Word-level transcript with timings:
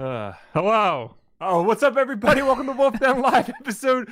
Uh, 0.00 0.32
Hello. 0.54 1.14
oh, 1.42 1.62
what's 1.62 1.82
up, 1.82 1.98
everybody? 1.98 2.40
Welcome 2.40 2.64
to 2.68 2.72
Wolf 2.72 2.98
Den 2.98 3.20
Live, 3.20 3.50
episode 3.60 4.10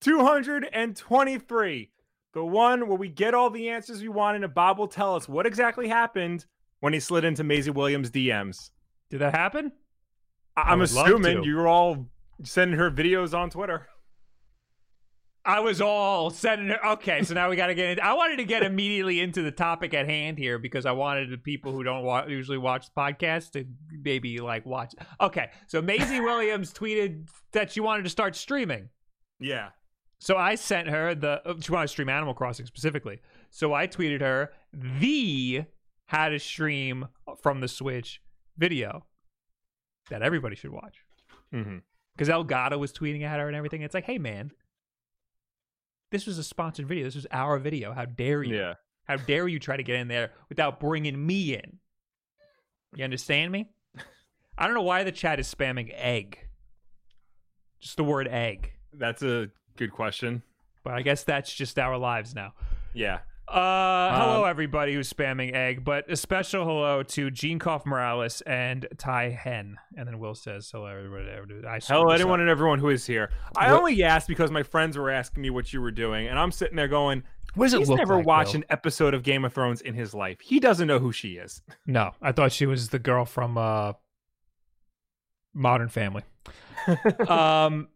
223. 0.00 1.90
The 2.34 2.44
one 2.44 2.88
where 2.88 2.98
we 2.98 3.08
get 3.08 3.34
all 3.34 3.48
the 3.48 3.68
answers 3.68 4.02
we 4.02 4.08
want, 4.08 4.42
and 4.42 4.52
Bob 4.52 4.80
will 4.80 4.88
tell 4.88 5.14
us 5.14 5.28
what 5.28 5.46
exactly 5.46 5.86
happened 5.86 6.44
when 6.80 6.92
he 6.92 6.98
slid 6.98 7.24
into 7.24 7.44
Maisie 7.44 7.70
Williams' 7.70 8.10
DMs. 8.10 8.70
Did 9.10 9.20
that 9.20 9.32
happen? 9.32 9.70
I- 10.56 10.72
I'm 10.72 10.80
assuming 10.80 11.44
you're 11.44 11.68
all 11.68 12.08
sending 12.42 12.76
her 12.76 12.90
videos 12.90 13.32
on 13.32 13.48
Twitter. 13.50 13.86
I 15.48 15.60
was 15.60 15.80
all 15.80 16.28
sending 16.30 16.68
her. 16.68 16.86
Okay, 16.92 17.22
so 17.22 17.32
now 17.34 17.48
we 17.48 17.56
got 17.56 17.68
to 17.68 17.74
get. 17.74 17.98
In, 17.98 18.00
I 18.04 18.12
wanted 18.12 18.36
to 18.36 18.44
get 18.44 18.62
immediately 18.62 19.20
into 19.20 19.42
the 19.42 19.50
topic 19.50 19.94
at 19.94 20.06
hand 20.06 20.36
here 20.38 20.58
because 20.58 20.84
I 20.84 20.92
wanted 20.92 21.30
the 21.30 21.38
people 21.38 21.72
who 21.72 21.82
don't 21.82 22.04
wa- 22.04 22.26
usually 22.26 22.58
watch 22.58 22.86
the 22.86 23.00
podcast 23.00 23.52
to 23.52 23.64
maybe 23.90 24.38
like 24.38 24.66
watch. 24.66 24.94
Okay, 25.20 25.48
so 25.66 25.80
Maisie 25.80 26.20
Williams 26.20 26.72
tweeted 26.74 27.28
that 27.52 27.72
she 27.72 27.80
wanted 27.80 28.02
to 28.02 28.10
start 28.10 28.36
streaming. 28.36 28.90
Yeah. 29.40 29.70
So 30.20 30.36
I 30.36 30.54
sent 30.56 30.88
her 30.88 31.14
the. 31.14 31.40
uh, 31.48 31.54
She 31.60 31.72
wanted 31.72 31.86
to 31.86 31.92
stream 31.92 32.08
Animal 32.10 32.34
Crossing 32.34 32.66
specifically. 32.66 33.20
So 33.50 33.72
I 33.72 33.86
tweeted 33.86 34.20
her 34.20 34.52
the 34.74 35.64
how 36.06 36.28
to 36.28 36.38
stream 36.38 37.08
from 37.42 37.60
the 37.60 37.68
Switch 37.68 38.20
video 38.58 39.06
that 40.10 40.20
everybody 40.22 40.56
should 40.56 40.72
watch. 40.72 41.04
Mm-hmm. 41.54 41.78
because 42.14 42.28
Elgato 42.28 42.78
was 42.78 42.92
tweeting 42.92 43.22
at 43.22 43.40
her 43.40 43.46
and 43.46 43.56
everything. 43.56 43.80
It's 43.80 43.94
like, 43.94 44.04
hey 44.04 44.18
man, 44.18 44.50
this 46.10 46.26
was 46.26 46.38
a 46.38 46.44
sponsored 46.44 46.86
video. 46.86 47.04
This 47.04 47.14
was 47.14 47.26
our 47.30 47.58
video. 47.58 47.92
How 47.92 48.04
dare 48.04 48.42
you? 48.42 48.56
Yeah. 48.56 48.74
How 49.04 49.16
dare 49.16 49.48
you 49.48 49.58
try 49.58 49.76
to 49.76 49.82
get 49.82 49.96
in 49.96 50.08
there 50.08 50.32
without 50.48 50.80
bringing 50.80 51.26
me 51.26 51.54
in? 51.54 51.78
You 52.94 53.04
understand 53.04 53.52
me? 53.52 53.70
I 54.56 54.66
don't 54.66 54.74
know 54.74 54.82
why 54.82 55.04
the 55.04 55.12
chat 55.12 55.38
is 55.40 55.52
spamming 55.52 55.92
egg. 55.94 56.38
Just 57.80 57.96
the 57.96 58.04
word 58.04 58.28
egg. 58.28 58.72
That's 58.92 59.22
a 59.22 59.50
good 59.76 59.92
question. 59.92 60.42
But 60.84 60.94
I 60.94 61.02
guess 61.02 61.24
that's 61.24 61.52
just 61.54 61.78
our 61.78 61.96
lives 61.96 62.34
now. 62.34 62.54
Yeah. 62.92 63.20
Uh, 63.50 64.18
hello 64.20 64.44
Um, 64.44 64.50
everybody 64.50 64.92
who's 64.92 65.10
spamming 65.10 65.54
egg, 65.54 65.82
but 65.82 66.10
a 66.10 66.16
special 66.16 66.64
hello 66.66 67.02
to 67.02 67.30
Gene 67.30 67.58
Koff 67.58 67.86
Morales 67.86 68.42
and 68.42 68.86
Ty 68.98 69.30
Hen. 69.30 69.78
And 69.96 70.06
then 70.06 70.18
Will 70.18 70.34
says 70.34 70.70
hello 70.70 70.84
everybody. 70.86 71.66
I 71.66 71.78
Hello, 71.80 72.10
this 72.10 72.20
anyone 72.20 72.40
up. 72.40 72.42
and 72.42 72.50
everyone 72.50 72.78
who 72.78 72.90
is 72.90 73.06
here. 73.06 73.30
I 73.56 73.72
What- 73.72 73.78
only 73.80 74.02
asked 74.02 74.28
because 74.28 74.50
my 74.50 74.62
friends 74.62 74.98
were 74.98 75.10
asking 75.10 75.42
me 75.42 75.48
what 75.50 75.72
you 75.72 75.80
were 75.80 75.90
doing, 75.90 76.28
and 76.28 76.38
I'm 76.38 76.52
sitting 76.52 76.76
there 76.76 76.88
going, 76.88 77.22
What 77.54 77.66
does 77.66 77.74
it 77.74 77.78
He's 77.78 77.88
look 77.88 77.96
never 77.98 78.16
like, 78.16 78.26
watched 78.26 78.52
Will? 78.52 78.58
an 78.60 78.64
episode 78.68 79.14
of 79.14 79.22
Game 79.22 79.44
of 79.46 79.54
Thrones 79.54 79.80
in 79.80 79.94
his 79.94 80.12
life. 80.12 80.40
He 80.40 80.60
doesn't 80.60 80.86
know 80.86 80.98
who 80.98 81.10
she 81.12 81.36
is. 81.38 81.62
No, 81.86 82.12
I 82.20 82.32
thought 82.32 82.52
she 82.52 82.66
was 82.66 82.90
the 82.90 82.98
girl 82.98 83.24
from 83.24 83.56
uh 83.56 83.94
Modern 85.54 85.88
Family. 85.88 86.22
um 87.28 87.88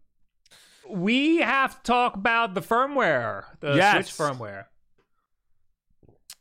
we 0.89 1.37
have 1.37 1.75
to 1.77 1.83
talk 1.83 2.15
about 2.15 2.55
the 2.55 2.61
firmware, 2.61 3.43
the 3.59 3.75
Yes. 3.75 4.09
Switch 4.09 4.17
firmware. 4.27 4.65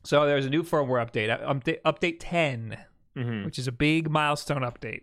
So 0.05 0.27
there's 0.27 0.47
a 0.47 0.51
new 0.51 0.63
firmware 0.63 1.05
update, 1.07 1.31
uh, 1.31 1.53
update 1.53 1.81
update 1.83 2.17
10, 2.21 2.79
Mm-hmm. 3.17 3.45
which 3.45 3.59
is 3.59 3.69
a 3.69 3.73
big 3.73 4.09
milestone 4.11 4.63
update. 4.63 5.03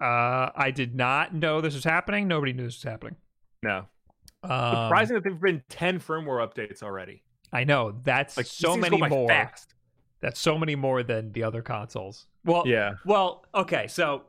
Uh 0.00 0.50
I 0.56 0.70
did 0.74 0.94
not 0.94 1.34
know 1.34 1.60
this 1.60 1.74
was 1.74 1.84
happening. 1.84 2.26
Nobody 2.26 2.52
knew 2.54 2.64
this 2.64 2.76
was 2.76 2.90
happening. 2.90 3.16
No. 3.62 3.86
Um, 4.42 4.86
Surprising 4.86 5.14
that 5.14 5.22
there've 5.22 5.40
been 5.40 5.62
10 5.68 6.00
firmware 6.00 6.40
updates 6.46 6.82
already. 6.82 7.22
I 7.52 7.64
know 7.64 8.00
that's 8.02 8.36
Like, 8.38 8.46
so 8.46 8.76
many 8.76 8.96
more. 8.96 9.28
Fast. 9.28 9.74
That's 10.20 10.40
so 10.40 10.56
many 10.56 10.74
more 10.76 11.02
than 11.02 11.32
the 11.32 11.42
other 11.44 11.60
consoles. 11.62 12.26
Well, 12.44 12.66
Yeah. 12.66 12.94
Well, 13.04 13.44
okay, 13.54 13.86
so 13.86 14.22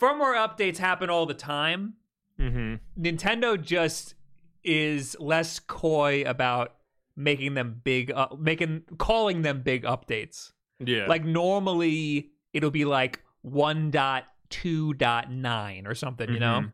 firmware 0.00 0.36
updates 0.36 0.78
happen 0.78 1.10
all 1.10 1.26
the 1.26 1.34
time. 1.34 1.94
Mm-hmm. 2.40 3.02
Nintendo 3.02 3.60
just 3.60 4.14
is 4.62 5.16
less 5.20 5.58
coy 5.58 6.22
about 6.24 6.74
making 7.16 7.54
them 7.54 7.80
big, 7.84 8.10
uh, 8.10 8.28
making 8.38 8.82
calling 8.98 9.42
them 9.42 9.62
big 9.62 9.84
updates. 9.84 10.52
Yeah. 10.80 11.06
Like 11.06 11.24
normally 11.24 12.32
it'll 12.52 12.70
be 12.70 12.84
like 12.84 13.22
1.2.9 13.44 15.86
or 15.86 15.94
something, 15.94 16.32
you 16.32 16.40
know. 16.40 16.62
Mhm. 16.62 16.72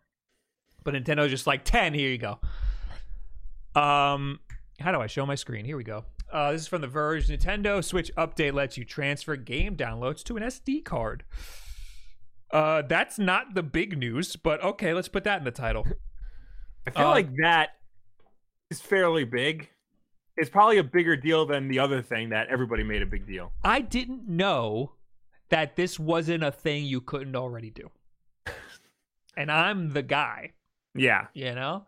But 0.84 0.94
Nintendo's 0.94 1.30
just 1.30 1.46
like 1.46 1.64
10. 1.64 1.94
Here 1.94 2.10
you 2.10 2.18
go. 2.18 2.40
Um, 3.74 4.40
how 4.78 4.92
do 4.92 5.00
I 5.00 5.06
show 5.06 5.24
my 5.26 5.34
screen? 5.34 5.64
Here 5.64 5.76
we 5.76 5.84
go. 5.84 6.04
Uh, 6.32 6.52
this 6.52 6.62
is 6.62 6.68
from 6.68 6.80
The 6.80 6.88
Verge. 6.88 7.28
Nintendo 7.28 7.84
Switch 7.84 8.10
update 8.16 8.54
lets 8.54 8.78
you 8.78 8.84
transfer 8.84 9.36
game 9.36 9.76
downloads 9.76 10.22
to 10.24 10.36
an 10.36 10.44
SD 10.44 10.84
card. 10.84 11.24
Uh, 12.52 12.82
that's 12.82 13.18
not 13.18 13.54
the 13.54 13.62
big 13.62 13.98
news, 13.98 14.36
but 14.36 14.62
okay, 14.62 14.94
let's 14.94 15.08
put 15.08 15.24
that 15.24 15.38
in 15.38 15.44
the 15.44 15.50
title. 15.50 15.86
I 16.86 16.90
feel 16.90 17.06
uh, 17.06 17.10
like 17.10 17.34
that 17.36 17.70
is 18.70 18.80
fairly 18.80 19.24
big. 19.24 19.68
It's 20.40 20.48
probably 20.48 20.78
a 20.78 20.84
bigger 20.84 21.16
deal 21.16 21.44
than 21.44 21.68
the 21.68 21.78
other 21.78 22.00
thing 22.00 22.30
that 22.30 22.48
everybody 22.48 22.82
made 22.82 23.02
a 23.02 23.06
big 23.06 23.26
deal. 23.26 23.52
I 23.62 23.82
didn't 23.82 24.26
know 24.26 24.92
that 25.50 25.76
this 25.76 25.98
wasn't 25.98 26.42
a 26.42 26.50
thing 26.50 26.86
you 26.86 27.02
couldn't 27.02 27.36
already 27.36 27.70
do. 27.70 27.90
And 29.36 29.50
I'm 29.50 29.92
the 29.92 30.02
guy. 30.02 30.52
Yeah. 30.94 31.28
you 31.34 31.54
know 31.54 31.86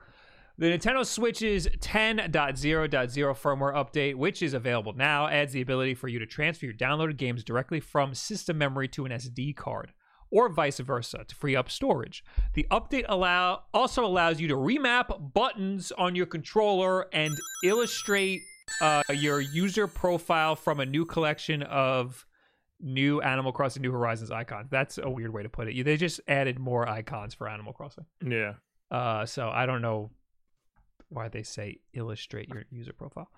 the 0.56 0.66
nintendo 0.66 1.04
switch's 1.04 1.66
10.0.0 1.66 2.30
firmware 2.30 3.74
update 3.74 4.14
which 4.14 4.42
is 4.42 4.54
available 4.54 4.92
now 4.92 5.26
adds 5.26 5.52
the 5.52 5.60
ability 5.60 5.94
for 5.94 6.06
you 6.06 6.20
to 6.20 6.26
transfer 6.26 6.66
your 6.66 6.74
downloaded 6.74 7.16
games 7.16 7.42
directly 7.42 7.80
from 7.80 8.14
system 8.14 8.58
memory 8.58 8.86
to 8.86 9.04
an 9.04 9.12
sd 9.12 9.56
card 9.56 9.92
or 10.32 10.48
vice 10.48 10.80
versa 10.80 11.24
to 11.28 11.34
free 11.36 11.54
up 11.54 11.70
storage 11.70 12.24
the 12.54 12.66
update 12.72 13.04
allow 13.08 13.62
also 13.72 14.04
allows 14.04 14.40
you 14.40 14.48
to 14.48 14.54
remap 14.56 15.32
buttons 15.32 15.92
on 15.92 16.16
your 16.16 16.26
controller 16.26 17.06
and 17.12 17.32
illustrate 17.64 18.40
uh, 18.80 19.02
your 19.12 19.40
user 19.40 19.86
profile 19.86 20.56
from 20.56 20.80
a 20.80 20.86
new 20.86 21.04
collection 21.04 21.62
of 21.64 22.26
new 22.80 23.20
animal 23.20 23.52
crossing 23.52 23.82
new 23.82 23.92
horizons 23.92 24.30
icons 24.32 24.68
that's 24.70 24.98
a 24.98 25.08
weird 25.08 25.32
way 25.32 25.42
to 25.42 25.48
put 25.48 25.68
it 25.68 25.84
they 25.84 25.96
just 25.96 26.20
added 26.26 26.58
more 26.58 26.88
icons 26.88 27.32
for 27.34 27.48
animal 27.48 27.72
crossing 27.72 28.06
Yeah. 28.26 28.54
uh, 28.90 29.24
so 29.26 29.48
I 29.50 29.66
don't 29.66 29.82
know 29.82 30.10
why 31.08 31.28
they 31.28 31.42
say 31.42 31.78
illustrate 31.92 32.48
your 32.48 32.64
user 32.70 32.94
profile. 32.94 33.30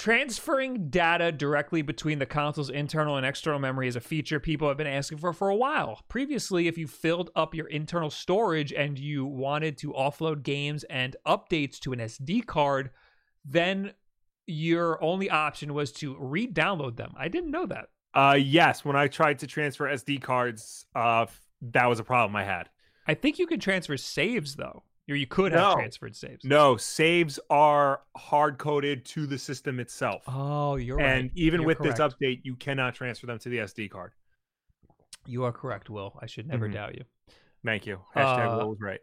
Transferring 0.00 0.88
data 0.88 1.30
directly 1.30 1.82
between 1.82 2.20
the 2.20 2.24
console's 2.24 2.70
internal 2.70 3.18
and 3.18 3.26
external 3.26 3.58
memory 3.58 3.86
is 3.86 3.96
a 3.96 4.00
feature 4.00 4.40
people 4.40 4.66
have 4.66 4.78
been 4.78 4.86
asking 4.86 5.18
for 5.18 5.34
for 5.34 5.50
a 5.50 5.54
while. 5.54 6.00
Previously, 6.08 6.66
if 6.68 6.78
you 6.78 6.86
filled 6.86 7.28
up 7.36 7.54
your 7.54 7.66
internal 7.66 8.08
storage 8.08 8.72
and 8.72 8.98
you 8.98 9.26
wanted 9.26 9.76
to 9.76 9.92
offload 9.92 10.42
games 10.42 10.84
and 10.84 11.16
updates 11.26 11.78
to 11.80 11.92
an 11.92 11.98
SD 11.98 12.46
card, 12.46 12.88
then 13.44 13.92
your 14.46 15.04
only 15.04 15.28
option 15.28 15.74
was 15.74 15.92
to 15.92 16.16
re-download 16.18 16.96
them. 16.96 17.12
I 17.14 17.28
didn't 17.28 17.50
know 17.50 17.66
that. 17.66 17.88
Uh 18.14 18.38
yes, 18.40 18.82
when 18.82 18.96
I 18.96 19.06
tried 19.06 19.40
to 19.40 19.46
transfer 19.46 19.84
SD 19.86 20.22
cards, 20.22 20.86
uh 20.96 21.24
f- 21.24 21.42
that 21.60 21.90
was 21.90 22.00
a 22.00 22.04
problem 22.04 22.34
I 22.36 22.44
had. 22.44 22.70
I 23.06 23.12
think 23.12 23.38
you 23.38 23.46
can 23.46 23.60
transfer 23.60 23.98
saves 23.98 24.56
though. 24.56 24.82
Or 25.08 25.16
you 25.16 25.26
could 25.26 25.50
have 25.52 25.60
No. 25.60 25.74
transferred 25.74 26.14
saves. 26.14 26.44
No, 26.44 26.76
saves 26.76 27.40
are 27.50 28.02
hard 28.16 28.58
coded 28.58 29.04
to 29.06 29.26
the 29.26 29.38
system 29.38 29.80
itself. 29.80 30.22
Oh, 30.28 30.76
you're 30.76 30.98
right. 30.98 31.06
and 31.18 31.30
even 31.34 31.60
You're 31.62 31.66
with 31.68 31.78
this 31.80 31.98
update, 31.98 32.40
you 32.44 32.54
cannot 32.54 32.94
transfer 32.94 33.26
them 33.26 33.38
to 33.40 33.48
the 33.48 33.58
SD 33.60 33.88
card. 33.90 34.12
You 35.26 35.44
are 35.44 35.52
correct, 35.52 35.90
Will. 35.90 36.16
I 36.22 36.26
should 36.26 36.46
never 36.46 36.68
Mhm. 36.68 36.72
doubt 36.74 36.94
you. 36.94 37.04
Thank 37.64 37.86
you. 37.86 38.04
Hashtag 38.14 38.52
Uh, 38.52 38.56
Will 38.58 38.70
was 38.70 38.80
right. 38.80 39.00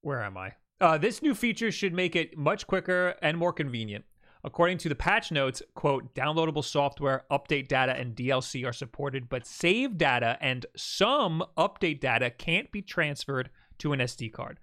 Where 0.00 0.22
am 0.22 0.36
I? 0.36 0.54
Uh, 0.80 0.98
this 0.98 1.22
new 1.22 1.34
feature 1.34 1.70
should 1.70 1.94
make 1.94 2.16
it 2.16 2.36
much 2.36 2.66
quicker 2.66 3.14
and 3.22 3.38
more 3.38 3.52
convenient. 3.52 4.04
According 4.42 4.76
to 4.78 4.90
the 4.90 4.94
patch 4.94 5.32
notes, 5.32 5.62
quote, 5.74 6.14
downloadable 6.14 6.64
software, 6.64 7.24
update 7.30 7.68
data, 7.68 7.92
and 7.96 8.14
DLC 8.14 8.64
are 8.66 8.72
supported, 8.74 9.28
but 9.30 9.46
save 9.46 9.96
data 9.96 10.36
and 10.40 10.66
some 10.76 11.42
update 11.56 12.00
data 12.00 12.28
can't 12.30 12.70
be 12.70 12.82
transferred 12.82 13.48
to 13.84 13.92
an 13.92 14.00
SD 14.00 14.32
card. 14.32 14.58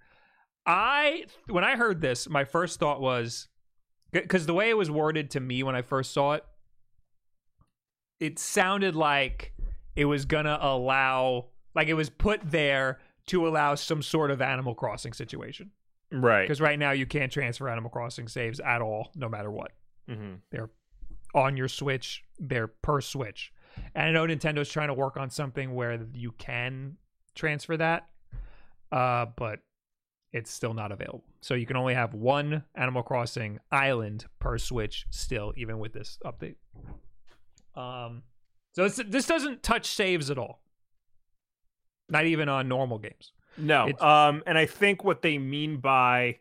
I, 0.66 1.24
when 1.48 1.64
I 1.64 1.76
heard 1.76 2.00
this, 2.00 2.28
my 2.28 2.44
first 2.44 2.78
thought 2.78 3.00
was, 3.00 3.48
because 4.10 4.46
the 4.46 4.54
way 4.54 4.68
it 4.68 4.76
was 4.76 4.90
worded 4.90 5.30
to 5.30 5.40
me 5.40 5.62
when 5.62 5.74
I 5.74 5.82
first 5.82 6.12
saw 6.12 6.32
it, 6.32 6.44
it 8.20 8.38
sounded 8.38 8.94
like 8.94 9.54
it 9.96 10.04
was 10.06 10.24
gonna 10.24 10.58
allow, 10.60 11.46
like 11.74 11.88
it 11.88 11.94
was 11.94 12.10
put 12.10 12.40
there 12.44 12.98
to 13.26 13.46
allow 13.46 13.76
some 13.76 14.02
sort 14.02 14.30
of 14.30 14.42
Animal 14.42 14.74
Crossing 14.74 15.12
situation. 15.12 15.70
Right. 16.10 16.42
Because 16.42 16.60
right 16.60 16.78
now 16.78 16.90
you 16.90 17.06
can't 17.06 17.32
transfer 17.32 17.68
Animal 17.68 17.90
Crossing 17.90 18.26
saves 18.28 18.60
at 18.60 18.82
all, 18.82 19.12
no 19.14 19.28
matter 19.28 19.50
what. 19.50 19.72
hmm 20.08 20.34
They're 20.50 20.70
on 21.34 21.56
your 21.56 21.68
Switch, 21.68 22.24
they're 22.38 22.66
per 22.68 23.00
Switch. 23.00 23.52
And 23.94 24.08
I 24.08 24.10
know 24.10 24.26
Nintendo's 24.26 24.68
trying 24.68 24.88
to 24.88 24.94
work 24.94 25.16
on 25.16 25.30
something 25.30 25.74
where 25.74 26.06
you 26.12 26.32
can 26.32 26.96
transfer 27.34 27.76
that, 27.78 28.08
uh, 28.92 29.26
but 29.36 29.58
it's 30.32 30.50
still 30.50 30.74
not 30.74 30.92
available. 30.92 31.24
So 31.40 31.54
you 31.54 31.66
can 31.66 31.76
only 31.76 31.94
have 31.94 32.14
one 32.14 32.64
Animal 32.74 33.02
Crossing 33.02 33.58
island 33.70 34.26
per 34.38 34.56
Switch 34.58 35.06
still, 35.10 35.52
even 35.56 35.78
with 35.78 35.92
this 35.92 36.18
update. 36.24 36.56
Um, 37.74 38.22
So 38.74 38.84
it's, 38.84 38.96
this 38.96 39.26
doesn't 39.26 39.62
touch 39.62 39.86
saves 39.86 40.30
at 40.30 40.38
all. 40.38 40.62
Not 42.08 42.24
even 42.26 42.48
on 42.48 42.68
normal 42.68 42.98
games. 42.98 43.32
No. 43.58 43.88
It's- 43.88 44.02
Um, 44.02 44.42
and 44.46 44.56
I 44.56 44.66
think 44.66 45.04
what 45.04 45.22
they 45.22 45.38
mean 45.38 45.78
by 45.78 46.38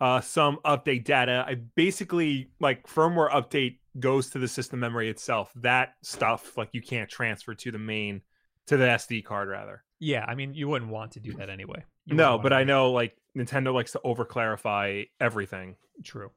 uh 0.00 0.20
some 0.20 0.56
update 0.64 1.04
data, 1.04 1.44
I 1.46 1.54
basically 1.56 2.50
like 2.58 2.86
firmware 2.86 3.30
update 3.30 3.80
goes 3.98 4.30
to 4.30 4.38
the 4.38 4.48
system 4.48 4.80
memory 4.80 5.10
itself. 5.10 5.52
That 5.56 5.94
stuff 6.02 6.56
like 6.56 6.70
you 6.72 6.80
can't 6.80 7.10
transfer 7.10 7.54
to 7.54 7.70
the 7.70 7.78
main 7.78 8.22
to 8.70 8.76
the 8.76 8.84
SD 8.84 9.24
card 9.24 9.48
rather. 9.48 9.82
Yeah, 9.98 10.24
I 10.28 10.36
mean, 10.36 10.54
you 10.54 10.68
wouldn't 10.68 10.92
want 10.92 11.10
to 11.12 11.20
do 11.20 11.32
that 11.34 11.50
anyway. 11.50 11.84
You 12.06 12.14
No, 12.14 12.38
but 12.38 12.52
I 12.52 12.62
know 12.62 12.92
like 12.92 13.16
Nintendo 13.36 13.74
likes 13.74 13.90
to 13.92 14.00
over 14.04 14.24
clarify 14.24 15.02
everything. 15.18 15.74
True. 16.04 16.30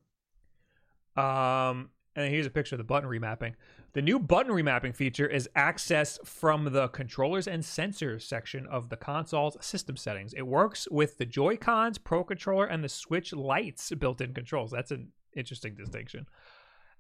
Um, 1.16 1.92
and 2.16 2.34
here's 2.34 2.48
a 2.48 2.50
picture 2.50 2.74
of 2.74 2.80
the 2.80 2.86
button 2.86 3.08
remapping. 3.08 3.54
The 3.94 4.02
new 4.02 4.18
button 4.18 4.52
remapping 4.52 4.96
feature 4.96 5.28
is 5.28 5.48
accessed 5.56 6.26
from 6.26 6.74
the 6.74 6.88
controllers 6.88 7.48
and 7.48 7.62
sensors 7.62 8.24
section 8.24 8.66
of 8.66 8.90
the 8.90 8.98
console's 8.98 9.56
system 9.64 9.96
settings. 9.96 10.34
It 10.34 10.48
works 10.48 10.88
with 10.90 11.20
the 11.20 11.28
Joy 11.28 11.56
Cons, 11.56 12.00
Pro 12.00 12.24
Controller, 12.24 12.66
and 12.66 12.84
the 12.84 12.90
Switch 12.90 13.32
Lite's 13.32 13.92
built 13.92 14.22
in 14.22 14.34
controls. 14.34 14.72
That's 14.72 14.90
an 14.90 15.10
interesting 15.36 15.76
distinction. 15.76 16.26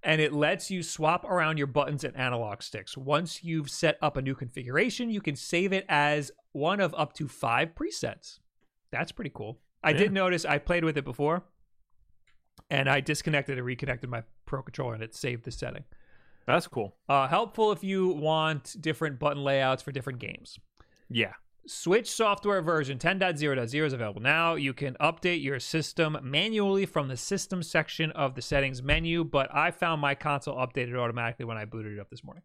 And 0.04 0.20
it 0.20 0.34
lets 0.34 0.70
you 0.70 0.84
swap 0.84 1.24
around 1.24 1.58
your 1.58 1.68
buttons 1.68 2.04
and 2.04 2.16
analog 2.18 2.62
sticks. 2.62 2.98
Once 2.98 3.44
you've 3.44 3.70
set 3.70 3.98
up 4.02 4.18
a 4.18 4.22
new 4.22 4.36
configuration, 4.36 5.10
you 5.10 5.22
can 5.22 5.36
save 5.36 5.72
it 5.72 5.86
as 5.88 6.32
one 6.52 6.82
of 6.82 6.94
up 6.98 7.14
to 7.14 7.28
five 7.30 7.74
presets. 7.74 8.40
That's 8.92 9.14
pretty 9.14 9.32
cool. 9.34 9.60
I 9.82 9.92
Yeah. 9.92 9.98
did 10.00 10.12
notice 10.14 10.44
I 10.46 10.58
played 10.58 10.84
with 10.84 10.98
it 10.98 11.06
before 11.06 11.44
and 12.70 12.90
I 12.90 13.00
disconnected 13.00 13.58
and 13.58 13.66
reconnected 13.66 14.10
my 14.10 14.24
Pro 14.46 14.62
Controller 14.62 14.94
and 14.96 15.04
it 15.04 15.16
saved 15.16 15.46
the 15.46 15.52
setting. 15.52 15.86
That's 16.46 16.68
cool. 16.68 16.98
Uh, 17.08 17.28
helpful 17.30 17.72
if 17.72 17.84
you 17.84 18.10
want 18.10 18.76
different 18.82 19.20
button 19.20 19.44
layouts 19.44 19.82
for 19.82 19.92
different 19.94 20.20
games. 20.20 20.60
Yeah. 21.10 21.34
Switch 21.66 22.12
software 22.12 22.62
version 22.62 22.98
10.0.0 22.98 23.86
is 23.86 23.94
available 23.94 24.22
now. 24.22 24.56
You 24.56 24.74
can 24.74 24.96
update 25.00 25.42
your 25.42 25.60
system 25.62 26.18
manually 26.22 26.86
from 26.86 27.08
the 27.08 27.16
system 27.16 27.64
section 27.64 28.12
of 28.12 28.36
the 28.36 28.42
settings 28.42 28.84
menu, 28.84 29.24
but 29.24 29.54
I 29.56 29.72
found 29.72 30.02
my 30.02 30.14
console 30.14 30.58
updated 30.58 30.98
automatically 30.98 31.46
when 31.46 31.58
I 31.58 31.64
booted 31.64 31.94
it 31.94 32.00
up 32.00 32.10
this 32.10 32.22
morning. 32.24 32.44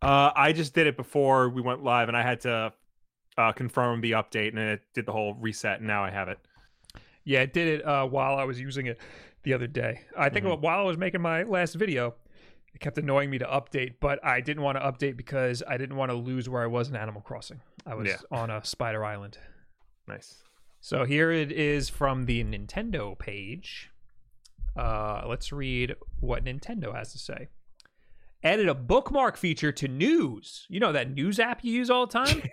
Uh, 0.00 0.30
I 0.36 0.52
just 0.52 0.74
did 0.74 0.86
it 0.86 0.96
before 0.96 1.48
we 1.48 1.60
went 1.60 1.82
live, 1.82 2.06
and 2.06 2.16
I 2.16 2.22
had 2.22 2.40
to 2.42 2.72
uh, 3.36 3.50
confirm 3.52 4.00
the 4.00 4.12
update, 4.12 4.50
and 4.50 4.58
it 4.58 4.82
did 4.94 5.06
the 5.06 5.12
whole 5.12 5.34
reset, 5.34 5.78
and 5.78 5.88
now 5.88 6.04
I 6.04 6.10
have 6.10 6.28
it. 6.28 6.38
Yeah, 7.24 7.40
it 7.40 7.52
did 7.52 7.80
it 7.80 7.84
uh, 7.84 8.06
while 8.06 8.36
I 8.36 8.44
was 8.44 8.60
using 8.60 8.86
it 8.86 8.98
the 9.42 9.54
other 9.54 9.66
day. 9.66 10.02
I 10.16 10.28
think 10.28 10.46
Mhm. 10.46 10.60
while 10.60 10.78
I 10.78 10.82
was 10.82 10.98
making 10.98 11.20
my 11.20 11.42
last 11.42 11.74
video, 11.74 12.14
kept 12.82 12.98
annoying 12.98 13.30
me 13.30 13.38
to 13.38 13.46
update, 13.46 13.94
but 14.00 14.22
I 14.24 14.40
didn't 14.42 14.62
want 14.62 14.76
to 14.76 14.82
update 14.84 15.16
because 15.16 15.62
I 15.66 15.76
didn't 15.78 15.96
want 15.96 16.10
to 16.10 16.16
lose 16.16 16.48
where 16.48 16.62
I 16.62 16.66
was 16.66 16.88
in 16.90 16.96
Animal 16.96 17.22
Crossing. 17.22 17.60
I 17.86 17.94
was 17.94 18.08
Yeah. 18.08 18.16
on 18.30 18.50
a 18.50 18.62
spider 18.64 19.04
island. 19.04 19.38
Nice. 20.06 20.42
So 20.80 21.04
here 21.04 21.30
it 21.30 21.50
is 21.52 21.88
from 21.88 22.24
the 22.24 22.42
Nintendo 22.44 23.18
page. 23.18 23.90
Uh, 24.76 25.24
let's 25.26 25.52
read 25.52 25.94
what 26.20 26.44
Nintendo 26.44 26.94
has 26.94 27.12
to 27.12 27.18
say. 27.18 27.48
Added 28.42 28.68
a 28.68 28.74
bookmark 28.74 29.36
feature 29.36 29.70
to 29.72 29.86
news. 29.86 30.66
You 30.68 30.80
know 30.80 30.92
that 30.92 31.10
news 31.10 31.38
app 31.38 31.62
you 31.62 31.72
use 31.72 31.88
all 31.90 32.06
the 32.06 32.12
time? 32.12 32.42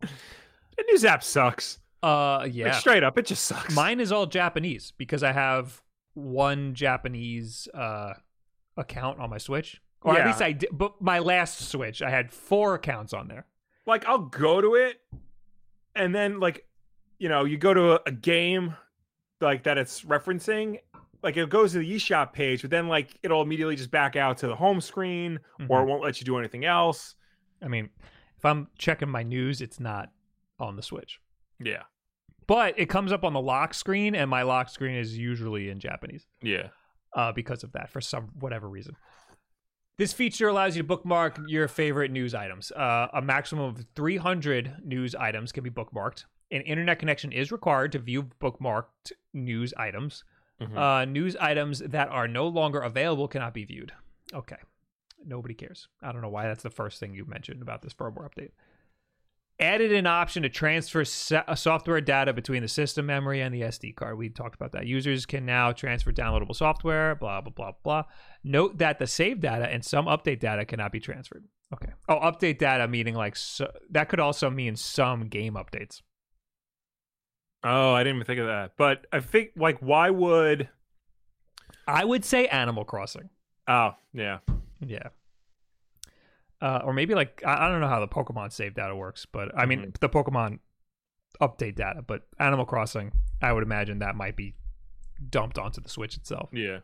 The 0.00 0.84
news 0.88 1.04
app 1.04 1.22
sucks. 1.22 1.78
uh, 2.02 2.38
Like, 2.38 2.54
yeah. 2.54 2.72
straight 2.78 3.04
up, 3.04 3.18
it 3.18 3.26
just 3.26 3.44
sucks. 3.44 3.74
Mine 3.74 4.00
is 4.00 4.10
all 4.10 4.26
Japanese 4.26 4.92
because 4.96 5.22
I 5.22 5.32
have 5.32 5.82
one 6.14 6.74
Japanese 6.74 7.68
uh, 7.74 8.14
account 8.76 9.18
on 9.20 9.30
my 9.30 9.38
Switch. 9.38 9.80
Or 10.02 10.18
at 10.18 10.26
least 10.26 10.42
I 10.42 10.52
did. 10.52 10.70
But 10.72 11.00
my 11.00 11.20
last 11.20 11.68
Switch, 11.70 12.02
I 12.02 12.10
had 12.10 12.32
four 12.32 12.74
accounts 12.74 13.12
on 13.12 13.28
there. 13.28 13.46
like 13.86 14.04
I'll 14.06 14.18
go 14.26 14.60
to 14.60 14.74
it, 14.74 15.00
and 15.94 16.14
then 16.14 16.40
like, 16.40 16.66
you 17.18 17.28
know, 17.28 17.44
you 17.44 17.56
go 17.56 17.72
to 17.74 17.92
a, 17.92 18.00
a 18.06 18.12
game 18.12 18.74
like 19.40 19.62
that 19.64 19.78
it's 19.78 20.02
referencing. 20.02 20.78
Like 21.22 21.36
it 21.36 21.48
goes 21.50 21.72
to 21.72 21.78
the 21.78 21.94
eShop 21.94 22.32
page, 22.32 22.62
but 22.62 22.70
then 22.70 22.88
like 22.88 23.16
it'll 23.22 23.42
immediately 23.42 23.76
just 23.76 23.90
back 23.92 24.16
out 24.16 24.38
to 24.38 24.48
the 24.48 24.56
home 24.56 24.80
screen, 24.80 25.38
or 25.68 25.78
Mhm. 25.78 25.82
it 25.82 25.86
won't 25.88 26.02
let 26.02 26.20
you 26.20 26.24
do 26.24 26.36
anything 26.38 26.64
else. 26.64 27.14
I 27.62 27.68
mean, 27.68 27.90
if 28.38 28.44
I'm 28.44 28.66
checking 28.76 29.08
my 29.08 29.22
news, 29.22 29.60
it's 29.60 29.78
not 29.78 30.10
on 30.58 30.74
the 30.74 30.82
Switch. 30.82 31.20
Yeah. 31.62 31.82
But 32.48 32.76
it 32.76 32.86
comes 32.86 33.12
up 33.12 33.22
on 33.24 33.34
the 33.34 33.40
lock 33.40 33.72
screen, 33.72 34.16
and 34.16 34.28
my 34.28 34.42
lock 34.42 34.68
screen 34.68 34.96
is 34.96 35.16
usually 35.16 35.68
in 35.70 35.78
Japanese 35.78 36.26
Yeah. 36.42 36.68
Uh, 37.14 37.32
because 37.32 37.62
of 37.64 37.72
that, 37.72 37.90
for 37.90 38.00
some 38.00 38.30
whatever 38.40 38.68
reason. 38.68 38.96
This 39.98 40.12
feature 40.12 40.48
allows 40.48 40.74
you 40.74 40.82
to 40.82 40.88
bookmark 40.88 41.38
your 41.46 41.68
favorite 41.68 42.10
news 42.10 42.34
items. 42.34 42.72
Uh, 42.72 43.08
a 43.12 43.20
maximum 43.20 43.64
of 43.64 43.84
300 43.94 44.76
news 44.84 45.14
items 45.14 45.52
can 45.52 45.62
be 45.62 45.70
bookmarked. 45.70 46.24
An 46.50 46.62
internet 46.62 46.98
connection 46.98 47.30
is 47.32 47.52
required 47.52 47.92
to 47.92 47.98
view 47.98 48.24
bookmarked 48.40 49.12
news 49.32 49.72
items. 49.76 50.24
Mhm. 50.60 50.76
Uh, 50.76 51.04
news 51.04 51.36
items 51.36 51.80
that 51.80 52.08
are 52.08 52.26
no 52.28 52.46
longer 52.48 52.80
available 52.80 53.28
cannot 53.28 53.52
be 53.54 53.64
viewed. 53.64 53.92
Okay. 54.32 54.56
Nobody 55.24 55.54
cares. 55.54 55.88
I 56.02 56.10
don't 56.12 56.22
know 56.22 56.28
why 56.28 56.44
that's 56.46 56.62
the 56.62 56.70
first 56.70 56.98
thing 56.98 57.14
you 57.14 57.24
mentioned 57.24 57.62
about 57.62 57.82
this 57.82 57.94
firmware 57.94 58.28
update. 58.28 58.50
Added 59.62 59.92
an 59.92 60.06
option 60.06 60.42
to 60.42 60.48
transfer 60.48 61.02
uh, 61.02 61.54
software 61.54 62.00
data 62.00 62.32
between 62.32 62.62
the 62.62 62.68
system 62.68 63.06
memory 63.06 63.40
and 63.40 63.54
the 63.54 63.62
SD 63.62 63.94
card. 63.94 64.18
We 64.18 64.28
talked 64.28 64.56
about 64.56 64.72
that. 64.72 64.86
Users 64.86 65.24
can 65.24 65.46
now 65.46 65.70
transfer 65.70 66.12
downloadable 66.12 66.56
software, 66.56 67.14
blah, 67.14 67.40
blah, 67.40 67.52
blah, 67.52 67.72
blah. 67.82 68.02
Note 68.42 68.78
that 68.78 68.98
the 68.98 69.06
save 69.06 69.40
data 69.40 69.66
and 69.70 69.84
some 69.84 70.06
update 70.06 70.40
data 70.40 70.64
cannot 70.64 70.90
be 70.90 70.98
transferred. 70.98 71.44
Okay. 71.72 71.92
Oh, 72.08 72.16
update 72.16 72.58
data 72.58 72.88
meaning 72.88 73.14
like 73.14 73.36
so, 73.36 73.70
that 73.90 74.08
could 74.08 74.20
also 74.20 74.50
mean 74.50 74.76
some 74.76 75.28
game 75.28 75.54
updates. 75.54 76.02
Oh, 77.64 77.92
I 77.92 78.02
didn't 78.02 78.16
even 78.16 78.26
think 78.26 78.40
of 78.40 78.46
that. 78.46 78.72
But 78.76 79.06
I 79.12 79.20
think 79.20 79.50
like 79.56 79.78
why 79.78 80.10
would 80.10 80.68
I 81.86 82.04
would 82.04 82.24
say 82.24 82.46
Animal 82.48 82.84
Crossing. 82.84 83.30
oh 83.68 83.92
yeah. 84.12 84.38
Yeah. 84.80 85.08
Uh, 86.62 86.80
or 86.84 86.92
maybe 86.92 87.14
like 87.14 87.42
I, 87.44 87.66
I 87.66 87.68
don't 87.68 87.80
know 87.80 87.88
how 87.88 87.98
the 87.98 88.06
Pokemon 88.06 88.52
save 88.52 88.74
data 88.74 88.94
works, 88.94 89.26
but 89.26 89.50
I 89.58 89.66
mean 89.66 89.92
the 90.00 90.08
Pokemon 90.08 90.60
update 91.40 91.74
data. 91.74 92.02
But 92.06 92.22
Animal 92.38 92.64
Crossing, 92.64 93.10
I 93.42 93.52
would 93.52 93.64
imagine 93.64 93.98
that 93.98 94.14
might 94.14 94.36
be 94.36 94.54
dumped 95.28 95.58
onto 95.58 95.80
the 95.80 95.88
Switch 95.88 96.16
itself. 96.16 96.50
Yeah. 96.52 96.78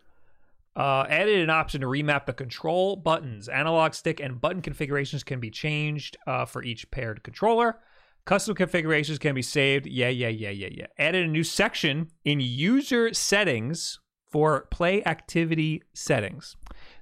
Uh, 0.74 1.06
added 1.08 1.38
an 1.38 1.50
option 1.50 1.80
to 1.82 1.86
remap 1.86 2.26
the 2.26 2.32
control 2.32 2.96
buttons. 2.96 3.48
Analog 3.48 3.94
stick 3.94 4.18
and 4.18 4.40
button 4.40 4.62
configurations 4.62 5.22
can 5.22 5.38
be 5.38 5.50
changed 5.50 6.16
uh, 6.26 6.44
for 6.44 6.62
each 6.64 6.90
paired 6.90 7.22
controller. 7.22 7.78
Custom 8.24 8.56
configurations 8.56 9.18
can 9.18 9.34
be 9.34 9.42
saved. 9.42 9.86
Yeah, 9.86 10.08
yeah, 10.08 10.28
yeah, 10.28 10.50
yeah, 10.50 10.68
yeah. 10.72 10.86
Added 10.98 11.24
a 11.24 11.28
new 11.28 11.44
section 11.44 12.10
in 12.24 12.40
user 12.40 13.14
settings 13.14 14.00
for 14.30 14.66
play 14.70 15.02
activity 15.04 15.82
settings. 15.92 16.56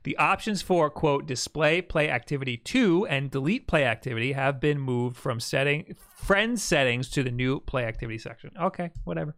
The 0.04 0.16
options 0.16 0.62
for 0.62 0.88
quote 0.90 1.26
display 1.26 1.82
play 1.82 2.08
activity 2.08 2.56
2 2.56 3.06
and 3.06 3.30
delete 3.30 3.66
play 3.66 3.84
activity 3.84 4.32
have 4.32 4.60
been 4.60 4.78
moved 4.78 5.16
from 5.16 5.40
setting 5.40 5.96
friend 6.16 6.58
settings 6.58 7.10
to 7.10 7.22
the 7.22 7.30
new 7.30 7.60
play 7.60 7.84
activity 7.84 8.18
section. 8.18 8.50
Okay, 8.60 8.90
whatever. 9.04 9.34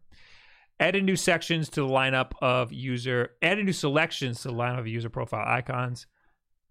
Added 0.80 1.04
new 1.04 1.16
sections 1.16 1.68
to 1.70 1.80
the 1.80 1.88
lineup 1.88 2.32
of 2.40 2.72
user 2.72 3.30
added 3.42 3.64
new 3.64 3.72
selections 3.72 4.42
to 4.42 4.48
the 4.48 4.54
lineup 4.54 4.78
of 4.78 4.86
user 4.86 5.10
profile 5.10 5.44
icons. 5.46 6.06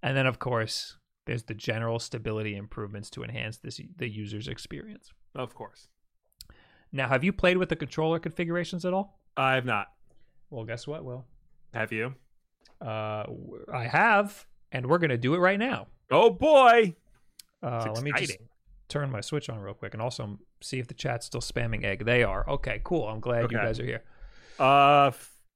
And 0.01 0.15
then 0.15 0.27
of 0.27 0.39
course, 0.39 0.97
there's 1.25 1.43
the 1.43 1.53
general 1.53 1.99
stability 1.99 2.55
improvements 2.55 3.09
to 3.11 3.23
enhance 3.23 3.57
this 3.57 3.81
the 3.97 4.07
user's 4.07 4.47
experience. 4.47 5.11
Of 5.35 5.53
course. 5.53 5.89
Now, 6.91 7.09
have 7.09 7.23
you 7.23 7.33
played 7.33 7.57
with 7.57 7.69
the 7.69 7.75
controller 7.75 8.17
configurations 8.17 8.85
at 8.85 8.93
all? 8.93 9.19
I 9.35 9.55
have 9.55 9.65
not. 9.65 9.87
Well, 10.49 10.63
guess 10.65 10.87
what, 10.87 11.03
Will? 11.03 11.25
Have 11.73 11.91
you? 11.91 12.15
Uh, 12.81 13.25
I 13.73 13.85
have, 13.85 14.45
and 14.71 14.85
we're 14.85 14.97
gonna 14.99 15.17
do 15.17 15.33
it 15.35 15.39
right 15.39 15.59
now. 15.59 15.87
Oh 16.11 16.29
boy. 16.29 16.95
Uh, 17.63 17.91
let 17.93 18.03
me 18.03 18.11
just 18.17 18.37
turn 18.87 19.11
my 19.11 19.19
switch 19.21 19.49
on 19.49 19.59
real 19.59 19.73
quick, 19.73 19.93
and 19.93 20.01
also 20.01 20.37
see 20.61 20.79
if 20.79 20.87
the 20.87 20.93
chat's 20.93 21.25
still 21.25 21.41
spamming 21.41 21.83
egg. 21.83 22.05
They 22.05 22.23
are. 22.23 22.47
Okay, 22.49 22.81
cool. 22.83 23.07
I'm 23.07 23.19
glad 23.19 23.51
you 23.51 23.57
guys 23.57 23.79
are 23.79 23.85
here. 23.85 24.03
Uh, 24.59 25.11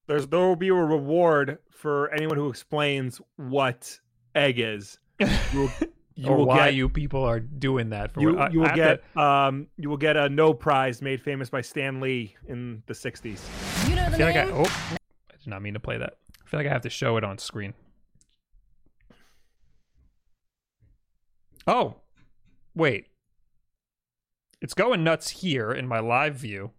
there's 0.08 0.28
there 0.28 0.40
will 0.40 0.56
be 0.56 0.70
a 0.70 0.74
reward 0.74 1.60
for 1.72 2.12
anyone 2.12 2.38
who 2.38 2.50
explains 2.50 3.22
what 3.38 3.98
egg 4.36 4.60
is. 4.60 4.98
You 5.20 5.28
will, 5.54 5.72
you 6.16 6.30
or 6.30 6.38
will 6.38 6.46
why 6.48 6.66
get 6.66 6.74
you 6.76 6.90
people 6.90 7.24
are 7.24 7.40
doing 7.40 7.92
that? 7.92 8.14
For 8.14 8.22
you, 8.22 8.38
I- 8.40 8.50
you 8.50 8.60
will 8.62 8.76
get 8.76 9.02
to- 9.14 9.20
um 9.22 9.68
you 9.78 9.90
will 9.90 9.98
get 9.98 10.18
a 10.18 10.28
no 10.28 10.54
prize 10.54 11.02
made 11.02 11.22
famous 11.22 11.50
by 11.50 11.62
Stan 11.62 12.02
Lee 12.02 12.36
in 12.48 12.82
the 12.88 12.94
60s. 12.94 13.40
You 14.02 14.08
know 14.10 14.14
I 14.14 14.18
feel 14.18 14.26
like 14.28 14.36
I. 14.36 14.50
Oh, 14.52 14.96
I 15.32 15.36
did 15.38 15.48
not 15.48 15.62
mean 15.62 15.74
to 15.74 15.80
play 15.80 15.98
that. 15.98 16.18
I 16.44 16.48
feel 16.50 16.60
like 16.60 16.68
I 16.68 16.72
have 16.72 16.82
to 16.84 16.90
show 16.90 17.18
it 17.18 17.24
on 17.24 17.38
screen. 17.38 17.74
Oh, 21.68 21.96
wait. 22.76 23.08
It's 24.62 24.74
going 24.74 25.04
nuts 25.04 25.30
here 25.30 25.72
in 25.72 25.88
my 25.88 26.00
live 26.00 26.36
view, 26.36 26.72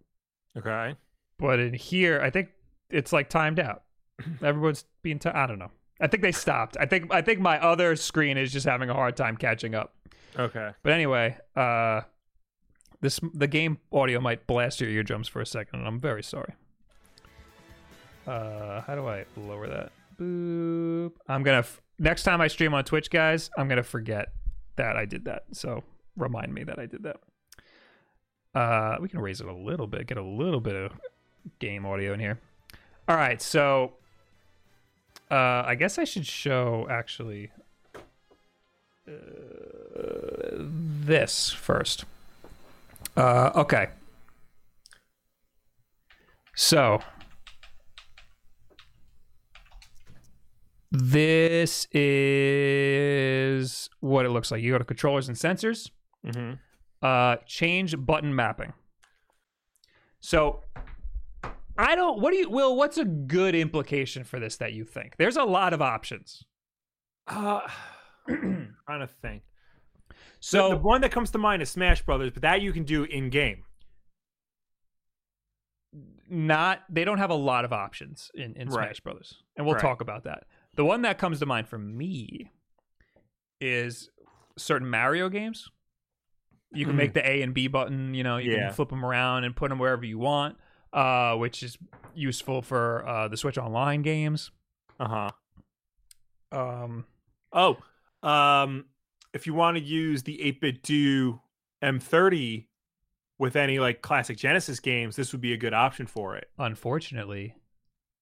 Okay. 0.57 0.95
but 1.37 1.59
in 1.59 1.73
here, 1.73 2.21
I 2.21 2.29
think 2.29 2.49
it's 2.89 3.11
like 3.11 3.29
timed 3.29 3.59
out. 3.59 3.83
Everyone's 4.43 4.85
being. 5.01 5.19
T- 5.19 5.29
I 5.29 5.43
I 5.43 5.47
don't 5.47 5.59
know. 5.59 5.71
I 5.99 6.07
think 6.07 6.23
they 6.23 6.31
stopped. 6.31 6.77
I 6.79 6.85
think 6.85 7.13
I 7.13 7.21
think 7.21 7.39
my 7.39 7.59
other 7.61 7.95
screen 7.95 8.37
is 8.37 8.51
just 8.51 8.65
having 8.65 8.89
a 8.89 8.93
hard 8.93 9.15
time 9.17 9.35
catching 9.37 9.75
up. 9.75 9.95
Okay. 10.37 10.71
But 10.83 10.93
anyway, 10.93 11.37
uh 11.55 12.01
this 13.01 13.19
the 13.33 13.47
game 13.47 13.79
audio 13.91 14.19
might 14.21 14.47
blast 14.47 14.79
your 14.81 14.89
eardrums 14.89 15.27
for 15.27 15.41
a 15.41 15.45
second, 15.45 15.79
and 15.79 15.87
I'm 15.87 15.99
very 15.99 16.23
sorry. 16.23 16.53
Uh 18.27 18.81
how 18.81 18.95
do 18.95 19.07
I 19.07 19.25
lower 19.35 19.67
that? 19.67 19.91
Boop. 20.19 21.11
I'm 21.27 21.43
gonna 21.43 21.59
f- 21.59 21.81
next 21.99 22.23
time 22.23 22.41
I 22.41 22.47
stream 22.47 22.73
on 22.73 22.83
Twitch, 22.83 23.09
guys, 23.09 23.49
I'm 23.57 23.67
gonna 23.67 23.83
forget 23.83 24.31
that 24.75 24.95
I 24.95 25.05
did 25.05 25.25
that. 25.25 25.43
So 25.51 25.83
remind 26.15 26.53
me 26.53 26.63
that 26.63 26.79
I 26.79 26.85
did 26.85 27.03
that. 27.03 27.17
Uh 28.55 28.97
we 29.01 29.09
can 29.09 29.19
raise 29.19 29.41
it 29.41 29.47
a 29.47 29.53
little 29.53 29.87
bit, 29.87 30.07
get 30.07 30.17
a 30.17 30.23
little 30.23 30.61
bit 30.61 30.75
of 30.75 30.91
game 31.59 31.85
audio 31.85 32.13
in 32.13 32.19
here. 32.19 32.39
All 33.07 33.15
right, 33.17 33.41
so 33.41 33.93
uh 35.29 35.63
I 35.65 35.75
guess 35.75 35.97
I 35.97 36.03
should 36.03 36.25
show 36.25 36.87
actually 36.89 37.51
uh, 39.07 39.11
this 40.57 41.51
first. 41.51 42.05
Uh, 43.17 43.51
okay. 43.55 43.89
So 46.55 47.01
this 50.95 51.87
is 51.91 53.89
what 53.99 54.25
it 54.27 54.29
looks 54.29 54.51
like. 54.51 54.61
You 54.61 54.71
go 54.73 54.77
to 54.77 54.85
controllers 54.85 55.27
and 55.27 55.35
sensors. 55.35 55.89
Mm-hmm. 56.25 56.53
Uh, 57.01 57.37
change 57.47 57.97
button 57.97 58.35
mapping. 58.35 58.73
So 60.19 60.61
I 61.77 61.95
don't. 61.95 62.21
What 62.21 62.31
do 62.31 62.37
you, 62.37 62.49
Will? 62.49 62.75
What's 62.75 62.97
a 62.99 63.05
good 63.05 63.55
implication 63.55 64.23
for 64.23 64.39
this 64.39 64.57
that 64.57 64.73
you 64.73 64.85
think? 64.85 65.17
There's 65.17 65.35
a 65.35 65.43
lot 65.43 65.73
of 65.73 65.81
options. 65.81 66.43
Uh, 67.27 67.61
trying 68.27 68.67
to 68.99 69.07
think. 69.21 69.41
So 70.39 70.69
the, 70.69 70.75
the 70.75 70.81
one 70.81 71.01
that 71.01 71.11
comes 71.11 71.31
to 71.31 71.39
mind 71.39 71.61
is 71.63 71.69
Smash 71.71 72.03
Brothers, 72.03 72.31
but 72.31 72.43
that 72.43 72.61
you 72.61 72.71
can 72.71 72.83
do 72.83 73.03
in 73.03 73.29
game. 73.29 73.63
not 76.29 76.79
they 76.89 77.03
don't 77.05 77.17
have 77.19 77.29
a 77.29 77.35
lot 77.35 77.65
of 77.65 77.73
options 77.73 78.31
in, 78.33 78.55
in 78.55 78.69
Right. 78.69 78.85
Smash 78.87 78.99
Brothers. 79.01 79.35
And 79.57 79.65
we'll 79.65 79.75
Right. 79.75 79.81
talk 79.81 80.01
about 80.01 80.23
that. 80.23 80.45
The 80.75 80.85
one 80.85 81.03
that 81.03 81.17
comes 81.17 81.39
to 81.39 81.45
mind 81.45 81.67
for 81.67 81.77
me 81.77 82.51
is 83.61 84.09
certain 84.57 84.89
Mario 84.89 85.29
games. 85.29 85.69
You 86.71 86.85
can 86.85 86.93
Mhm. 86.95 86.97
make 86.97 87.13
the 87.13 87.27
A 87.29 87.41
and 87.43 87.53
B 87.53 87.67
button, 87.67 88.13
you 88.13 88.23
know, 88.23 88.37
you 88.37 88.51
Yeah. 88.51 88.67
can 88.67 88.73
flip 88.75 88.89
them 88.89 89.05
around 89.05 89.43
and 89.43 89.55
put 89.55 89.69
them 89.69 89.77
wherever 89.79 90.03
you 90.05 90.17
want, 90.17 90.57
uh, 90.91 91.35
which 91.37 91.61
is 91.61 91.77
useful 92.15 92.61
for 92.61 93.05
uh, 93.07 93.27
the 93.27 93.37
Switch 93.37 93.57
Online 93.57 94.01
games. 94.01 94.51
Uh 94.99 95.29
huh. 96.51 96.57
Um, 96.57 97.05
Oh, 97.51 97.77
um, 98.23 98.85
if 99.33 99.45
you 99.45 99.53
want 99.53 99.77
to 99.77 99.83
use 99.83 100.23
the 100.23 100.41
8BitDo 100.41 101.39
M30 101.83 102.67
with 103.37 103.55
any 103.55 103.79
like 103.79 104.01
classic 104.01 104.37
Genesis 104.37 104.79
games, 104.79 105.15
this 105.15 105.31
would 105.31 105.41
be 105.41 105.53
a 105.53 105.57
good 105.57 105.73
option 105.73 106.07
for 106.07 106.35
it. 106.35 106.49
unfortunately, 106.57 107.55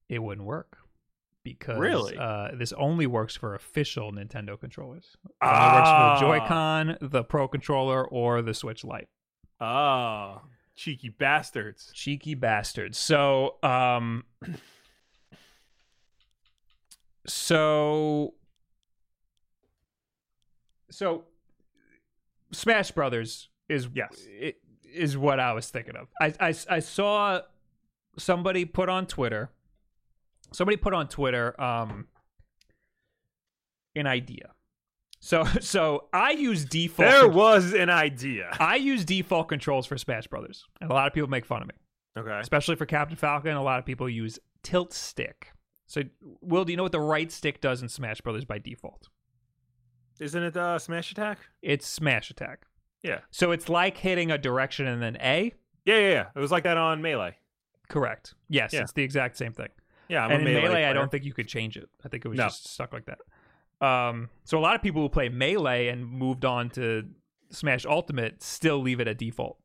it 0.09 0.19
wouldn't 0.19 0.45
work 0.45 0.77
because 1.43 1.77
Really? 1.79 2.17
uh, 2.17 2.49
this 2.55 2.71
only 2.73 3.07
works 3.07 3.35
for 3.35 3.55
official 3.55 4.11
Nintendo 4.11 4.59
controllers. 4.59 5.15
It 5.25 5.31
only 5.41 5.55
works 5.55 5.89
for 5.89 5.95
the 5.95 6.11
Ah. 6.13 6.17
Joy-Con, 6.19 6.97
the 7.01 7.23
Pro 7.23 7.47
controller, 7.47 8.07
or 8.07 8.41
the 8.41 8.53
Switch 8.53 8.83
Lite. 8.83 9.09
Oh, 9.59 10.41
cheeky 10.75 11.09
bastards. 11.09 11.91
cheeky 11.93 12.33
bastards 12.33 12.97
so 12.97 13.57
um 13.61 14.23
so 17.27 18.33
so 20.89 21.23
smash 22.51 22.91
brothers 22.91 23.49
is 23.69 23.87
Yes. 23.93 24.25
i- 24.41 24.55
is 24.83 25.17
what 25.17 25.39
i 25.39 25.53
was 25.53 25.69
thinking 25.69 25.95
of 25.95 26.07
I, 26.19 26.33
I 26.39 26.53
i 26.69 26.79
saw 26.79 27.41
somebody 28.17 28.65
put 28.65 28.89
on 28.89 29.05
twitter 29.05 29.51
somebody 30.53 30.77
put 30.77 30.93
on 30.93 31.07
twitter 31.07 31.59
um 31.61 32.07
an 33.95 34.07
idea 34.07 34.51
so 35.19 35.43
so 35.59 36.05
i 36.13 36.31
use 36.31 36.65
default 36.65 37.09
There 37.09 37.27
was 37.27 37.73
an 37.73 37.89
idea. 37.89 38.49
I 38.59 38.75
use 38.77 39.05
default 39.05 39.49
controls 39.49 39.85
for 39.85 39.97
Smash 39.97 40.27
Brothers, 40.27 40.65
and 40.81 40.89
a 40.89 40.93
lot 40.93 41.07
of 41.07 41.13
people 41.13 41.29
make 41.29 41.45
fun 41.45 41.61
of 41.61 41.67
me, 41.67 41.75
Okay. 42.17 42.39
especially 42.39 42.75
for 42.75 42.85
Captain 42.85 43.15
Falcon. 43.17 43.55
A 43.55 43.61
lot 43.63 43.77
of 43.79 43.85
people 43.85 44.09
use 44.09 44.39
tilt 44.63 44.93
stick. 44.93 45.51
So, 45.87 46.01
Will, 46.41 46.63
do 46.65 46.71
you 46.71 46.77
know 46.77 46.83
what 46.83 46.91
the 46.93 46.99
right 47.01 47.31
stick 47.31 47.59
does 47.61 47.81
in 47.81 47.89
Smash 47.89 48.21
Brothers 48.21 48.45
by 48.45 48.57
default? 48.59 49.09
Isn't 50.19 50.41
it 50.43 50.55
uh, 50.57 50.79
Smash 50.79 51.11
Attack? 51.11 51.37
It's 51.61 51.85
smash 51.87 52.29
attack. 52.31 52.65
Yeah. 53.03 53.19
So 53.31 53.51
it's 53.51 53.69
like 53.69 53.97
hitting 53.97 54.31
a 54.31 54.37
direction 54.37 54.87
and 54.87 55.01
then 55.01 55.17
A. 55.21 55.53
Yeah, 55.85 55.97
yeah, 55.99 56.09
yeah. 56.09 56.25
It 56.35 56.39
was 56.39 56.51
like 56.51 56.63
that 56.63 56.77
on 56.77 57.01
Melee. 57.01 57.35
Correct. 57.89 58.35
Yes, 58.49 58.71
Yeah. 58.73 58.81
it's 58.81 58.91
the 58.93 59.03
exact 59.03 59.37
same 59.37 59.53
thing. 59.53 59.69
Yeah, 60.11 60.25
I'm 60.25 60.31
and 60.31 60.47
in 60.47 60.53
Melee. 60.53 60.67
Melee, 60.67 60.85
I 60.85 60.93
don't 60.93 61.09
think 61.09 61.23
you 61.23 61.33
could 61.33 61.47
change 61.47 61.77
it. 61.77 61.89
I 62.03 62.09
think 62.09 62.25
it 62.25 62.27
was 62.27 62.37
No. 62.37 62.43
just 62.45 62.67
stuck 62.67 62.91
like 62.91 63.05
that. 63.05 63.19
Um, 63.85 64.29
so 64.43 64.59
a 64.59 64.61
lot 64.61 64.75
of 64.75 64.81
people 64.81 65.01
who 65.01 65.09
play 65.09 65.29
Melee 65.29 65.87
and 65.87 66.05
moved 66.05 66.43
on 66.45 66.69
to 66.71 67.09
Smash 67.49 67.85
Ultimate 67.85 68.43
still 68.43 68.79
leave 68.79 68.99
it 68.99 69.07
at 69.07 69.17
default. 69.17 69.57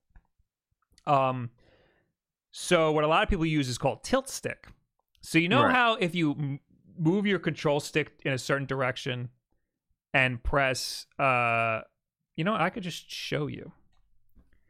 Um, 1.07 1.51
so 2.53 2.91
what 2.93 3.05
a 3.05 3.07
lot 3.09 3.23
of 3.23 3.29
people 3.29 3.45
use 3.45 3.69
is 3.69 3.77
called 3.79 4.03
tilt 4.03 4.29
stick. 4.29 4.69
So 5.21 5.39
you 5.39 5.49
know 5.49 5.65
Right. 5.65 5.75
how 5.75 5.95
if 5.97 6.15
you 6.15 6.31
m- 6.33 6.61
move 6.99 7.27
your 7.27 7.39
control 7.39 7.81
stick 7.81 8.21
in 8.25 8.33
a 8.33 8.39
certain 8.39 8.67
direction 8.67 9.29
and 10.15 10.43
press, 10.43 11.07
uh, 11.19 11.83
you 12.37 12.45
know, 12.45 12.55
I 12.55 12.71
could 12.71 12.83
just 12.83 13.11
show 13.11 13.49
you. 13.49 13.73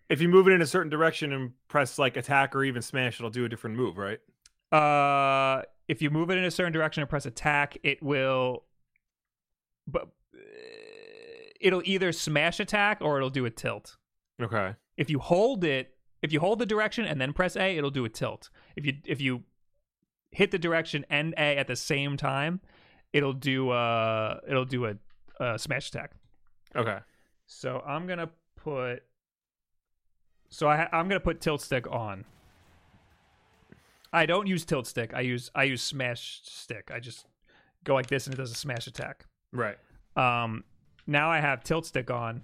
If 0.08 0.20
you 0.20 0.28
move 0.28 0.48
it 0.48 0.52
in 0.52 0.62
a 0.62 0.66
certain 0.66 0.88
direction 0.90 1.32
and 1.32 1.52
press 1.68 1.98
like 1.98 2.16
attack 2.16 2.54
or 2.56 2.64
even 2.64 2.80
smash, 2.82 3.20
it'll 3.20 3.30
do 3.30 3.44
a 3.44 3.48
different 3.48 3.76
move, 3.76 3.98
right? 3.98 4.20
Uh, 4.72 5.62
if 5.88 6.02
you 6.02 6.10
move 6.10 6.30
it 6.30 6.38
in 6.38 6.44
a 6.44 6.50
certain 6.50 6.72
direction 6.72 7.00
and 7.02 7.10
press 7.10 7.26
attack, 7.26 7.78
it 7.82 8.02
will, 8.02 8.64
but 9.86 10.08
it'll 11.60 11.82
either 11.84 12.12
smash 12.12 12.60
attack 12.60 12.98
or 13.00 13.16
it'll 13.16 13.30
do 13.30 13.44
a 13.46 13.50
tilt. 13.50 13.96
Okay. 14.42 14.74
If 14.96 15.10
you 15.10 15.18
hold 15.18 15.64
it, 15.64 15.94
if 16.22 16.32
you 16.32 16.40
hold 16.40 16.58
the 16.58 16.66
direction 16.66 17.04
and 17.04 17.20
then 17.20 17.32
press 17.32 17.56
A, 17.56 17.76
it'll 17.76 17.90
do 17.90 18.04
a 18.04 18.08
tilt. 18.08 18.50
If 18.74 18.84
you 18.84 18.94
if 19.04 19.20
you 19.20 19.44
hit 20.32 20.50
the 20.50 20.58
direction 20.58 21.06
and 21.08 21.34
A 21.36 21.56
at 21.56 21.68
the 21.68 21.76
same 21.76 22.16
time, 22.16 22.60
it'll 23.12 23.32
do 23.32 23.70
uh 23.70 24.40
it'll 24.48 24.64
do 24.64 24.86
a, 24.86 24.94
a 25.40 25.58
smash 25.58 25.88
attack. 25.88 26.12
Okay. 26.74 26.98
So 27.46 27.82
I'm 27.86 28.06
gonna 28.06 28.30
put. 28.56 29.02
So 30.48 30.68
I 30.68 30.88
I'm 30.92 31.08
gonna 31.08 31.20
put 31.20 31.40
tilt 31.40 31.62
stick 31.62 31.90
on. 31.90 32.24
I 34.16 34.24
don't 34.24 34.46
use 34.46 34.64
tilt 34.64 34.86
stick. 34.86 35.12
I 35.14 35.20
use 35.20 35.50
I 35.54 35.64
use 35.64 35.82
smash 35.82 36.40
stick. 36.44 36.90
I 36.92 37.00
just 37.00 37.26
go 37.84 37.94
like 37.94 38.06
this 38.06 38.26
and 38.26 38.32
it 38.32 38.38
does 38.38 38.50
a 38.50 38.54
smash 38.54 38.86
attack. 38.86 39.26
Right. 39.52 39.76
Um, 40.16 40.64
now 41.06 41.30
I 41.30 41.40
have 41.40 41.62
tilt 41.62 41.84
stick 41.84 42.10
on, 42.10 42.42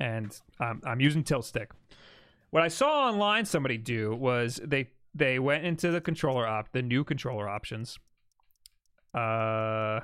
and 0.00 0.36
um, 0.58 0.82
I'm 0.84 1.00
using 1.00 1.22
tilt 1.22 1.44
stick. 1.44 1.70
What 2.50 2.64
I 2.64 2.68
saw 2.68 3.08
online 3.08 3.44
somebody 3.44 3.78
do 3.78 4.12
was 4.12 4.60
they 4.64 4.88
they 5.14 5.38
went 5.38 5.64
into 5.64 5.92
the 5.92 6.00
controller 6.00 6.48
op 6.48 6.72
the 6.72 6.82
new 6.82 7.04
controller 7.04 7.48
options. 7.48 7.96
Uh, 9.14 10.00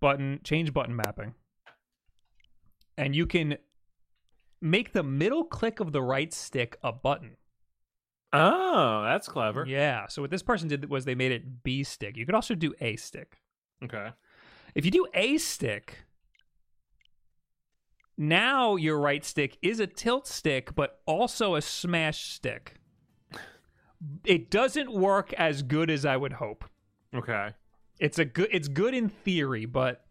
button 0.00 0.40
change 0.42 0.74
button 0.74 0.96
mapping, 0.96 1.34
and 2.98 3.14
you 3.14 3.26
can 3.26 3.58
make 4.60 4.92
the 4.92 5.04
middle 5.04 5.44
click 5.44 5.78
of 5.78 5.92
the 5.92 6.02
right 6.02 6.32
stick 6.32 6.78
a 6.82 6.90
button. 6.90 7.36
Oh, 8.32 9.02
that's 9.04 9.28
clever. 9.28 9.64
Yeah. 9.66 10.06
So 10.08 10.22
what 10.22 10.30
this 10.30 10.42
person 10.42 10.68
did 10.68 10.88
was 10.88 11.04
they 11.04 11.14
made 11.14 11.32
it 11.32 11.62
B 11.62 11.84
stick. 11.84 12.16
You 12.16 12.24
could 12.24 12.34
also 12.34 12.54
do 12.54 12.74
A 12.80 12.96
stick. 12.96 13.38
Okay. 13.84 14.10
If 14.74 14.84
you 14.84 14.90
do 14.90 15.06
A 15.12 15.36
stick, 15.38 16.04
now 18.16 18.76
your 18.76 18.98
right 18.98 19.24
stick 19.24 19.58
is 19.60 19.80
a 19.80 19.86
tilt 19.86 20.26
stick, 20.26 20.74
but 20.74 21.00
also 21.06 21.54
a 21.54 21.62
smash 21.62 22.30
stick. 22.30 22.74
It 24.24 24.50
doesn't 24.50 24.92
work 24.92 25.32
as 25.34 25.62
good 25.62 25.90
as 25.90 26.06
I 26.06 26.16
would 26.16 26.34
hope. 26.34 26.64
Okay. 27.14 27.50
It's 27.98 28.18
a 28.18 28.24
good. 28.24 28.48
It's 28.50 28.68
good 28.68 28.94
in 28.94 29.08
theory, 29.08 29.66
but 29.66 30.04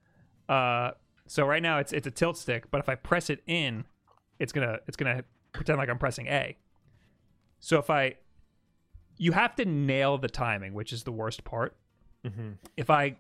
uh, 0.48 0.92
so 1.28 1.46
right 1.46 1.62
now 1.62 1.80
it's 1.80 1.92
it's 1.92 2.08
a 2.08 2.12
tilt 2.12 2.38
stick. 2.38 2.70
But 2.70 2.80
if 2.80 2.88
I 2.88 2.96
press 2.96 3.30
it 3.30 3.42
in, 3.48 3.86
it's 4.40 4.54
gonna 4.54 4.80
it's 4.88 4.96
gonna 4.96 5.24
pretend 5.51 5.80
like 5.80 5.90
I'm 5.90 5.98
pressing 5.98 6.28
A. 6.28 6.56
So 7.62 7.80
if 7.80 7.89
I, 7.89 8.15
you 9.18 9.32
have 9.32 9.56
to 9.56 9.65
nail 9.65 10.18
the 10.18 10.27
timing, 10.27 10.74
which 10.74 10.91
is 10.91 11.03
the 11.03 11.12
worst 11.13 11.44
part 11.46 11.77
Mm-hmm. 12.24 12.51
if 12.77 12.91
I 12.91 13.15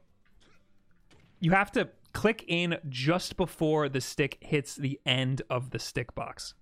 you 1.39 1.49
have 1.49 1.71
to 1.71 1.89
click 2.13 2.45
in 2.47 2.77
just 2.87 3.35
before 3.35 3.89
the 3.89 3.99
stick 3.99 4.37
hits 4.41 4.75
the 4.75 4.99
end 5.07 5.41
of 5.49 5.71
the 5.71 5.79
stick 5.79 6.13
box. 6.13 6.53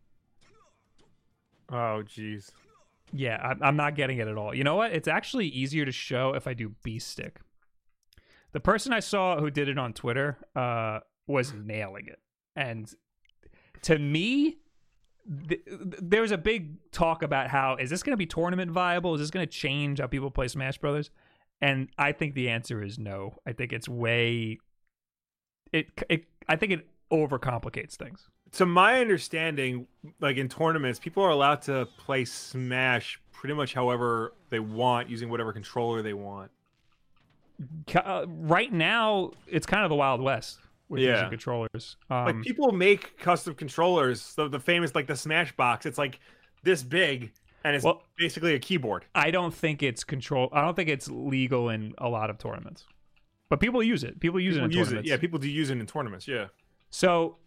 Oh, 1.69 2.01
jeez. 2.05 2.51
Yeah, 3.11 3.35
I'm, 3.43 3.61
I'm 3.61 3.75
not 3.75 3.95
getting 3.95 4.19
it 4.19 4.29
at 4.29 4.37
all. 4.37 4.55
You 4.55 4.63
know 4.63 4.75
what? 4.75 4.93
It's 4.93 5.07
actually 5.09 5.47
easier 5.47 5.83
to 5.83 5.91
show 5.91 6.33
if 6.33 6.47
I 6.47 6.53
do 6.53 6.75
B 6.81 6.97
stick. 6.97 7.41
The 8.53 8.61
person 8.61 8.93
I 8.93 9.01
saw 9.01 9.37
who 9.39 9.51
did 9.51 9.67
it 9.67 9.77
on 9.77 9.91
Twitter 9.91 10.37
uh, 10.55 11.01
was 11.27 11.53
nailing 11.53 12.07
it, 12.07 12.19
and 12.55 12.89
to 13.81 13.99
me, 13.99 14.59
th- 15.47 15.61
there 15.67 16.21
was 16.21 16.31
a 16.31 16.37
big 16.37 16.91
talk 16.91 17.23
about 17.23 17.47
how 17.47 17.75
is 17.75 17.89
this 17.89 18.03
going 18.03 18.13
to 18.13 18.17
be 18.17 18.25
tournament 18.25 18.71
viable? 18.71 19.13
Is 19.15 19.21
this 19.21 19.31
going 19.31 19.45
to 19.45 19.51
change 19.51 19.99
how 19.99 20.07
people 20.07 20.31
play 20.31 20.47
Smash 20.47 20.77
Brothers? 20.77 21.09
And 21.61 21.89
I 21.97 22.11
think 22.13 22.35
the 22.35 22.49
answer 22.49 22.81
is 22.81 22.97
no. 22.97 23.35
I 23.45 23.53
think 23.53 23.73
it's 23.73 23.89
way 23.89 24.59
it 25.71 25.87
it 26.09 26.25
I 26.47 26.55
think 26.55 26.71
it 26.71 26.87
overcomplicates 27.11 27.95
things. 27.95 28.27
To 28.53 28.65
my 28.65 28.99
understanding, 28.99 29.87
like 30.19 30.37
in 30.37 30.49
tournaments, 30.49 30.99
people 30.99 31.23
are 31.23 31.29
allowed 31.29 31.61
to 31.63 31.87
play 31.97 32.25
Smash 32.25 33.19
pretty 33.31 33.53
much 33.53 33.73
however 33.73 34.33
they 34.49 34.59
want 34.59 35.09
using 35.09 35.29
whatever 35.29 35.53
controller 35.53 36.01
they 36.01 36.13
want. 36.13 36.51
Uh, 37.93 38.25
right 38.27 38.71
now, 38.71 39.31
it's 39.47 39.65
kind 39.65 39.83
of 39.83 39.89
the 39.89 39.95
Wild 39.95 40.21
West 40.21 40.59
with 40.89 41.01
Yeah. 41.01 41.13
using 41.15 41.29
controllers. 41.29 41.97
Um, 42.09 42.25
like 42.25 42.41
people 42.41 42.71
make 42.71 43.17
custom 43.19 43.53
controllers, 43.53 44.33
the, 44.35 44.47
the 44.49 44.59
famous 44.59 44.95
like 44.95 45.07
the 45.07 45.15
Smash 45.15 45.55
box. 45.55 45.85
It's 45.85 45.97
like 45.97 46.19
this 46.63 46.83
big 46.83 47.31
and 47.63 47.75
it's 47.75 47.85
Well- 47.85 48.03
basically 48.17 48.53
a 48.55 48.59
keyboard. 48.59 49.05
I 49.15 49.31
don't 49.31 49.53
think 49.53 49.83
it's 49.83 50.03
control. 50.03 50.49
I 50.51 50.61
don't 50.61 50.75
think 50.75 50.89
it's 50.89 51.09
legal 51.09 51.69
in 51.69 51.93
a 51.99 52.09
lot 52.09 52.29
of 52.29 52.37
tournaments, 52.37 52.85
but 53.49 53.59
people 53.59 53.81
use 53.83 54.03
it. 54.03 54.19
People 54.19 54.39
use 54.39 54.55
People 54.55 54.65
it 54.69 54.71
in 54.73 54.77
use 54.77 54.91
it. 54.91 55.05
Yeah, 55.05 55.17
people 55.17 55.39
do 55.39 55.49
use 55.49 55.69
it 55.69 55.77
in 55.77 55.85
tournaments. 55.85 56.27
Yeah. 56.27 56.47
So, 56.89 57.37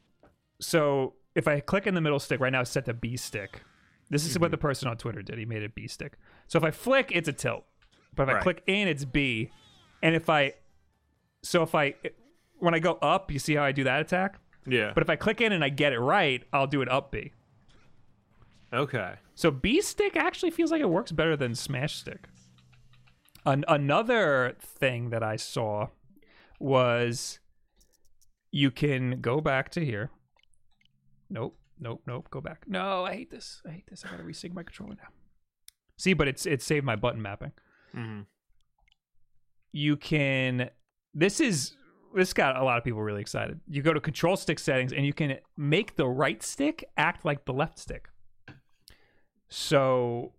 so 0.60 1.14
if 1.34 1.48
I 1.48 1.60
click 1.60 1.86
in 1.86 1.94
the 1.94 2.00
middle 2.00 2.20
stick 2.20 2.40
right 2.40 2.52
now, 2.52 2.60
it's 2.60 2.70
set 2.70 2.84
to 2.86 2.94
B 2.94 3.16
stick. 3.16 3.62
This 4.10 4.26
is 4.26 4.38
what 4.38 4.50
the 4.50 4.58
person 4.58 4.88
on 4.88 4.98
Twitter 4.98 5.22
did. 5.22 5.38
He 5.38 5.46
made 5.46 5.62
it 5.62 5.74
B 5.74 5.88
stick. 5.88 6.18
So 6.46 6.58
if 6.58 6.64
I 6.64 6.70
flick, 6.70 7.10
it's 7.14 7.28
a 7.28 7.32
tilt. 7.32 7.64
But 8.14 8.28
if 8.28 8.36
I 8.36 8.40
click 8.40 8.62
in, 8.66 8.86
it's 8.86 9.06
B. 9.06 9.50
And 10.02 10.14
if 10.14 10.28
I, 10.28 10.52
so 11.42 11.62
if 11.62 11.74
I, 11.74 11.94
when 12.62 12.74
I 12.74 12.78
go 12.78 12.94
up, 13.02 13.30
you 13.32 13.38
see 13.38 13.54
how 13.56 13.64
I 13.64 13.72
do 13.72 13.84
that 13.84 14.00
attack. 14.00 14.38
Yeah. 14.66 14.92
But 14.94 15.02
if 15.02 15.10
I 15.10 15.16
click 15.16 15.40
in 15.40 15.52
and 15.52 15.64
I 15.64 15.68
get 15.68 15.92
it 15.92 15.98
right, 15.98 16.44
I'll 16.52 16.66
do 16.68 16.80
an 16.82 16.88
up 16.88 17.10
B. 17.10 17.32
okay. 18.72 19.14
So 19.34 19.50
B 19.50 19.80
stick 19.80 20.14
actually 20.16 20.50
feels 20.52 20.70
like 20.70 20.80
it 20.80 20.88
works 20.88 21.10
better 21.10 21.36
than 21.36 21.54
Smash 21.54 21.96
stick. 21.96 22.28
An- 23.44 23.64
another 23.66 24.54
thing 24.60 25.10
that 25.10 25.22
I 25.22 25.34
saw 25.36 25.88
was 26.60 27.40
you 28.52 28.70
can 28.70 29.20
go 29.20 29.40
back 29.40 29.70
to 29.70 29.84
here. 29.84 30.10
Nope, 31.30 31.58
nope, 31.80 32.02
nope. 32.06 32.28
Go 32.30 32.40
back. 32.40 32.64
No, 32.68 33.04
I 33.04 33.14
hate 33.14 33.30
this. 33.30 33.62
I 33.66 33.70
hate 33.72 33.86
this. 33.88 34.04
I 34.04 34.10
gotta 34.10 34.22
resync 34.22 34.52
my 34.54 34.62
controller 34.62 34.94
now. 34.94 35.08
See, 35.98 36.12
but 36.12 36.28
it's 36.28 36.46
it 36.46 36.62
saved 36.62 36.84
my 36.86 36.94
button 36.94 37.20
mapping. 37.22 37.52
hmm 37.92 38.20
You 39.72 39.96
can. 39.96 40.70
This 41.14 41.40
is 41.40 41.74
this 42.14 42.32
got 42.32 42.56
a 42.56 42.64
lot 42.64 42.78
of 42.78 42.84
people 42.84 43.02
really 43.02 43.20
excited. 43.20 43.60
You 43.68 43.82
go 43.82 43.92
to 43.92 44.00
control 44.00 44.36
stick 44.36 44.58
settings 44.58 44.92
and 44.92 45.04
you 45.06 45.12
can 45.12 45.38
make 45.56 45.96
the 45.96 46.06
right 46.06 46.42
stick 46.42 46.84
act 46.96 47.24
like 47.24 47.44
the 47.44 47.52
left 47.52 47.78
stick. 47.78 48.08
So 49.48 50.32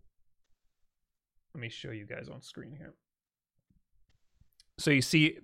let 1.54 1.62
me 1.62 1.70
show 1.70 1.92
you 1.92 2.06
guys 2.06 2.30
on 2.30 2.42
screen 2.42 2.76
here. 2.76 2.94
So 4.80 4.92
you 4.92 5.02
see 5.02 5.38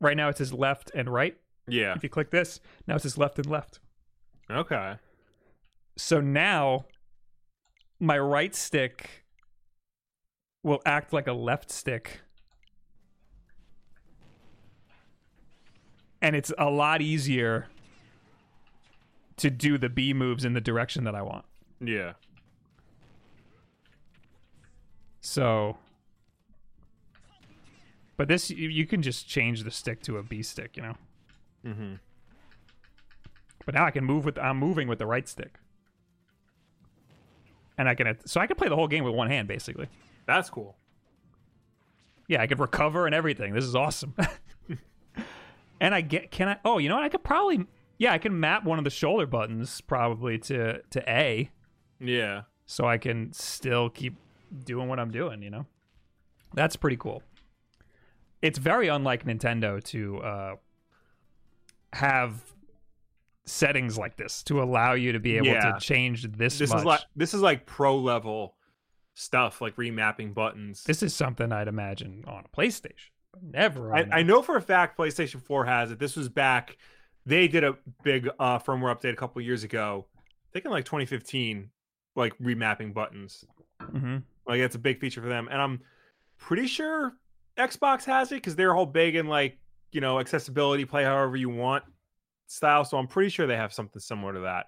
right 0.00 0.16
now 0.16 0.28
it 0.28 0.38
says 0.38 0.52
left 0.52 0.90
and 0.94 1.08
right. 1.08 1.36
Yeah. 1.68 1.94
If 1.94 2.02
you 2.02 2.08
click 2.08 2.30
this, 2.30 2.60
now 2.86 2.96
it 2.96 3.02
says 3.02 3.18
left 3.18 3.38
and 3.38 3.46
left. 3.46 3.80
Okay. 4.50 4.94
So 5.98 6.20
now 6.20 6.86
my 8.00 8.18
right 8.18 8.54
stick 8.54 9.24
will 10.62 10.80
act 10.84 11.12
like 11.12 11.26
a 11.26 11.32
left 11.32 11.70
stick. 11.70 12.20
And 16.26 16.34
it's 16.34 16.52
a 16.58 16.68
lot 16.68 17.02
easier 17.02 17.68
to 19.36 19.48
do 19.48 19.78
the 19.78 19.88
B 19.88 20.12
moves 20.12 20.44
in 20.44 20.54
the 20.54 20.60
direction 20.60 21.04
that 21.04 21.14
I 21.14 21.22
want. 21.22 21.44
Yeah. 21.78 22.14
So 25.20 25.78
But 28.16 28.26
this 28.26 28.50
you, 28.50 28.86
can 28.86 29.02
just 29.02 29.28
change 29.28 29.62
the 29.62 29.70
stick 29.70 30.02
to 30.02 30.18
a 30.18 30.24
B 30.24 30.42
stick, 30.42 30.76
you 30.76 30.82
know. 30.82 30.94
hmm 31.64 31.94
But 33.64 33.76
now 33.76 33.86
I 33.86 33.92
can 33.92 34.04
move 34.04 34.24
with 34.24 34.36
I'm 34.36 34.56
moving 34.56 34.88
with 34.88 34.98
the 34.98 35.06
right 35.06 35.28
stick. 35.28 35.60
And 37.78 37.88
I 37.88 37.94
can 37.94 38.16
so 38.26 38.40
I 38.40 38.48
can 38.48 38.56
play 38.56 38.68
the 38.68 38.74
whole 38.74 38.88
game 38.88 39.04
with 39.04 39.14
one 39.14 39.28
hand 39.28 39.46
basically. 39.46 39.86
That's 40.26 40.50
cool. 40.50 40.74
Yeah, 42.26 42.42
I 42.42 42.48
could 42.48 42.58
recover 42.58 43.06
and 43.06 43.14
everything. 43.14 43.54
This 43.54 43.64
is 43.64 43.76
awesome. 43.76 44.12
and 45.80 45.94
I 45.94 46.00
get 46.00 46.30
can 46.30 46.48
I 46.48 46.58
oh, 46.64 46.78
you 46.78 46.88
know 46.88 46.96
what? 46.96 47.04
I 47.04 47.08
could 47.08 47.24
probably 47.24 47.66
yeah, 47.98 48.12
I 48.12 48.18
can 48.18 48.38
map 48.38 48.64
one 48.64 48.78
of 48.78 48.84
the 48.84 48.90
shoulder 48.90 49.26
buttons 49.26 49.80
probably 49.80 50.38
to 50.40 50.80
to 50.90 51.10
A 51.10 51.50
Yeah. 52.00 52.42
so 52.66 52.86
I 52.86 52.98
can 52.98 53.32
still 53.32 53.88
keep 53.90 54.14
doing 54.64 54.88
what 54.88 54.98
I'm 55.00 55.10
doing, 55.10 55.42
you 55.42 55.50
know. 55.50 55.66
That's 56.54 56.76
pretty 56.76 56.96
cool. 56.96 57.22
It's 58.42 58.58
very 58.58 58.88
unlike 58.88 59.24
Nintendo 59.24 59.82
to 59.84 60.18
uh 60.18 60.54
have 61.92 62.42
settings 63.44 63.96
like 63.96 64.16
this 64.16 64.42
to 64.42 64.60
allow 64.62 64.92
you 64.94 65.12
to 65.12 65.20
be 65.20 65.36
able 65.36 65.46
Yeah. 65.46 65.72
to 65.72 65.80
change 65.80 66.22
this, 66.32 66.58
This 66.58 66.70
much. 66.70 66.78
is 66.80 66.84
like 66.84 67.00
this 67.14 67.32
is 67.34 67.40
like 67.40 67.64
pro 67.66 67.96
level 67.96 68.54
stuff, 69.14 69.60
like 69.60 69.76
remapping 69.76 70.34
buttons. 70.34 70.84
this 70.84 71.02
is 71.02 71.14
something 71.14 71.52
I'd 71.52 71.68
imagine 71.68 72.24
on 72.26 72.44
a 72.44 72.48
PlayStation. 72.56 73.10
Never 73.42 73.94
I, 73.94 74.08
I 74.12 74.22
know 74.22 74.42
for 74.42 74.56
a 74.56 74.62
fact 74.62 74.98
PlayStation 74.98 75.40
4 75.40 75.64
has 75.64 75.90
it. 75.90 75.98
This 75.98 76.16
was 76.16 76.28
back. 76.28 76.76
They 77.24 77.48
did 77.48 77.64
a 77.64 77.76
big 78.02 78.28
uh, 78.38 78.58
firmware 78.58 78.94
update 78.94 79.12
a 79.12 79.16
couple 79.16 79.42
years 79.42 79.64
ago. 79.64 80.06
I 80.16 80.52
think 80.52 80.64
in 80.64 80.70
like 80.70 80.84
2015, 80.84 81.70
like 82.14 82.38
remapping 82.38 82.94
buttons. 82.94 83.44
Mhm. 83.82 84.22
Like 84.46 84.60
that's 84.60 84.76
a 84.76 84.80
big 84.80 85.00
feature 85.00 85.20
for 85.20 85.28
them, 85.28 85.48
and 85.50 85.60
I'm 85.60 85.80
pretty 86.38 86.66
sure 86.66 87.14
Xbox 87.58 88.04
has 88.04 88.30
it 88.32 88.36
because 88.36 88.54
they're 88.54 88.74
all 88.74 88.86
big 88.86 89.16
in 89.16 89.26
like 89.26 89.58
you 89.92 90.00
know 90.00 90.20
accessibility, 90.20 90.84
play 90.84 91.04
however 91.04 91.36
you 91.36 91.48
want 91.48 91.84
style. 92.46 92.84
So 92.84 92.96
I'm 92.96 93.08
pretty 93.08 93.30
sure 93.30 93.46
they 93.46 93.56
have 93.56 93.72
something 93.72 94.00
similar 94.00 94.32
to 94.34 94.40
that. 94.40 94.66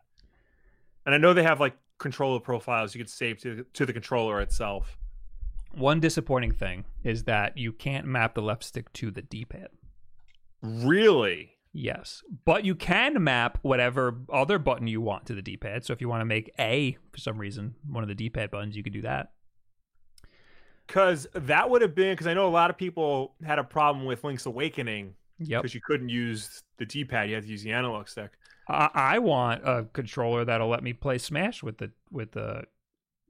And 1.07 1.15
I 1.15 1.19
know 1.19 1.33
they 1.33 1.43
have 1.43 1.61
like 1.61 1.77
controller 1.99 2.41
profiles 2.41 2.95
you 2.95 3.01
could 3.01 3.11
save 3.11 3.39
to 3.43 3.65
to 3.75 3.87
the 3.87 3.93
controller 3.93 4.41
itself. 4.41 4.99
One 5.79 6.01
disappointing 6.01 6.53
thing 6.53 6.85
is 7.05 7.25
that 7.25 7.57
you 7.57 7.73
can't 7.73 8.07
map 8.07 8.35
the 8.35 8.43
left 8.43 8.65
stick 8.65 8.93
to 8.95 9.11
the 9.11 9.23
D-pad. 9.23 9.69
Really? 10.63 11.53
Yes, 11.73 12.23
but 12.45 12.65
you 12.65 12.75
can 12.75 13.23
map 13.23 13.59
whatever 13.63 14.19
other 14.33 14.59
button 14.59 14.87
you 14.87 15.01
want 15.01 15.27
to 15.27 15.35
the 15.35 15.43
D-pad. 15.43 15.85
So 15.85 15.93
if 15.93 16.01
you 16.01 16.09
want 16.09 16.23
to 16.23 16.25
make 16.25 16.53
A 16.59 16.97
for 17.13 17.19
some 17.19 17.39
reason 17.39 17.75
one 17.89 18.03
of 18.03 18.09
the 18.09 18.15
D-pad 18.15 18.51
buttons, 18.51 18.77
you 18.77 18.83
could 18.83 18.93
do 18.93 19.03
that. 19.03 19.33
Because 20.87 21.27
that 21.35 21.69
would 21.69 21.83
have 21.83 21.95
been 21.95 22.15
because 22.15 22.27
I 22.27 22.35
know 22.35 22.49
a 22.49 22.51
lot 22.51 22.71
of 22.71 22.79
people 22.79 23.35
had 23.45 23.59
a 23.59 23.65
problem 23.65 24.07
with 24.07 24.25
Link's 24.25 24.47
Awakening 24.47 25.15
Yep. 25.41 25.63
because 25.63 25.75
you 25.75 25.81
couldn't 25.81 26.09
use 26.09 26.63
the 26.79 26.87
D-pad; 26.87 27.29
you 27.29 27.37
had 27.37 27.45
to 27.45 27.51
use 27.51 27.63
the 27.63 27.71
analog 27.73 28.09
stick. 28.09 28.33
I, 28.69 28.91
I 28.95 29.19
want 29.21 29.63
a 29.65 29.85
controller 29.93 30.45
that'll 30.45 30.69
let 30.69 30.83
me 30.83 30.93
play 30.93 31.19
Smash 31.19 31.63
with 31.63 31.79
the 31.79 31.93
with 32.11 32.33
the 32.33 32.65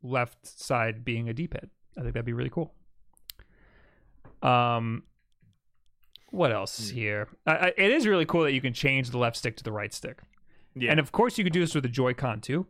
left 0.02 0.46
side 0.46 1.04
being 1.04 1.28
a 1.28 1.34
D-pad. 1.34 1.68
I 1.98 2.02
think 2.02 2.14
that'd 2.14 2.24
be 2.24 2.32
really 2.32 2.50
cool. 2.50 2.72
Um, 4.42 5.02
what 6.30 6.52
else 6.52 6.78
is 6.78 6.90
Hmm. 6.90 6.96
here? 6.96 7.28
I, 7.46 7.52
I, 7.56 7.66
it 7.76 7.90
is 7.90 8.06
really 8.06 8.24
cool 8.24 8.44
that 8.44 8.52
you 8.52 8.60
can 8.60 8.72
change 8.72 9.10
the 9.10 9.18
left 9.18 9.36
stick 9.36 9.56
to 9.56 9.64
the 9.64 9.72
right 9.72 9.92
stick. 9.92 10.20
Yeah, 10.74 10.92
And 10.92 11.00
of 11.00 11.10
course, 11.10 11.38
you 11.38 11.44
could 11.44 11.52
do 11.52 11.60
this 11.60 11.74
with 11.74 11.84
a 11.84 11.88
Joy-Con 11.88 12.40
too. 12.40 12.66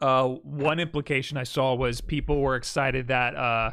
Uh, 0.00 0.28
one 0.28 0.78
implication 0.78 1.38
I 1.38 1.44
saw 1.44 1.74
was 1.74 2.02
people 2.02 2.40
were 2.40 2.54
excited 2.54 3.08
that 3.08 3.34
uh, 3.34 3.70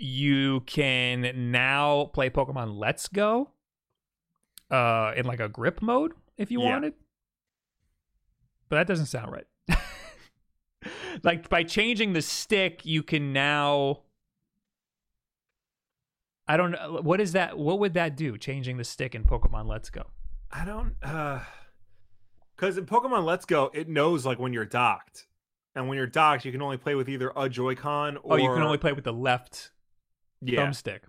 you 0.00 0.60
can 0.62 1.52
now 1.52 2.06
play 2.06 2.28
Pokemon 2.28 2.76
Let's 2.76 3.06
Go 3.06 3.50
uh, 4.70 5.12
in 5.14 5.26
like 5.26 5.38
a 5.38 5.48
grip 5.48 5.80
mode 5.80 6.12
if 6.36 6.50
you 6.50 6.60
Yeah. 6.60 6.70
wanted. 6.72 6.94
But 8.68 8.76
that 8.76 8.86
doesn't 8.88 9.06
sound 9.06 9.30
right. 9.30 9.46
Like 11.22 11.48
by 11.48 11.62
changing 11.62 12.12
the 12.12 12.22
stick, 12.22 12.84
you 12.84 13.02
can 13.02 13.32
now. 13.32 14.00
I 16.46 16.56
don't 16.56 16.72
know. 16.72 17.00
What 17.02 17.20
is 17.20 17.32
that? 17.32 17.58
What 17.58 17.78
would 17.78 17.94
that 17.94 18.16
do? 18.16 18.36
Changing 18.36 18.76
the 18.76 18.84
stick 18.84 19.14
in 19.14 19.24
Pokemon 19.24 19.66
Let's 19.66 19.88
Go. 19.90 20.02
I 20.52 20.64
don't 20.64 20.94
uh 21.02 21.40
because 22.54 22.78
in 22.78 22.86
Pokemon 22.86 23.24
Let's 23.24 23.44
Go, 23.46 23.70
it 23.74 23.88
knows 23.88 24.24
like 24.26 24.38
when 24.38 24.52
you're 24.52 24.64
docked, 24.66 25.26
and 25.74 25.88
when 25.88 25.96
you're 25.96 26.06
docked, 26.06 26.44
you 26.44 26.52
can 26.52 26.62
only 26.62 26.76
play 26.76 26.94
with 26.94 27.08
either 27.08 27.32
a 27.34 27.48
Joy-Con 27.48 28.18
or 28.18 28.34
Oh, 28.34 28.36
you 28.36 28.52
can 28.52 28.62
only 28.62 28.78
play 28.78 28.92
with 28.92 29.04
the 29.04 29.12
left 29.12 29.72
yeah, 30.40 30.60
thumbstick. 30.60 31.00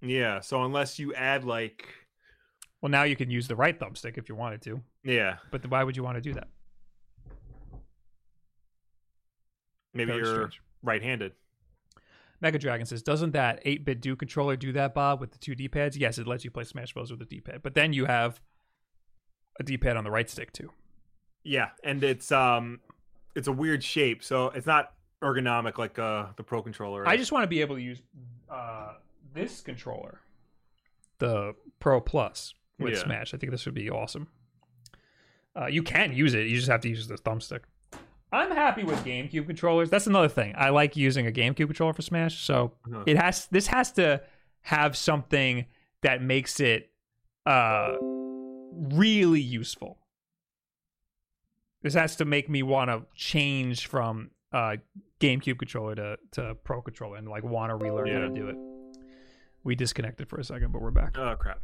yeah. 0.00 0.40
So 0.40 0.62
unless 0.64 0.98
you 0.98 1.12
add 1.14 1.44
like 1.44 1.86
Well, 2.80 2.90
now 2.90 3.02
you 3.02 3.16
can 3.16 3.28
use 3.30 3.48
the 3.48 3.56
right 3.56 3.78
thumbstick 3.78 4.16
if 4.16 4.28
you 4.28 4.34
wanted 4.36 4.62
to, 4.62 4.80
yeah, 5.04 5.36
but 5.50 5.68
why 5.68 5.82
would 5.84 5.96
you 5.96 6.02
want 6.04 6.16
to 6.16 6.20
do 6.22 6.32
that? 6.34 6.48
Maybe 9.94 10.12
Very 10.12 10.18
you're 10.24 10.34
strange. 10.34 10.62
right-handed. 10.82 11.32
Mega 12.40 12.58
Dragon 12.58 12.86
says, 12.86 13.02
doesn't 13.02 13.30
that 13.32 13.64
8BitDo 13.64 14.18
controller 14.18 14.56
do 14.56 14.72
that, 14.72 14.94
Bob, 14.94 15.20
with 15.20 15.30
the 15.30 15.38
two 15.38 15.54
D 15.54 15.68
pads? 15.68 15.96
Yes, 15.96 16.18
it 16.18 16.26
lets 16.26 16.44
you 16.44 16.50
play 16.50 16.64
Smash 16.64 16.92
Bros. 16.92 17.10
with 17.10 17.20
the 17.20 17.24
D 17.26 17.40
pad. 17.40 17.60
But 17.62 17.74
then 17.74 17.92
you 17.92 18.06
have 18.06 18.40
a 19.60 19.62
D 19.62 19.76
pad 19.76 19.96
on 19.96 20.02
the 20.04 20.10
right 20.10 20.28
stick, 20.28 20.52
too. 20.52 20.70
Yeah, 21.44 21.68
and 21.84 22.02
it's 22.02 22.32
um 22.32 22.80
it's 23.36 23.48
a 23.48 23.52
weird 23.52 23.82
shape, 23.84 24.22
so 24.24 24.46
it's 24.50 24.66
not 24.66 24.92
ergonomic 25.22 25.78
like 25.78 25.98
uh 25.98 26.26
the 26.36 26.42
Pro 26.42 26.62
controller. 26.62 27.06
I 27.06 27.16
just 27.16 27.30
want 27.32 27.44
to 27.44 27.48
be 27.48 27.60
able 27.60 27.76
to 27.76 27.82
use 27.82 28.00
uh, 28.50 28.94
this 29.34 29.60
controller, 29.60 30.20
the 31.18 31.54
Pro 31.80 32.00
Plus, 32.00 32.54
with 32.78 32.94
Yeah. 32.94 33.00
Smash. 33.04 33.34
I 33.34 33.38
think 33.38 33.50
this 33.52 33.64
would 33.66 33.74
be 33.74 33.88
awesome. 33.90 34.28
Uh, 35.54 35.66
you 35.66 35.82
can 35.82 36.12
use 36.12 36.34
it, 36.34 36.46
you 36.46 36.56
just 36.56 36.68
have 36.68 36.80
to 36.80 36.88
use 36.88 37.06
the 37.08 37.16
thumbstick. 37.16 37.60
I'm 38.32 38.50
happy 38.50 38.82
with 38.82 39.04
GameCube 39.04 39.46
controllers. 39.46 39.90
That's 39.90 40.06
another 40.06 40.28
thing. 40.28 40.54
I 40.56 40.70
like 40.70 40.96
using 40.96 41.26
a 41.26 41.30
GameCube 41.30 41.66
controller 41.66 41.92
for 41.92 42.02
Smash. 42.02 42.40
So 42.42 42.72
Uh-huh. 42.86 43.04
it 43.06 43.16
has 43.18 43.46
this 43.46 43.66
has 43.66 43.92
to 43.92 44.22
have 44.62 44.96
something 44.96 45.66
that 46.02 46.22
makes 46.22 46.58
it 46.60 46.90
uh 47.46 47.96
really 48.00 49.40
useful. 49.40 49.98
This 51.82 51.94
has 51.94 52.16
to 52.16 52.24
make 52.24 52.48
me 52.48 52.62
want 52.62 52.90
to 52.90 53.02
change 53.14 53.86
from 53.86 54.30
uh 54.52 54.76
GameCube 55.20 55.58
controller 55.58 55.94
to 55.96 56.16
to 56.32 56.54
Pro 56.64 56.80
controller 56.80 57.16
and 57.16 57.28
like 57.28 57.44
want 57.44 57.70
to 57.70 57.76
relearn 57.76 58.08
how 58.08 58.20
to 58.20 58.28
do 58.30 58.48
it. 58.48 58.56
We 59.64 59.74
disconnected 59.74 60.28
for 60.28 60.38
a 60.40 60.44
second, 60.44 60.72
but 60.72 60.80
we're 60.82 60.90
back. 60.90 61.16
Oh 61.18 61.36
crap. 61.38 61.60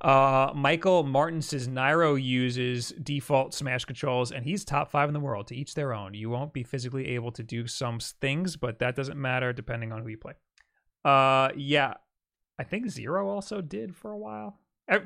Uh, 0.00 0.50
Michael 0.54 1.02
Martin 1.02 1.42
says 1.42 1.68
Nairo 1.68 2.20
uses 2.22 2.90
default 3.02 3.52
Smash 3.54 3.84
controls, 3.84 4.32
and 4.32 4.44
he's 4.44 4.64
top 4.64 4.90
five 4.90 5.08
in 5.08 5.12
the 5.12 5.20
world. 5.20 5.46
To 5.48 5.54
each 5.56 5.74
their 5.74 5.92
own. 5.92 6.14
You 6.14 6.30
won't 6.30 6.52
be 6.52 6.62
physically 6.62 7.08
able 7.08 7.32
to 7.32 7.42
do 7.42 7.66
some 7.66 7.98
things, 8.00 8.56
but 8.56 8.78
that 8.78 8.96
doesn't 8.96 9.20
matter 9.20 9.52
depending 9.52 9.92
on 9.92 10.02
who 10.02 10.08
you 10.08 10.16
play. 10.16 10.32
Uh, 11.04 11.50
yeah, 11.56 11.94
I 12.58 12.64
think 12.64 12.88
Zero 12.88 13.28
also 13.28 13.60
did 13.60 13.94
for 13.94 14.10
a 14.10 14.18
while. 14.18 14.58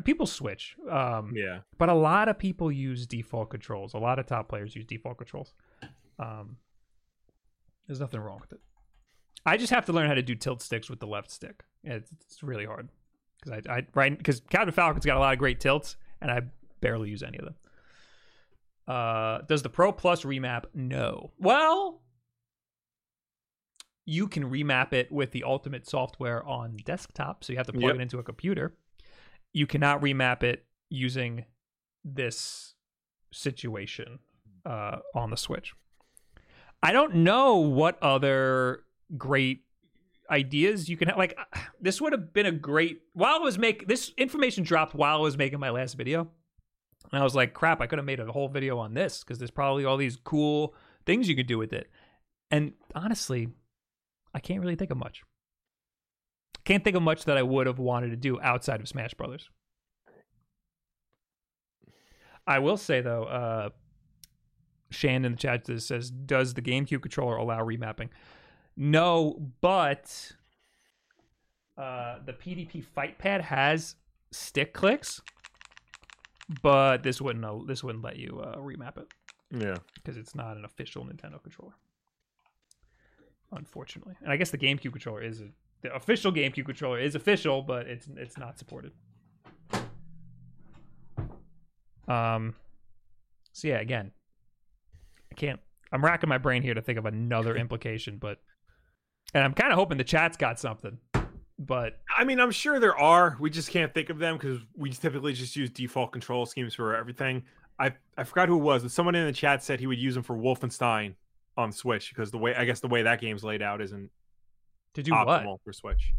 People 0.04 0.24
switch, 0.26 0.76
um, 0.90 1.32
Yeah. 1.36 1.60
but 1.76 1.88
a 1.90 1.94
lot 1.94 2.28
of 2.28 2.38
people 2.38 2.72
use 2.72 3.06
default 3.06 3.50
controls. 3.50 3.92
A 3.92 3.98
lot 3.98 4.18
of 4.18 4.24
top 4.26 4.48
players 4.48 4.74
use 4.74 4.86
default 4.86 5.18
controls. 5.18 5.52
Um, 6.18 6.56
there's 7.86 8.00
nothing 8.00 8.20
wrong 8.20 8.38
with 8.40 8.52
it. 8.54 8.60
I 9.44 9.58
just 9.58 9.72
have 9.74 9.84
to 9.86 9.92
learn 9.92 10.08
how 10.08 10.14
to 10.14 10.22
do 10.22 10.34
tilt 10.34 10.62
sticks 10.62 10.88
with 10.88 11.00
the 11.00 11.06
left 11.06 11.30
stick. 11.30 11.64
It's, 11.82 12.10
it's 12.12 12.42
really 12.42 12.64
hard 12.64 12.88
because 13.44 13.62
I, 13.68 13.72
I 13.78 13.86
right 13.94 14.16
because 14.16 14.40
Captain 14.50 14.72
Falcon's 14.72 15.04
got 15.06 15.16
a 15.16 15.20
lot 15.20 15.32
of 15.32 15.38
great 15.38 15.60
tilts, 15.60 15.96
and 16.20 16.30
I 16.30 16.42
barely 16.80 17.10
use 17.10 17.22
any 17.22 17.38
of 17.38 17.44
them. 17.44 17.54
Uh, 18.86 19.38
does 19.48 19.62
the 19.62 19.68
Pro 19.70 19.92
Plus 19.92 20.22
remap? 20.24 20.64
No. 20.74 21.32
Well, 21.38 22.02
you 24.04 24.28
can 24.28 24.50
remap 24.50 24.92
it 24.92 25.10
with 25.10 25.30
the 25.32 25.44
Ultimate 25.44 25.88
software 25.88 26.44
on 26.46 26.76
desktop, 26.84 27.42
so 27.44 27.52
you 27.52 27.56
have 27.56 27.66
to 27.66 27.72
plug 27.72 27.84
Yep. 27.84 27.94
it 27.96 28.00
into 28.02 28.18
a 28.18 28.22
computer. 28.22 28.76
You 29.52 29.66
cannot 29.66 30.02
remap 30.02 30.42
it 30.42 30.66
using 30.90 31.46
this 32.04 32.74
situation 33.32 34.18
uh, 34.66 34.98
on 35.14 35.30
the 35.30 35.36
Switch. 35.36 35.72
I 36.82 36.92
don't 36.92 37.14
know 37.16 37.56
what 37.56 38.00
other 38.02 38.84
great 39.16 39.63
ideas 40.30 40.88
you 40.88 40.96
can 40.96 41.08
have. 41.08 41.18
Like 41.18 41.38
this 41.80 42.00
would 42.00 42.12
have 42.12 42.32
been 42.32 42.46
a 42.46 42.52
great 42.52 43.02
while 43.12 43.36
I 43.36 43.38
was 43.38 43.58
make 43.58 43.86
this 43.86 44.12
information 44.16 44.64
dropped 44.64 44.94
while 44.94 45.16
I 45.16 45.20
was 45.20 45.36
making 45.36 45.60
my 45.60 45.70
last 45.70 45.94
video. 45.94 46.28
And 47.12 47.20
I 47.20 47.24
was 47.24 47.34
like, 47.34 47.54
crap, 47.54 47.80
I 47.80 47.86
could 47.86 47.98
have 47.98 48.06
made 48.06 48.18
a 48.18 48.32
whole 48.32 48.48
video 48.48 48.78
on 48.78 48.94
this 48.94 49.22
because 49.22 49.38
there's 49.38 49.50
probably 49.50 49.84
all 49.84 49.96
these 49.96 50.16
cool 50.16 50.74
things 51.06 51.28
you 51.28 51.36
could 51.36 51.46
do 51.46 51.58
with 51.58 51.72
it. 51.72 51.90
And 52.50 52.72
honestly, 52.94 53.48
I 54.34 54.40
can't 54.40 54.60
really 54.60 54.74
think 54.74 54.90
of 54.90 54.96
much. 54.96 55.22
Can't 56.64 56.82
think 56.82 56.96
of 56.96 57.02
much 57.02 57.24
that 57.26 57.36
I 57.36 57.42
would 57.42 57.66
have 57.66 57.78
wanted 57.78 58.10
to 58.10 58.16
do 58.16 58.40
outside 58.40 58.80
of 58.80 58.88
Smash 58.88 59.12
Brothers. 59.14 59.50
I 62.46 62.58
will 62.58 62.76
say 62.76 63.00
though, 63.00 63.24
uh 63.24 63.68
Shan 64.90 65.24
in 65.24 65.32
the 65.32 65.38
chat 65.38 65.66
says, 65.66 66.10
"Does 66.10 66.54
the 66.54 66.62
GameCube 66.62 67.02
controller 67.02 67.36
allow 67.36 67.60
remapping?" 67.64 68.10
No, 68.76 69.40
but 69.60 70.32
uh, 71.78 72.18
the 72.24 72.32
PDP 72.32 72.84
Fight 72.84 73.18
Pad 73.18 73.40
has 73.42 73.94
stick 74.32 74.72
clicks, 74.74 75.20
but 76.62 77.02
this 77.02 77.20
wouldn't 77.20 77.44
uh, 77.44 77.58
this 77.66 77.84
wouldn't 77.84 78.02
let 78.04 78.16
you 78.16 78.40
uh, 78.40 78.56
remap 78.56 78.98
it 78.98 79.06
Yeah. 79.50 79.76
because 79.94 80.16
it's 80.16 80.34
not 80.34 80.56
an 80.56 80.64
official 80.64 81.04
Nintendo 81.04 81.40
controller. 81.42 81.74
Unfortunately, 83.52 84.14
and 84.22 84.32
I 84.32 84.36
guess 84.36 84.50
the 84.50 84.58
GameCube 84.58 84.90
controller 84.90 85.22
is 85.22 85.40
a, 85.40 85.48
the 85.82 85.94
official 85.94 86.32
GameCube 86.32 86.64
controller 86.66 86.98
is 86.98 87.14
official, 87.14 87.62
but 87.62 87.86
it's 87.86 88.08
it's 88.16 88.36
not 88.36 88.58
supported. 88.58 88.90
Um. 92.08 92.54
So 93.52 93.68
yeah, 93.68 93.78
again, 93.78 94.10
I 95.30 95.34
can't. 95.36 95.60
I'm 95.92 96.04
racking 96.04 96.28
my 96.28 96.38
brain 96.38 96.62
here 96.62 96.74
to 96.74 96.82
think 96.82 96.98
of 96.98 97.06
another 97.06 97.56
implication, 97.56 98.18
but 98.18 98.38
and 99.34 99.42
I'm 99.44 99.52
kind 99.52 99.72
of 99.72 99.78
hoping 99.78 99.98
the 99.98 100.04
chat's 100.04 100.36
got 100.36 100.58
something, 100.58 100.98
but 101.58 102.00
I 102.16 102.24
mean, 102.24 102.40
I'm 102.40 102.52
sure 102.52 102.78
there 102.78 102.96
are. 102.96 103.36
We 103.40 103.50
just 103.50 103.70
can't 103.70 103.92
think 103.92 104.10
of 104.10 104.18
them 104.18 104.36
because 104.36 104.60
we 104.76 104.90
typically 104.90 105.32
just 105.32 105.56
use 105.56 105.70
default 105.70 106.12
control 106.12 106.46
schemes 106.46 106.74
for 106.74 106.94
everything. 106.94 107.42
I 107.78 107.92
I 108.16 108.24
forgot 108.24 108.48
who 108.48 108.56
it 108.56 108.62
was, 108.62 108.82
but 108.82 108.92
someone 108.92 109.14
in 109.14 109.26
the 109.26 109.32
chat 109.32 109.62
said 109.62 109.80
he 109.80 109.86
would 109.86 109.98
use 109.98 110.14
them 110.14 110.22
for 110.22 110.36
Wolfenstein 110.36 111.14
on 111.56 111.72
Switch 111.72 112.10
because 112.10 112.30
the 112.30 112.38
way 112.38 112.54
I 112.54 112.64
guess 112.64 112.80
the 112.80 112.88
way 112.88 113.02
that 113.02 113.20
game's 113.20 113.44
laid 113.44 113.62
out 113.62 113.80
isn't 113.80 114.10
to 114.94 115.02
do 115.02 115.10
optimal 115.12 115.46
what? 115.46 115.60
for 115.64 115.72
Switch. 115.72 116.12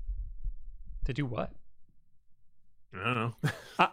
To 1.06 1.14
do 1.14 1.26
what? 1.26 1.52
I 2.94 3.04
don't 3.04 3.16
know. 3.16 3.52
I, 3.80 3.90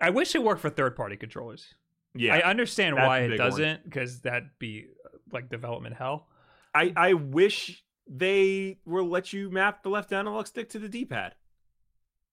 I 0.00 0.10
wish 0.10 0.34
it 0.34 0.42
worked 0.42 0.60
for 0.60 0.70
third 0.70 0.96
party 0.96 1.16
controllers. 1.16 1.74
yeah, 2.14 2.34
I 2.34 2.40
understand 2.42 2.96
why 2.96 3.20
it 3.20 3.36
doesn't 3.36 3.84
because 3.84 4.20
that'd 4.20 4.50
be 4.58 4.86
like 5.32 5.50
development 5.50 5.96
hell. 5.96 6.28
I 6.74 6.92
I 6.96 7.12
wish 7.14 7.82
they 8.08 8.78
will 8.84 9.08
let 9.08 9.32
you 9.32 9.50
map 9.50 9.82
the 9.82 9.88
left 9.88 10.12
analog 10.12 10.46
stick 10.46 10.68
to 10.70 10.78
the 10.78 10.88
D-pad. 10.88 11.34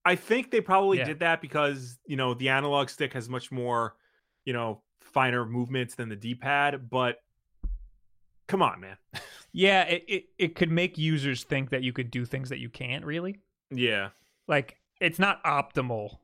I 0.06 0.16
think 0.16 0.52
they 0.52 0.62
probably 0.62 0.98
Yeah. 1.00 1.06
did 1.06 1.20
that 1.20 1.42
because 1.42 2.00
you 2.06 2.16
know 2.16 2.34
the 2.34 2.50
analog 2.50 2.90
stick 2.90 3.14
has 3.14 3.30
much 3.30 3.52
more, 3.52 3.96
you 4.46 4.54
know, 4.54 4.82
finer 5.02 5.46
movements 5.46 5.96
than 5.96 6.10
the 6.10 6.16
D-pad. 6.16 6.90
But 6.90 7.18
come 8.48 8.62
on, 8.62 8.80
man. 8.80 8.98
Yeah, 9.52 9.84
it, 9.84 10.04
it, 10.08 10.24
it 10.38 10.56
could 10.56 10.72
make 10.72 10.98
users 10.98 11.44
think 11.44 11.72
that 11.72 11.82
you 11.84 11.92
could 11.92 12.12
do 12.12 12.26
things 12.26 12.50
that 12.50 12.60
you 12.60 12.70
can't 12.70 13.04
really. 13.06 13.40
Yeah, 13.72 14.10
Like 14.48 14.78
it's 15.02 15.20
not 15.20 15.44
optimal 15.44 16.18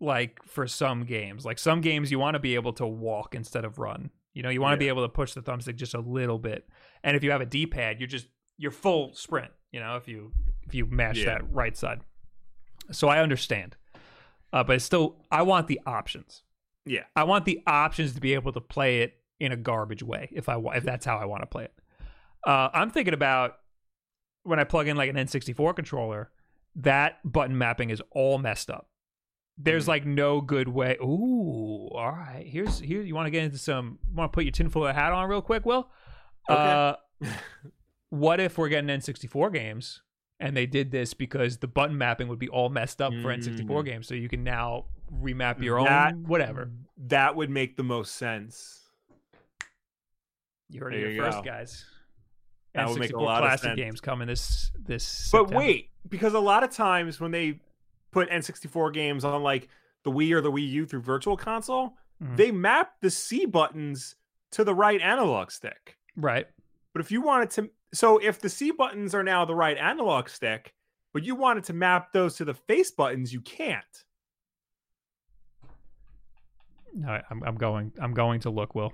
like 0.00 0.40
for 0.44 0.66
some 0.66 1.04
games. 1.04 1.44
Like 1.44 1.58
some 1.58 1.80
games 1.80 2.10
you 2.10 2.18
want 2.18 2.34
to 2.34 2.38
be 2.40 2.54
able 2.54 2.72
to 2.74 2.86
walk 2.86 3.34
instead 3.34 3.64
of 3.64 3.78
run. 3.78 4.10
You 4.38 4.44
know, 4.44 4.50
you 4.50 4.60
want 4.60 4.74
to 4.74 4.78
be 4.78 4.86
able 4.86 5.02
to 5.02 5.08
push 5.08 5.32
the 5.32 5.42
thumbstick 5.42 5.74
just 5.74 5.94
a 5.94 5.98
little 6.00 6.38
bit. 6.38 6.68
And 7.02 7.16
if 7.16 7.24
you 7.24 7.32
have 7.32 7.40
a 7.40 7.44
D-pad, 7.46 7.98
you're 7.98 8.06
just 8.06 8.28
you're 8.56 8.70
full 8.70 9.12
sprint, 9.12 9.50
you 9.72 9.80
know, 9.80 9.96
if 9.96 10.06
you 10.06 10.30
if 10.62 10.76
you 10.76 10.86
mash 10.86 11.18
Yeah. 11.18 11.24
that 11.24 11.52
right 11.52 11.76
side. 11.76 12.02
So 12.92 13.08
I 13.08 13.18
understand. 13.20 13.76
Uh, 14.52 14.62
but 14.62 14.76
it's 14.76 14.84
still 14.84 15.16
I 15.32 15.42
want 15.42 15.66
the 15.66 15.80
options. 15.86 16.44
yeah, 16.86 17.02
I 17.16 17.24
want 17.24 17.46
the 17.46 17.60
options 17.66 18.14
to 18.14 18.20
be 18.20 18.34
able 18.34 18.52
to 18.52 18.60
play 18.60 19.00
it 19.00 19.14
in 19.40 19.50
a 19.50 19.56
garbage 19.56 20.04
way 20.04 20.28
if 20.30 20.48
I 20.48 20.56
if 20.76 20.84
that's 20.84 21.04
how 21.04 21.18
I 21.18 21.24
want 21.24 21.42
to 21.42 21.46
play 21.46 21.64
it. 21.64 21.74
Uh, 22.46 22.68
I'm 22.72 22.90
thinking 22.92 23.14
about 23.14 23.56
when 24.44 24.60
I 24.60 24.64
plug 24.64 24.86
in 24.86 24.96
like 24.96 25.10
an 25.10 25.16
N64 25.16 25.74
controller, 25.74 26.30
that 26.76 27.18
button 27.24 27.58
mapping 27.58 27.90
is 27.90 28.00
all 28.12 28.38
messed 28.38 28.70
up. 28.70 28.88
There's 29.60 29.84
Mhm. 29.84 29.88
like 29.88 30.06
no 30.06 30.40
good 30.40 30.68
way. 30.68 30.96
Ooh, 31.02 31.88
all 31.92 32.12
right. 32.12 32.46
Here's 32.46 32.78
here. 32.78 33.02
You 33.02 33.14
want 33.14 33.26
to 33.26 33.30
get 33.30 33.42
into 33.44 33.58
some? 33.58 33.98
Want 34.14 34.32
to 34.32 34.34
put 34.34 34.44
your 34.44 34.52
tinfoil 34.52 34.92
hat 34.92 35.12
on 35.12 35.28
real 35.28 35.42
quick, 35.42 35.66
Will? 35.66 35.90
Uh, 36.48 36.94
Okay. 37.22 37.32
what 38.10 38.38
if 38.40 38.56
we're 38.56 38.68
getting 38.68 38.88
N64 38.88 39.52
games 39.52 40.02
and 40.40 40.56
they 40.56 40.66
did 40.66 40.92
this 40.92 41.12
because 41.14 41.58
the 41.58 41.66
button 41.66 41.98
mapping 41.98 42.28
would 42.28 42.38
be 42.38 42.48
all 42.48 42.68
messed 42.68 43.02
up 43.02 43.12
for 43.20 43.32
N64 43.32 43.82
Mm. 43.82 43.84
games, 43.84 44.06
so 44.06 44.14
you 44.14 44.28
can 44.28 44.44
now 44.44 44.84
remap 45.12 45.60
your 45.62 45.82
That- 45.82 46.12
own 46.14 46.22
whatever. 46.28 46.70
that 46.96 47.34
would 47.34 47.50
make 47.50 47.76
the 47.76 47.82
most 47.82 48.14
sense. 48.14 48.88
You 50.68 50.80
heard 50.80 50.92
There 50.92 51.06
it 51.06 51.12
here 51.14 51.22
first, 51.24 51.38
go. 51.38 51.42
guys. 51.44 51.86
That 52.74 52.86
N64 52.86 52.90
would 52.92 53.00
make 53.00 53.12
a 53.14 53.18
lot 53.20 53.42
of 53.42 53.48
classic 53.48 53.62
sense. 53.70 53.76
games 53.76 54.00
coming 54.00 54.28
this 54.28 54.70
this. 54.78 55.30
But 55.32 55.38
September. 55.48 55.56
wait, 55.58 55.90
because 56.08 56.34
a 56.34 56.38
lot 56.40 56.62
of 56.62 56.70
times 56.70 57.18
when 57.20 57.30
they 57.30 57.60
put 58.26 58.30
N64 58.30 58.92
games 58.92 59.24
on 59.24 59.42
like 59.42 59.68
the 60.04 60.10
Wii 60.10 60.32
or 60.32 60.40
the 60.40 60.50
Wii 60.50 60.68
U 60.70 60.86
through 60.86 61.00
Virtual 61.02 61.36
Console, 61.36 61.96
Mhm. 62.22 62.36
they 62.36 62.50
map 62.50 62.94
the 63.00 63.10
C 63.10 63.46
buttons 63.46 64.16
to 64.52 64.64
the 64.64 64.74
right 64.74 65.00
analog 65.00 65.50
stick. 65.50 65.96
right? 66.16 66.46
But 66.92 67.00
if 67.00 67.12
you 67.12 67.20
wanted 67.20 67.50
to, 67.50 67.70
so 67.94 68.18
if 68.18 68.40
the 68.40 68.48
C 68.48 68.72
buttons 68.72 69.14
are 69.14 69.22
now 69.22 69.44
the 69.44 69.54
right 69.54 69.76
analog 69.76 70.28
stick, 70.28 70.74
but 71.12 71.22
you 71.22 71.36
wanted 71.36 71.62
to 71.64 71.72
map 71.72 72.12
those 72.12 72.34
to 72.36 72.44
the 72.44 72.54
face 72.54 72.90
buttons, 72.90 73.32
you 73.32 73.40
can't. 73.40 74.04
No, 76.94 77.20
I'm 77.30 77.42
I'm 77.44 77.54
going 77.56 77.92
I'm 78.00 78.14
going 78.14 78.40
to 78.40 78.50
look. 78.50 78.74
Will 78.74 78.92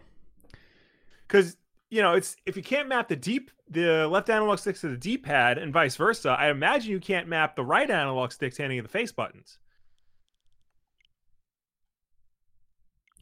Because 1.27 1.57
you 1.95 2.03
know, 2.03 2.15
it's 2.15 2.35
if 2.45 2.57
you 2.57 2.63
can't 2.63 2.89
map 2.89 3.07
the 3.07 3.15
deep 3.15 3.53
the 3.71 4.09
left 4.09 4.29
analog 4.29 4.59
stick 4.59 4.77
to 4.81 4.89
the 4.89 4.97
D-pad 4.97 5.59
and 5.59 5.73
vice 5.73 5.95
versa, 5.95 6.31
I 6.31 6.51
imagine 6.51 6.91
you 6.91 6.99
can't 6.99 7.29
map 7.29 7.55
the 7.55 7.65
right 7.65 7.89
analog 7.89 8.33
stick 8.33 8.53
to 8.55 8.65
any 8.65 8.79
of 8.79 8.85
the 8.85 8.89
face 8.89 9.13
buttons. 9.13 9.59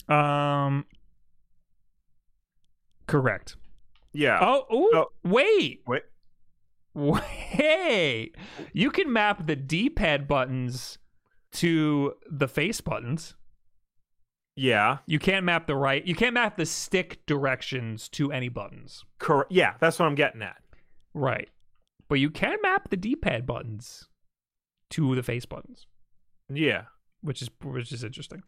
Um, 0.09 0.87
correct. 3.07 3.57
Yeah. 4.13 4.39
Oh, 4.41 4.65
ooh, 4.75 4.91
Oh. 4.95 5.07
wait, 5.23 5.83
Wait. 5.87 6.03
wait. 6.95 8.35
You 8.73 8.91
can 8.91 9.13
map 9.13 9.47
the 9.47 9.57
D-pad 9.57 10.27
buttons 10.27 10.99
to 11.53 12.15
the 12.31 12.49
face 12.49 12.81
buttons. 12.81 13.35
Yeah. 14.57 14.99
You 15.07 15.19
can't 15.19 15.45
map 15.45 15.67
the 15.67 15.75
right. 15.77 16.05
You 16.07 16.15
can't 16.15 16.35
map 16.35 16.57
the 16.57 16.67
stick 16.67 17.25
directions 17.27 18.09
to 18.11 18.31
any 18.33 18.49
buttons. 18.49 19.05
Correct. 19.19 19.51
Yeah, 19.51 19.75
that's 19.81 19.99
what 19.99 20.07
I'm 20.07 20.15
getting 20.15 20.43
at. 20.43 20.57
Right. 21.15 21.49
But 22.09 22.17
you 22.17 22.31
can 22.31 22.59
map 22.63 22.91
the 22.91 22.97
D-pad 22.97 23.47
buttons 23.47 24.09
to 24.91 25.15
the 25.15 25.23
face 25.23 25.47
buttons, 25.47 25.87
Yeah. 26.53 26.83
which 27.23 27.41
is 27.41 27.49
which 27.63 27.93
is 27.93 28.05
interesting. 28.05 28.43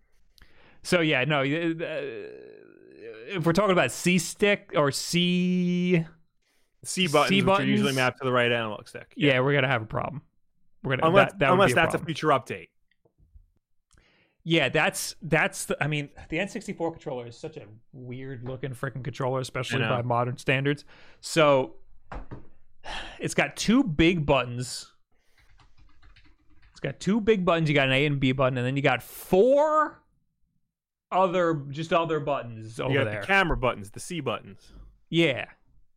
So 0.83 1.01
yeah, 1.01 1.25
no. 1.25 1.41
uh, 1.41 1.45
If 3.29 3.47
we're 3.47 3.53
talking 3.55 3.73
about 3.73 3.91
C 3.91 4.19
stick 4.19 4.73
or 4.77 4.91
C, 4.91 6.05
C 6.85 7.07
buttons, 7.09 7.43
which 7.45 7.59
are 7.61 7.65
usually 7.65 7.83
buttons? 7.93 7.97
mapped 7.97 8.19
to 8.19 8.25
the 8.25 8.33
right 8.33 8.53
analog 8.53 8.87
stick. 8.89 9.15
yeah, 9.17 9.41
we're 9.41 9.55
gonna 9.55 9.69
have 9.69 9.81
a 9.83 9.87
problem. 9.87 10.21
We're 10.83 10.97
gonna 10.97 11.09
Unless, 11.09 11.33
that, 11.33 11.39
that 11.39 11.53
unless 11.53 11.73
a 11.73 11.75
that's 11.77 11.95
a 11.95 11.99
future 11.99 12.29
update. 12.29 12.69
Yeah, 14.45 14.69
that's 14.69 15.17
that's 15.23 15.65
the. 15.65 15.83
I 15.83 15.87
mean, 15.87 16.11
the 16.29 16.37
N64 16.37 16.93
controller 16.93 17.27
is 17.27 17.37
such 17.39 17.57
a 17.57 17.63
weird 17.93 18.45
looking 18.47 18.73
freaking 18.73 19.03
controller, 19.03 19.41
especially 19.41 19.81
by 19.81 20.03
modern 20.03 20.37
standards. 20.37 20.85
So 21.21 21.77
it's 23.19 23.35
got 23.35 23.57
two 23.57 23.83
big 23.83 24.27
buttons. 24.27 24.93
It's 26.73 26.81
got 26.81 27.01
two 27.01 27.21
big 27.23 27.45
buttons. 27.47 27.69
You 27.71 27.75
got 27.75 27.87
an 27.89 27.95
A 27.95 28.05
and 28.05 28.21
B 28.21 28.33
button, 28.33 28.59
and 28.59 28.67
then 28.67 28.77
you 28.77 28.83
got 28.83 29.03
four 29.03 30.03
other 31.11 31.63
just 31.71 31.93
other 31.93 32.21
buttons 32.21 32.79
over 32.81 32.93
You 32.93 32.99
got 32.99 33.05
there. 33.11 33.21
the 33.23 33.27
camera 33.27 33.57
buttons, 33.57 33.91
the 33.91 34.01
C 34.01 34.21
buttons. 34.21 34.73
yeah. 35.11 35.47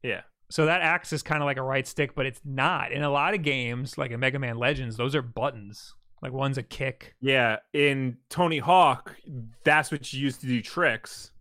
Yeah. 0.03 0.21
So 0.49 0.67
that 0.67 0.81
acts 0.81 1.11
as 1.11 1.21
kind 1.23 1.41
of 1.41 1.45
like 1.47 1.57
a 1.57 1.61
right 1.61 1.85
stick, 1.85 2.15
but 2.15 2.25
it's 2.25 2.39
not. 2.45 2.93
In 2.93 3.03
a 3.03 3.09
lot 3.09 3.33
of 3.33 3.41
games, 3.41 3.97
like 3.97 4.11
in 4.11 4.19
Mega 4.21 4.39
Man 4.39 4.57
Legends, 4.57 4.95
those 4.95 5.13
are 5.15 5.21
buttons. 5.21 5.95
Like 6.21 6.33
one's 6.33 6.57
a 6.57 6.63
kick. 6.63 7.15
Yeah. 7.21 7.57
In 7.73 8.17
Tony 8.29 8.57
Hawk, 8.59 9.15
that's 9.63 9.91
what 9.91 10.11
you 10.13 10.21
use 10.21 10.37
to 10.39 10.47
do 10.47 10.61
tricks. 10.61 11.31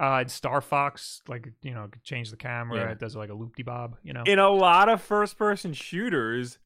uh 0.00 0.20
it's 0.22 0.32
Star 0.32 0.60
Fox, 0.60 1.20
like 1.28 1.52
you 1.62 1.72
know, 1.74 1.88
change 2.02 2.30
the 2.30 2.36
camera. 2.36 2.78
Yeah. 2.78 2.90
It 2.92 2.98
does 2.98 3.14
like 3.16 3.30
a 3.30 3.34
loop 3.34 3.54
de 3.56 3.62
bob, 3.62 3.96
you 4.02 4.12
know. 4.12 4.22
In 4.26 4.38
a 4.38 4.48
lot 4.48 4.88
of 4.88 5.02
first 5.02 5.36
person 5.38 5.72
shooters, 5.74 6.58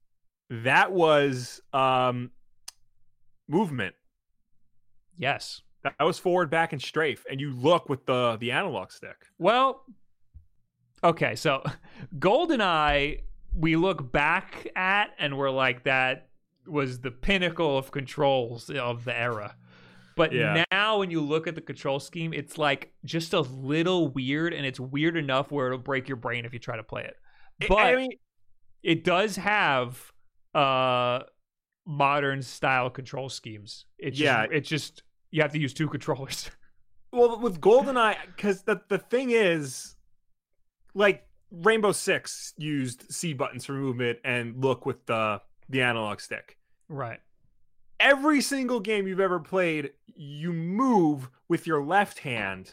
that 0.50 0.92
was 0.92 1.60
um 1.72 2.30
movement. 3.48 3.94
yes. 5.16 5.62
That 5.84 5.94
was 6.00 6.18
forward, 6.18 6.50
back, 6.50 6.72
and 6.72 6.82
strafe, 6.82 7.24
and 7.30 7.40
you 7.40 7.52
look 7.52 7.88
with 7.88 8.04
the 8.06 8.36
the 8.40 8.50
analog 8.50 8.90
stick. 8.90 9.26
Well, 9.38 9.84
okay, 11.04 11.36
so 11.36 11.62
GoldenEye, 12.18 13.20
we 13.54 13.76
look 13.76 14.10
back 14.12 14.66
at 14.74 15.10
and 15.20 15.38
we're 15.38 15.50
like, 15.50 15.84
that 15.84 16.27
was 16.70 17.00
the 17.00 17.10
pinnacle 17.10 17.76
of 17.78 17.90
controls 17.90 18.70
of 18.70 19.04
the 19.04 19.16
era. 19.16 19.56
But 20.16 20.32
Yeah. 20.32 20.64
now, 20.72 20.98
when 20.98 21.10
you 21.10 21.20
look 21.20 21.46
at 21.46 21.54
the 21.54 21.60
control 21.60 22.00
scheme, 22.00 22.32
it's 22.32 22.58
like 22.58 22.92
just 23.04 23.32
a 23.34 23.40
little 23.40 24.08
weird, 24.08 24.52
and 24.52 24.66
it's 24.66 24.80
weird 24.80 25.16
enough 25.16 25.52
where 25.52 25.66
it'll 25.68 25.78
break 25.78 26.08
your 26.08 26.16
brain 26.16 26.44
if 26.44 26.52
you 26.52 26.58
try 26.58 26.76
to 26.76 26.82
play 26.82 27.04
it. 27.04 27.16
But 27.68 27.78
I 27.78 27.94
mean, 27.96 28.10
it 28.82 29.04
does 29.04 29.36
have 29.36 30.12
uh 30.54 31.20
modern 31.86 32.42
style 32.42 32.90
control 32.90 33.28
schemes. 33.28 33.86
It's 33.98 34.18
Yeah. 34.18 34.42
just, 34.46 34.52
it's 34.52 34.68
just 34.68 35.02
you 35.30 35.40
have 35.42 35.52
to 35.52 35.58
use 35.58 35.72
two 35.72 35.88
controllers. 35.96 36.50
well, 37.12 37.38
with 37.38 37.60
GoldenEye, 37.60 38.16
because 38.36 38.62
the 38.64 38.80
the 38.88 38.98
thing 38.98 39.30
is, 39.30 39.94
like 40.94 41.26
Rainbow 41.50 41.92
Six 41.92 42.52
used 42.58 43.10
C 43.12 43.32
buttons 43.34 43.64
for 43.64 43.72
movement 43.72 44.18
and 44.24 44.62
look 44.62 44.84
with 44.84 45.06
the 45.06 45.40
the 45.68 45.80
analog 45.82 46.20
stick. 46.20 46.57
Right. 46.88 47.20
every 48.00 48.40
single 48.40 48.80
game 48.80 49.06
you've 49.06 49.20
ever 49.20 49.40
played, 49.40 49.90
you 50.06 50.52
move 50.52 51.30
with 51.48 51.66
your 51.66 51.82
left 51.82 52.20
hand 52.20 52.72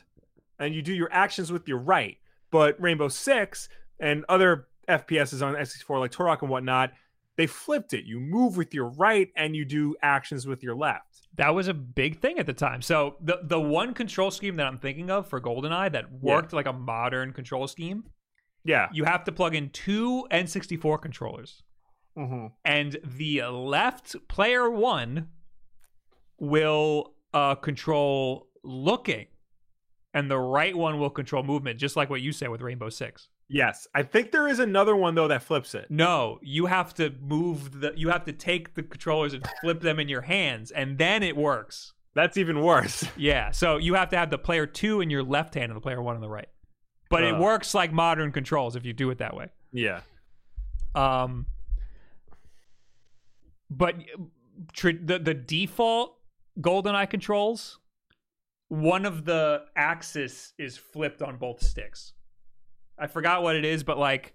and 0.60 0.74
you 0.74 0.82
do 0.82 0.94
your 0.94 1.12
actions 1.12 1.52
with 1.52 1.68
your 1.68 1.78
right. 1.80 2.18
But 2.52 2.80
Rainbow 2.82 3.08
Six 3.10 3.70
and 4.00 4.24
other 4.30 4.68
FPSs 4.88 5.46
on 5.46 5.56
N64 5.56 6.00
like 6.00 6.12
Turok 6.12 6.42
and 6.42 6.50
whatnot, 6.50 6.92
they 7.38 7.48
flipped 7.48 7.94
it. 7.94 8.06
You 8.06 8.20
move 8.20 8.56
with 8.56 8.74
your 8.74 8.88
right 8.90 9.30
and 9.36 9.56
you 9.56 9.66
do 9.66 9.96
actions 10.02 10.48
with 10.48 10.64
your 10.64 10.76
left. 10.76 11.28
That 11.36 11.54
was 11.54 11.68
a 11.68 11.74
big 11.74 12.20
thing 12.22 12.40
at 12.40 12.46
the 12.46 12.54
time. 12.54 12.82
So 12.82 13.16
the 13.20 13.40
the 13.44 13.60
one 13.60 13.94
control 13.94 14.32
scheme 14.32 14.56
that 14.56 14.66
I'm 14.68 14.78
thinking 14.78 15.10
of 15.12 15.28
for 15.28 15.42
GoldenEye 15.42 15.92
that 15.92 16.12
worked 16.14 16.54
like 16.54 16.66
a 16.66 16.72
modern 16.74 17.34
control 17.34 17.68
scheme, 17.68 18.06
Yeah. 18.64 18.88
you 18.94 19.04
have 19.04 19.26
to 19.26 19.34
plug 19.34 19.54
in 19.54 19.70
two 19.72 20.26
N64 20.32 21.02
controllers. 21.02 21.62
Mm-hmm. 22.18 22.48
and 22.64 22.98
the 23.04 23.42
left 23.44 24.16
player 24.30 24.70
one 24.70 25.28
will 26.38 27.14
uh, 27.34 27.56
control 27.56 28.48
looking, 28.64 29.28
and 30.14 30.30
the 30.32 30.38
right 30.40 30.76
one 30.76 31.00
will 31.00 31.10
control 31.10 31.44
movement, 31.44 31.80
just 31.80 31.96
like 31.96 32.10
what 32.10 32.22
you 32.22 32.32
say 32.32 32.48
with 32.48 32.62
Rainbow 32.62 32.90
Six. 32.90 33.28
Yes. 33.48 33.88
I 33.94 34.02
think 34.04 34.32
there 34.32 34.48
is 34.48 34.58
another 34.60 34.96
one 34.96 35.14
though 35.14 35.28
that 35.28 35.44
flips 35.44 35.76
it. 35.76 35.88
No, 35.92 36.40
you 36.42 36.66
have 36.66 36.94
to 36.96 37.14
move 37.22 37.80
the. 37.80 37.94
You 37.96 38.10
have 38.10 38.26
to 38.26 38.34
take 38.34 38.74
the 38.76 38.84
controllers 38.84 39.34
and 39.34 39.46
flip 39.62 39.82
them 39.82 40.00
in 40.00 40.08
your 40.10 40.22
hands, 40.22 40.72
and 40.72 40.98
then 40.98 41.22
it 41.22 41.38
works. 41.38 41.94
That's 42.16 42.38
even 42.38 42.62
worse. 42.62 43.04
Yeah, 43.18 43.52
so 43.52 43.78
you 43.78 43.94
have 43.96 44.10
to 44.10 44.18
have 44.18 44.30
the 44.30 44.38
player 44.38 44.66
two 44.66 45.02
in 45.02 45.10
your 45.10 45.22
left 45.24 45.54
hand 45.54 45.70
and 45.72 45.76
the 45.76 45.82
player 45.82 46.02
one 46.02 46.16
on 46.16 46.22
the 46.22 46.30
right. 46.30 46.48
But 47.10 47.24
it 47.24 47.36
Uh. 47.36 47.40
works 47.40 47.74
like 47.76 47.92
modern 47.92 48.32
controls 48.32 48.76
if 48.76 48.86
you 48.86 48.94
do 48.94 49.10
it 49.12 49.18
that 49.20 49.36
way. 49.36 49.50
yeah. 49.74 50.00
Um, 50.96 51.46
but 53.70 53.96
tr- 54.74 54.92
the 55.02 55.20
the 55.20 55.34
default 55.34 56.18
GoldenEye 56.60 57.10
controls, 57.10 57.80
one 58.70 59.06
of 59.06 59.26
the 59.26 59.66
axis 59.76 60.54
is 60.58 60.78
flipped 60.78 61.22
on 61.22 61.38
both 61.38 61.62
sticks. 61.62 62.14
I 62.98 63.08
forgot 63.08 63.44
what 63.44 63.56
it 63.56 63.66
is, 63.66 63.84
but 63.84 63.98
like, 63.98 64.34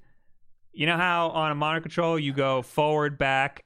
you 0.72 0.86
know 0.86 0.96
how 0.96 1.28
on 1.30 1.50
a 1.50 1.54
monitor 1.54 1.82
control 1.82 2.18
you 2.18 2.32
go 2.32 2.62
forward, 2.62 3.18
back, 3.18 3.64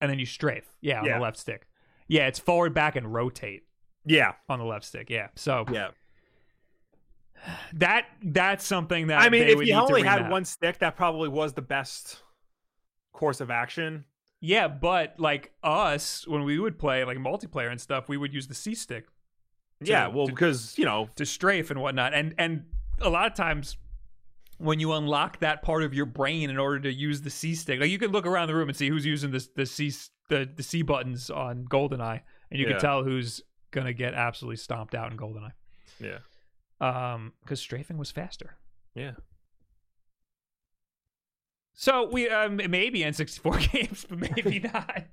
and 0.00 0.10
then 0.10 0.18
you 0.18 0.26
strafe. 0.26 0.76
Yeah, 0.80 1.00
on 1.00 1.04
Yeah. 1.04 1.18
the 1.18 1.22
left 1.22 1.38
stick. 1.38 1.66
Yeah, 2.08 2.26
it's 2.26 2.38
forward, 2.38 2.72
back, 2.74 2.96
and 2.96 3.12
rotate 3.12 3.64
Yeah. 4.06 4.32
on 4.48 4.58
the 4.58 4.64
left 4.64 4.84
stick. 4.86 5.10
Yeah, 5.10 5.28
so 5.36 5.64
Yeah. 5.70 5.90
that 7.74 8.06
that's 8.22 8.64
something 8.66 9.06
that 9.08 9.20
I 9.20 9.28
mean, 9.28 9.42
if 9.44 9.66
you 9.66 9.74
only 9.74 10.02
had 10.02 10.30
one 10.30 10.44
stick, 10.44 10.78
that 10.78 10.96
probably 10.96 11.28
was 11.28 11.52
the 11.54 11.62
best 11.62 12.22
course 13.12 13.40
of 13.40 13.50
action. 13.50 14.04
Yeah, 14.40 14.68
but 14.68 15.14
like 15.18 15.52
us, 15.62 16.26
when 16.26 16.44
we 16.44 16.58
would 16.58 16.78
play 16.78 17.04
like 17.04 17.18
multiplayer 17.18 17.70
and 17.70 17.80
stuff, 17.80 18.08
we 18.08 18.16
would 18.16 18.32
use 18.32 18.46
the 18.48 18.54
C 18.54 18.74
stick 18.74 19.06
yeah, 19.82 20.08
well, 20.08 20.26
to- 20.26 20.32
because 20.32 20.76
you 20.78 20.84
know, 20.84 21.08
to 21.16 21.24
strafe 21.26 21.70
and 21.70 21.80
whatnot. 21.80 22.12
And 22.14 22.34
and 22.38 22.64
a 23.00 23.08
lot 23.10 23.26
of 23.26 23.34
times 23.34 23.76
when 24.58 24.78
you 24.78 24.92
unlock 24.92 25.38
that 25.40 25.62
part 25.62 25.82
of 25.82 25.94
your 25.94 26.04
brain 26.06 26.50
in 26.50 26.58
order 26.58 26.80
to 26.80 26.92
use 26.92 27.22
the 27.22 27.30
C 27.30 27.54
stick, 27.54 27.80
like 27.80 27.88
you 27.90 27.98
can 27.98 28.10
look 28.12 28.26
around 28.26 28.48
the 28.48 28.54
room 28.54 28.68
and 28.68 28.76
see 28.76 28.88
who's 28.88 29.06
using 29.06 29.30
this 29.30 29.48
the 29.56 29.64
C 29.66 29.92
the, 30.28 30.48
the 30.54 30.62
C 30.62 30.82
buttons 30.82 31.28
on 31.30 31.64
GoldenEye, 31.64 32.20
and 32.50 32.60
you 32.60 32.66
Yeah. 32.66 32.72
can 32.72 32.80
tell 32.80 33.04
who's 33.04 33.42
gonna 33.72 33.92
get 33.92 34.14
absolutely 34.14 34.56
stomped 34.56 34.94
out 34.94 35.10
in 35.12 35.18
GoldenEye. 35.18 35.52
yeah, 35.98 36.18
Um, 36.80 37.32
because 37.42 37.60
strafing 37.60 37.96
was 37.98 38.10
faster. 38.10 38.56
yeah. 38.94 39.12
So 41.80 42.10
we 42.12 42.28
um, 42.28 42.56
maybe 42.68 43.00
N64 43.00 43.72
games, 43.72 44.04
but 44.06 44.18
maybe 44.18 44.58
not. 44.74 45.04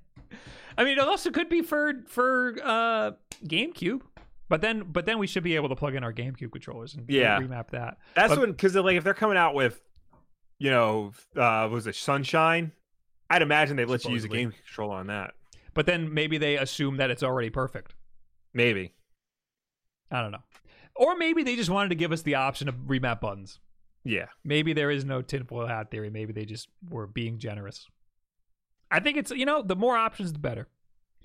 I 0.76 0.84
mean, 0.84 0.98
it 0.98 1.00
also 1.00 1.30
could 1.30 1.48
be 1.48 1.62
for 1.62 1.94
for 2.06 2.56
uh, 2.62 3.12
GameCube, 3.46 4.02
but 4.50 4.60
then 4.60 4.84
but 4.92 5.06
then 5.06 5.18
we 5.18 5.26
should 5.26 5.42
be 5.42 5.54
able 5.56 5.70
to 5.70 5.74
plug 5.76 5.94
in 5.94 6.04
our 6.04 6.12
GameCube 6.12 6.52
controllers 6.52 6.94
and 6.94 7.08
Yeah. 7.08 7.40
remap 7.40 7.70
that. 7.70 7.96
That's 8.14 8.34
But- 8.34 8.40
when 8.40 8.50
because 8.50 8.74
like 8.74 8.98
if 8.98 9.02
they're 9.04 9.14
coming 9.14 9.38
out 9.38 9.54
with, 9.54 9.80
you 10.58 10.70
know, 10.70 11.12
uh, 11.34 11.70
was 11.72 11.86
it 11.86 11.94
Sunshine? 11.94 12.72
I'd 13.30 13.40
imagine 13.40 13.76
they'd 13.76 13.86
let 13.86 14.04
you 14.04 14.10
use 14.10 14.24
a 14.24 14.28
game 14.28 14.52
controller 14.52 14.96
on 14.96 15.06
that. 15.06 15.32
But 15.72 15.86
then 15.86 16.12
maybe 16.12 16.36
they 16.36 16.58
assume 16.58 16.98
that 16.98 17.10
it's 17.10 17.22
already 17.22 17.48
perfect. 17.48 17.94
Maybe. 18.52 18.92
I 20.10 20.20
don't 20.20 20.32
know. 20.32 20.42
Or 20.96 21.16
maybe 21.16 21.44
they 21.44 21.56
just 21.56 21.70
wanted 21.70 21.88
to 21.88 21.94
give 21.94 22.12
us 22.12 22.20
the 22.20 22.34
option 22.34 22.68
of 22.68 22.74
remap 22.86 23.20
buttons. 23.22 23.58
Yeah. 24.04 24.26
Maybe 24.44 24.72
there 24.72 24.90
is 24.90 25.04
no 25.04 25.22
tinfoil 25.22 25.66
hat 25.66 25.90
theory. 25.90 26.10
Maybe 26.10 26.32
they 26.32 26.44
just 26.44 26.68
were 26.88 27.06
being 27.06 27.38
generous. 27.38 27.86
I 28.90 29.00
think 29.00 29.16
it's 29.16 29.30
you 29.30 29.44
know 29.44 29.62
the 29.62 29.76
more 29.76 29.96
options 29.96 30.32
the 30.32 30.38
better. 30.38 30.68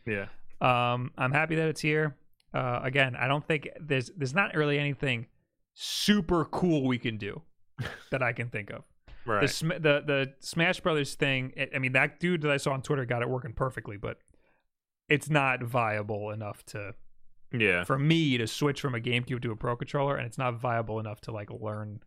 Yeah. 0.06 0.28
Um, 0.62 1.12
I'm 1.18 1.32
happy 1.32 1.56
that 1.56 1.68
it's 1.68 1.82
here. 1.82 2.18
Uh, 2.54 2.82
again, 2.84 3.16
I 3.16 3.28
don't 3.28 3.46
think 3.46 3.70
there's 3.80 4.12
there's 4.16 4.34
not 4.34 4.54
really 4.56 4.78
anything 4.78 5.28
super 5.74 6.46
cool 6.46 6.86
we 6.86 6.98
can 6.98 7.18
do 7.18 7.42
that 8.12 8.22
I 8.22 8.34
can 8.34 8.50
think 8.50 8.70
of. 8.70 8.84
Right. 9.26 9.42
The, 9.42 9.48
Sm- 9.48 9.70
the 9.70 10.04
the 10.06 10.34
Smash 10.40 10.82
Brothers 10.82 11.16
thing. 11.16 11.54
I- 11.58 11.70
I 11.76 11.80
mean, 11.80 11.94
that 11.94 12.20
dude 12.20 12.42
that 12.42 12.52
I 12.52 12.58
saw 12.58 12.74
on 12.74 12.82
Twitter 12.82 13.06
got 13.06 13.22
it 13.22 13.30
working 13.30 13.54
perfectly, 13.54 13.98
but 13.98 14.18
it's 15.10 15.30
not 15.30 15.64
viable 15.64 16.32
enough 16.32 16.66
to 16.68 16.96
yeah. 17.52 17.84
for 17.84 17.98
me 17.98 18.38
to 18.38 18.48
switch 18.48 18.82
from 18.82 18.96
a 18.96 19.00
GameCube 19.00 19.42
to 19.42 19.52
a 19.52 19.56
Pro 19.56 19.76
controller, 19.76 20.16
and 20.16 20.26
it's 20.26 20.38
not 20.38 20.60
viable 20.60 21.00
enough 21.00 21.22
to 21.22 21.32
like 21.32 21.50
learn 21.52 22.02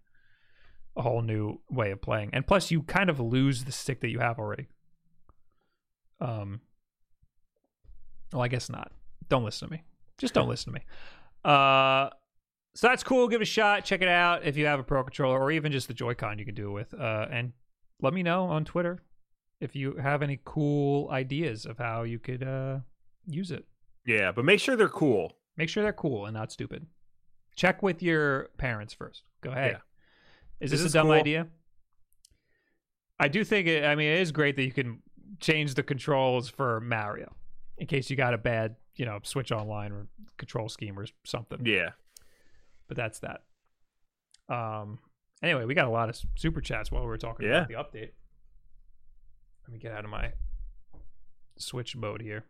a 0.96 1.02
whole 1.02 1.22
new 1.22 1.60
way 1.70 1.90
of 1.90 2.00
playing. 2.00 2.30
And 2.32 2.46
plus, 2.46 2.70
you 2.70 2.82
kind 2.82 3.10
of 3.10 3.20
lose 3.20 3.64
the 3.64 3.72
stick 3.72 4.00
that 4.00 4.10
you 4.10 4.18
have 4.18 4.38
already. 4.38 4.66
Um. 6.20 6.60
Well, 8.32 8.42
I 8.42 8.48
guess 8.48 8.68
not. 8.68 8.92
Don't 9.28 9.44
listen 9.44 9.68
to 9.68 9.72
me. 9.72 9.82
Just 10.18 10.34
don't 10.34 10.48
listen 10.48 10.72
to 10.72 10.78
me. 10.78 10.84
Uh. 11.44 12.10
So 12.74 12.88
that's 12.88 13.02
cool. 13.02 13.26
Give 13.28 13.40
it 13.40 13.44
a 13.44 13.46
shot. 13.46 13.84
Check 13.86 14.02
it 14.02 14.08
out 14.08 14.44
if 14.44 14.56
you 14.58 14.66
have 14.66 14.78
a 14.78 14.82
Pro 14.82 15.02
controller 15.02 15.40
or 15.40 15.50
even 15.50 15.72
just 15.72 15.88
the 15.88 15.94
Joy-Con 15.94 16.38
you 16.38 16.44
can 16.44 16.54
do 16.54 16.68
it 16.68 16.72
with. 16.72 16.92
Uh, 16.92 17.26
and 17.30 17.54
let 18.02 18.12
me 18.12 18.22
know 18.22 18.44
on 18.44 18.66
Twitter 18.66 19.00
if 19.60 19.74
you 19.74 19.94
have 19.96 20.22
any 20.22 20.38
cool 20.44 21.08
ideas 21.10 21.64
of 21.64 21.78
how 21.78 22.02
you 22.02 22.18
could 22.18 22.42
uh 22.42 22.80
use 23.26 23.50
it. 23.50 23.64
Yeah, 24.04 24.30
but 24.30 24.44
make 24.44 24.60
sure 24.60 24.76
they're 24.76 24.88
cool. 24.88 25.32
Make 25.56 25.70
sure 25.70 25.82
they're 25.82 25.92
cool 25.92 26.26
and 26.26 26.34
not 26.34 26.52
stupid. 26.52 26.86
Check 27.54 27.82
with 27.82 28.02
your 28.02 28.50
parents 28.58 28.92
first. 28.92 29.22
Go 29.40 29.50
ahead. 29.50 29.72
Yeah. 29.72 29.78
Is 30.60 30.70
This 30.70 30.80
this, 30.80 30.86
is 30.88 30.94
a 30.94 30.98
dumb 30.98 31.06
cool. 31.08 31.12
idea? 31.14 31.46
I 33.18 33.28
do 33.28 33.44
think 33.44 33.66
it. 33.66 33.84
I 33.84 33.94
mean, 33.94 34.08
it 34.10 34.20
is 34.20 34.32
great 34.32 34.56
that 34.56 34.64
you 34.64 34.72
can 34.72 35.02
change 35.40 35.74
the 35.74 35.82
controls 35.82 36.48
for 36.48 36.80
Mario 36.80 37.34
in 37.78 37.86
case 37.86 38.08
you 38.10 38.16
got 38.16 38.34
a 38.34 38.38
bad, 38.38 38.76
you 38.94 39.04
know, 39.04 39.18
switch 39.22 39.52
online 39.52 39.92
or 39.92 40.06
control 40.38 40.68
scheme 40.68 40.98
or 40.98 41.06
something. 41.24 41.64
Yeah. 41.64 41.90
But 42.88 42.96
that's 42.96 43.20
that. 43.20 43.42
Um. 44.48 44.98
Anyway, 45.42 45.64
we 45.66 45.74
got 45.74 45.86
a 45.86 45.90
lot 45.90 46.08
of 46.08 46.18
super 46.36 46.60
chats 46.62 46.90
while 46.90 47.02
we 47.02 47.08
were 47.08 47.18
talking 47.18 47.46
Yeah. 47.46 47.66
about 47.70 47.92
the 47.92 47.98
update. 47.98 48.10
Let 49.66 49.72
me 49.72 49.78
get 49.78 49.92
out 49.92 50.04
of 50.04 50.10
my 50.10 50.32
switch 51.58 51.94
mode 51.96 52.22
here. 52.22 52.44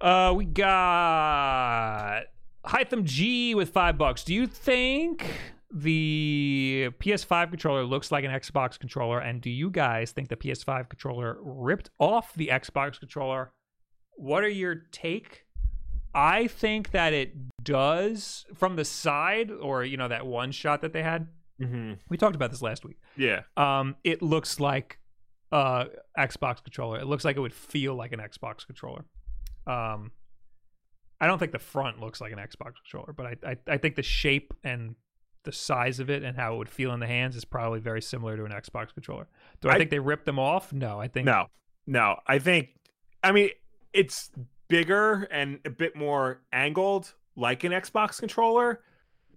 Uh, 0.00 0.32
we 0.36 0.44
got 0.44 2.24
Hytham 2.66 3.04
G 3.04 3.54
with 3.54 3.70
five 3.70 3.96
bucks. 3.96 4.22
Do 4.24 4.34
you 4.34 4.46
think 4.46 5.26
the 5.72 6.90
PS5 7.00 7.50
controller 7.50 7.84
looks 7.84 8.10
like 8.12 8.24
an 8.24 8.30
Xbox 8.30 8.78
controller? 8.78 9.18
And 9.20 9.40
do 9.40 9.50
you 9.50 9.70
guys 9.70 10.12
think 10.12 10.28
the 10.28 10.36
PS5 10.36 10.88
controller 10.88 11.38
ripped 11.40 11.90
off 11.98 12.34
the 12.34 12.48
Xbox 12.48 12.98
controller? 12.98 13.52
What 14.16 14.44
are 14.44 14.48
your 14.48 14.74
take? 14.92 15.44
I 16.14 16.48
think 16.48 16.90
that 16.90 17.12
it 17.12 17.34
does 17.62 18.44
from 18.54 18.76
the 18.76 18.84
side, 18.84 19.50
or 19.50 19.84
you 19.84 19.96
know 19.96 20.08
that 20.08 20.26
one 20.26 20.50
shot 20.50 20.82
that 20.82 20.92
they 20.92 21.02
had. 21.02 21.28
hmm 21.58 21.92
We 22.08 22.16
talked 22.16 22.34
about 22.34 22.50
this 22.50 22.62
last 22.62 22.84
week. 22.84 22.98
Yeah. 23.16 23.42
Um, 23.56 23.96
it 24.04 24.20
looks 24.20 24.58
like 24.60 24.98
uh 25.52 25.84
Xbox 26.18 26.62
controller. 26.62 26.98
It 26.98 27.06
looks 27.06 27.24
like 27.24 27.36
it 27.36 27.40
would 27.40 27.54
feel 27.54 27.94
like 27.94 28.12
an 28.12 28.20
Xbox 28.20 28.66
controller. 28.66 29.04
Um, 29.66 30.10
I 31.20 31.26
don't 31.26 31.38
think 31.38 31.52
the 31.52 31.58
front 31.58 32.00
looks 32.00 32.20
like 32.20 32.32
an 32.32 32.38
Xbox 32.38 32.74
controller, 32.82 33.12
but 33.12 33.26
I, 33.26 33.36
I 33.52 33.56
I 33.74 33.76
think 33.78 33.96
the 33.96 34.02
shape 34.02 34.54
and 34.64 34.94
the 35.44 35.52
size 35.52 36.00
of 36.00 36.10
it 36.10 36.22
and 36.22 36.36
how 36.36 36.54
it 36.54 36.58
would 36.58 36.68
feel 36.68 36.92
in 36.92 37.00
the 37.00 37.06
hands 37.06 37.34
is 37.36 37.44
probably 37.44 37.80
very 37.80 38.02
similar 38.02 38.36
to 38.36 38.44
an 38.44 38.52
Xbox 38.52 38.92
controller. 38.92 39.26
Do 39.60 39.68
I, 39.68 39.72
I- 39.74 39.78
think 39.78 39.90
they 39.90 39.98
ripped 39.98 40.26
them 40.26 40.38
off? 40.38 40.72
No, 40.72 41.00
I 41.00 41.08
think 41.08 41.26
No, 41.26 41.46
no. 41.86 42.16
I 42.26 42.38
think, 42.38 42.70
I 43.22 43.32
mean, 43.32 43.50
it's 43.92 44.30
bigger 44.68 45.22
and 45.30 45.58
a 45.64 45.70
bit 45.70 45.96
more 45.96 46.42
angled, 46.52 47.14
like 47.36 47.64
an 47.64 47.72
Xbox 47.72 48.18
controller. 48.18 48.82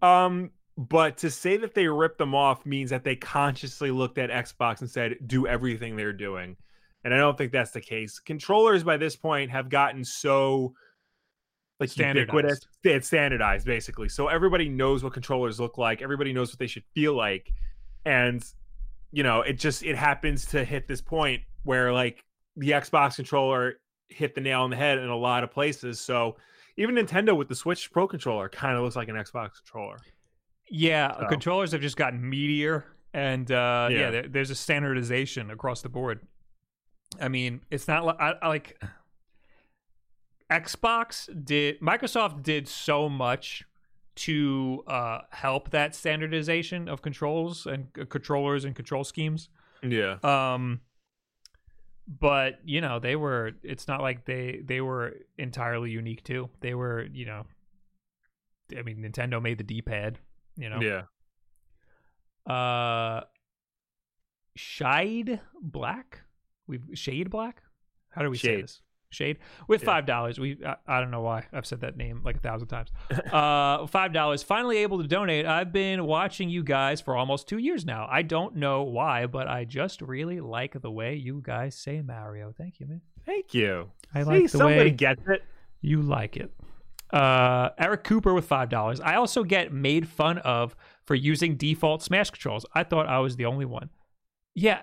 Um, 0.01 0.51
but 0.77 1.17
to 1.17 1.29
say 1.31 1.55
that 1.57 1.73
they 1.73 1.87
ripped 1.87 2.17
them 2.17 2.35
off 2.35 2.65
means 2.65 2.89
that 2.89 3.03
they 3.03 3.15
consciously 3.15 3.91
looked 3.91 4.17
at 4.17 4.29
Xbox 4.29 4.81
and 4.81 4.89
said, 4.89 5.15
"Do 5.25 5.47
everything 5.47 5.95
they're 5.95 6.11
doing," 6.13 6.57
and 7.05 7.13
I 7.13 7.17
don't 7.17 7.37
think 7.37 7.51
that's 7.51 7.71
the 7.71 7.79
case. 7.81 8.19
Controllers 8.19 8.83
by 8.83 8.97
this 8.97 9.15
point 9.15 9.51
have 9.51 9.69
gotten 9.69 10.03
so 10.03 10.73
like 11.79 11.95
ubiquitous, 11.97 12.61
it's 12.83 13.07
standardized 13.07 13.65
basically. 13.65 14.09
So 14.09 14.27
everybody 14.27 14.69
knows 14.69 15.03
what 15.03 15.13
controllers 15.13 15.59
look 15.59 15.77
like. 15.77 16.01
Everybody 16.01 16.31
knows 16.33 16.51
what 16.51 16.59
they 16.59 16.67
should 16.67 16.83
feel 16.95 17.15
like, 17.15 17.51
and 18.05 18.43
you 19.11 19.23
know, 19.23 19.41
it 19.41 19.53
just 19.59 19.83
it 19.83 19.95
happens 19.95 20.45
to 20.47 20.63
hit 20.63 20.87
this 20.87 21.01
point 21.01 21.41
where 21.63 21.91
like 21.93 22.23
the 22.57 22.71
Xbox 22.71 23.15
controller 23.15 23.75
hit 24.09 24.35
the 24.35 24.41
nail 24.41 24.61
on 24.61 24.69
the 24.69 24.75
head 24.75 24.97
in 24.99 25.09
a 25.09 25.15
lot 25.17 25.43
of 25.43 25.51
places. 25.51 25.99
So 25.99 26.37
even 26.77 26.95
Nintendo 26.95 27.35
with 27.35 27.47
the 27.47 27.55
Switch 27.55 27.91
Pro 27.91 28.07
controller 28.07 28.49
kind 28.49 28.75
of 28.77 28.83
looks 28.83 28.95
like 28.95 29.07
an 29.09 29.15
Xbox 29.15 29.51
controller. 29.63 29.97
Yeah, 30.69 31.17
So- 31.19 31.27
controllers 31.27 31.71
have 31.73 31.81
just 31.81 31.97
gotten 31.97 32.21
meatier, 32.21 32.83
and 33.13 33.51
uh, 33.51 33.87
yeah, 33.91 33.97
Yeah. 33.99 34.11
there, 34.11 34.27
there's 34.27 34.49
a 34.49 34.55
standardization 34.55 35.51
across 35.51 35.81
the 35.81 35.89
board. 35.89 36.21
I 37.21 37.27
mean, 37.27 37.61
it's 37.69 37.87
not 37.87 38.05
like 38.05 38.19
I, 38.19 38.33
I 38.41 38.47
like 38.47 38.81
Xbox 40.49 41.29
did. 41.45 41.79
Microsoft 41.79 42.43
did 42.43 42.67
so 42.67 43.09
much 43.09 43.63
to 44.15 44.83
uh, 44.87 45.19
help 45.31 45.71
that 45.71 45.95
standardization 45.95 46.87
of 46.87 47.01
controls 47.01 47.65
and 47.65 47.87
uh, 47.99 48.05
controllers 48.05 48.63
and 48.65 48.75
control 48.75 49.03
schemes. 49.03 49.49
Yeah. 49.81 50.17
Um, 50.23 50.81
but 52.07 52.59
you 52.63 52.81
know, 52.81 52.99
they 52.99 53.15
were. 53.15 53.53
It's 53.63 53.87
not 53.87 54.01
like 54.01 54.25
they 54.25 54.61
they 54.63 54.81
were 54.81 55.15
entirely 55.37 55.91
unique 55.91 56.23
too. 56.23 56.49
They 56.59 56.73
were, 56.73 57.07
you 57.11 57.25
know. 57.25 57.45
I 58.77 58.81
mean, 58.81 58.97
Nintendo 58.97 59.41
made 59.41 59.57
the 59.57 59.63
D-pad. 59.63 60.19
You 60.57 60.69
know. 60.69 60.79
Yeah. 60.81 61.03
Uh, 62.51 63.21
Shade 64.55 65.39
Black. 65.61 66.21
We've 66.67 66.83
Shade 66.93 67.29
Black. 67.29 67.63
How 68.09 68.21
do 68.21 68.29
we 68.29 68.37
say 68.37 68.61
this? 68.61 68.81
Shade 69.13 69.37
with 69.67 69.81
Yeah. 69.81 69.85
five 69.85 70.05
dollars. 70.05 70.39
We 70.39 70.57
I, 70.65 70.75
I 70.87 70.99
don't 70.99 71.11
know 71.11 71.21
why 71.21 71.45
I've 71.53 71.65
said 71.65 71.81
that 71.81 71.95
name 71.97 72.21
like 72.25 72.35
a 72.37 72.39
thousand 72.39 72.67
times. 72.67 72.91
uh, 73.31 73.87
five 73.87 74.13
dollars. 74.13 74.43
Finally 74.43 74.77
able 74.79 75.01
to 75.01 75.07
donate. 75.07 75.45
I've 75.45 75.71
been 75.71 76.05
watching 76.05 76.49
you 76.49 76.63
guys 76.63 77.01
for 77.01 77.15
almost 77.15 77.47
two 77.47 77.57
years 77.59 77.85
now. 77.85 78.07
I 78.09 78.21
don't 78.21 78.55
know 78.57 78.83
why, 78.83 79.25
but 79.27 79.47
I 79.47 79.65
just 79.65 80.01
really 80.01 80.39
like 80.41 80.81
the 80.81 80.91
way 80.91 81.15
you 81.15 81.41
guys 81.43 81.75
say 81.75 82.01
Mario. 82.01 82.53
Thank 82.57 82.79
you, 82.79 82.87
man. 82.87 83.01
Thank 83.25 83.53
you. 83.53 83.89
I 84.13 84.23
See, 84.23 84.29
like 84.29 84.43
the 84.43 84.47
somebody 84.49 84.75
way 84.77 84.89
gets 84.91 85.21
it. 85.27 85.43
you 85.81 86.01
like 86.01 86.35
it. 86.37 86.51
Uh, 87.11 87.69
Eric 87.77 88.03
Cooper 88.03 88.33
with 88.33 88.45
five 88.45 88.69
dollars. 88.69 88.99
I 88.99 89.15
also 89.15 89.43
get 89.43 89.71
made 89.71 90.07
fun 90.07 90.39
of 90.39 90.75
for 91.05 91.15
using 91.15 91.55
default 91.57 92.01
Smash 92.01 92.31
controls. 92.31 92.65
I 92.73 92.83
thought 92.83 93.07
I 93.07 93.19
was 93.19 93.35
the 93.35 93.45
only 93.45 93.65
one. 93.65 93.89
Yeah. 94.55 94.81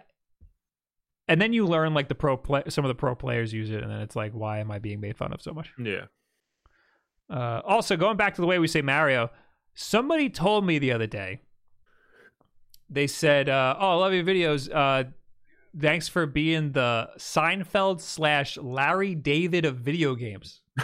And 1.31 1.41
then 1.41 1.53
you 1.53 1.65
learn 1.65 1.95
like 1.95 2.09
the 2.09 2.17
pro 2.17 2.37
play, 2.37 2.65
some 2.71 2.85
of 2.85 2.89
the 2.89 2.95
pro 2.97 3.15
players 3.15 3.53
use 3.53 3.71
it, 3.71 3.85
and 3.85 3.91
then 3.91 4.01
it's 4.01 4.17
like, 4.17 4.33
why 4.33 4.59
am 4.59 4.73
I 4.73 4.81
being 4.81 4.99
made 5.01 5.17
fun 5.17 5.33
of 5.33 5.41
so 5.41 5.53
much? 5.53 5.73
Yeah. 5.79 6.07
Uh, 7.33 7.63
also, 7.65 7.97
going 7.97 8.17
back 8.17 8.35
to 8.35 8.41
the 8.41 8.49
way 8.49 8.59
we 8.59 8.67
say 8.67 8.83
Mario, 8.83 9.31
somebody 9.73 10.29
told 10.29 10.67
me 10.67 10.81
the 10.81 10.91
other 10.91 11.07
day. 11.07 11.43
They 12.89 13.07
said, 13.07 13.49
uh, 13.49 13.77
"Oh, 13.79 13.91
I 13.91 13.95
love 13.95 14.13
your 14.13 14.25
videos. 14.25 14.69
Uh, 14.75 15.05
thanks 15.79 16.09
for 16.09 16.27
being 16.27 16.73
the 16.73 17.11
Seinfeld 17.17 18.01
slash 18.01 18.59
Larry 18.59 19.15
David 19.15 19.65
of 19.65 19.77
video 19.77 20.17
games." 20.17 20.63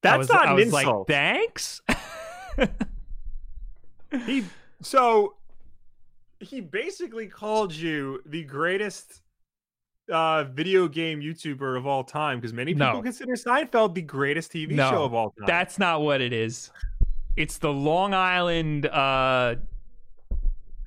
That's 0.00 0.20
was, 0.20 0.30
not 0.30 0.48
an 0.48 0.58
insult. 0.58 1.06
like, 1.10 1.18
thanks. 1.18 1.82
he 4.26 4.46
so 4.80 5.34
he 6.44 6.60
basically 6.60 7.26
called 7.26 7.72
you 7.74 8.20
the 8.26 8.44
greatest 8.44 9.22
uh 10.12 10.44
video 10.44 10.86
game 10.86 11.20
YouTuber 11.20 11.78
of 11.78 11.86
all 11.86 12.04
time 12.04 12.38
because 12.38 12.52
many 12.52 12.74
people 12.74 12.92
No. 12.92 13.02
consider 13.02 13.32
Seinfeld 13.34 13.94
the 13.94 14.02
greatest 14.02 14.52
TV 14.52 14.72
No, 14.72 14.90
show 14.90 15.04
of 15.04 15.14
all 15.14 15.30
time. 15.30 15.46
That's 15.46 15.78
not 15.78 16.02
what 16.02 16.20
it 16.20 16.32
is. 16.32 16.70
It's 17.36 17.58
the 17.58 17.72
Long 17.72 18.12
Island 18.14 18.86
uh, 18.86 19.56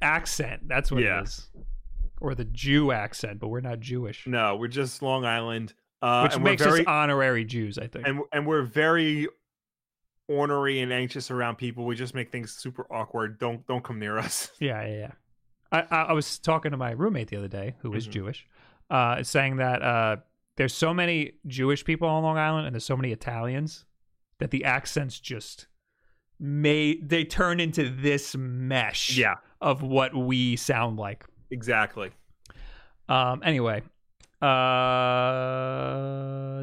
accent. 0.01 0.67
That's 0.67 0.91
what 0.91 1.01
Yeah. 1.03 1.19
it 1.21 1.23
is, 1.23 1.49
or 2.21 2.35
the 2.35 2.45
Jew 2.45 2.91
accent. 2.91 3.39
But 3.39 3.47
we're 3.49 3.59
not 3.61 3.79
Jewish, 3.79 4.27
no, 4.27 4.55
we're 4.55 4.67
just 4.67 5.01
Long 5.01 5.25
Island, 5.25 5.73
uh, 6.01 6.21
which 6.29 6.39
makes 6.39 6.61
very, 6.63 6.81
us 6.81 6.87
honorary 6.87 7.43
Jews. 7.43 7.77
I 7.77 7.87
think. 7.87 8.07
and 8.07 8.21
and 8.31 8.45
we're 8.45 8.61
very 8.61 9.27
ornery 10.29 10.81
and 10.81 10.91
anxious 10.93 11.31
around 11.31 11.57
people. 11.57 11.85
We 11.85 11.95
just 11.95 12.13
make 12.13 12.31
things 12.31 12.51
super 12.53 12.85
awkward. 12.93 13.39
Don't 13.39 13.65
don't 13.67 13.83
come 13.83 13.97
near 13.99 14.17
us. 14.19 14.51
Yeah, 14.59 14.85
yeah, 14.85 14.95
yeah. 14.95 15.11
I, 15.71 15.81
I, 15.89 16.13
was 16.13 16.39
talking 16.39 16.71
to 16.71 16.77
my 16.77 16.91
roommate 16.91 17.29
the 17.29 17.37
other 17.37 17.47
day, 17.47 17.75
who 17.79 17.93
is 17.93 18.07
Mhm. 18.07 18.11
Jewish, 18.11 18.47
uh, 18.89 19.23
saying 19.23 19.57
that 19.57 19.81
uh, 19.81 20.17
there's 20.55 20.73
so 20.73 20.93
many 20.93 21.33
Jewish 21.45 21.83
people 21.83 22.07
on 22.07 22.23
Long 22.23 22.37
Island 22.37 22.67
and 22.67 22.75
there's 22.75 22.85
so 22.85 22.95
many 22.97 23.11
Italians 23.11 23.85
that 24.39 24.51
the 24.51 24.63
accents 24.65 25.19
just 25.19 25.67
may 26.39 26.97
they 27.01 27.23
turn 27.25 27.59
into 27.59 27.89
this 27.89 28.35
mesh 28.35 29.17
Yeah, 29.17 29.35
of 29.61 29.81
what 29.81 30.15
we 30.15 30.55
sound 30.55 30.97
like. 30.97 31.25
exactly. 31.51 32.11
Um, 33.09 33.41
anyway, 33.43 33.81
Uh, 34.41 34.47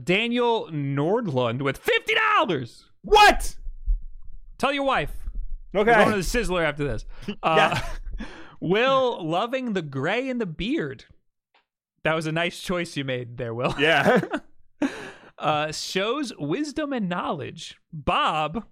Daniel 0.00 0.68
Nordlund 0.70 1.62
with 1.62 1.78
fifty 1.78 2.14
dollars. 2.14 2.86
What? 3.02 3.56
Tell 4.58 4.72
your 4.72 4.84
wife. 4.84 5.10
Okay. 5.74 5.90
We're 5.90 5.94
going 5.96 6.10
to 6.10 6.16
the 6.16 6.22
Sizzler 6.22 6.64
after 6.64 6.84
this. 6.84 7.04
Uh, 7.42 7.56
Yeah. 7.74 7.84
Will 8.64 9.22
loving 9.22 9.74
the 9.74 9.82
gray 9.82 10.26
and 10.30 10.40
the 10.40 10.46
beard. 10.46 11.04
That 12.02 12.14
was 12.14 12.26
a 12.26 12.32
nice 12.32 12.60
choice 12.60 12.96
you 12.96 13.04
made 13.04 13.36
there, 13.36 13.52
Will. 13.52 13.74
yeah. 13.78 14.22
uh, 15.38 15.70
shows 15.70 16.32
wisdom 16.38 16.94
and 16.94 17.06
knowledge. 17.06 17.76
Bob, 17.92 18.64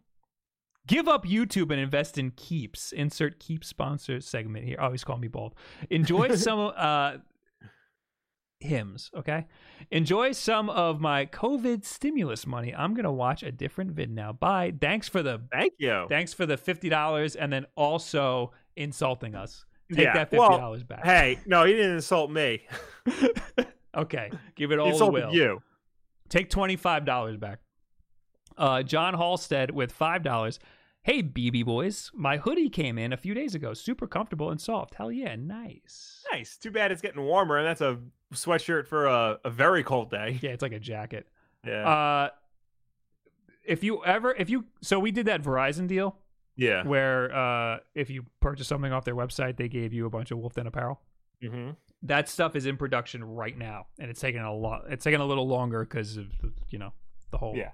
give 0.87 1.09
up 1.09 1.27
YouTube 1.27 1.71
and 1.71 1.79
invest 1.79 2.17
in 2.17 2.31
Keeps. 2.31 2.93
Insert 2.93 3.39
Keep 3.39 3.65
sponsor 3.65 4.21
segment 4.23 4.65
here. 4.65 4.79
Always 4.81 5.05
call 5.05 5.19
me 5.19 5.29
bald. 5.29 5.55
Enjoy 5.91 6.35
some 6.37 6.73
uh, 6.75 7.19
hymns, 8.61 9.11
okay? 9.15 9.47
Enjoy 9.91 10.33
some 10.33 10.71
of 10.71 11.01
my 11.03 11.27
COVID 11.27 11.85
stimulus 11.85 12.47
money. 12.47 12.75
I'm 12.75 12.95
gonna 12.95 13.13
watch 13.13 13.43
a 13.43 13.53
different 13.53 13.91
vid 13.91 14.11
now. 14.11 14.33
Bye. 14.33 14.73
Thanks 14.81 15.07
for 15.07 15.23
the 15.23 15.43
Thank 15.53 15.75
you. 15.77 16.07
thanks 16.09 16.33
for 16.33 16.47
the 16.47 16.57
fifty 16.57 16.89
dollars 16.89 17.37
and 17.37 17.53
then 17.53 17.67
also 17.77 18.53
insulting 18.75 19.35
us. 19.35 19.67
Take 19.93 20.05
Yeah, 20.05 20.15
that 20.15 20.31
fifty 20.31 20.39
well, 20.41 20.59
dollars 20.59 20.83
back. 20.83 21.05
Hey, 21.05 21.39
no, 21.47 21.65
he 21.65 21.73
didn't 21.73 21.93
insult 21.97 22.31
me. 22.31 22.63
okay, 23.97 24.31
give 24.55 24.73
it 24.73 24.79
all 24.79 24.97
to 24.99 25.07
Will. 25.07 25.33
you. 25.33 25.63
Take 26.29 26.49
$25 26.49 27.39
back. 27.39 27.59
Uh, 28.57 28.83
John 28.83 29.13
Halstead 29.15 29.71
with 29.71 29.97
$5. 29.97 30.59
Hey, 31.03 31.23
BB 31.23 31.65
boys. 31.67 32.11
My 32.15 32.39
hoodie 32.39 32.71
came 32.71 32.97
in 32.97 33.13
a 33.13 33.17
few 33.19 33.35
days 33.35 33.55
ago. 33.55 33.75
Super 33.75 34.07
comfortable 34.07 34.51
and 34.51 34.59
soft. 34.61 34.95
Hell 34.95 35.13
yeah, 35.13 35.37
nice. 35.37 36.25
Nice. 36.33 36.57
Too 36.57 36.71
bad 36.71 36.91
it's 36.93 37.03
getting 37.03 37.21
warmer, 37.23 37.59
and 37.59 37.67
that's 37.67 37.81
a 37.83 37.99
sweatshirt 38.33 38.87
for 38.87 39.07
a, 39.07 39.39
a 39.45 39.51
very 39.51 39.83
cold 39.83 40.11
day. 40.11 40.39
Yeah, 40.43 40.51
it's 40.53 40.63
like 40.63 40.73
a 40.73 40.79
jacket. 40.81 41.27
Yeah. 41.67 41.87
Uh, 41.89 42.29
if 43.65 43.85
you 43.85 44.03
ever, 44.05 44.33
if 44.33 44.49
you, 44.49 44.65
so 44.81 44.99
we 44.99 45.11
did 45.11 45.27
that 45.27 45.43
Verizon 45.43 45.87
deal 45.87 46.17
yeah. 46.57 46.83
where 46.87 47.35
uh, 47.35 47.79
if 47.95 48.11
you 48.11 48.25
purchase 48.41 48.69
something 48.69 48.93
off 48.93 49.05
their 49.05 49.17
website, 49.17 49.57
they 49.57 49.69
gave 49.69 49.93
you 49.93 50.07
a 50.07 50.11
bunch 50.11 50.31
of 50.31 50.39
Wolf 50.39 50.55
Den 50.55 50.67
apparel. 50.67 51.01
hmm 51.43 51.71
That 52.03 52.29
stuff 52.29 52.57
is 52.57 52.67
in 52.67 52.77
production 52.77 53.23
right 53.25 53.57
now, 53.57 53.87
and 53.99 54.11
it's 54.11 54.21
taking 54.21 54.41
a 54.43 54.53
lot. 54.55 54.83
It's 54.91 55.05
taking 55.05 55.21
a 55.21 55.27
little 55.27 55.47
longer 55.49 55.81
because 55.85 56.17
of 56.17 56.27
you 56.69 56.79
know 56.79 56.93
the 57.31 57.39
whole 57.39 57.57
Yeah. 57.57 57.71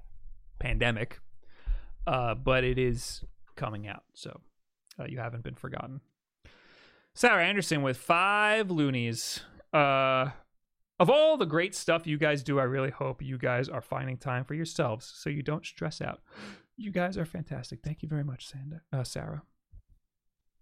pandemic. 0.58 1.20
Uh, 2.06 2.34
but 2.34 2.64
it 2.64 2.78
is 2.78 3.22
coming 3.56 3.86
out, 3.86 4.04
so 4.14 4.40
uh, 4.98 5.04
you 5.06 5.18
haven't 5.18 5.42
been 5.42 5.54
forgotten. 5.56 6.00
Sarah 7.14 7.44
Anderson 7.44 7.82
with 7.82 7.96
five 7.96 8.70
loonies. 8.70 9.40
Uh, 9.72 10.30
of 11.00 11.10
all 11.10 11.36
the 11.36 11.44
great 11.46 11.74
stuff 11.74 12.06
you 12.06 12.16
guys 12.16 12.42
do, 12.42 12.58
I 12.58 12.62
really 12.64 12.90
hope 12.90 13.20
you 13.22 13.36
guys 13.38 13.68
are 13.68 13.80
finding 13.82 14.16
time 14.16 14.44
for 14.44 14.54
yourselves 14.54 15.04
so 15.16 15.28
you 15.30 15.42
don't 15.42 15.64
stress 15.66 16.00
out. 16.00 16.20
You 16.80 16.92
guys 16.92 17.18
are 17.18 17.24
fantastic. 17.26 17.80
Thank 17.82 18.02
you 18.02 18.08
very 18.08 18.22
much, 18.24 18.48
Sanda, 18.50 18.80
uh, 18.92 19.02
Sarah. 19.04 19.42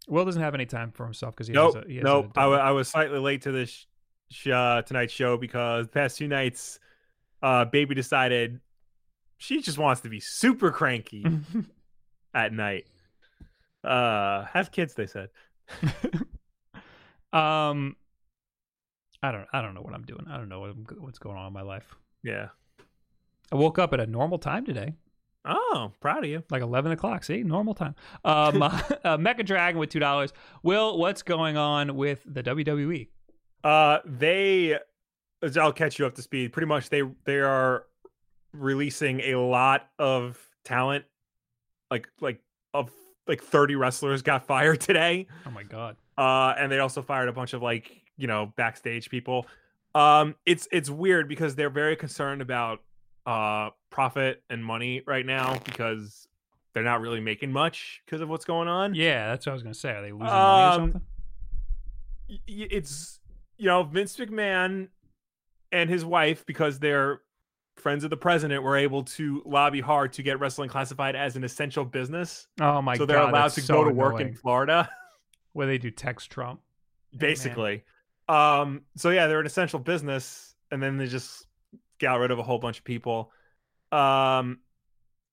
Will 0.08 0.24
doesn't 0.24 0.40
have 0.42 0.54
any 0.54 0.64
time 0.66 0.90
for 0.90 1.04
himself 1.04 1.34
because 1.34 1.46
he 1.46 1.52
Nope. 1.52 1.74
has 1.74 1.84
a, 1.84 1.88
he 1.88 1.96
has 1.96 2.04
Nope. 2.04 2.32
a 2.36 2.40
I 2.40 2.46
I 2.68 2.70
was 2.70 2.88
slightly 2.88 3.18
late 3.18 3.42
to 3.42 3.52
this 3.52 3.86
sh- 4.30 4.48
uh, 4.48 4.80
tonight's 4.82 5.12
show 5.12 5.36
because 5.36 5.86
the 5.86 5.92
past 5.92 6.16
two 6.16 6.26
nights, 6.28 6.78
uh, 7.42 7.66
baby 7.66 7.94
decided 7.94 8.60
she 9.38 9.60
just 9.60 9.76
wants 9.78 10.00
to 10.02 10.08
be 10.08 10.18
super 10.20 10.70
cranky 10.70 11.26
at 12.34 12.52
night. 12.52 12.86
Uh, 13.84 14.44
have 14.46 14.72
kids, 14.72 14.94
they 14.94 15.06
said. 15.06 15.28
um, 17.32 17.96
I 19.22 19.32
don't. 19.32 19.46
I 19.52 19.60
don't 19.60 19.74
know 19.74 19.82
what 19.82 19.92
I'm 19.94 20.04
doing. 20.04 20.26
I 20.30 20.36
don't 20.38 20.48
know 20.48 20.60
what 20.60 20.70
I'm, 20.70 20.86
what's 21.00 21.18
going 21.18 21.36
on 21.36 21.48
in 21.48 21.52
my 21.52 21.62
life. 21.62 21.94
Yeah. 22.22 22.48
I 23.52 23.56
woke 23.56 23.78
up 23.78 23.92
at 23.92 24.00
a 24.00 24.06
normal 24.06 24.38
time 24.38 24.64
today, 24.64 24.94
Oh, 25.46 25.92
proud 26.00 26.24
of 26.24 26.30
you. 26.30 26.42
like 26.50 26.62
11 26.62 26.92
o'clock. 26.92 27.24
See, 27.24 27.42
normal 27.42 27.74
time. 27.74 27.94
Um, 28.24 28.62
uh, 28.62 28.70
Mecha 29.16 29.44
Dragon 29.46 29.78
with 29.78 29.90
two 29.90 30.00
dollars. 30.00 30.32
Will, 30.62 30.98
what's 30.98 31.22
going 31.22 31.56
on 31.56 31.96
with 31.96 32.22
the? 32.26 32.42
WWE? 32.42 33.08
Uh, 33.64 33.98
they, 34.04 34.78
I'll 35.60 35.72
catch 35.72 35.98
you 35.98 36.06
up 36.06 36.14
to 36.16 36.22
speed. 36.22 36.52
Pretty 36.52 36.66
much, 36.66 36.88
they 36.90 37.02
they 37.24 37.38
are 37.40 37.84
releasing 38.52 39.20
a 39.20 39.36
lot 39.36 39.88
of 39.98 40.38
talent, 40.64 41.04
like 41.90 42.08
like 42.20 42.40
of 42.74 42.90
like 43.26 43.42
thirty 43.42 43.74
wrestlers 43.76 44.22
got 44.22 44.46
fired 44.46 44.80
today. 44.82 45.26
Oh 45.46 45.50
my 45.50 45.62
god. 45.62 45.96
Uh, 46.18 46.54
and 46.58 46.72
they 46.72 46.78
also 46.78 47.02
fired 47.02 47.28
a 47.28 47.32
bunch 47.32 47.52
of 47.52 47.62
like 47.62 47.90
you 48.16 48.26
know 48.26 48.52
backstage 48.56 49.10
people. 49.10 49.46
Um, 49.94 50.34
it's 50.44 50.68
it's 50.72 50.90
weird 50.90 51.28
because 51.28 51.54
they're 51.54 51.70
very 51.70 51.96
concerned 51.96 52.42
about 52.42 52.80
uh 53.26 53.70
profit 53.90 54.42
and 54.50 54.64
money 54.64 55.02
right 55.06 55.26
now 55.26 55.58
because 55.64 56.28
they're 56.72 56.82
not 56.84 57.00
really 57.00 57.20
making 57.20 57.50
much 57.52 58.00
because 58.04 58.20
of 58.20 58.28
what's 58.28 58.44
going 58.44 58.68
on. 58.68 58.94
Yeah, 58.94 59.28
that's 59.28 59.46
what 59.46 59.52
I 59.52 59.54
was 59.54 59.62
gonna 59.62 59.74
say. 59.74 59.90
Are 59.90 60.02
they 60.02 60.12
losing 60.12 60.26
money 60.26 60.32
or 60.32 60.68
Um, 60.68 60.80
something? 60.92 61.02
it's 62.46 63.20
you 63.56 63.66
know 63.66 63.82
Vince 63.82 64.16
McMahon 64.16 64.88
and 65.72 65.88
his 65.90 66.04
wife 66.04 66.44
because 66.46 66.78
they're 66.78 67.20
friends 67.76 68.04
of 68.04 68.10
the 68.10 68.16
president 68.16 68.62
were 68.62 68.76
able 68.76 69.02
to 69.04 69.42
lobby 69.44 69.80
hard 69.80 70.12
to 70.14 70.22
get 70.22 70.40
wrestling 70.40 70.68
classified 70.68 71.14
as 71.14 71.36
an 71.36 71.44
essential 71.44 71.84
business 71.84 72.46
Oh 72.60 72.80
my 72.80 72.94
god. 72.94 72.98
so 72.98 73.06
they're 73.06 73.18
allowed 73.20 73.48
to 73.52 73.60
so 73.60 73.74
go 73.74 73.84
to 73.84 73.90
work 73.90 74.20
in. 74.20 74.34
Florida 74.34 74.88
where 75.52 75.66
they 75.66 75.78
do 75.78 75.90
text 75.90 76.30
Trump. 76.30 76.60
basically 77.16 77.84
um 78.28 78.82
so 78.96 79.10
yeah 79.10 79.26
they're 79.26 79.40
an 79.40 79.46
essential 79.46 79.78
business 79.78 80.54
and 80.70 80.82
then 80.82 80.96
they 80.96 81.06
just 81.06 81.45
got 81.98 82.16
rid 82.16 82.30
of 82.30 82.38
a 82.38 82.42
whole 82.42 82.58
bunch 82.58 82.78
of 82.78 82.84
people 82.84 83.30
um 83.92 84.58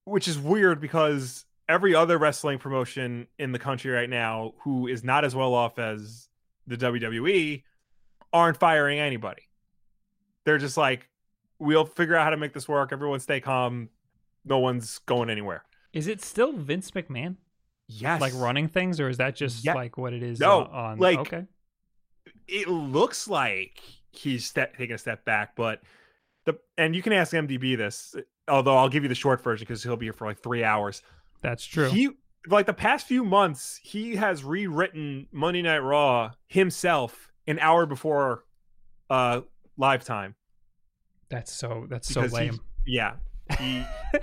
which 0.05 0.27
is 0.27 0.37
weird 0.37 0.79
because 0.81 1.45
every 1.69 1.95
other 1.95 2.17
wrestling 2.17 2.59
promotion 2.59 3.27
in 3.39 3.51
the 3.51 3.59
country 3.59 3.89
right 3.91 4.09
now 4.09 4.53
who 4.63 4.87
is 4.87 5.03
not 5.03 5.23
as 5.25 5.33
well 5.35 5.53
off 5.53 5.79
as 5.79 6.27
the 6.67 6.75
WWE 6.77 7.63
aren't 8.31 8.57
firing 8.57 8.99
anybody 8.99 9.43
they're 10.45 10.57
just 10.57 10.77
like 10.77 11.09
we'll 11.59 11.85
figure 11.85 12.15
out 12.15 12.23
how 12.25 12.29
to 12.29 12.37
make 12.37 12.53
this 12.53 12.67
work 12.67 12.91
everyone 12.91 13.19
stay 13.19 13.39
calm 13.39 13.89
no 14.45 14.59
one's 14.59 14.99
going 14.99 15.29
anywhere 15.29 15.63
Is 15.93 16.07
it 16.07 16.21
still 16.21 16.51
Vince 16.53 16.91
McMahon 16.91 17.37
yes 17.87 18.19
like 18.21 18.33
running 18.35 18.67
things, 18.67 18.99
or 18.99 19.09
is 19.09 19.17
that 19.17 19.35
just 19.35 19.63
Yeah. 19.65 19.73
like 19.73 19.97
what 19.97 20.13
it 20.13 20.23
is? 20.23 20.39
No, 20.39 20.63
on 20.65 20.99
like- 20.99 21.19
okay. 21.19 21.45
it 22.47 22.67
looks 22.67 23.27
like 23.27 23.81
he's 24.11 24.45
step, 24.45 24.75
taking 24.77 24.95
a 24.95 24.97
step 24.97 25.25
back, 25.25 25.55
but 25.55 25.81
the 26.45 26.57
and 26.77 26.95
you 26.95 27.01
can 27.01 27.13
ask 27.13 27.33
MDB 27.33 27.77
this, 27.77 28.15
although 28.47 28.77
I'll 28.77 28.89
give 28.89 29.03
you 29.03 29.09
the 29.09 29.15
short 29.15 29.41
version 29.43 29.65
because 29.65 29.83
he'll 29.83 29.97
be 29.97 30.05
here 30.07 30.13
for 30.13 30.27
like 30.27 30.39
three 30.39 30.63
hours. 30.63 31.01
That's 31.41 31.65
true. 31.65 31.89
He 31.89 32.09
like 32.47 32.65
the 32.65 32.73
past 32.73 33.07
few 33.07 33.23
months, 33.23 33.79
he 33.83 34.15
has 34.17 34.43
rewritten 34.43 35.27
Monday 35.31 35.61
Night 35.61 35.79
Raw 35.79 36.31
himself 36.47 37.31
an 37.47 37.59
hour 37.59 37.85
before 37.85 38.43
uh 39.09 39.41
live 39.77 40.03
time. 40.03 40.35
that's 41.29 41.51
so. 41.51 41.85
That's 41.89 42.07
Because 42.07 42.31
so 42.31 42.37
he- 42.37 42.45
lame. 42.51 42.59
Yeah, 42.85 43.13
he 43.59 43.83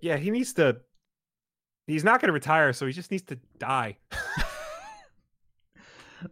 yeah 0.00 0.16
he 0.16 0.30
needs 0.30 0.52
to. 0.54 0.78
He's 1.86 2.04
not 2.04 2.20
going 2.20 2.28
to 2.28 2.32
retire, 2.32 2.72
so 2.72 2.86
he 2.86 2.92
just 2.92 3.10
needs 3.10 3.24
to 3.24 3.38
die. 3.58 3.96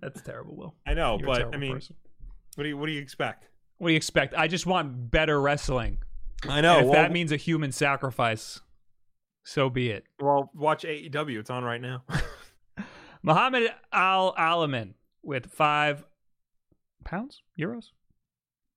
That's 0.01 0.23
terrible, 0.23 0.55
Will. 0.55 0.75
I 0.87 0.95
know, 0.95 1.18
You're 1.18 1.27
but 1.27 1.55
I 1.55 1.59
mean, 1.59 1.75
person. 1.75 1.97
what 2.55 2.62
do 2.62 2.68
you 2.68 2.77
what 2.77 2.87
do 2.87 2.93
you 2.93 3.01
expect? 3.01 3.49
What 3.81 3.89
do 3.89 3.93
you 3.93 3.97
expect? 3.97 4.35
I 4.35 4.47
just 4.47 4.66
want 4.66 5.11
better 5.11 5.41
wrestling. 5.41 5.99
I 6.49 6.59
And 6.59 6.87
if 6.87 6.93
that 6.93 7.12
means 7.12 7.33
a 7.33 7.37
human 7.37 7.72
sacrifice, 7.72 8.61
so 9.43 9.68
be 9.70 9.91
it. 9.91 10.05
Well, 10.20 10.51
watch 10.55 10.85
AEW. 10.85 11.39
It's 11.41 11.51
on 11.51 11.64
right 11.64 11.81
now. 11.81 12.05
Muhammad 13.22 13.70
Al 13.93 14.35
Alamin 14.35 14.95
with 15.22 15.47
five 15.47 16.05
pounds, 17.05 17.43
euros, 17.59 17.87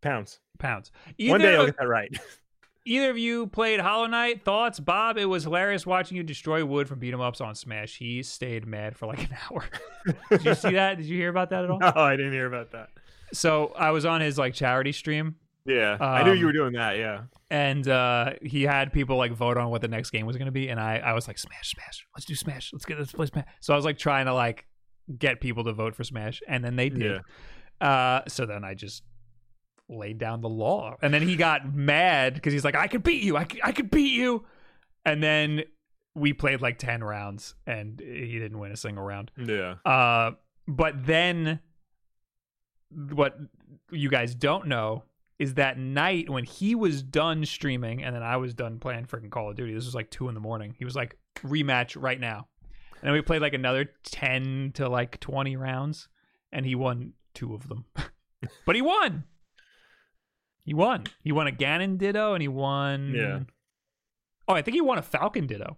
Pounds. 0.01 0.39
pounds. 0.57 0.91
One 1.19 1.39
day 1.41 1.53
I'll 1.55 1.61
Either, 1.63 1.65
get 1.67 1.77
that 1.79 1.87
right. 1.87 2.09
either 2.85 3.09
of 3.11 3.17
you 3.17 3.47
played 3.47 3.79
Hollow 3.79 4.07
Knight. 4.07 4.43
Thoughts, 4.43 4.79
Bob? 4.79 5.17
It 5.17 5.25
was 5.25 5.43
hilarious 5.43 5.85
watching 5.85 6.17
you 6.17 6.23
destroy 6.23 6.65
wood 6.65 6.87
from 6.89 6.99
beat 6.99 7.13
'em 7.13 7.21
ups 7.21 7.39
on 7.41 7.55
Smash. 7.55 7.97
He 7.97 8.23
stayed 8.23 8.65
mad 8.65 8.97
for 8.97 9.05
like 9.07 9.23
an 9.29 9.37
hour. 9.51 9.65
Did 10.29 10.45
you 10.45 10.55
see 10.55 10.71
that? 10.71 10.97
Did 10.97 11.05
you 11.05 11.17
hear 11.17 11.29
about 11.29 11.49
that 11.51 11.63
at 11.63 11.69
all? 11.69 11.79
no, 11.79 11.91
I 11.95 12.15
didn't 12.17 12.33
hear 12.33 12.47
about 12.47 12.71
that. 12.71 12.89
So 13.33 13.73
I 13.75 13.91
was 13.91 14.05
on 14.05 14.21
his 14.21 14.37
like 14.37 14.53
charity 14.53 14.91
stream, 14.91 15.35
Yeah, 15.65 15.97
I 15.99 16.23
knew 16.23 16.33
you 16.33 16.39
Um, 16.41 16.45
were 16.45 16.53
doing 16.53 16.73
that. 16.73 16.97
Yeah. 16.97 17.23
and 17.49 17.87
uh, 17.87 18.33
he 18.41 18.63
had 18.63 18.93
people 18.93 19.17
like 19.17 19.31
vote 19.33 19.57
on 19.57 19.69
what 19.69 19.81
the 19.81 19.87
next 19.87 20.11
game 20.11 20.25
was 20.25 20.37
going 20.37 20.45
to 20.47 20.51
be, 20.51 20.69
and 20.69 20.79
I, 20.79 20.97
I 20.97 21.13
was 21.13 21.27
like, 21.27 21.37
Smash, 21.37 21.71
Smash, 21.71 22.05
let's 22.15 22.25
do 22.25 22.35
Smash, 22.35 22.71
let's 22.73 22.85
get 22.85 22.97
let's 22.99 23.11
play 23.11 23.25
Smash. 23.27 23.45
So 23.61 23.73
I 23.73 23.75
was 23.75 23.85
like 23.85 23.97
trying 23.97 24.25
to 24.27 24.33
like 24.33 24.65
get 25.17 25.41
people 25.41 25.63
to 25.65 25.73
vote 25.73 25.95
for 25.95 26.03
Smash, 26.03 26.41
and 26.47 26.63
then 26.63 26.75
they 26.75 26.89
did. 26.89 27.21
Uh, 27.81 28.21
so 28.27 28.45
then 28.45 28.63
I 28.63 28.73
just 28.75 29.03
laid 29.89 30.17
down 30.17 30.41
the 30.41 30.49
law, 30.49 30.95
and 31.01 31.13
then 31.13 31.21
he 31.21 31.35
got 31.35 31.73
mad 31.73 32.35
because 32.35 32.53
he's 32.53 32.63
like, 32.63 32.75
I 32.75 32.87
could 32.87 33.03
beat 33.03 33.23
you, 33.23 33.35
I 33.37 33.43
could, 33.45 33.59
I 33.63 33.71
could 33.71 33.89
beat 33.91 34.13
you, 34.13 34.45
and 35.05 35.21
then 35.23 35.63
we 36.15 36.31
played 36.33 36.61
like 36.61 36.77
ten 36.77 37.03
rounds, 37.03 37.55
and 37.65 37.99
he 37.99 38.37
didn't 38.39 38.59
win 38.59 38.71
a 38.71 38.77
single 38.77 39.03
round. 39.03 39.31
Yeah. 39.37 39.75
Uh, 39.85 40.31
but 40.67 41.05
then 41.05 41.59
what 43.11 43.37
you 43.91 44.09
guys 44.09 44.35
don't 44.35 44.67
know 44.67 45.03
is 45.39 45.55
that 45.55 45.77
night 45.77 46.29
when 46.29 46.43
he 46.43 46.75
was 46.75 47.01
done 47.01 47.45
streaming 47.45 48.03
and 48.03 48.15
then 48.15 48.23
I 48.23 48.37
was 48.37 48.53
done 48.53 48.79
playing 48.79 49.05
freaking 49.05 49.31
Call 49.31 49.49
of 49.49 49.55
Duty. 49.55 49.73
This 49.73 49.85
was 49.85 49.95
like 49.95 50.09
two 50.09 50.29
in 50.29 50.35
the 50.35 50.39
morning. 50.39 50.75
He 50.77 50.85
was 50.85 50.95
like, 50.95 51.17
rematch 51.41 52.01
right 52.01 52.19
now. 52.19 52.47
And 53.01 53.09
then 53.09 53.13
we 53.13 53.21
played 53.21 53.41
like 53.41 53.53
another 53.53 53.91
10 54.05 54.71
to 54.75 54.87
like 54.87 55.19
20 55.19 55.55
rounds 55.57 56.07
and 56.51 56.65
he 56.65 56.75
won 56.75 57.13
two 57.33 57.53
of 57.53 57.67
them. 57.67 57.85
but 58.65 58.75
he 58.75 58.81
won. 58.81 59.25
He 60.65 60.73
won. 60.73 61.03
He 61.21 61.31
won 61.31 61.47
a 61.47 61.51
Ganon 61.51 61.97
Ditto 61.97 62.33
and 62.33 62.41
he 62.41 62.47
won. 62.47 63.13
Yeah. 63.13 63.39
Oh, 64.47 64.53
I 64.53 64.61
think 64.61 64.75
he 64.75 64.81
won 64.81 64.97
a 64.97 65.01
Falcon 65.01 65.47
Ditto. 65.47 65.77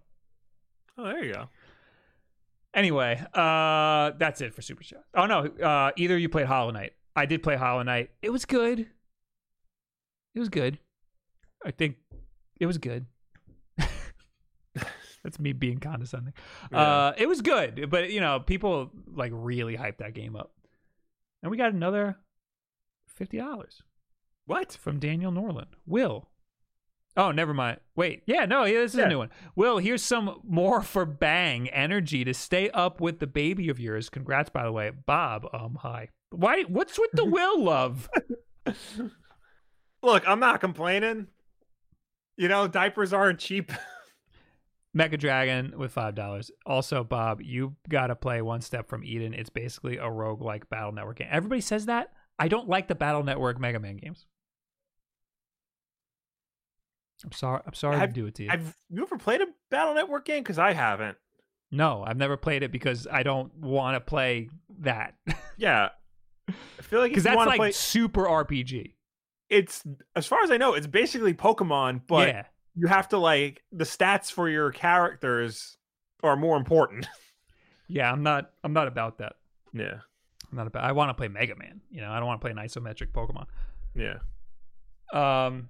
Oh, 0.98 1.04
there 1.04 1.24
you 1.24 1.32
go. 1.32 1.48
Anyway, 2.74 3.20
uh, 3.32 4.12
that's 4.18 4.40
it 4.40 4.54
for 4.54 4.62
Super 4.62 4.84
Chat. 4.84 5.02
Oh 5.14 5.26
no, 5.26 5.46
uh, 5.46 5.92
either 5.96 6.16
you 6.18 6.28
played 6.28 6.46
Hollow 6.46 6.70
Knight. 6.70 6.92
I 7.16 7.26
did 7.26 7.42
play 7.42 7.56
Hollow 7.56 7.82
Knight. 7.82 8.10
It 8.22 8.30
was 8.30 8.44
good. 8.44 8.80
It 10.34 10.38
was 10.38 10.48
good. 10.50 10.78
I 11.64 11.70
think 11.70 11.96
it 12.60 12.66
was 12.66 12.76
good. 12.78 13.06
that's 15.24 15.38
me 15.40 15.52
being 15.52 15.78
condescending. 15.78 16.34
Yeah. 16.70 16.78
Uh, 16.80 17.12
it 17.16 17.28
was 17.28 17.40
good, 17.40 17.88
but 17.90 18.10
you 18.10 18.20
know, 18.20 18.40
people 18.40 18.90
like 19.14 19.32
really 19.34 19.76
hyped 19.76 19.98
that 19.98 20.14
game 20.14 20.36
up, 20.36 20.52
and 21.42 21.50
we 21.50 21.56
got 21.56 21.72
another 21.72 22.16
fifty 23.08 23.38
dollars 23.38 23.82
What? 24.44 24.72
from 24.72 24.98
Daniel 24.98 25.32
Nordlund. 25.32 25.72
Will. 25.86 26.28
Oh, 27.18 27.30
never 27.32 27.54
mind. 27.54 27.80
Wait. 27.96 28.22
Yeah, 28.26 28.44
no, 28.44 28.64
yeah, 28.64 28.80
this 28.80 28.92
is 28.92 28.98
Yeah. 28.98 29.06
a 29.06 29.08
new 29.08 29.16
one. 29.18 29.30
Will, 29.54 29.78
here's 29.78 30.02
some 30.02 30.38
more 30.46 30.82
for 30.82 31.06
Bang 31.06 31.66
energy 31.70 32.24
to 32.24 32.34
stay 32.34 32.68
up 32.70 33.00
with 33.00 33.20
the 33.20 33.26
baby 33.26 33.70
of 33.70 33.80
yours. 33.80 34.10
Congrats, 34.10 34.50
by 34.50 34.64
the 34.64 34.72
way. 34.72 34.90
Bob, 34.90 35.48
um, 35.54 35.78
hi. 35.80 36.10
Why 36.30 36.62
what's 36.64 36.98
with 36.98 37.10
the 37.12 37.24
Will 37.30 37.62
love? 37.62 38.08
Look, 40.02 40.28
I'm 40.28 40.40
not 40.40 40.60
complaining. 40.60 41.28
You 42.36 42.48
know, 42.48 42.68
diapers 42.68 43.12
aren't 43.12 43.38
cheap. 43.38 43.72
Mega 44.94 45.16
Dragon 45.16 45.74
with 45.76 45.92
five 45.92 46.14
dollars. 46.14 46.50
Also, 46.64 47.04
Bob, 47.04 47.40
you 47.42 47.76
gotta 47.88 48.14
play 48.14 48.40
One 48.42 48.60
Step 48.60 48.88
from 48.88 49.04
Eden. 49.04 49.34
It's 49.34 49.50
basically 49.50 49.96
a 49.98 50.04
roguelike 50.04 50.68
battle 50.70 50.92
network 50.92 51.18
game. 51.18 51.28
Everybody 51.30 51.60
says 51.60 51.86
that. 51.86 52.12
I 52.38 52.48
don't 52.48 52.68
like 52.68 52.88
the 52.88 52.94
Battle 52.94 53.22
Network 53.22 53.58
Mega 53.58 53.80
Man 53.80 53.96
games. 53.96 54.26
I'm 57.24 57.32
sorry. 57.32 57.62
I'm 57.66 57.72
sorry 57.74 57.96
to 57.96 58.02
I've- 58.02 58.12
do 58.12 58.26
it 58.26 58.34
to 58.36 58.44
you. 58.44 58.50
Have 58.50 58.76
you 58.90 59.02
ever 59.02 59.16
played 59.16 59.40
a 59.40 59.46
Battle 59.70 59.94
Network 59.94 60.24
game? 60.26 60.42
Because 60.42 60.58
I 60.58 60.72
haven't. 60.72 61.16
No, 61.70 62.04
I've 62.06 62.16
never 62.18 62.36
played 62.36 62.62
it 62.62 62.70
because 62.70 63.06
I 63.10 63.22
don't 63.22 63.52
want 63.56 63.96
to 63.96 64.00
play 64.00 64.50
that. 64.80 65.14
Yeah. 65.58 65.88
I 66.48 66.82
feel 66.82 67.00
like 67.00 67.10
Because 67.10 67.24
that's 67.24 67.36
like 67.36 67.56
play, 67.56 67.72
super 67.72 68.24
RPG. 68.24 68.92
it's 69.50 69.82
as 70.14 70.26
far 70.26 70.42
as 70.42 70.50
I 70.50 70.56
know, 70.56 70.74
it's 70.74 70.86
basically 70.86 71.34
Pokemon, 71.34 72.02
but 72.06 72.28
yeah, 72.28 72.44
you 72.74 72.86
have 72.86 73.08
to 73.08 73.18
like 73.18 73.62
the 73.72 73.84
stats 73.84 74.30
for 74.30 74.48
your 74.48 74.70
characters 74.70 75.76
are 76.22 76.36
more 76.36 76.56
important. 76.56 77.08
yeah. 77.88 78.10
I'm 78.10 78.22
not. 78.22 78.50
I'm 78.64 78.72
not 78.72 78.88
about 78.88 79.18
that. 79.18 79.34
yeah. 79.72 80.00
I'm 80.50 80.56
not 80.58 80.66
about. 80.68 80.84
I 80.84 80.92
want 80.92 81.10
to 81.10 81.14
play 81.14 81.28
Mega 81.28 81.56
Man. 81.56 81.80
You 81.90 82.00
know, 82.02 82.10
I 82.10 82.18
don't 82.18 82.26
want 82.26 82.40
to 82.40 82.44
play 82.44 82.52
an 82.52 82.56
isometric 82.58 83.10
Pokemon. 83.12 83.46
Yeah. 83.94 84.18
Um. 85.12 85.68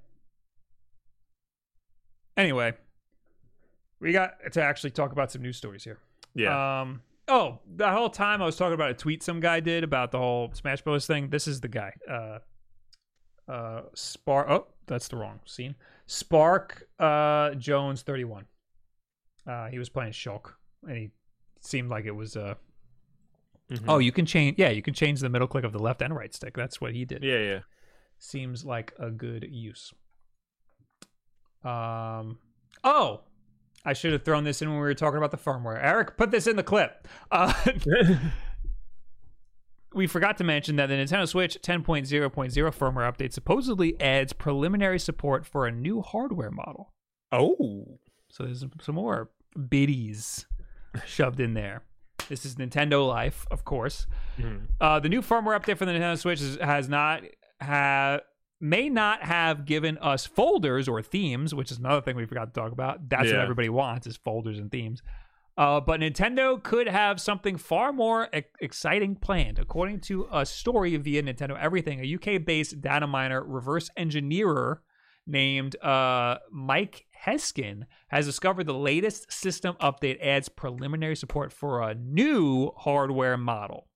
Anyway, 2.37 2.74
we 4.01 4.12
got 4.12 4.35
to 4.53 4.62
actually 4.62 4.91
talk 4.91 5.12
about 5.12 5.33
some 5.33 5.41
news 5.43 5.57
stories 5.57 5.83
here. 5.85 5.99
Yeah. 6.35 6.81
Um. 6.83 7.01
Oh, 7.29 7.59
the 7.66 7.91
whole 7.91 8.11
time 8.11 8.41
I 8.41 8.47
was 8.47 8.57
talking 8.57 8.74
about 8.74 8.91
a 8.91 8.95
tweet 8.95 9.22
some 9.22 9.41
guy 9.41 9.61
did 9.61 9.83
about 9.83 10.12
the 10.12 10.18
whole 10.18 10.53
Smash 10.55 10.83
Bros. 10.83 11.07
thing. 11.07 11.31
This 11.31 11.49
is 11.49 11.61
the 11.61 11.68
guy. 11.68 11.93
Uh. 12.09 12.39
Uh. 13.51 13.83
Spark. 13.95 14.49
Oh, 14.49 14.66
that's 14.87 15.09
the 15.09 15.16
wrong 15.16 15.41
scene. 15.45 15.74
Spark. 16.07 16.89
Uh. 16.99 17.55
Jones. 17.55 18.03
Thirty-one. 18.03 18.47
Uh. 19.47 19.66
He 19.68 19.79
was 19.79 19.89
playing 19.89 20.12
Shulk, 20.12 20.53
and 20.87 20.97
he 20.97 21.11
seemed 21.61 21.91
like 21.91 22.05
it 22.05 22.14
was. 22.14 22.37
Uh. 22.37 22.55
Mhm. 23.70 23.85
Oh, 23.89 23.99
you 23.99 24.12
can 24.12 24.24
change. 24.27 24.57
Yeah, 24.59 24.68
you 24.70 24.83
can 24.83 24.95
change 24.95 25.18
the 25.20 25.29
middle 25.29 25.49
click 25.49 25.64
of 25.64 25.72
the 25.72 25.81
left 25.81 26.01
and 26.03 26.14
right 26.14 26.33
stick. 26.33 26.55
That's 26.55 26.81
what 26.81 26.93
he 26.93 27.05
did 27.05 27.24
yeah, 27.24 27.39
yeah. 27.39 27.61
seems 28.20 28.64
like 28.64 28.93
a 29.01 29.11
good 29.11 29.45
use. 29.51 29.93
Um. 31.64 32.39
Oh, 32.85 33.22
I 33.87 33.93
should 33.93 34.12
have 34.12 34.24
thrown 34.24 34.45
this 34.45 34.61
in 34.61 34.68
when 34.68 34.76
we 34.78 34.82
were 34.84 34.95
talking 34.95 35.16
about 35.16 35.30
the 35.30 35.37
firmware. 35.39 35.78
Eric, 35.82 36.16
put 36.16 36.30
this 36.32 36.47
in 36.47 36.57
the 36.57 36.62
clip. 36.62 37.07
Uh, 37.30 37.53
we 39.95 40.07
forgot 40.07 40.37
to 40.39 40.45
mention 40.45 40.76
that 40.76 40.87
the 40.87 40.95
Nintendo 40.95 41.26
Switch 41.26 41.57
10.0.0 41.62 42.30
firmware 42.30 43.11
update 43.12 43.32
supposedly 43.32 43.99
adds 44.01 44.32
preliminary 44.32 44.99
support 44.99 45.47
for 45.47 45.66
a 45.66 45.72
new 45.72 46.03
hardware 46.03 46.51
model. 46.51 46.93
oh. 47.32 47.99
So 48.28 48.43
there's 48.45 48.62
some 48.82 48.95
more 48.97 49.30
biddies 49.70 50.45
shoved 51.07 51.41
in 51.41 51.55
there. 51.55 51.84
This 52.28 52.45
is 52.45 52.57
Nintendo 52.57 53.07
Life, 53.09 53.47
of 53.51 53.64
course. 53.64 54.07
Mhm. 54.37 54.62
Uh, 54.80 54.99
the 55.01 55.09
new 55.09 55.22
firmware 55.22 55.59
update 55.59 55.78
for 55.78 55.87
the 55.87 55.93
Nintendo 55.93 56.18
Switch 56.18 56.43
is, 56.43 56.57
has 56.61 56.89
not 56.89 57.22
have 57.61 58.20
may 58.61 58.88
not 58.88 59.22
have 59.22 59.66
given 59.66 59.98
us 59.98 60.26
folders 60.26 60.88
or 60.88 61.02
themes, 61.02 61.54
which 61.54 61.70
is 61.70 61.78
another 61.78 62.00
thing 62.00 62.16
we 62.16 62.26
forgot 62.26 62.54
to 62.54 62.61
talk 62.61 62.72
about. 62.72 63.09
That's 63.09 63.24
what 63.30 63.40
everybody 63.42 63.68
wants 63.68 64.07
is 64.07 64.16
folders 64.16 64.59
and 64.59 64.70
themes. 64.70 65.02
Uh, 65.59 65.80
but 65.80 66.00
Nintendo 66.00 66.62
could 66.62 66.86
have 66.86 67.20
something 67.20 67.57
far 67.57 67.92
more 67.92 68.28
e- 68.34 68.42
exciting 68.61 69.16
planned. 69.16 69.59
According 69.59 70.00
to 70.00 70.28
a 70.30 70.44
story 70.44 70.94
via 70.96 71.22
Nintendo 71.22 71.59
Everything, 71.59 72.00
a 72.00 72.14
UK-based 72.14 72.82
data 72.82 73.07
miner 73.07 73.42
reverse 73.42 73.90
engineer 73.96 74.82
named 75.26 75.76
uh, 75.82 76.36
Mike 76.52 77.07
Heskin 77.24 77.84
has 78.09 78.26
discovered 78.26 78.64
the 78.64 78.74
latest 78.74 79.32
system 79.32 79.76
update 79.80 80.20
adds 80.20 80.48
preliminary 80.48 81.16
support 81.16 81.52
for 81.52 81.82
a 81.82 81.94
new 81.94 82.70
hardware 82.76 83.36
model. 83.36 83.88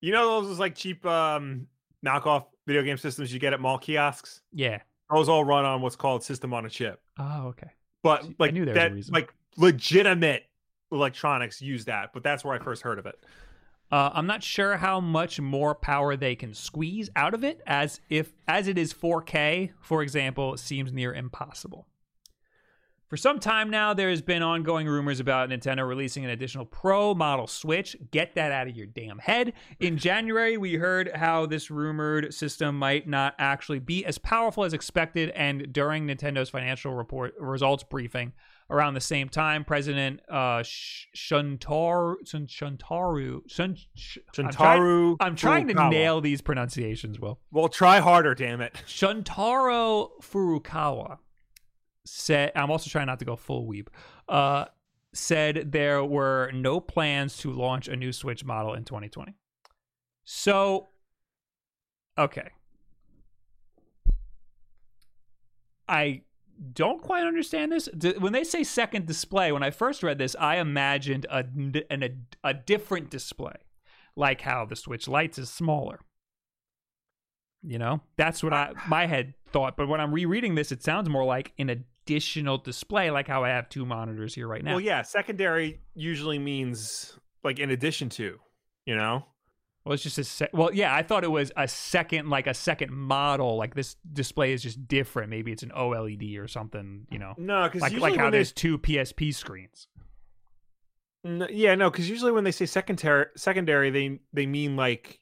You 0.02 0.12
know 0.12 0.42
those 0.44 0.60
like 0.60 0.76
cheap 0.76 1.04
um 1.06 1.68
knockoff 2.06 2.46
video 2.68 2.84
game 2.84 2.98
systems 2.98 3.34
you 3.34 3.40
get 3.40 3.54
at 3.54 3.60
mall 3.62 3.78
kiosks. 3.80 4.42
Yeah. 4.52 4.80
Those 5.10 5.30
all 5.30 5.44
run 5.46 5.66
on 5.66 5.82
what's 5.82 5.96
called 5.96 6.22
system 6.24 6.54
on 6.54 6.66
a 6.66 6.70
chip. 6.70 7.00
Oh, 7.18 7.48
okay. 7.48 7.70
But 8.04 8.24
See, 8.24 8.30
I 8.32 8.36
like 8.38 8.54
knew 8.54 8.66
there 8.66 8.74
was 8.76 8.84
a 8.84 8.90
that, 8.90 8.94
reason. 8.94 9.14
like 9.14 9.34
legitimate 9.58 10.44
electronics 10.92 11.62
use 11.62 11.86
that. 11.86 12.12
But 12.14 12.24
that's 12.24 12.44
where 12.44 12.56
I 12.56 12.60
first 12.60 12.82
heard 12.82 13.00
of 13.00 13.06
it. 13.06 13.16
Uh, 13.92 14.10
I'm 14.14 14.26
not 14.26 14.42
sure 14.42 14.78
how 14.78 15.00
much 15.00 15.40
more 15.40 15.76
power 15.76 16.16
they 16.16 16.36
can 16.36 16.54
squeeze 16.54 17.10
out 17.16 17.34
of 17.34 17.44
it, 17.44 17.62
as 17.68 18.02
if 18.10 18.34
as 18.48 18.68
it 18.68 18.78
is 18.78 18.94
4K, 18.94 19.72
for 19.80 20.02
example, 20.02 20.58
seems 20.58 20.92
near 20.92 21.14
impossible. 21.14 21.88
For 23.08 23.18
some 23.18 23.40
time 23.40 23.70
now, 23.70 23.94
there 23.94 24.10
has 24.10 24.24
been 24.24 24.42
ongoing 24.42 24.88
rumors 24.88 25.20
about 25.20 25.50
Nintendo 25.50 25.88
releasing 25.88 26.26
an 26.26 26.32
additional 26.32 26.66
Pro 26.66 27.14
model 27.14 27.46
Switch. 27.46 27.96
Get 28.10 28.34
that 28.34 28.52
out 28.52 28.68
of 28.68 28.76
your 28.76 28.88
damn 28.88 29.20
head. 29.20 29.54
In 29.80 30.00
January, 30.00 30.58
we 30.58 30.74
heard 30.74 31.12
how 31.14 31.46
this 31.46 31.70
rumored 31.70 32.34
system 32.34 32.80
might 32.80 33.08
not 33.08 33.36
actually 33.38 33.78
be 33.78 34.04
as 34.04 34.18
powerful 34.18 34.64
as 34.64 34.74
expected, 34.74 35.30
and 35.30 35.72
during 35.72 36.08
Nintendo's 36.08 36.50
financial 36.50 36.96
report 36.96 37.36
results 37.40 37.84
briefing 37.84 38.34
around 38.70 38.94
the 38.96 39.02
same 39.02 39.30
time, 39.30 39.64
President 39.64 40.20
uh, 40.30 40.64
Sh- 40.64 41.06
Shuntaru 41.16 42.16
Shuntaru 42.26 43.42
Shun, 43.48 43.78
Sh- 43.96 44.18
I'm 44.38 44.50
trying, 44.52 45.18
I'm 45.20 45.36
trying 45.36 45.68
to 45.68 45.90
nail 45.90 46.22
these 46.22 46.42
pronunciations, 46.42 47.20
Will. 47.20 47.40
Well, 47.52 47.70
try 47.70 48.00
harder, 48.00 48.34
damn 48.36 48.62
it. 48.62 48.74
Shuntaro 48.88 50.10
Furukawa 50.22 51.20
said, 52.06 52.52
I'm 52.56 52.72
also 52.72 52.90
trying 52.90 53.08
not 53.08 53.20
to 53.20 53.26
go 53.26 53.36
full 53.36 53.66
weep. 53.68 53.90
uh, 54.30 54.66
said 55.14 55.72
there 55.72 56.04
were 56.04 56.52
no 56.54 56.82
plans 56.82 57.38
to 57.38 57.50
launch 57.50 57.88
a 57.88 57.96
new 57.96 58.12
Switch 58.12 58.44
model 58.44 58.74
in 58.74 58.84
2020. 58.84 59.34
So, 60.26 60.90
okay. 62.18 62.50
I 65.88 66.24
don't 66.74 67.02
quite 67.02 67.26
understand 67.26 67.72
this. 67.72 67.90
When 68.20 68.34
they 68.34 68.44
say 68.44 68.64
second 68.64 69.06
display, 69.06 69.52
when 69.52 69.64
I 69.64 69.72
first 69.72 70.04
read 70.04 70.18
this, 70.18 70.36
I 70.40 70.58
imagined 70.58 71.26
a, 71.30 71.46
an, 71.90 72.04
a, 72.04 72.10
a 72.44 72.54
different 72.54 73.10
display, 73.10 73.56
like 74.16 74.42
how 74.42 74.66
the 74.66 74.76
Switch 74.76 75.08
Lite's 75.08 75.38
is 75.38 75.50
smaller. 75.50 76.00
You 77.68 77.80
know, 77.80 78.02
that's 78.16 78.44
what 78.44 78.54
I 78.54 78.74
my 78.88 79.08
head 79.08 79.34
thought. 79.52 79.76
But 79.76 79.88
when 79.88 80.00
I'm 80.00 80.14
rereading 80.14 80.54
this, 80.56 80.72
it 80.72 80.84
sounds 80.84 81.10
more 81.10 81.26
like 81.26 81.52
an 81.58 81.70
additional 81.70 82.60
display, 82.60 83.10
like 83.10 83.28
how 83.28 83.44
I 83.44 83.50
have 83.50 83.70
two 83.70 83.86
monitors 83.86 84.36
here 84.36 84.48
right 84.48 84.64
now. 84.64 84.72
Well, 84.72 84.82
yeah, 84.82 85.02
secondary 85.02 85.82
usually 85.96 86.38
means 86.38 87.18
like 87.44 87.60
in 87.60 87.72
addition 87.72 88.10
to, 88.10 88.38
you 88.86 88.96
know? 88.96 89.26
Well, 89.86 89.94
it's 89.94 90.02
just 90.02 90.18
a 90.18 90.24
sec- 90.24 90.50
well, 90.52 90.74
yeah. 90.74 90.96
I 90.96 91.04
thought 91.04 91.24
it 91.24 91.32
was 91.32 91.52
a 91.56 91.68
second, 91.68 92.30
like 92.30 92.48
a 92.48 92.56
second 92.56 92.92
model. 92.92 93.56
Like 93.56 93.76
this 93.76 93.96
display 94.12 94.52
is 94.52 94.64
just 94.64 94.88
different. 94.88 95.30
Maybe 95.30 95.52
it's 95.52 95.62
an 95.62 95.72
OLED 95.78 96.40
or 96.40 96.48
something. 96.48 97.06
You 97.12 97.20
know, 97.20 97.36
No, 97.38 97.66
because 97.66 97.82
like 97.82 98.00
like 98.00 98.16
how 98.16 98.32
there's 98.32 98.52
two 98.52 98.80
PSP 98.80 99.34
screens. 99.34 99.88
N- 101.24 101.48
yeah, 101.52 101.76
no, 101.76 101.92
because 101.92 102.10
usually 102.10 102.32
when 102.32 102.44
they 102.44 102.52
say 102.52 102.66
secondary, 102.66 103.28
secondary, 103.38 103.92
they 103.92 104.20
they 104.34 104.48
mean 104.48 104.76
like, 104.76 105.20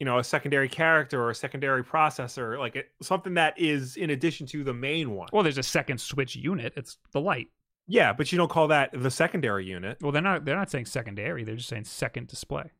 you 0.00 0.06
know, 0.06 0.18
a 0.18 0.24
secondary 0.24 0.68
character 0.68 1.22
or 1.22 1.30
a 1.30 1.34
secondary 1.34 1.84
processor, 1.84 2.58
like 2.58 2.74
it, 2.74 2.90
something 3.02 3.34
that 3.34 3.58
is 3.58 3.96
in 3.96 4.10
addition 4.10 4.44
to 4.48 4.64
the 4.64 4.74
main 4.74 5.12
one. 5.14 5.28
Well, 5.32 5.44
there's 5.44 5.58
a 5.58 5.62
second 5.62 6.00
Switch 6.00 6.34
unit. 6.34 6.72
It's 6.76 6.98
the 7.12 7.20
Lite. 7.20 7.48
Yeah, 7.86 8.12
but 8.12 8.30
you 8.32 8.38
don't 8.38 8.50
call 8.50 8.68
that 8.68 8.90
the 8.92 9.10
secondary 9.10 9.66
unit. 9.66 9.98
Well, 10.00 10.10
they're 10.10 10.22
not. 10.22 10.44
They're 10.44 10.56
not 10.56 10.70
saying 10.70 10.86
secondary. 10.86 11.44
They're 11.44 11.56
just 11.56 11.68
saying 11.68 11.84
second 11.84 12.26
display. 12.26 12.72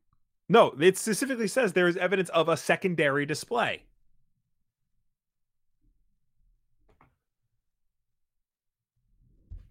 No, 0.51 0.75
it 0.81 0.99
specifically 0.99 1.47
says 1.47 1.75
there 1.75 1.87
is 1.87 1.97
evidence 1.97 2.29
of 2.31 2.49
a 2.49 2.57
secondary 2.57 3.25
display. 3.25 3.85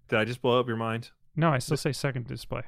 Did 0.07 0.19
I 0.19 0.25
just 0.25 0.41
blow 0.41 0.59
up 0.59 0.67
your 0.67 0.77
mind? 0.77 1.11
No, 1.35 1.51
I 1.51 1.59
still 1.59 1.77
say 1.77 1.91
second 1.91 2.27
display. 2.27 2.63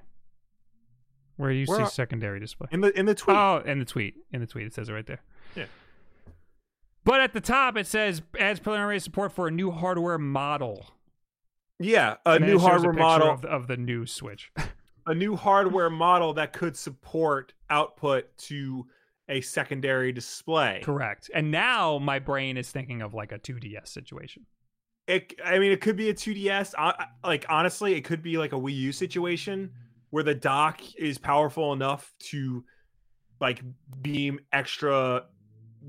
Where 1.37 1.49
do 1.51 1.55
you 1.55 1.65
Where 1.65 1.77
see 1.79 1.83
are- 1.83 1.89
secondary 1.89 2.39
display? 2.39 2.67
In 2.71 2.81
the 2.81 2.97
in 2.97 3.05
the 3.05 3.15
tweet. 3.15 3.35
Oh, 3.35 3.63
in 3.65 3.79
the 3.79 3.85
tweet. 3.85 4.15
In 4.31 4.41
the 4.41 4.47
tweet, 4.47 4.67
it 4.67 4.73
says 4.73 4.89
it 4.89 4.93
right 4.93 5.05
there. 5.05 5.21
Yeah. 5.55 5.65
But 7.03 7.21
at 7.21 7.33
the 7.33 7.41
top, 7.41 7.77
it 7.77 7.87
says 7.87 8.21
adds 8.39 8.59
preliminary 8.59 8.99
support 8.99 9.31
for 9.31 9.47
a 9.47 9.51
new 9.51 9.71
hardware 9.71 10.19
model. 10.19 10.91
yeah, 11.79 12.17
a 12.25 12.37
new 12.37 12.59
hardware 12.59 12.91
picture 12.91 13.03
model, 13.03 13.29
of 13.31 13.45
of 13.45 13.67
the 13.67 13.77
new 13.77 14.05
Switch. 14.05 14.51
a 15.07 15.13
new 15.13 15.35
hardware 15.35 15.89
model 15.89 16.33
that 16.35 16.53
could 16.53 16.75
support 16.77 17.53
output 17.69 18.35
to 18.37 18.85
a 19.29 19.41
secondary 19.41 20.11
display. 20.11 20.81
Correct. 20.83 21.29
And 21.33 21.51
now 21.51 21.97
my 21.99 22.19
brain 22.19 22.57
is 22.57 22.69
thinking 22.71 23.01
of 23.01 23.13
like 23.13 23.31
a 23.31 23.39
2DS 23.39 23.87
situation. 23.87 24.45
It, 25.07 25.33
I 25.43 25.57
mean, 25.59 25.71
it 25.71 25.81
could 25.81 25.95
be 25.95 26.09
a 26.09 26.13
2DS. 26.13 26.73
I- 26.77 26.93
I- 27.23 27.27
Like 27.27 27.45
honestly, 27.49 27.93
it 27.95 28.01
could 28.01 28.21
be 28.21 28.37
like 28.37 28.53
a 28.53 28.57
Wii 28.57 28.75
U 28.75 28.91
situation 28.91 29.71
where 30.09 30.23
the 30.23 30.35
dock 30.35 30.81
is 30.95 31.17
powerful 31.17 31.71
enough 31.73 32.13
to 32.19 32.63
like 33.39 33.61
beam 34.01 34.39
extra 34.51 35.25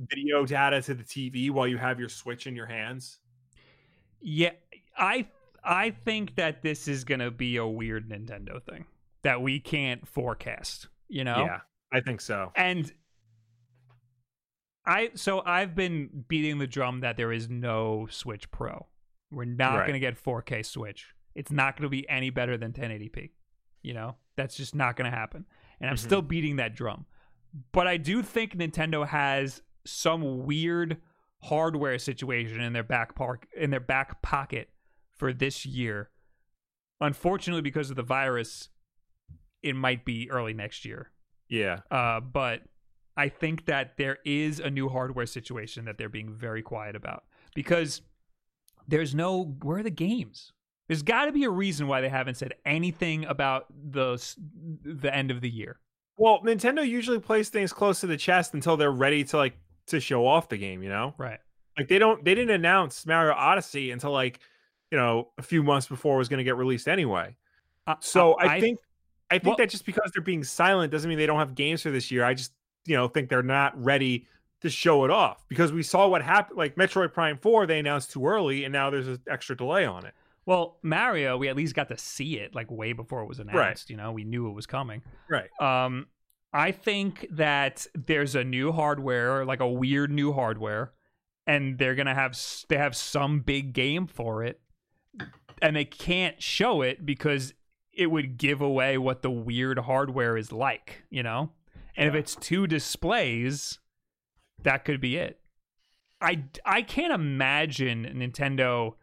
video 0.09 0.47
data 0.47 0.81
to 0.83 0.95
the 0.95 1.03
TV 1.05 1.51
while 1.51 1.67
you 1.67 1.77
have 1.77 1.99
your 2.01 2.09
Switch 2.09 2.47
in 2.47 2.57
your 2.57 2.67
hands. 2.67 3.19
Yeah, 4.21 4.53
I 4.97 5.27
I 5.65 5.91
think 5.91 6.37
that 6.37 6.63
this 6.63 6.89
is 6.89 7.05
gonna 7.05 7.31
be 7.31 7.57
a 7.57 7.67
weird 7.67 8.09
Nintendo 8.09 8.63
thing 8.63 8.87
that 9.23 9.43
we 9.43 9.61
can't 9.61 10.07
forecast. 10.07 10.89
You 11.09 11.25
know. 11.25 11.45
Yeah, 11.45 11.61
I 11.93 12.01
think 12.01 12.21
so. 12.21 12.53
And 12.57 12.93
I 14.85 15.11
so 15.15 15.43
I've 15.45 15.75
been 15.75 16.25
beating 16.29 16.59
the 16.59 16.67
drum 16.67 17.01
that 17.01 17.17
there 17.17 17.33
is 17.33 17.49
no 17.49 18.07
Switch 18.11 18.51
Pro. 18.51 18.87
We're 19.31 19.45
not 19.45 19.77
Right. 19.79 19.87
going 19.87 19.95
to 19.95 20.01
get 20.01 20.17
4K 20.17 20.63
Switch. 20.65 21.15
It's 21.35 21.51
not 21.51 21.77
going 21.77 21.85
to 21.85 21.89
be 21.89 22.09
any 22.09 22.31
better 22.31 22.57
than 22.59 22.73
1080p. 22.73 23.31
You 23.83 23.95
know, 23.95 24.17
that's 24.37 24.57
just 24.57 24.75
not 24.75 24.97
going 24.97 25.11
to 25.11 25.17
happen. 25.17 25.47
And 25.81 25.89
I'm 25.89 25.97
Mhm. 25.97 26.01
still 26.01 26.23
beating 26.23 26.57
that 26.57 26.75
drum. 26.75 27.07
But 27.73 27.87
I 27.87 27.97
do 27.97 28.23
think 28.23 28.55
Nintendo 28.55 29.07
has 29.07 29.63
some 29.85 30.45
weird 30.45 31.01
hardware 31.45 31.99
situation 31.99 32.61
in 32.61 32.73
their 32.73 32.83
back 32.83 33.15
park 33.15 33.47
in 33.57 33.71
their 33.71 33.81
back 33.81 34.23
pocket 34.23 34.71
for 35.11 35.33
this 35.33 35.65
year. 35.67 36.11
Unfortunately, 37.01 37.63
because 37.63 37.91
of 37.91 37.97
the 37.97 38.03
virus, 38.03 38.69
it 39.63 39.77
might 39.77 40.05
be 40.05 40.31
early 40.31 40.55
next 40.55 40.85
year. 40.85 41.11
Yeah, 41.49 41.81
Uh, 41.91 42.21
but 42.21 42.63
I 43.17 43.29
think 43.29 43.67
that 43.67 43.97
there 43.99 44.19
is 44.25 44.59
a 44.59 44.71
new 44.71 44.89
hardware 44.89 45.27
situation 45.27 45.85
that 45.85 45.99
they're 45.99 46.09
being 46.09 46.33
very 46.33 46.63
quiet 46.63 46.97
about 46.97 47.25
because 47.55 48.01
there's 48.89 49.15
no 49.15 49.45
where 49.63 49.79
are 49.79 49.83
the 49.83 49.91
games? 49.91 50.53
There's 50.89 51.03
got 51.03 51.27
to 51.27 51.33
be 51.33 51.45
a 51.45 51.51
reason 51.51 51.87
why 51.87 52.01
they 52.01 52.09
haven't 52.09 52.37
said 52.37 52.55
anything 52.65 53.25
about 53.27 53.67
the 53.71 54.19
the 54.83 55.15
end 55.15 55.31
of 55.31 55.41
the 55.41 55.51
year. 55.51 55.79
Well, 56.17 56.41
Nintendo 56.43 56.87
usually 56.87 57.19
plays 57.19 57.49
things 57.49 57.73
close 57.73 58.01
to 58.01 58.07
the 58.07 58.17
chest 58.17 58.55
until 58.55 58.77
they're 58.77 58.91
ready 58.91 59.25
to 59.25 59.37
like 59.37 59.55
to 59.89 60.01
show 60.01 60.27
off 60.27 60.49
the 60.49 60.59
game, 60.59 60.83
you 60.83 60.89
know? 60.89 61.15
Right. 61.19 61.39
Like 61.79 61.89
they 61.89 61.99
don't 61.99 62.25
they 62.25 62.35
didn't 62.35 62.55
announce 62.55 63.07
Mario 63.07 63.35
Odyssey 63.35 63.91
until 63.91 64.13
like, 64.13 64.41
you 64.91 64.99
know, 64.99 65.29
a 65.39 65.43
few 65.43 65.63
months 65.63 65.87
before 65.87 66.17
it 66.17 66.19
was 66.19 66.29
going 66.29 66.39
to 66.39 66.45
get 66.45 66.57
released 66.57 66.89
anyway. 66.89 67.37
Uh, 67.87 67.97
So 68.01 68.35
uh, 68.35 68.47
I, 68.47 68.61
think 68.61 68.79
I 69.33 69.39
think 69.39 69.45
well- 69.47 69.57
that 69.57 69.71
just 69.71 69.85
because 69.87 70.11
they're 70.15 70.23
being 70.23 70.45
silent 70.45 70.93
doesn't 70.93 71.09
mean 71.09 71.19
they 71.19 71.27
don't 71.27 71.39
have 71.39 71.55
games 71.55 71.83
for 71.83 71.91
this 71.91 72.11
year. 72.11 72.25
I 72.25 72.35
just, 72.35 72.53
you 72.87 72.97
know, 72.97 73.09
think 73.09 73.29
they're 73.29 73.43
not 73.43 73.83
ready 73.83 74.27
to 74.61 74.71
show 74.71 75.05
it 75.05 75.11
off 75.11 75.45
because 75.49 75.73
we 75.73 75.83
saw 75.83 76.07
what 76.07 76.23
happened 76.23 76.57
like 76.57 76.77
Metroid 76.77 77.13
Prime 77.13 77.37
4 77.39 77.67
they 77.67 77.81
announced 77.81 78.13
too 78.13 78.25
early 78.27 78.63
and 78.65 78.73
now 78.73 78.91
there's 78.91 79.09
an 79.09 79.19
extra 79.29 79.57
delay 79.57 79.85
on 79.85 80.07
it. 80.07 80.15
well, 80.47 80.79
Mario, 80.83 81.37
we 81.37 81.49
at 81.49 81.57
least 81.57 81.75
got 81.75 81.89
to 81.89 81.99
see 81.99 82.39
it 82.39 82.55
like 82.55 82.71
way 82.71 82.93
before 82.93 83.23
it 83.23 83.27
was 83.27 83.39
announced. 83.41 83.91
You 83.91 83.97
know, 83.97 84.13
we 84.13 84.23
knew 84.25 84.49
it 84.49 84.53
was 84.53 84.67
coming. 84.67 85.03
Right. 85.29 85.51
Um, 85.61 86.07
I 86.53 86.71
think 86.73 87.27
that 87.33 87.87
there's 87.95 88.35
a 88.35 88.45
new 88.45 88.71
hardware, 88.73 89.45
like 89.45 89.61
a 89.61 89.69
weird 89.69 90.11
new 90.13 90.33
hardware, 90.33 90.93
and 91.47 91.79
they're 91.79 91.95
gonna 91.95 92.15
have 92.15 92.33
s- 92.33 92.65
they 92.69 92.77
have 92.77 92.95
some 92.95 93.41
big 93.41 93.73
game 93.73 94.07
for 94.07 94.45
it, 94.45 94.61
and 95.61 95.75
they 95.77 95.85
can't 95.85 96.41
show 96.43 96.83
it 96.83 97.05
because 97.07 97.55
it 97.93 98.07
would 98.07 98.39
give 98.39 98.61
away 98.61 98.99
what 98.99 99.23
the 99.23 99.31
weird 99.31 99.79
hardware 99.81 100.37
is 100.37 100.53
like, 100.53 101.05
you 101.11 101.23
know. 101.23 101.51
And 101.97 102.09
if 102.09 102.15
it's 102.15 102.35
two 102.35 102.67
displays, 102.67 103.79
that 104.63 104.85
could 104.85 105.01
be 105.01 105.17
it. 105.17 105.41
I 106.21 106.45
I 106.65 106.83
can't 106.83 107.13
imagine 107.13 108.05
Nintendo 108.17 108.95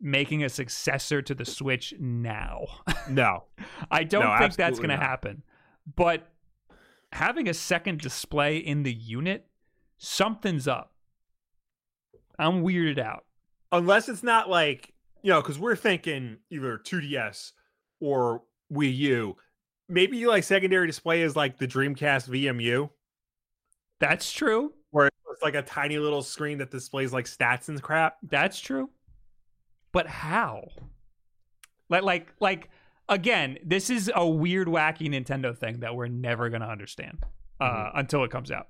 making 0.00 0.42
a 0.44 0.48
successor 0.48 1.20
to 1.22 1.34
the 1.34 1.44
Switch 1.44 1.94
now. 1.98 2.66
No. 3.10 3.44
I 3.90 4.04
don't 4.04 4.22
No, 4.22 4.36
think 4.38 4.54
that's 4.56 4.78
going 4.78 4.90
to 4.90 4.96
happen. 4.98 5.42
But 5.96 6.30
having 7.12 7.48
a 7.48 7.54
second 7.54 8.00
display 8.00 8.58
in 8.58 8.82
the 8.82 8.92
unit, 8.92 9.46
something's 9.96 10.68
up. 10.68 10.92
I'm 12.38 12.62
weirded 12.62 12.98
out. 12.98 13.24
Unless 13.72 14.10
it's 14.10 14.22
not 14.22 14.50
like, 14.50 14.92
you 15.22 15.30
know, 15.30 15.40
cuz 15.40 15.58
we're 15.58 15.74
thinking 15.74 16.38
either 16.50 16.76
2DS 16.76 17.52
or 18.00 18.42
Wii 18.72 18.96
U. 18.96 19.36
Maybe 19.88 20.26
like 20.26 20.44
secondary 20.44 20.86
display 20.86 21.22
is 21.22 21.34
like 21.36 21.58
the 21.58 21.66
Dreamcast 21.66 22.28
VMU 22.28 22.90
That's 24.00 24.30
true. 24.32 24.72
where 24.90 25.08
it's 25.32 25.42
like 25.42 25.54
a 25.54 25.62
tiny 25.62 25.98
little 25.98 26.22
screen 26.22 26.58
that 26.58 26.70
displays 26.70 27.12
like 27.12 27.24
stats 27.24 27.68
and 27.68 27.80
crap. 27.82 28.16
That's 28.22 28.60
true. 28.60 28.90
But 29.92 30.06
how? 30.06 30.68
Like 31.88 32.02
like 32.02 32.28
like 32.40 32.70
again, 33.08 33.58
this 33.64 33.88
is 33.88 34.10
a 34.14 34.28
weird 34.28 34.68
wacky 34.68 35.08
Nintendo 35.08 35.56
thing 35.56 35.80
that 35.80 35.94
we're 35.96 36.08
never 36.08 36.50
going 36.50 36.60
to 36.60 36.68
understand 36.68 37.24
uh, 37.60 37.64
Mhm. 37.70 37.90
until 37.94 38.24
it 38.24 38.30
comes 38.30 38.50
out. 38.50 38.68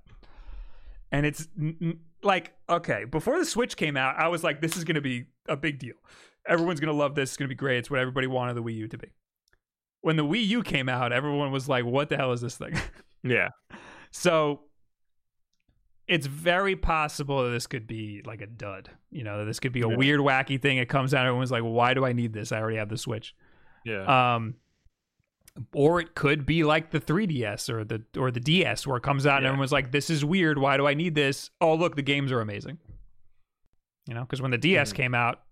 And 1.11 1.27
it's 1.27 1.49
n- 1.61 1.77
n- 1.83 2.01
like 2.23 2.53
okay, 2.71 3.05
before 3.05 3.39
the 3.39 3.45
Switch 3.45 3.77
came 3.77 3.97
out, 3.97 4.17
I 4.17 4.29
was 4.29 4.45
like 4.45 4.61
this 4.61 4.77
is 4.77 4.85
going 4.85 4.95
to 4.95 5.01
be 5.01 5.27
a 5.49 5.57
big 5.57 5.81
deal. 5.81 5.97
Everyone's 6.47 6.81
gonna 6.81 6.93
love 6.93 7.15
this. 7.15 7.31
It's 7.31 7.37
gonna 7.37 7.49
be 7.49 7.55
great. 7.55 7.79
It's 7.79 7.91
what 7.91 8.01
everybody 8.01 8.27
wanted 8.27 8.55
the 8.55 8.63
Wii 8.63 8.75
U 8.77 8.89
to 8.89 8.99
be. 8.99 9.09
When 10.01 10.17
the 10.17 10.25
Wii 10.25 10.47
U 10.47 10.63
came 10.63 10.89
out, 10.89 11.13
everyone 11.13 11.51
was 11.53 11.69
like, 11.69 11.85
"What 11.85 12.09
the 12.09 12.17
hell 12.17 12.33
is 12.33 12.41
this 12.41 12.57
thing?" 12.57 12.75
Yeah. 13.25 13.49
so 14.13 14.61
it's 16.07 16.27
very 16.27 16.77
possible 16.77 17.43
that 17.45 17.51
this 17.51 17.67
could 17.67 17.87
be 17.87 18.23
like 18.25 18.41
a 18.41 18.47
dud. 18.47 18.91
You 19.11 19.25
know, 19.25 19.39
that 19.39 19.45
this 19.45 19.61
could 19.61 19.73
be 19.73 19.83
a 19.83 19.89
Yeah. 19.89 19.97
weird, 19.97 20.21
wacky 20.21 20.61
thing. 20.61 20.79
It 20.79 20.89
comes 20.89 21.13
out, 21.13 21.27
everyone's 21.27 21.51
like, 21.51 21.63
"Why 21.65 21.95
do 21.95 22.05
I 22.05 22.13
need 22.13 22.33
this? 22.33 22.53
I 22.53 22.59
already 22.61 22.79
have 22.79 22.89
the 22.89 22.97
Switch." 22.97 23.35
Yeah. 23.85 24.35
Um, 24.37 24.55
or 25.75 26.01
it 26.01 26.15
could 26.15 26.47
be 26.47 26.63
like 26.63 26.91
the 26.93 27.01
3DS 27.01 27.69
or 27.69 27.85
the 27.85 28.05
or 28.17 28.31
the 28.31 28.41
DS, 28.41 28.87
where 28.87 28.97
it 28.97 29.03
comes 29.03 29.27
out 29.27 29.39
and 29.39 29.47
everyone's 29.47 29.73
like, 29.73 29.91
"This 29.91 30.09
is 30.09 30.25
weird. 30.25 30.59
Why 30.59 30.77
do 30.77 30.87
I 30.87 30.95
need 30.95 31.15
this?" 31.17 31.51
Oh, 31.61 31.75
look, 31.75 31.97
the 31.97 32.03
games 32.03 32.31
are 32.33 32.41
amazing. 32.41 32.79
You 34.07 34.15
know, 34.15 34.21
because 34.23 34.41
when 34.41 34.53
the 34.53 34.59
DS 34.59 34.93
Mhm. 34.93 34.97
came 34.97 35.15
out, 35.15 35.43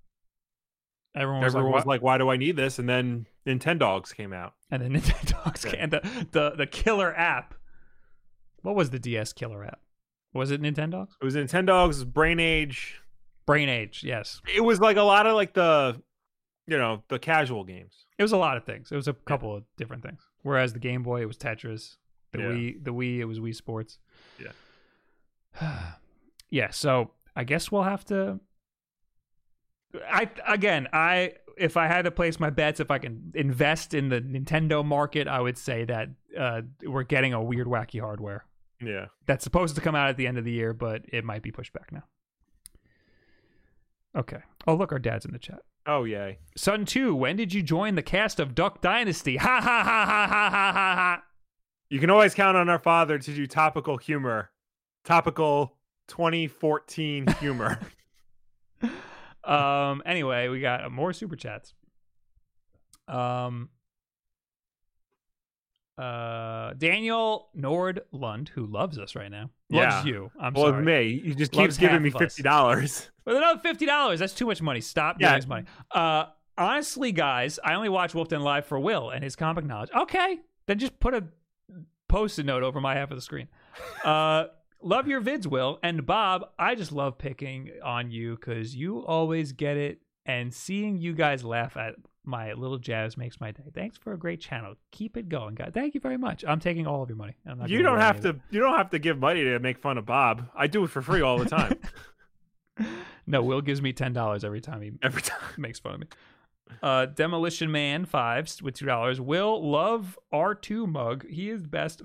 everyone 1.16 1.42
was 1.42 1.54
Everyone 1.54 1.72
like, 1.72 1.78
was 1.80 1.86
like, 1.86 2.02
"Why 2.02 2.18
do 2.18 2.28
I 2.28 2.36
need 2.36 2.56
this?" 2.56 2.78
And 2.78 2.88
then 2.88 3.26
Nintendogs 3.46 4.14
came 4.14 4.32
out. 4.32 4.54
and 4.70 4.82
then 4.82 4.92
Nintendogs 5.00 5.64
Yeah. 5.64 5.78
and 5.80 5.92
the, 5.92 6.26
the 6.32 6.50
the 6.56 6.66
killer 6.66 7.14
app. 7.16 7.54
What 8.62 8.74
was 8.74 8.90
the 8.90 8.98
DS 8.98 9.32
killer 9.32 9.64
app? 9.64 9.80
Was 10.34 10.50
it 10.50 10.60
Nintendogs? 10.60 11.10
It 11.20 11.24
was 11.24 11.34
Nintendogs, 11.36 12.06
Brain 12.06 12.40
Age. 12.40 13.00
Brain 13.46 13.68
Age, 13.68 14.02
yes. 14.04 14.40
It 14.54 14.60
was 14.60 14.80
like 14.80 14.96
a 14.96 15.02
lot 15.02 15.26
of 15.26 15.34
like 15.34 15.54
the, 15.54 16.02
you 16.66 16.76
know, 16.76 17.04
the 17.08 17.18
casual 17.20 17.62
games. 17.62 18.06
It 18.18 18.22
was 18.22 18.32
a 18.32 18.36
lot 18.36 18.56
of 18.56 18.64
things. 18.64 18.90
It 18.90 18.96
was 18.96 19.06
a 19.06 19.12
couple 19.12 19.54
of 19.54 19.62
different 19.76 20.02
things. 20.02 20.20
Whereas 20.42 20.72
the 20.72 20.80
Game 20.80 21.02
Boy, 21.04 21.22
it 21.22 21.26
was 21.26 21.36
Tetris. 21.38 21.96
The 22.32 22.40
Yeah. 22.40 22.44
Wii, 22.46 22.84
the 22.84 22.92
Wii, 22.92 23.18
it 23.18 23.24
was 23.24 23.38
Wii 23.38 23.54
Sports. 23.54 23.98
Yeah. 24.42 24.50
yeah. 26.50 26.70
So 26.70 27.12
I 27.36 27.44
guess 27.44 27.70
we'll 27.70 27.84
have 27.84 28.04
to. 28.06 28.40
I 30.10 30.28
again, 30.46 30.88
I 30.92 31.34
if 31.56 31.76
I 31.76 31.86
had 31.86 32.02
to 32.02 32.10
place 32.10 32.38
my 32.38 32.50
bets, 32.50 32.80
if 32.80 32.90
I 32.90 32.98
can 32.98 33.32
invest 33.34 33.94
in 33.94 34.08
the 34.10 34.20
Nintendo 34.20 34.84
market, 34.84 35.26
I 35.28 35.40
would 35.40 35.56
say 35.56 35.84
that 35.84 36.08
uh, 36.38 36.62
we're 36.84 37.02
getting 37.02 37.32
a 37.32 37.42
weird, 37.42 37.66
wacky 37.66 37.98
hardware 38.00 38.44
Yeah. 38.80 39.06
that's 39.26 39.42
supposed 39.42 39.74
to 39.76 39.80
come 39.80 39.94
out 39.94 40.08
at 40.10 40.18
the 40.18 40.26
end 40.26 40.36
of 40.36 40.44
the 40.44 40.52
year, 40.52 40.74
but 40.74 41.02
it 41.10 41.24
might 41.24 41.40
be 41.42 41.50
pushed 41.50 41.72
back 41.72 41.90
now. 41.92 42.02
Okay. 44.14 44.40
Oh, 44.66 44.74
look, 44.74 44.92
our 44.92 44.98
dad's 44.98 45.24
in 45.24 45.32
the 45.32 45.38
chat. 45.38 45.60
Oh 45.86 46.04
yay. 46.04 46.38
Son 46.56 46.84
2, 46.84 47.14
when 47.14 47.36
did 47.36 47.54
you 47.54 47.62
join 47.62 47.94
the 47.94 48.02
cast 48.02 48.40
of 48.40 48.54
Duck 48.54 48.80
Dynasty? 48.82 49.36
Ha 49.36 49.60
ha 49.60 49.82
ha 49.82 49.84
ha 49.84 50.06
ha 50.06 50.28
ha 50.28 50.72
ha 50.72 50.94
ha. 50.96 51.22
You 51.88 52.00
can 52.00 52.10
always 52.10 52.34
count 52.34 52.56
on 52.56 52.68
our 52.68 52.78
father 52.80 53.18
to 53.18 53.34
do 53.34 53.46
topical 53.46 53.96
humor. 53.96 54.50
Topical 55.04 55.76
2014 56.08 57.26
humor. 57.40 57.78
Um 59.46 60.02
anyway, 60.04 60.48
we 60.48 60.60
got 60.60 60.90
more 60.90 61.12
super 61.12 61.36
chats. 61.36 61.74
Um 63.08 63.68
uh 65.98 66.74
Daniel 66.74 67.48
Nordlund, 67.56 68.48
who 68.50 68.66
loves 68.66 68.98
us 68.98 69.14
right 69.14 69.30
now. 69.30 69.50
Loves 69.70 70.04
Yeah. 70.04 70.04
you. 70.04 70.30
I'm 70.38 70.52
well, 70.52 70.66
sorry. 70.66 70.84
me. 70.84 71.20
He 71.24 71.34
just 71.34 71.54
Loves 71.54 71.68
keeps 71.68 71.78
giving 71.78 72.02
me 72.02 72.10
fifty 72.10 72.42
dollars. 72.42 73.10
With 73.24 73.36
another 73.36 73.58
fifty 73.60 73.86
dollars, 73.86 74.20
that's 74.20 74.34
too 74.34 74.46
much 74.46 74.60
money. 74.60 74.80
Stop 74.80 75.16
Yeah. 75.18 75.28
giving 75.28 75.42
us 75.42 75.46
money. 75.48 75.64
Uh, 75.90 76.26
honestly, 76.58 77.12
guys, 77.12 77.58
I 77.64 77.74
only 77.74 77.88
watch 77.88 78.12
Wolfden 78.12 78.42
live 78.42 78.66
for 78.66 78.78
Will 78.78 79.10
and 79.10 79.24
his 79.24 79.36
comic 79.36 79.64
knowledge. 79.64 79.90
Okay, 79.96 80.38
then 80.66 80.78
just 80.78 81.00
put 81.00 81.14
a 81.14 81.24
post-it 82.08 82.44
note 82.46 82.62
over 82.62 82.80
my 82.80 82.94
half 82.94 83.10
of 83.10 83.16
the 83.16 83.22
screen. 83.22 83.48
Uh, 84.04 84.44
love 84.82 85.08
your 85.08 85.20
vids, 85.20 85.46
Will 85.46 85.78
and 85.82 86.04
Bob. 86.06 86.48
I 86.58 86.74
just 86.74 86.92
love 86.92 87.18
picking 87.18 87.70
on 87.84 88.10
you 88.10 88.36
because 88.36 88.74
you 88.76 89.04
always 89.04 89.52
get 89.52 89.76
it, 89.76 90.00
and 90.24 90.52
seeing 90.52 90.98
you 90.98 91.12
guys 91.14 91.44
laugh 91.44 91.76
at 91.76 91.94
my 92.24 92.52
little 92.54 92.78
jazz 92.78 93.16
makes 93.16 93.40
my 93.40 93.52
day. 93.52 93.62
Thanks 93.72 93.96
for 93.96 94.12
a 94.12 94.18
great 94.18 94.40
channel. 94.40 94.74
Keep 94.90 95.16
it 95.16 95.28
going, 95.28 95.54
guys. 95.54 95.70
Thank 95.72 95.94
you 95.94 96.00
very 96.00 96.16
much. 96.18 96.44
I'm 96.46 96.58
taking 96.58 96.84
all 96.86 97.02
of 97.02 97.08
your 97.08 97.16
money. 97.16 97.36
I'm 97.46 97.58
not 97.58 97.68
You 97.70 97.82
don't 97.82 97.98
have 98.00 98.20
to. 98.22 98.36
You 98.50 98.58
don't 98.60 98.76
have 98.76 98.90
to 98.90 98.98
give 98.98 99.18
money 99.18 99.44
to 99.44 99.58
make 99.60 99.78
fun 99.78 99.96
of 99.98 100.06
Bob. 100.06 100.48
I 100.54 100.66
do 100.66 100.82
it 100.84 100.90
for 100.90 101.02
free 101.02 101.20
all 101.20 101.38
the 101.38 101.48
time. 101.48 101.78
No, 103.26 103.42
Will 103.42 103.60
gives 103.60 103.82
me 103.82 103.92
ten 103.92 104.12
dollars 104.12 104.44
every 104.44 104.60
time 104.60 104.82
he 104.82 104.92
Every 105.02 105.22
time. 105.22 105.40
makes 105.56 105.78
fun 105.80 105.94
of 105.94 106.00
me. 106.00 106.06
Uh, 106.82 107.06
Demolition 107.06 107.72
Man 107.72 108.04
fives 108.04 108.62
with 108.62 108.74
two 108.74 108.86
dollars. 108.86 109.20
Will 109.20 109.68
love 109.68 110.16
R 110.30 110.54
two 110.54 110.86
mug. 110.86 111.26
He 111.28 111.50
is 111.50 111.62
the 111.62 111.68
best 111.68 112.02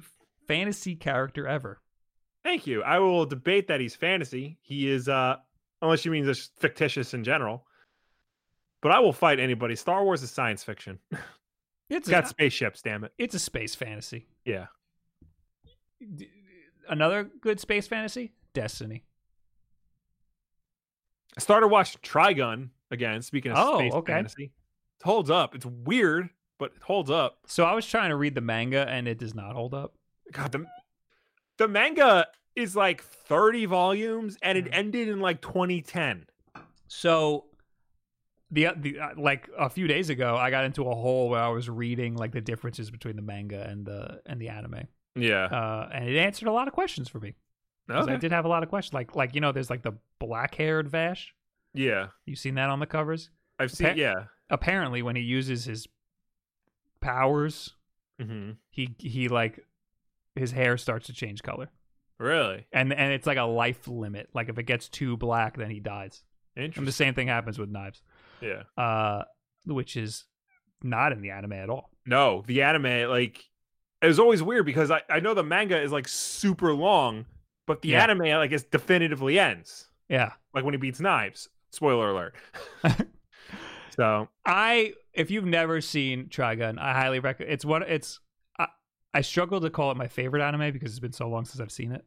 fantasy 0.47 0.95
character 0.95 1.47
ever. 1.47 1.79
Thank 2.43 2.65
you. 2.67 2.81
I 2.83 2.99
will 2.99 3.25
debate 3.25 3.67
that 3.67 3.79
he's 3.79 3.95
fantasy. 3.95 4.57
He 4.61 4.89
is, 4.89 5.07
uh 5.09 5.37
unless 5.81 6.05
you 6.05 6.11
mean 6.11 6.23
just 6.25 6.51
fictitious 6.59 7.13
in 7.13 7.23
general. 7.23 7.65
But 8.81 8.91
I 8.91 8.99
will 8.99 9.13
fight 9.13 9.39
anybody. 9.39 9.75
Star 9.75 10.03
Wars 10.03 10.23
is 10.23 10.31
science 10.31 10.63
fiction. 10.63 10.99
It's 11.89 12.07
It's 12.07 12.09
got 12.09 12.23
a, 12.23 12.27
spaceships. 12.27 12.81
Damn 12.81 13.03
it. 13.03 13.11
it's 13.17 13.35
a 13.35 13.39
space 13.39 13.75
fantasy. 13.75 14.25
Yeah. 14.45 14.67
Another 16.87 17.29
good 17.41 17.59
space 17.59 17.85
fantasy, 17.85 18.31
Destiny. 18.53 19.03
I 21.37 21.41
started 21.41 21.67
watching 21.67 21.99
Trigun 22.01 22.69
again. 22.91 23.21
Speaking 23.21 23.51
of 23.51 23.57
Oh, 23.59 23.77
space 23.79 23.93
okay. 23.93 24.13
fantasy, 24.13 24.43
it 24.45 25.03
holds 25.03 25.29
up. 25.29 25.53
It's 25.53 25.65
weird, 25.65 26.29
but 26.59 26.71
it 26.75 26.81
holds 26.81 27.09
up. 27.11 27.39
So 27.47 27.65
I 27.65 27.73
was 27.73 27.85
trying 27.85 28.09
to 28.09 28.15
read 28.15 28.35
the 28.35 28.41
manga 28.41 28.87
and 28.87 29.07
it 29.07 29.17
does 29.19 29.35
not 29.35 29.53
hold 29.55 29.73
up. 29.73 29.93
God, 30.31 30.51
the 30.53 30.65
the 31.61 31.67
manga 31.67 32.27
is 32.55 32.75
like 32.75 33.01
thirty 33.03 33.65
volumes, 33.65 34.37
and 34.41 34.57
it 34.57 34.65
Mhm. 34.65 34.73
ended 34.73 35.07
in 35.07 35.19
like 35.19 35.41
2010. 35.41 36.25
So 36.87 37.45
the 38.49 38.67
the 38.75 38.99
uh, 38.99 39.09
like 39.17 39.49
a 39.57 39.69
few 39.69 39.87
days 39.87 40.09
ago, 40.09 40.35
I 40.35 40.49
got 40.49 40.65
into 40.65 40.89
a 40.89 40.95
hole 40.95 41.29
where 41.29 41.41
I 41.41 41.47
was 41.49 41.69
reading 41.69 42.15
like 42.15 42.31
the 42.33 42.41
differences 42.41 42.91
between 42.91 43.15
the 43.15 43.21
manga 43.21 43.61
and 43.69 43.85
the 43.85 44.21
and 44.25 44.41
the 44.41 44.49
anime, 44.49 44.87
Yeah. 45.15 45.45
uh, 45.45 45.89
and 45.93 46.09
it 46.09 46.17
answered 46.17 46.47
a 46.47 46.51
lot 46.51 46.67
of 46.67 46.73
questions 46.73 47.07
for 47.07 47.19
me. 47.19 47.35
'Cause 47.87 48.07
I 48.07 48.11
Okay. 48.13 48.19
did 48.19 48.31
have 48.31 48.45
a 48.45 48.47
lot 48.47 48.63
of 48.63 48.69
questions, 48.69 48.93
like 48.93 49.15
like 49.15 49.33
you 49.35 49.41
know, 49.41 49.51
there's 49.51 49.69
like 49.69 49.83
the 49.83 49.93
black 50.19 50.55
haired 50.55 50.89
Vash. 50.89 51.33
Yeah. 51.73 52.07
you've 52.25 52.39
seen 52.39 52.55
that 52.55 52.69
on 52.69 52.79
the 52.79 52.85
covers? 52.87 53.29
I've 53.59 53.71
seen. 53.71 53.87
Appa- 53.87 53.99
Yeah. 53.99 54.23
Apparently, 54.49 55.01
when 55.01 55.15
he 55.15 55.21
uses 55.21 55.63
his 55.65 55.87
powers, 56.99 57.75
hmm 58.19 58.51
he 58.69 58.95
he 58.99 59.27
like 59.29 59.65
his 60.35 60.51
hair 60.51 60.77
starts 60.77 61.07
to 61.07 61.13
change 61.13 61.43
color, 61.43 61.69
Really 62.19 62.67
and 62.71 62.93
and 62.93 63.11
it's 63.13 63.25
like 63.27 63.37
a 63.37 63.43
life 63.43 63.87
limit. 63.87 64.29
Like 64.33 64.49
if 64.49 64.57
it 64.57 64.63
gets 64.63 64.87
too 64.89 65.17
black, 65.17 65.57
then 65.57 65.69
he 65.71 65.79
dies. 65.79 66.23
And 66.55 66.73
the 66.73 66.91
same 66.91 67.13
thing 67.13 67.27
happens 67.27 67.57
with 67.57 67.69
knives, 67.69 68.01
Yeah. 68.41 68.63
uh, 68.77 69.23
which 69.65 69.95
is 69.97 70.25
not 70.83 71.11
in 71.13 71.21
the 71.21 71.31
anime 71.31 71.53
at 71.53 71.69
all. 71.69 71.89
No, 72.05 72.43
the 72.47 72.61
anime 72.63 73.09
like 73.09 73.43
it 74.01 74.07
was 74.07 74.19
always 74.19 74.41
weird 74.43 74.65
because 74.65 74.91
I 74.91 75.01
I 75.09 75.19
know 75.19 75.33
the 75.33 75.43
manga 75.43 75.79
is 75.81 75.91
like 75.91 76.07
super 76.07 76.73
long, 76.73 77.25
but 77.67 77.81
the 77.81 77.89
Yeah. 77.89 78.03
anime 78.03 78.19
like 78.37 78.51
is 78.51 78.63
definitively 78.63 79.39
ends 79.39 79.87
Yeah, 80.09 80.33
like 80.53 80.63
when 80.63 80.73
he 80.73 80.77
beats 80.77 80.99
knives. 80.99 81.49
Spoiler 81.71 82.09
alert. 82.09 82.35
so 83.95 84.27
I 84.45 84.93
if 85.13 85.29
you've 85.31 85.45
never 85.45 85.81
seen 85.81 86.25
Trigun, 86.27 86.77
I 86.79 86.93
highly 86.93 87.19
recommend. 87.19 87.53
It's 87.53 87.65
what 87.65 87.81
it's. 87.83 88.19
I, 89.13 89.21
struggle 89.21 89.59
to 89.61 89.69
call 89.69 89.91
it 89.91 89.97
my 89.97 90.07
favorite 90.07 90.41
anime 90.41 90.71
because 90.71 90.91
it's 90.91 90.99
been 90.99 91.11
so 91.13 91.27
long 91.27 91.45
since 91.45 91.59
I've 91.59 91.71
seen 91.71 91.91
it. 91.91 92.05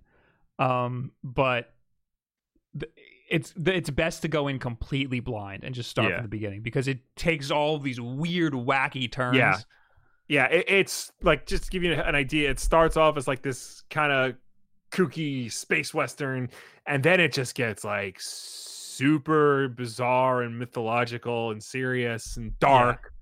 Um, 0.59 1.13
but 1.23 1.73
th- 2.79 2.93
it's 3.31 3.53
th- 3.53 3.77
it's 3.77 3.91
best 3.91 4.23
to 4.23 4.29
go 4.29 4.49
in 4.49 4.59
completely 4.59 5.21
blind 5.21 5.65
and 5.65 5.75
just 5.75 5.91
start 5.91 6.09
Yeah. 6.09 6.17
from 6.17 6.25
the 6.25 6.29
beginning 6.29 6.63
because 6.63 6.89
it 6.89 7.01
takes 7.17 7.51
all 7.51 7.79
these 7.79 8.01
weird, 8.01 8.53
wacky 8.53 9.11
turns. 9.11 9.37
Yeah. 9.37 9.59
yeah, 10.29 10.45
it, 10.47 10.65
it's 10.69 11.13
like 11.23 11.47
just 11.47 11.65
to 11.65 11.71
give 11.71 11.83
you 11.83 11.95
an 11.95 12.15
idea. 12.15 12.51
It 12.51 12.61
starts 12.61 12.97
off 12.97 13.17
as 13.17 13.27
like 13.27 13.43
this 13.43 13.83
kind 13.91 14.13
of 14.13 14.35
kooky 14.93 15.51
space 15.51 15.93
western, 15.93 16.51
and 16.87 17.03
then 17.03 17.19
it 17.19 17.33
just 17.33 17.55
gets 17.55 17.83
like 17.85 18.19
super 18.21 19.69
bizarre 19.69 20.43
and 20.43 20.59
mythological 20.59 21.51
and 21.51 21.63
serious 21.63 22.37
and 22.37 22.57
dark. 22.61 23.13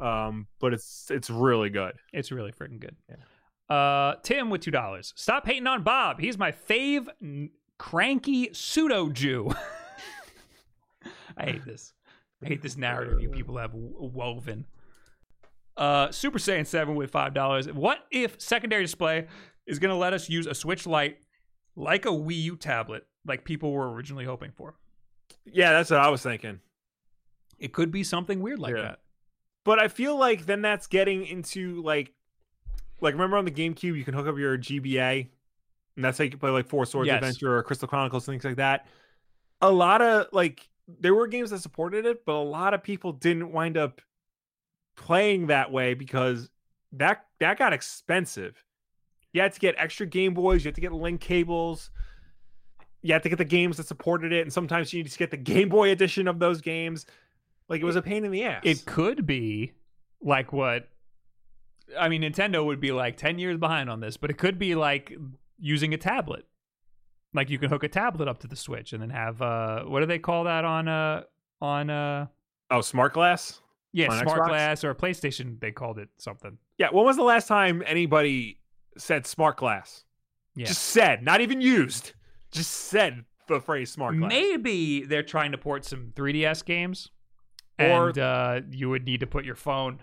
Um, 0.00 0.46
but 0.60 0.72
it's 0.72 1.10
it's 1.10 1.28
really 1.30 1.70
good. 1.70 1.94
It's 2.12 2.30
really 2.30 2.52
freaking 2.52 2.78
good. 2.80 2.96
Uh, 3.68 4.14
Tim 4.22 4.48
with 4.50 4.60
two 4.62 4.70
dollars. 4.70 5.12
Stop 5.16 5.46
hating 5.46 5.66
on 5.66 5.82
Bob. 5.82 6.20
He's 6.20 6.38
my 6.38 6.52
fave 6.52 7.08
n- 7.22 7.50
cranky 7.78 8.50
pseudo 8.52 9.10
Jew. 9.10 9.52
I 11.36 11.44
hate 11.44 11.64
this. 11.64 11.92
I 12.42 12.46
hate 12.48 12.62
this 12.62 12.76
narrative 12.76 13.20
you 13.20 13.28
people 13.30 13.56
have 13.58 13.72
w- 13.72 13.92
woven. 13.98 14.64
Uh, 15.76 16.10
Super 16.10 16.38
Saiyan 16.38 16.66
Seven 16.66 16.94
with 16.94 17.10
five 17.10 17.34
dollars. 17.34 17.70
What 17.70 17.98
if 18.10 18.40
secondary 18.40 18.82
display 18.82 19.26
is 19.66 19.78
going 19.78 19.90
to 19.90 19.96
let 19.96 20.12
us 20.12 20.28
use 20.28 20.46
a 20.46 20.54
Switch 20.54 20.86
Lite 20.86 21.18
like 21.76 22.06
a 22.06 22.10
Wii 22.10 22.36
U 22.42 22.56
tablet, 22.56 23.06
like 23.26 23.44
people 23.44 23.72
were 23.72 23.92
originally 23.92 24.24
hoping 24.24 24.50
for? 24.52 24.74
Yeah, 25.44 25.72
that's 25.72 25.90
what 25.90 26.00
I 26.00 26.08
was 26.08 26.22
thinking. 26.22 26.60
It 27.58 27.72
could 27.72 27.90
be 27.90 28.02
something 28.04 28.40
weird 28.40 28.58
like 28.58 28.74
Yeah. 28.76 28.82
that. 28.82 28.98
But 29.68 29.78
I 29.78 29.88
feel 29.88 30.16
like 30.16 30.46
then 30.46 30.62
that's 30.62 30.86
getting 30.86 31.26
into 31.26 31.82
like, 31.82 32.14
like 33.02 33.12
remember 33.12 33.36
on 33.36 33.44
the 33.44 33.50
GameCube 33.50 33.98
you 33.98 34.02
can 34.02 34.14
hook 34.14 34.26
up 34.26 34.38
your 34.38 34.56
GBA, 34.56 35.28
and 35.94 36.02
that's 36.02 36.16
how 36.16 36.24
you 36.24 36.30
can 36.30 36.38
play 36.38 36.48
like 36.48 36.66
Four 36.66 36.86
Swords 36.86 37.06
Yes. 37.06 37.16
Adventure 37.16 37.54
or 37.54 37.62
Crystal 37.62 37.86
Chronicles 37.86 38.24
things 38.24 38.46
like 38.46 38.56
that. 38.56 38.86
A 39.60 39.70
lot 39.70 40.00
of 40.00 40.28
like 40.32 40.66
there 40.88 41.14
were 41.14 41.26
games 41.26 41.50
that 41.50 41.58
supported 41.58 42.06
it, 42.06 42.24
but 42.24 42.32
a 42.32 42.40
lot 42.40 42.72
of 42.72 42.82
people 42.82 43.12
didn't 43.12 43.52
wind 43.52 43.76
up 43.76 44.00
playing 44.96 45.48
that 45.48 45.70
way 45.70 45.92
because 45.92 46.48
that 46.92 47.26
that 47.38 47.58
got 47.58 47.74
expensive. 47.74 48.64
You 49.34 49.42
had 49.42 49.52
to 49.52 49.60
get 49.60 49.74
extra 49.76 50.06
Game 50.06 50.32
Boys, 50.32 50.64
you 50.64 50.68
had 50.68 50.76
to 50.76 50.80
get 50.80 50.94
link 50.94 51.20
cables, 51.20 51.90
you 53.02 53.12
had 53.12 53.22
to 53.22 53.28
get 53.28 53.36
the 53.36 53.44
games 53.44 53.76
that 53.76 53.86
supported 53.86 54.32
it, 54.32 54.40
and 54.40 54.50
sometimes 54.50 54.94
you 54.94 55.02
need 55.02 55.12
to 55.12 55.18
get 55.18 55.30
the 55.30 55.36
Game 55.36 55.68
Boy 55.68 55.90
edition 55.90 56.26
of 56.26 56.38
those 56.38 56.62
games. 56.62 57.04
Like 57.68 57.80
it 57.80 57.84
was 57.84 57.96
a 57.96 58.02
pain 58.02 58.24
in 58.24 58.30
the 58.30 58.44
ass. 58.44 58.62
It 58.64 58.86
could 58.86 59.26
be 59.26 59.72
like 60.20 60.52
what 60.52 60.88
I 61.98 62.08
mean, 62.08 62.22
Nintendo 62.22 62.64
would 62.64 62.80
be 62.80 62.92
like 62.92 63.16
10 63.16 63.38
years 63.38 63.58
behind 63.58 63.88
on 63.88 64.00
this, 64.00 64.16
but 64.16 64.30
it 64.30 64.38
could 64.38 64.58
be 64.58 64.74
like 64.74 65.16
using 65.58 65.94
a 65.94 65.98
tablet. 65.98 66.46
Like 67.34 67.50
you 67.50 67.58
can 67.58 67.70
hook 67.70 67.84
a 67.84 67.88
tablet 67.88 68.28
up 68.28 68.38
to 68.40 68.46
the 68.46 68.56
Switch 68.56 68.92
and 68.92 69.02
then 69.02 69.10
have 69.10 69.40
uh 69.42 69.84
what 69.84 70.00
do 70.00 70.06
they 70.06 70.18
call 70.18 70.44
that 70.44 70.64
on 70.64 70.88
uh 70.88 71.22
on 71.60 71.90
uh 71.90 72.26
oh, 72.70 72.80
Smart 72.80 73.12
Glass. 73.12 73.60
yeah, 73.92 74.10
On 74.10 74.18
Smart 74.18 74.40
Xbox? 74.40 74.48
Glass 74.48 74.84
or 74.84 74.90
a 74.90 74.94
PlayStation 74.94 75.60
they 75.60 75.70
called 75.70 75.98
it 75.98 76.08
something. 76.16 76.58
Yeah, 76.78 76.88
when 76.90 77.04
was 77.04 77.16
the 77.16 77.22
last 77.22 77.48
time 77.48 77.82
anybody 77.86 78.60
said 78.96 79.26
Smart 79.26 79.58
Glass? 79.58 80.04
Yeah. 80.54 80.66
Just 80.66 80.82
said, 80.82 81.22
not 81.22 81.40
even 81.40 81.60
used. 81.60 82.12
Just 82.50 82.70
said 82.70 83.24
the 83.46 83.60
phrase 83.60 83.92
Smart 83.92 84.16
Glass. 84.18 84.30
Maybe 84.30 85.02
they're 85.04 85.22
trying 85.22 85.52
to 85.52 85.58
port 85.58 85.84
some 85.84 86.12
3DS 86.16 86.64
games 86.64 87.10
Or- 87.78 88.08
and 88.08 88.18
uh 88.18 88.60
you 88.70 88.88
would 88.90 89.04
need 89.04 89.20
to 89.20 89.26
put 89.26 89.44
your 89.44 89.54
phone 89.54 90.00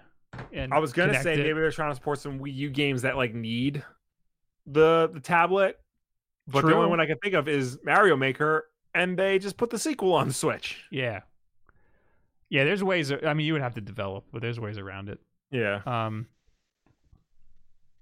and 0.54 0.74
I 0.74 0.80
was 0.80 0.94
gonna 0.94 1.22
say 1.22 1.34
it. 1.34 1.38
maybe 1.40 1.54
they're 1.60 1.72
trying 1.72 1.92
to 1.92 1.96
support 1.96 2.20
some 2.20 2.40
Wii 2.40 2.54
U 2.56 2.70
games 2.70 3.02
that 3.04 3.16
like 3.18 3.34
need 3.34 3.84
the 4.66 5.10
the 5.14 5.20
tablet, 5.20 5.80
but 6.48 6.66
the 6.66 6.76
only 6.76 6.90
one 6.90 7.00
I 7.00 7.06
can 7.06 7.18
think 7.20 7.36
of 7.36 7.48
is 7.48 7.78
Mario 7.84 8.16
Maker, 8.16 8.68
and 8.94 9.18
they 9.18 9.40
just 9.40 9.58
put 9.58 9.70
the 9.70 9.80
sequel 9.80 10.14
on 10.14 10.28
the 10.28 10.34
Switch. 10.34 10.84
Yeah. 10.92 11.22
Yeah, 12.50 12.64
there's 12.64 12.84
ways 12.84 13.12
I 13.12 13.34
mean 13.34 13.46
you 13.48 13.54
would 13.54 13.62
have 13.62 13.76
to 13.76 13.82
develop, 13.82 14.26
but 14.34 14.42
there's 14.42 14.60
ways 14.60 14.78
around 14.78 15.10
it. 15.10 15.20
Yeah, 15.52 15.82
Um, 15.86 16.28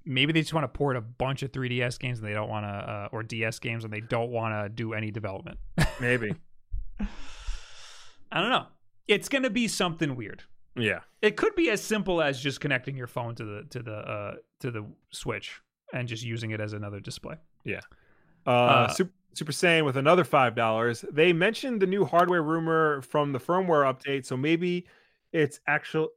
maybe 0.05 0.33
they 0.33 0.41
just 0.41 0.53
want 0.53 0.63
to 0.63 0.67
port 0.69 0.95
a 0.97 1.01
bunch 1.01 1.43
of 1.43 1.51
3DS 1.51 1.99
games 1.99 2.19
and 2.19 2.27
they 2.27 2.33
don't 2.33 2.49
want 2.49 2.65
to, 2.65 2.69
uh, 2.69 3.09
or 3.11 3.21
DS 3.23 3.59
games 3.59 3.83
and 3.83 3.93
they 3.93 3.99
don't 4.01 4.31
want 4.31 4.53
to 4.53 4.69
do 4.69 4.93
any 4.93 5.11
development. 5.11 5.59
maybe. 5.99 6.33
I 6.99 8.41
don't 8.41 8.49
know. 8.49 8.65
It's 9.07 9.29
gonna 9.29 9.49
be 9.49 9.67
something 9.67 10.15
weird. 10.15 10.43
yeah, 10.75 10.99
It 11.21 11.35
could 11.37 11.55
be 11.55 11.69
as 11.69 11.81
simple 11.83 12.21
as 12.21 12.39
just 12.41 12.59
connecting 12.61 12.95
your 12.97 13.07
phone 13.07 13.35
to 13.35 13.43
the 13.45 13.63
to 13.69 13.83
the 13.83 13.95
uh, 13.95 14.35
to 14.61 14.71
the 14.71 14.85
Switch 15.11 15.61
and 15.93 16.07
just 16.07 16.23
using 16.23 16.51
it 16.51 16.59
as 16.59 16.73
another 16.73 16.99
display. 16.99 17.35
uh, 17.67 18.49
Uh, 18.49 18.87
Super, 18.87 19.11
Super 19.33 19.51
Saiyan 19.51 19.85
with 19.85 19.97
another 19.97 20.23
five 20.23 20.55
dollars. 20.55 21.05
They 21.11 21.33
mentioned 21.33 21.81
the 21.81 21.87
new 21.87 22.05
hardware 22.05 22.43
rumor 22.43 23.01
from 23.01 23.31
the 23.31 23.39
firmware 23.39 23.85
update, 23.91 24.25
so 24.25 24.35
maybe 24.37 24.87
it's 25.31 25.59
actual. 25.67 26.09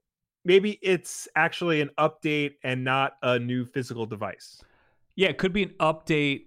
Maybe 0.44 0.78
it's 0.80 1.26
actually 1.34 1.80
an 1.80 1.90
update 1.98 2.54
and 2.62 2.84
not 2.84 3.16
a 3.22 3.36
new 3.38 3.64
physical 3.64 4.06
device. 4.06 4.62
Yeah, 5.16 5.28
it 5.28 5.38
could 5.38 5.52
be 5.52 5.64
an 5.64 5.74
update 5.80 6.46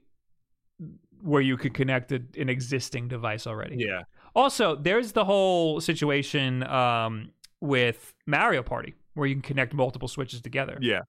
where 1.22 1.42
you 1.42 1.58
could 1.58 1.74
connect 1.74 2.14
a, 2.14 2.22
an 2.38 2.48
existing 2.48 3.10
device 3.10 3.46
already. 3.46 3.76
Yeah, 3.78 4.04
Also, 4.36 4.76
there's 4.76 5.12
the 5.14 5.26
whole 5.26 5.82
situation 5.82 6.64
um, 6.68 7.32
with 7.62 8.14
Mario 8.26 8.64
Party 8.64 8.96
where 9.16 9.28
you 9.28 9.36
can 9.36 9.42
connect 9.42 9.74
multiple 9.74 10.08
switches 10.08 10.42
together. 10.42 10.78
yeah, 10.82 11.02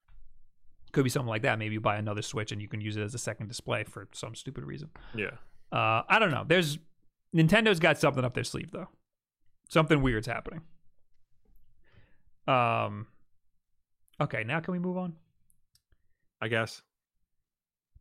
Could 0.91 1.03
be 1.03 1.09
something 1.09 1.29
like 1.29 1.43
that. 1.43 1.57
Maybe 1.59 1.73
you 1.75 1.81
buy 1.81 1.97
another 1.97 2.21
switch 2.21 2.51
and 2.51 2.61
you 2.61 2.67
can 2.67 2.81
use 2.81 2.97
it 2.97 3.01
as 3.03 3.13
a 3.13 3.17
second 3.19 3.47
display 3.47 3.83
for 3.83 4.07
some 4.13 4.35
stupid 4.35 4.63
reason. 4.65 4.89
yeah. 5.15 5.31
Uh, 5.71 6.03
I 6.09 6.19
don't 6.19 6.31
know. 6.31 6.43
There's 6.45 6.77
Nintendo's 7.33 7.79
got 7.79 7.97
something 7.97 8.25
up 8.25 8.33
their 8.33 8.43
sleeve 8.43 8.71
though. 8.71 8.89
Something 9.69 10.01
weird's 10.01 10.27
happening. 10.27 10.61
Um. 12.47 13.07
Okay, 14.19 14.43
now 14.43 14.59
can 14.59 14.73
we 14.73 14.79
move 14.79 14.97
on? 14.97 15.13
I 16.41 16.47
guess. 16.49 16.81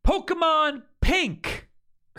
Pokemon 0.05 0.83
Pink. 1.01 1.69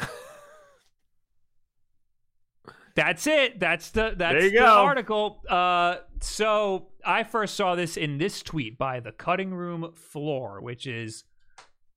That's 2.96 3.28
it. 3.28 3.60
That's 3.60 3.92
the 3.92 4.14
that's 4.18 4.44
the 4.44 4.52
go. 4.52 4.66
article. 4.66 5.42
Uh, 5.48 5.98
so 6.20 6.90
I 7.06 7.24
first 7.24 7.56
saw 7.56 7.76
this 7.76 7.98
in 7.98 8.18
this 8.18 8.42
tweet 8.42 8.78
by 8.78 9.00
the 9.00 9.12
Cutting 9.12 9.54
Room 9.54 9.92
Floor, 9.94 10.62
which 10.62 10.88
is 10.88 11.24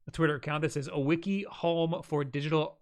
a 0.07 0.11
Twitter 0.11 0.37
account 0.37 0.63
that 0.63 0.73
says 0.73 0.89
a 0.93 1.01
wiki 1.01 1.45
home 1.49 2.03
for 2.03 2.25
digital 2.25 2.79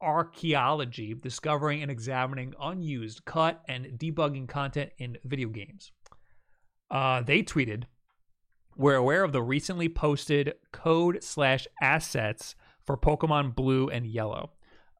archaeology, 0.00 1.14
discovering 1.14 1.82
and 1.82 1.90
examining 1.90 2.54
unused, 2.60 3.24
cut, 3.24 3.62
and 3.68 3.86
debugging 3.98 4.48
content 4.48 4.90
in 4.98 5.16
video 5.24 5.48
games. 5.48 5.92
Uh, 6.90 7.22
they 7.22 7.42
tweeted, 7.42 7.84
"We're 8.76 8.96
aware 8.96 9.22
of 9.22 9.32
the 9.32 9.42
recently 9.42 9.88
posted 9.88 10.54
code 10.72 11.22
slash 11.22 11.68
assets 11.80 12.56
for 12.84 12.96
Pokemon 12.96 13.54
Blue 13.54 13.88
and 13.88 14.06
Yellow. 14.06 14.50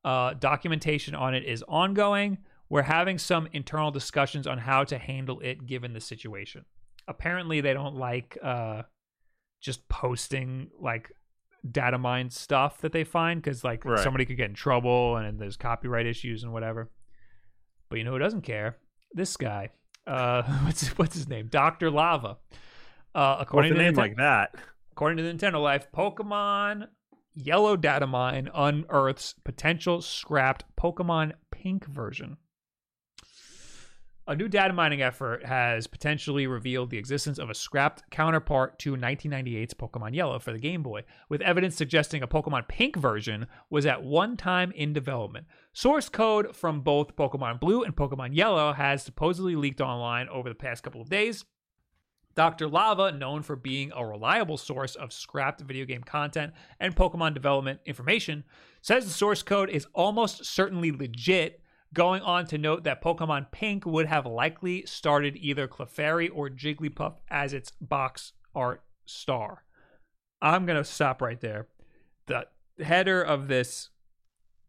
Uh, 0.04 0.34
documentation 0.34 1.14
on 1.14 1.34
it 1.34 1.44
is 1.44 1.64
ongoing. 1.68 2.38
We're 2.72 2.80
having 2.80 3.18
some 3.18 3.48
internal 3.52 3.90
discussions 3.90 4.46
on 4.46 4.56
how 4.56 4.84
to 4.84 4.96
handle 4.96 5.40
it 5.40 5.66
given 5.66 5.92
the 5.92 6.00
situation. 6.00 6.64
Apparently, 7.06 7.60
they 7.60 7.74
don't 7.74 7.96
like 7.96 8.38
uh, 8.42 8.84
just 9.60 9.86
posting 9.90 10.70
like 10.80 11.12
data 11.70 11.98
mine 11.98 12.30
stuff 12.30 12.80
that 12.80 12.92
they 12.92 13.04
find 13.04 13.42
because 13.42 13.62
like 13.62 13.84
Right. 13.84 14.02
somebody 14.02 14.24
could 14.24 14.38
get 14.38 14.48
in 14.48 14.54
trouble 14.54 15.18
and 15.18 15.38
there's 15.38 15.58
copyright 15.58 16.06
issues 16.06 16.44
and 16.44 16.52
whatever. 16.54 16.90
But 17.90 17.98
you 17.98 18.04
know 18.04 18.12
who 18.12 18.18
doesn't 18.18 18.40
care? 18.40 18.78
This 19.12 19.36
guy. 19.36 19.68
Uh, 20.06 20.42
what's 20.64 20.88
what's 20.96 21.14
his 21.14 21.28
name? 21.28 21.48
Doctor 21.48 21.90
Lava. 21.90 22.38
Uh, 23.14 23.36
according 23.38 23.72
a 23.72 23.74
to 23.74 23.82
name 23.82 23.94
like 23.96 24.16
that. 24.16 24.54
According 24.92 25.18
to 25.18 25.24
Nintendo 25.24 25.62
Life, 25.62 25.88
Pokemon 25.94 26.88
Yellow 27.34 27.76
data 27.76 28.06
mine 28.06 28.48
unearths 28.54 29.34
potential 29.44 30.00
scrapped 30.00 30.64
Pokemon 30.80 31.32
Pink 31.50 31.84
version. 31.84 32.38
A 34.32 34.34
new 34.34 34.48
data 34.48 34.72
mining 34.72 35.02
effort 35.02 35.44
has 35.44 35.86
potentially 35.86 36.46
revealed 36.46 36.88
the 36.88 36.96
existence 36.96 37.38
of 37.38 37.50
a 37.50 37.54
scrapped 37.54 38.08
counterpart 38.08 38.78
to 38.78 38.96
1998's 38.96 39.74
Pokemon 39.74 40.14
Yellow 40.14 40.38
for 40.38 40.54
the 40.54 40.58
Game 40.58 40.82
Boy, 40.82 41.04
with 41.28 41.42
evidence 41.42 41.76
suggesting 41.76 42.22
a 42.22 42.26
Pokemon 42.26 42.66
Pink 42.66 42.96
version 42.96 43.46
was 43.68 43.84
at 43.84 44.02
one 44.02 44.38
time 44.38 44.72
in 44.72 44.94
development. 44.94 45.48
Source 45.74 46.08
code 46.08 46.56
from 46.56 46.80
both 46.80 47.14
Pokemon 47.14 47.60
Blue 47.60 47.82
and 47.82 47.94
Pokemon 47.94 48.34
Yellow 48.34 48.72
has 48.72 49.02
supposedly 49.02 49.54
leaked 49.54 49.82
online 49.82 50.30
over 50.30 50.48
the 50.48 50.54
past 50.54 50.82
couple 50.82 51.02
of 51.02 51.10
days. 51.10 51.44
Dr. 52.34 52.68
Lava, 52.68 53.12
known 53.12 53.42
for 53.42 53.54
being 53.54 53.92
a 53.94 54.06
reliable 54.06 54.56
source 54.56 54.94
of 54.94 55.12
scrapped 55.12 55.60
video 55.60 55.84
game 55.84 56.04
content 56.04 56.54
and 56.80 56.96
Pokemon 56.96 57.34
development 57.34 57.80
information, 57.84 58.44
says 58.80 59.04
the 59.04 59.12
source 59.12 59.42
code 59.42 59.68
is 59.68 59.86
almost 59.92 60.46
certainly 60.46 60.90
legit, 60.90 61.61
going 61.94 62.22
on 62.22 62.46
to 62.46 62.58
note 62.58 62.84
that 62.84 63.02
Pokemon 63.02 63.50
Pink 63.52 63.84
would 63.86 64.06
have 64.06 64.26
likely 64.26 64.84
started 64.86 65.36
either 65.36 65.68
Clefairy 65.68 66.30
or 66.32 66.48
Jigglypuff 66.48 67.14
as 67.30 67.52
its 67.52 67.72
box 67.80 68.32
art 68.54 68.82
star. 69.04 69.64
I'm 70.40 70.66
going 70.66 70.78
to 70.78 70.84
stop 70.84 71.20
right 71.22 71.40
there. 71.40 71.68
The 72.26 72.46
header 72.82 73.22
of 73.22 73.48
this 73.48 73.90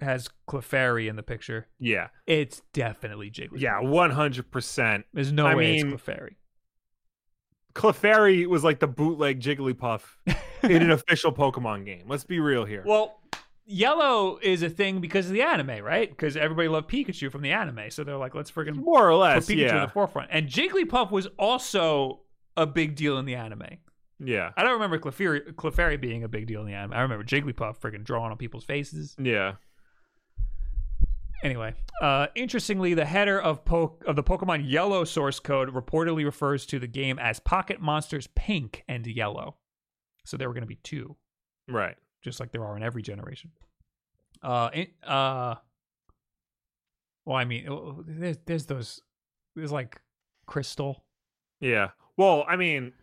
has 0.02 0.30
Clefairy 0.50 1.08
in 1.10 1.16
the 1.16 1.24
picture. 1.24 1.68
Yeah. 1.80 2.10
It's 2.28 2.62
definitely 2.74 3.32
Jigglypuff. 3.32 3.60
Yeah, 3.60 3.80
100%. 3.82 5.04
There's 5.14 5.32
no 5.32 5.46
I 5.48 5.56
way 5.56 5.72
mean- 5.78 5.94
it's 5.94 6.04
Clefairy. 6.04 6.36
Clefairy 7.74 8.46
was 8.46 8.64
like 8.64 8.80
the 8.80 8.88
bootleg 8.88 9.40
Jigglypuff 9.40 10.02
in 10.64 10.82
an 10.84 10.92
official 10.92 11.32
Pokemon 11.34 11.86
game. 11.86 12.04
Let's 12.08 12.24
be 12.24 12.40
real 12.40 12.66
here. 12.66 12.84
Well, 12.86 13.20
yellow 13.66 14.40
is 14.42 14.64
a 14.64 14.70
thing 14.70 15.00
because 15.02 15.28
of 15.28 15.34
the 15.34 15.42
anime, 15.42 15.84
right? 15.84 16.10
Because 16.10 16.36
everybody 16.38 16.68
loved 16.68 16.90
Pikachu 16.90 17.32
from 17.32 17.42
the 17.42 17.52
anime, 17.52 17.90
so 17.90 18.04
they're 18.04 18.18
like, 18.18 18.36
let's 18.36 18.52
freaking 18.52 18.76
More 18.76 19.10
or 19.10 19.14
put 19.14 19.20
less, 19.20 19.48
Pikachu 19.48 19.70
in 19.70 19.82
the 19.82 19.88
forefront. 19.88 20.30
And 20.32 20.48
Jigglypuff 20.48 21.12
was 21.12 21.28
also 21.38 22.22
a 22.58 22.66
big 22.66 22.96
deal 22.96 23.18
in 23.18 23.26
the 23.26 23.36
anime. 23.36 23.78
Yeah. 24.20 24.52
I 24.56 24.64
don't 24.64 24.74
remember 24.74 25.00
Clefairy, 25.00 25.54
Clefairy 25.54 26.00
being 26.00 26.24
a 26.24 26.28
big 26.28 26.48
deal 26.48 26.62
in 26.62 26.68
the 26.68 26.74
anime. 26.74 26.94
I 26.94 27.02
remember 27.02 27.26
Jigglypuff 27.26 27.80
freaking 27.80 28.04
drawing 28.04 28.32
on 28.32 28.38
people's 28.38 28.64
faces. 28.64 29.16
Yeah. 29.20 29.54
Anyway, 31.44 31.74
uh, 32.02 32.28
interestingly, 32.36 32.94
the 32.94 33.04
header 33.04 33.42
of 33.42 33.66
po- 33.66 34.00
of 34.08 34.16
the 34.16 34.24
Pokemon 34.24 34.64
Yellow 34.66 35.04
source 35.04 35.42
code 35.42 35.74
reportedly 35.74 36.24
refers 36.24 36.66
to 36.68 36.80
the 36.80 36.88
game 36.88 37.20
as 37.20 37.40
Pocket 37.42 37.82
Monsters 37.82 38.28
Pink 38.34 38.86
and 38.88 39.06
Yellow. 39.06 39.58
So 40.26 40.38
there 40.38 40.48
were 40.48 40.54
going 40.54 40.64
to 40.64 40.68
be 40.68 40.80
two. 40.84 41.18
Right. 41.68 41.98
Just 42.24 42.40
like 42.40 42.52
there 42.52 42.66
are 42.66 42.76
in 42.78 42.84
every 42.84 43.02
generation. 43.02 43.52
Uh, 44.42 44.70
uh, 45.06 45.56
well, 47.26 47.38
I 47.38 47.46
mean, 47.46 47.68
uh, 47.70 47.94
there's 48.06 48.38
there's 48.46 48.66
those 48.66 49.02
there's 49.56 49.72
like 49.72 50.02
Crystal. 50.46 51.04
Yeah. 51.60 51.90
Well, 52.18 52.44
I 52.48 52.56
mean, 52.58 52.94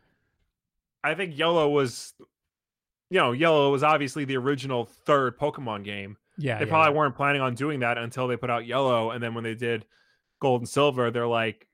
I 1.02 1.14
think 1.14 1.36
Yellow 1.38 1.68
was, 1.70 2.12
you 3.10 3.18
know, 3.18 3.32
Yellow 3.32 3.72
was 3.72 3.82
obviously 3.82 4.24
the 4.24 4.36
original 4.36 4.84
third 5.06 5.38
Pokemon 5.38 5.84
game. 5.84 6.16
Yeah, 6.38 6.58
They 6.58 6.64
yeah, 6.64 6.70
probably 6.70 6.92
yeah. 6.92 6.98
weren't 6.98 7.16
planning 7.16 7.40
on 7.42 7.54
doing 7.54 7.80
that 7.80 7.98
until 7.98 8.28
they 8.28 8.36
put 8.36 8.50
out 8.50 8.66
Yellow, 8.66 9.10
and 9.10 9.22
then 9.22 9.34
when 9.34 9.44
they 9.44 9.54
did 9.54 9.84
gold 10.40 10.60
and 10.62 10.68
silver, 10.68 11.10
they're 11.10 11.26
like, 11.26 11.66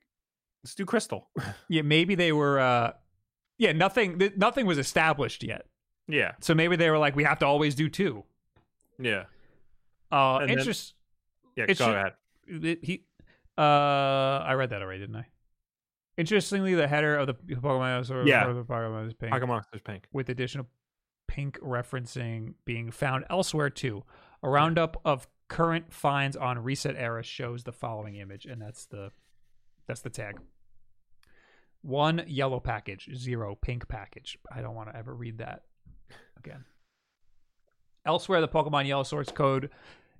let's 0.63 0.75
do 0.75 0.85
crystal. 0.85 1.29
Yeah, 1.69 1.81
maybe 1.83 2.15
they 2.15 2.31
were. 2.31 2.59
uh 2.59 2.93
Yeah, 3.57 3.73
nothing. 3.73 4.19
Th- 4.19 4.35
nothing 4.37 4.65
was 4.65 4.77
established 4.77 5.43
yet. 5.43 5.65
Yeah, 6.07 6.33
So 6.39 6.53
maybe 6.55 6.75
they 6.75 6.89
were 6.89 6.97
like, 6.97 7.15
we 7.15 7.23
have 7.23 7.39
to 7.39 7.45
always 7.45 7.75
do 7.75 7.89
two. 7.89 8.23
yeah, 8.99 9.25
Uh, 10.11 10.37
And 10.39 10.49
then- 10.49 10.57
interest. 10.59 10.95
yeah. 11.55 11.65
Go 11.73 11.91
ahead. 11.91 12.13
it- 12.47 12.83
he 12.83 13.03
uh 13.57 13.61
I 14.45 14.53
read 14.53 14.69
that 14.69 14.81
already, 14.81 14.99
didn't 15.01 15.15
I? 15.17 15.27
Interestingly, 16.17 16.73
the 16.75 16.87
header 16.87 17.15
of 17.17 17.27
the 17.27 17.33
Pokemon 17.33 18.01
is 18.01 18.09
Yeah. 18.27 18.45
Pokemon 18.45 19.07
is 19.07 19.13
pink, 19.13 19.33
Pokemon 19.33 19.47
Monsters 19.47 19.81
Pink. 19.81 20.07
with 20.11 20.29
additional 20.29 20.67
pink 21.27 21.59
referencing 21.59 22.53
being 22.65 22.89
found 22.91 23.25
elsewhere 23.29 23.69
too. 23.69 24.03
A 24.41 24.49
roundup 24.49 24.99
of 25.05 25.27
current 25.49 25.93
finds 25.93 26.35
on 26.37 26.59
Reset 26.63 26.95
Era 26.95 27.21
shows 27.23 27.63
the 27.65 27.71
following 27.73 28.15
image, 28.15 28.45
and 28.45 28.61
that's 28.61 28.85
the 28.85 29.11
that's 29.87 30.01
the 30.01 30.09
tag. 30.09 30.39
One 31.81 32.23
yellow 32.27 32.59
package, 32.59 33.09
zero 33.15 33.55
pink 33.55 33.87
package. 33.87 34.37
I 34.51 34.61
don't 34.61 34.75
want 34.75 34.89
to 34.89 34.95
ever 34.95 35.13
read 35.13 35.37
that 35.37 35.63
again. 36.37 36.65
Elsewhere, 38.05 38.41
the 38.41 38.47
Pokemon 38.47 38.87
Yellow 38.87 39.03
source 39.03 39.29
code 39.31 39.69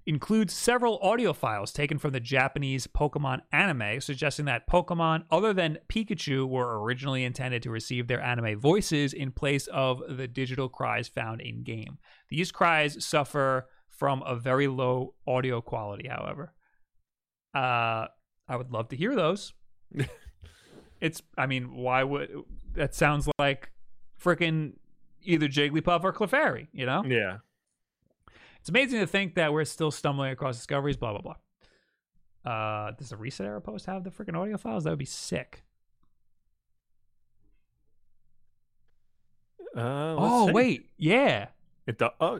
includes 0.08 0.54
several 0.54 0.98
audio 1.00 1.34
files 1.34 1.74
taken 1.74 1.98
from 1.98 2.12
the 2.12 2.20
Japanese 2.20 2.88
Pokemon 2.88 3.42
anime, 3.52 4.00
suggesting 4.00 4.46
that 4.46 4.68
Pokemon 4.68 5.24
other 5.30 5.54
than 5.54 5.80
Pikachu 5.90 6.48
were 6.48 6.82
originally 6.82 7.26
intended 7.26 7.62
to 7.64 7.70
receive 7.70 8.08
their 8.08 8.22
anime 8.22 8.58
voices 8.58 9.14
in 9.14 9.32
place 9.32 9.68
of 9.68 10.02
the 10.10 10.28
digital 10.28 10.70
cries 10.70 11.10
found 11.10 11.42
in 11.42 11.64
game. 11.64 11.98
These 12.30 12.54
cries 12.54 13.06
suffer 13.06 13.68
from 13.90 14.24
a 14.26 14.36
very 14.36 14.68
low 14.68 15.14
audio 15.28 15.60
quality, 15.60 16.08
however. 16.08 16.54
Uh, 17.54 18.08
I 18.48 18.56
would 18.56 18.72
love 18.72 18.88
to 18.90 18.96
hear 18.96 19.14
those. 19.14 19.54
it's, 21.02 21.22
I 21.38 21.48
mean, 21.48 21.76
why 21.76 22.04
would 22.04 22.30
that 22.76 22.96
sounds 22.96 23.28
like 23.38 23.72
freaking 24.22 24.74
either 25.24 25.48
Jigglypuff 25.48 26.04
or 26.04 26.14
Clefairy, 26.14 26.68
you 26.72 26.86
know? 26.86 27.04
Yeah. 27.06 27.38
It's 28.60 28.70
amazing 28.70 29.00
to 29.00 29.08
think 29.08 29.36
that 29.36 29.54
we're 29.54 29.66
still 29.66 29.92
stumbling 29.92 30.32
across 30.32 30.58
discoveries, 30.58 30.98
blah, 30.98 31.12
blah, 31.18 31.22
blah. 31.22 32.52
Uh, 32.52 32.92
does 32.92 33.10
the 33.10 33.16
ResetEra 33.16 33.64
post 33.64 33.86
have 33.88 34.04
the 34.04 34.10
freaking 34.10 34.36
audio 34.36 34.58
files? 34.58 34.84
That 34.86 34.92
would 34.92 35.00
be 35.00 35.06
sick. 35.06 35.64
Uh, 39.76 40.16
Oh, 40.18 40.48
see. 40.48 40.54
wait. 40.54 40.90
Yeah. 40.98 41.48
It 41.86 41.98
do- 42.00 42.10
oh, 42.20 42.40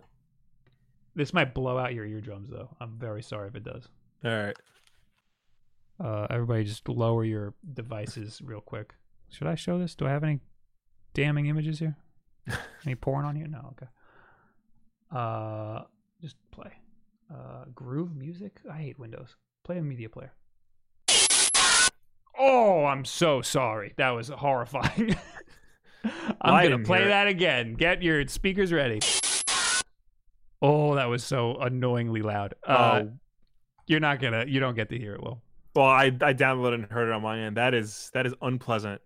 This 1.16 1.34
might 1.34 1.54
blow 1.54 1.78
out 1.78 1.94
your 1.94 2.06
eardrums, 2.06 2.50
though. 2.50 2.76
I'm 2.80 2.98
very 2.98 3.24
sorry 3.24 3.48
if 3.48 3.56
it 3.56 3.64
does. 3.64 3.88
all 4.24 4.32
right. 4.32 4.58
Uh, 6.00 6.28
everybody 6.30 6.64
just 6.64 6.88
lower 6.88 7.24
your 7.26 7.56
devices 7.74 8.40
real 8.44 8.62
quick. 8.62 8.94
Should 9.30 9.48
I 9.48 9.56
show 9.56 9.80
this? 9.80 9.96
Do 9.96 10.06
I 10.06 10.12
have 10.12 10.24
any 10.24 10.42
damning 11.16 11.48
images 11.48 11.80
here? 11.80 11.96
any 12.86 12.96
porn 12.96 13.26
on 13.26 13.36
here? 13.36 13.48
No, 13.48 13.74
okay. 13.76 13.88
Uh, 15.12 15.84
just 16.22 16.36
play. 16.52 16.72
Uh, 17.34 17.66
Groove 17.76 18.16
music? 18.16 18.58
I 18.72 18.78
hate 18.78 19.00
Windows. 19.00 19.36
Play 19.64 19.78
a 19.78 19.82
media 19.82 20.10
player. 20.10 20.34
Oh, 22.40 22.86
I'm 22.86 23.04
so 23.06 23.42
sorry. 23.42 23.94
That 23.98 24.12
was 24.12 24.30
horrifying. 24.30 25.16
I'm 26.42 26.54
I 26.54 26.64
gonna 26.68 26.84
play 26.84 27.06
that 27.08 27.28
again. 27.28 27.74
Get 27.74 28.02
your 28.04 28.26
speakers 28.28 28.72
ready. 28.72 29.00
Oh, 30.62 30.96
that 30.96 31.06
was 31.06 31.24
so 31.24 31.58
annoyingly 31.58 32.22
loud. 32.22 32.54
Uh, 32.66 33.02
Oh. 33.06 33.12
you're 33.88 34.00
not 34.00 34.20
gonna. 34.22 34.46
You 34.48 34.60
don't 34.60 34.76
get 34.76 34.90
to 34.90 34.98
hear 34.98 35.16
it. 35.16 35.22
Well, 35.24 35.42
Well, 35.76 35.86
I 35.88 36.06
I 36.06 36.34
downloaded 36.34 36.76
and 36.76 36.86
heard 36.86 37.10
it 37.10 37.14
on 37.14 37.22
my 37.24 37.40
end. 37.40 37.58
That 37.58 37.74
is 37.74 38.12
that 38.14 38.26
is 38.28 38.34
unpleasant. 38.42 39.02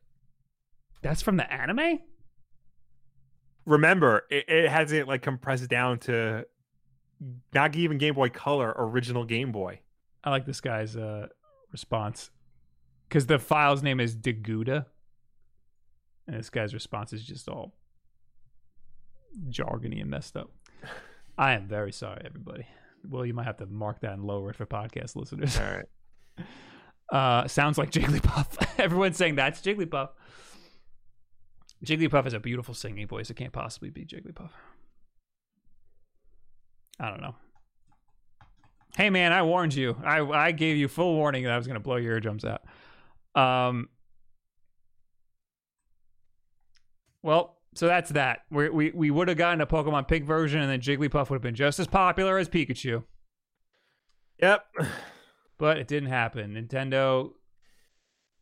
that's 1.01 1.21
from 1.21 1.37
the 1.37 1.51
anime. 1.51 1.99
Remember, 3.65 4.25
it, 4.29 4.49
it 4.49 4.69
has 4.69 4.91
it 4.91 5.07
like 5.07 5.21
compressed 5.21 5.69
down 5.69 5.99
to 5.99 6.45
not 7.53 7.75
even 7.75 7.97
Game 7.97 8.15
Boy 8.15 8.29
Color, 8.29 8.73
original 8.77 9.23
Game 9.25 9.51
Boy. 9.51 9.79
I 10.23 10.29
like 10.29 10.45
this 10.45 10.61
guy's 10.61 10.95
uh, 10.95 11.27
response 11.71 12.31
because 13.07 13.27
the 13.27 13.39
file's 13.39 13.83
name 13.83 13.99
is 13.99 14.15
Deguda, 14.15 14.85
and 16.27 16.37
this 16.37 16.49
guy's 16.49 16.73
response 16.73 17.13
is 17.13 17.23
just 17.23 17.47
all 17.47 17.73
jargony 19.49 20.01
and 20.01 20.09
messed 20.09 20.37
up. 20.37 20.51
I 21.37 21.53
am 21.53 21.67
very 21.67 21.91
sorry, 21.91 22.21
everybody. 22.25 22.65
Well, 23.07 23.25
you 23.25 23.33
might 23.33 23.45
have 23.45 23.57
to 23.57 23.65
mark 23.65 24.01
that 24.01 24.13
and 24.13 24.25
lower 24.25 24.51
it 24.51 24.55
for 24.55 24.65
podcast 24.65 25.15
listeners. 25.15 25.57
All 25.59 25.65
right. 25.65 25.85
Uh, 27.11 27.45
sounds 27.45 27.77
like 27.77 27.91
Jigglypuff. 27.91 28.65
Everyone's 28.79 29.17
saying 29.17 29.35
that's 29.35 29.59
Jigglypuff. 29.59 30.11
Jigglypuff 31.85 32.25
has 32.25 32.33
a 32.33 32.39
beautiful 32.39 32.73
singing 32.73 33.07
voice. 33.07 33.29
It 33.29 33.35
can't 33.35 33.53
possibly 33.53 33.89
be 33.89 34.05
Jigglypuff. 34.05 34.51
I 36.99 37.09
don't 37.09 37.21
know. 37.21 37.35
Hey 38.95 39.09
man, 39.09 39.31
I 39.33 39.41
warned 39.41 39.73
you. 39.73 39.97
I 40.03 40.19
I 40.21 40.51
gave 40.51 40.77
you 40.77 40.87
full 40.87 41.15
warning 41.15 41.43
that 41.45 41.53
I 41.53 41.57
was 41.57 41.65
going 41.65 41.75
to 41.75 41.79
blow 41.79 41.95
your 41.95 42.13
eardrums 42.13 42.45
out. 42.45 42.61
Um. 43.35 43.89
Well, 47.23 47.57
so 47.75 47.87
that's 47.87 48.11
that. 48.11 48.41
we 48.51 48.69
we 48.69 48.91
we 48.91 49.11
would 49.11 49.27
have 49.27 49.37
gotten 49.37 49.61
a 49.61 49.65
Pokemon 49.67 50.07
Pink 50.07 50.25
version, 50.25 50.61
and 50.61 50.69
then 50.69 50.81
Jigglypuff 50.81 51.29
would 51.29 51.37
have 51.37 51.41
been 51.41 51.55
just 51.55 51.79
as 51.79 51.87
popular 51.87 52.37
as 52.37 52.49
Pikachu 52.49 53.03
Yep. 54.41 54.65
but 55.57 55.77
it 55.77 55.87
didn't 55.87 56.09
happen. 56.09 56.53
Nintendo 56.55 57.31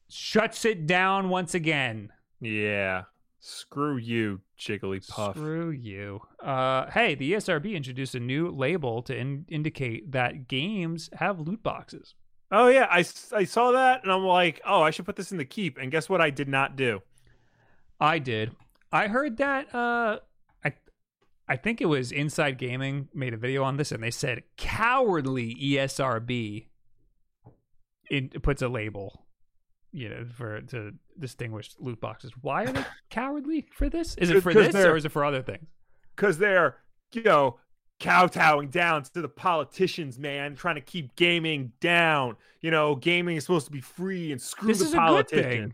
shuts 0.09 0.65
it 0.65 0.87
down 0.87 1.29
once 1.29 1.53
again. 1.53 2.11
Yeah. 2.41 3.03
Screw 3.39 3.97
you, 3.97 4.41
Jigglypuff. 4.59 5.31
Screw 5.31 5.69
you. 5.69 6.21
Uh, 6.43 6.89
hey, 6.91 7.15
the 7.15 7.33
ESRB 7.33 7.73
introduced 7.73 8.13
a 8.13 8.19
new 8.19 8.49
label 8.49 9.01
to 9.03 9.15
in- 9.15 9.45
indicate 9.47 10.11
that 10.11 10.47
games 10.47 11.09
have 11.13 11.39
loot 11.39 11.63
boxes. 11.63 12.15
Oh 12.51 12.67
yeah, 12.67 12.87
I, 12.89 13.05
I 13.33 13.43
saw 13.43 13.71
that 13.71 14.03
and 14.03 14.11
I'm 14.11 14.25
like, 14.25 14.59
oh, 14.65 14.81
I 14.81 14.91
should 14.91 15.05
put 15.05 15.15
this 15.15 15.31
in 15.31 15.37
the 15.37 15.45
keep. 15.45 15.77
And 15.77 15.91
guess 15.91 16.09
what? 16.09 16.19
I 16.19 16.31
did 16.31 16.49
not 16.49 16.75
do. 16.75 17.01
I 17.99 18.19
did. 18.19 18.55
I 18.91 19.07
heard 19.07 19.37
that. 19.37 19.73
Uh, 19.73 20.19
I 20.65 20.73
I 21.47 21.55
think 21.55 21.79
it 21.79 21.85
was 21.85 22.11
Inside 22.11 22.57
Gaming 22.57 23.07
made 23.13 23.33
a 23.33 23.37
video 23.37 23.63
on 23.63 23.77
this, 23.77 23.91
and 23.91 24.03
they 24.03 24.11
said 24.11 24.43
cowardly 24.57 25.55
ESRB. 25.55 26.65
It 28.09 28.41
puts 28.41 28.63
a 28.63 28.67
label, 28.67 29.27
you 29.91 30.09
know, 30.09 30.25
for 30.35 30.61
to 30.61 30.93
distinguish 31.17 31.71
loot 31.79 31.99
boxes. 31.99 32.31
Why 32.41 32.63
are 32.63 32.71
they 32.71 32.85
cowardly 33.09 33.67
for 33.73 33.89
this? 33.89 34.15
Is 34.15 34.29
it 34.29 34.41
for 34.41 34.53
this 34.53 34.75
or 34.75 34.95
is 34.95 35.05
it 35.05 35.09
for 35.11 35.23
other 35.25 35.41
things? 35.41 35.67
because 36.15 36.37
they're 36.37 36.77
you 37.13 37.23
know 37.23 37.57
kowtowing 37.99 38.69
down 38.69 39.03
to 39.03 39.21
the 39.21 39.27
politicians, 39.29 40.17
man, 40.19 40.55
trying 40.55 40.75
to 40.75 40.81
keep 40.81 41.15
gaming 41.15 41.71
down. 41.81 42.35
You 42.61 42.71
know, 42.71 42.95
gaming 42.95 43.37
is 43.37 43.43
supposed 43.43 43.65
to 43.67 43.71
be 43.71 43.81
free 43.81 44.31
and 44.31 44.41
screw 44.41 44.67
This 44.69 44.79
the 44.79 44.85
is 44.85 44.93
a 44.93 44.97
good 44.97 44.99
politicians. 44.99 45.73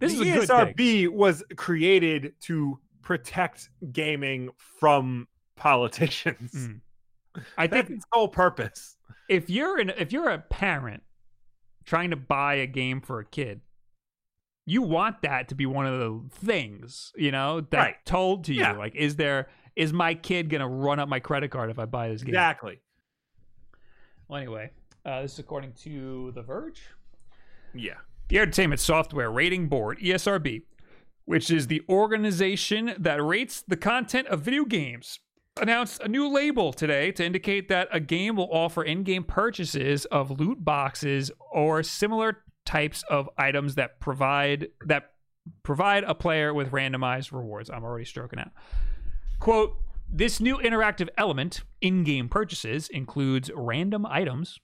This 0.00 0.14
the 0.14 0.22
is 0.22 0.28
a 0.28 0.46
good 0.56 0.76
thing. 0.76 1.06
ESRB 1.06 1.08
was 1.12 1.44
created 1.56 2.32
to 2.42 2.78
protect 3.02 3.68
gaming 3.92 4.50
from 4.56 5.28
politicians. 5.56 6.52
Mm. 6.52 6.80
I 7.58 7.66
That's 7.66 7.86
think 7.88 7.98
its 7.98 8.06
whole 8.12 8.28
purpose. 8.28 8.96
if 9.28 9.48
you're 9.50 9.78
an 9.78 9.90
if 9.98 10.10
you're 10.12 10.30
a 10.30 10.38
parent 10.38 11.02
trying 11.90 12.10
to 12.10 12.16
buy 12.16 12.54
a 12.54 12.68
game 12.68 13.00
for 13.00 13.18
a 13.18 13.24
kid, 13.24 13.60
you 14.64 14.80
want 14.80 15.22
that 15.22 15.48
to 15.48 15.56
be 15.56 15.66
one 15.66 15.86
of 15.86 15.98
the 15.98 16.30
things, 16.46 17.12
you 17.16 17.32
know, 17.32 17.60
that 17.62 17.76
Right. 17.78 17.96
told 18.04 18.44
to 18.44 18.54
you. 18.54 18.60
Yeah. 18.60 18.72
Like, 18.72 18.94
is 18.94 19.16
there 19.16 19.48
is 19.74 19.92
my 19.92 20.14
kid 20.14 20.48
gonna 20.50 20.68
run 20.68 21.00
up 21.00 21.08
my 21.08 21.18
credit 21.18 21.50
card 21.50 21.68
if 21.68 21.80
I 21.80 21.86
buy 21.86 22.08
this 22.08 22.22
game? 22.22 22.28
Exactly. 22.28 22.78
Well, 24.28 24.38
anyway, 24.40 24.70
uh, 25.04 25.22
this 25.22 25.32
is 25.32 25.38
according 25.40 25.72
to 25.82 26.30
The 26.36 26.42
Verge. 26.42 26.80
Yeah. 27.74 27.98
The 28.28 28.38
Entertainment 28.38 28.80
Software 28.80 29.30
Rating 29.30 29.68
Board, 29.68 29.98
ESRB, 30.00 30.62
which 31.24 31.50
is 31.50 31.66
the 31.66 31.82
organization 31.88 32.94
that 32.98 33.20
rates 33.20 33.62
the 33.62 33.76
content 33.76 34.28
of 34.28 34.42
video 34.42 34.64
games, 34.64 35.18
announced 35.60 36.00
a 36.02 36.08
new 36.08 36.28
label 36.28 36.72
today 36.72 37.12
to 37.12 37.24
indicate 37.24 37.68
that 37.68 37.88
a 37.92 38.00
game 38.00 38.36
will 38.36 38.48
offer 38.52 38.82
in 38.82 39.02
game 39.02 39.24
purchases 39.24 40.04
of 40.06 40.30
loot 40.40 40.64
boxes 40.64 41.30
or 41.52 41.82
similar 41.82 42.44
types 42.64 43.02
of 43.10 43.28
items 43.36 43.74
that 43.74 44.00
provide 44.00 44.68
that 44.86 45.10
provide 45.62 46.04
a 46.04 46.14
player 46.14 46.52
with 46.54 46.70
randomized 46.70 47.32
rewards. 47.32 47.70
I'm 47.70 47.82
already 47.82 48.04
stroking 48.04 48.38
out. 48.38 48.50
Quote, 49.38 49.76
this 50.12 50.40
new 50.40 50.58
interactive 50.58 51.08
element, 51.16 51.62
in 51.80 52.04
game 52.04 52.28
purchases, 52.28 52.88
includes 52.88 53.50
random 53.54 54.04
items 54.06 54.58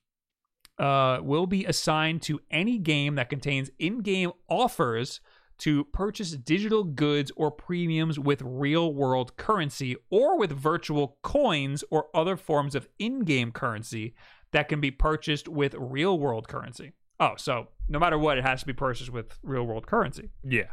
uh, 0.78 1.18
will 1.22 1.46
be 1.46 1.64
assigned 1.64 2.22
to 2.22 2.40
any 2.50 2.78
game 2.78 3.14
that 3.14 3.30
contains 3.30 3.70
in 3.78 4.00
game 4.00 4.32
offers 4.48 5.20
to 5.58 5.84
purchase 5.84 6.32
digital 6.32 6.84
goods 6.84 7.32
or 7.36 7.50
premiums 7.50 8.18
with 8.18 8.42
real 8.42 8.92
world 8.92 9.36
currency 9.36 9.96
or 10.10 10.38
with 10.38 10.52
virtual 10.52 11.16
coins 11.22 11.82
or 11.90 12.06
other 12.14 12.36
forms 12.36 12.74
of 12.74 12.88
in 12.98 13.20
game 13.20 13.52
currency 13.52 14.14
that 14.52 14.68
can 14.68 14.80
be 14.80 14.90
purchased 14.90 15.48
with 15.48 15.74
real 15.74 16.18
world 16.18 16.46
currency. 16.48 16.92
Oh, 17.18 17.32
so 17.36 17.68
no 17.88 17.98
matter 17.98 18.18
what, 18.18 18.36
it 18.38 18.44
has 18.44 18.60
to 18.60 18.66
be 18.66 18.72
purchased 18.74 19.10
with 19.10 19.38
real 19.42 19.64
world 19.64 19.86
currency. 19.86 20.30
Yeah. 20.44 20.68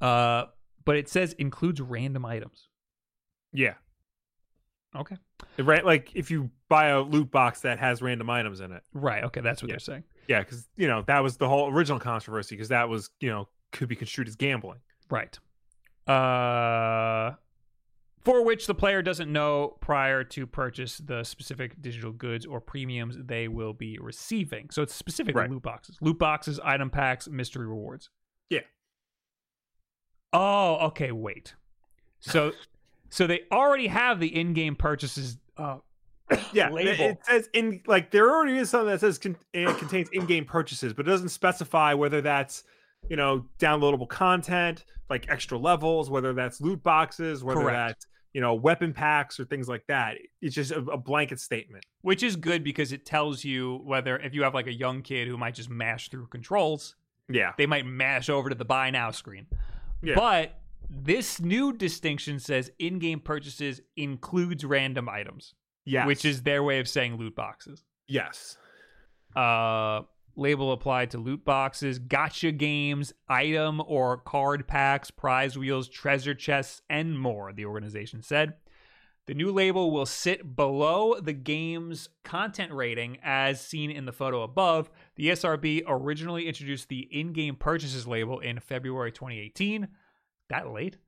Uh, 0.00 0.46
but 0.84 0.96
it 0.96 1.08
says 1.08 1.32
includes 1.34 1.80
random 1.80 2.24
items. 2.24 2.68
Yeah. 3.52 3.74
Okay. 4.96 5.16
Right. 5.58 5.84
Like 5.84 6.12
if 6.14 6.30
you 6.30 6.50
buy 6.68 6.86
a 6.88 7.00
loot 7.00 7.30
box 7.30 7.62
that 7.62 7.80
has 7.80 8.00
random 8.00 8.30
items 8.30 8.60
in 8.60 8.70
it. 8.72 8.82
Right. 8.92 9.24
Okay. 9.24 9.40
That's 9.40 9.60
what 9.62 9.68
Yeah. 9.68 9.74
they're 9.74 9.80
saying. 9.80 10.04
Yeah, 10.28 10.38
because 10.40 10.68
you 10.76 10.86
know 10.88 11.02
that 11.02 11.22
was 11.22 11.36
the 11.36 11.48
whole 11.48 11.68
original 11.70 11.98
controversy 11.98 12.54
because 12.54 12.68
that 12.68 12.88
was 12.88 13.10
you 13.20 13.28
know 13.28 13.48
could 13.74 13.88
be 13.88 13.96
construed 13.96 14.26
as 14.28 14.36
gambling. 14.36 14.78
Right. 15.10 15.38
Uh, 16.06 17.34
for 18.24 18.42
which 18.42 18.66
the 18.66 18.74
player 18.74 19.02
doesn't 19.02 19.30
know 19.30 19.76
prior 19.80 20.24
to 20.24 20.46
purchase 20.46 20.96
the 20.98 21.24
specific 21.24 21.80
digital 21.82 22.10
goods 22.12 22.46
or 22.46 22.58
premiums 22.60 23.16
they 23.22 23.48
will 23.48 23.74
be 23.74 23.98
receiving. 23.98 24.70
So 24.70 24.82
it's 24.82 24.94
specifically 24.94 25.40
Right. 25.42 25.50
loot 25.50 25.62
boxes, 25.62 25.98
loot 26.00 26.18
boxes, 26.18 26.58
item 26.64 26.88
packs, 26.88 27.28
mystery 27.28 27.66
rewards. 27.66 28.08
Yeah. 28.48 28.60
Oh, 30.32 30.86
okay. 30.86 31.12
Wait. 31.12 31.54
So, 32.20 32.52
so 33.10 33.26
they 33.26 33.42
already 33.52 33.88
have 33.88 34.20
the 34.20 34.34
in-game 34.34 34.76
purchases. 34.76 35.36
Uh, 35.56 35.78
Yeah, 36.52 36.68
it- 36.68 36.72
label. 36.72 37.04
it 37.04 37.18
says 37.24 37.48
in 37.52 37.82
like 37.86 38.10
there 38.10 38.30
already 38.30 38.56
is 38.56 38.70
something 38.70 38.88
that 38.88 39.00
says 39.00 39.18
con- 39.18 39.36
it 39.52 39.76
contains 39.78 40.08
in-game 40.12 40.46
purchases, 40.46 40.94
but 40.94 41.06
it 41.06 41.10
doesn't 41.10 41.28
specify 41.28 41.92
whether 41.92 42.22
that's 42.22 42.64
you 43.08 43.16
know 43.16 43.44
downloadable 43.58 44.08
content 44.08 44.84
like 45.10 45.26
extra 45.28 45.58
levels, 45.58 46.08
whether 46.10 46.32
that's 46.32 46.60
loot 46.60 46.82
boxes, 46.82 47.44
whether 47.44 47.60
Correct. 47.60 47.76
that's 47.76 48.06
you 48.32 48.40
know 48.40 48.54
weapon 48.54 48.92
packs 48.92 49.38
or 49.38 49.44
things 49.44 49.68
like 49.68 49.84
that. 49.88 50.16
It's 50.40 50.54
just 50.54 50.70
a, 50.72 50.78
a 50.78 50.96
blanket 50.96 51.38
statement. 51.40 51.84
which 52.02 52.22
is 52.22 52.36
good 52.36 52.64
because 52.64 52.92
it 52.92 53.04
tells 53.06 53.44
you 53.44 53.80
whether 53.84 54.16
if 54.18 54.34
you 54.34 54.42
have 54.42 54.54
like 54.54 54.66
a 54.66 54.72
young 54.72 55.02
kid 55.02 55.28
who 55.28 55.36
might 55.36 55.54
just 55.54 55.70
mash 55.70 56.08
through 56.08 56.26
controls, 56.28 56.96
Yeah, 57.28 57.52
they 57.58 57.66
might 57.66 57.86
mash 57.86 58.28
over 58.28 58.48
to 58.48 58.54
the 58.54 58.64
buy 58.64 58.90
now 58.90 59.10
screen. 59.10 59.46
Yeah. 60.02 60.14
But 60.16 60.58
this 60.90 61.40
new 61.40 61.72
distinction 61.72 62.38
says 62.38 62.70
in-game 62.78 63.20
purchases 63.20 63.80
includes 63.96 64.64
random 64.64 65.08
items, 65.08 65.54
yeah 65.86 66.06
which 66.06 66.24
is 66.24 66.42
their 66.42 66.62
way 66.62 66.78
of 66.78 66.88
saying 66.88 67.16
loot 67.16 67.34
boxes. 67.34 67.84
yes, 68.08 68.56
Uh 69.36 70.02
label 70.36 70.72
applied 70.72 71.10
to 71.10 71.18
loot 71.18 71.44
boxes, 71.44 71.98
gacha 71.98 72.56
games, 72.56 73.12
item 73.28 73.82
or 73.86 74.16
card 74.16 74.66
packs, 74.66 75.10
prize 75.10 75.56
wheels, 75.56 75.88
treasure 75.88 76.34
chests, 76.34 76.82
and 76.88 77.18
more, 77.18 77.52
the 77.52 77.66
organization 77.66 78.22
said. 78.22 78.54
The 79.26 79.34
new 79.34 79.50
label 79.50 79.90
will 79.90 80.04
sit 80.04 80.54
below 80.54 81.18
the 81.18 81.32
game's 81.32 82.10
content 82.24 82.72
rating 82.72 83.18
as 83.22 83.60
seen 83.60 83.90
in 83.90 84.04
the 84.04 84.12
photo 84.12 84.42
above. 84.42 84.90
The 85.16 85.28
ESRB 85.28 85.84
originally 85.86 86.46
introduced 86.46 86.88
the 86.88 87.08
in 87.10 87.32
game 87.32 87.56
purchases 87.56 88.06
label 88.06 88.40
in 88.40 88.60
February 88.60 89.12
2018. 89.12 89.88
That 90.50 90.70
late? 90.70 90.98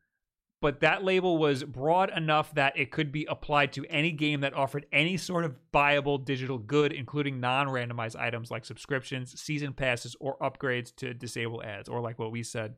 But 0.63 0.81
that 0.81 1.05
label 1.05 1.37
was 1.37 1.65
broad 1.65 2.11
enough 2.17 2.55
that 2.55 2.79
it 2.79 2.91
could 2.91 3.13
be 3.13 3.27
applied 3.27 3.73
to 3.75 3.85
any 3.91 4.11
game 4.11 4.41
that 4.41 4.55
offered 4.55 4.87
any 4.91 5.17
sort 5.19 5.45
of 5.45 5.55
buyable 5.73 6.25
digital 6.25 6.57
good, 6.59 6.93
including 6.93 7.41
non 7.41 7.67
randomized 7.69 8.17
items 8.19 8.51
like 8.51 8.65
subscriptions, 8.65 9.39
season 9.41 9.75
passes, 9.75 10.17
or 10.19 10.39
upgrades 10.39 10.95
to 10.97 11.13
disable 11.13 11.63
ads, 11.63 11.89
or 11.91 12.01
like 12.01 12.19
what 12.19 12.33
we 12.33 12.43
said, 12.43 12.75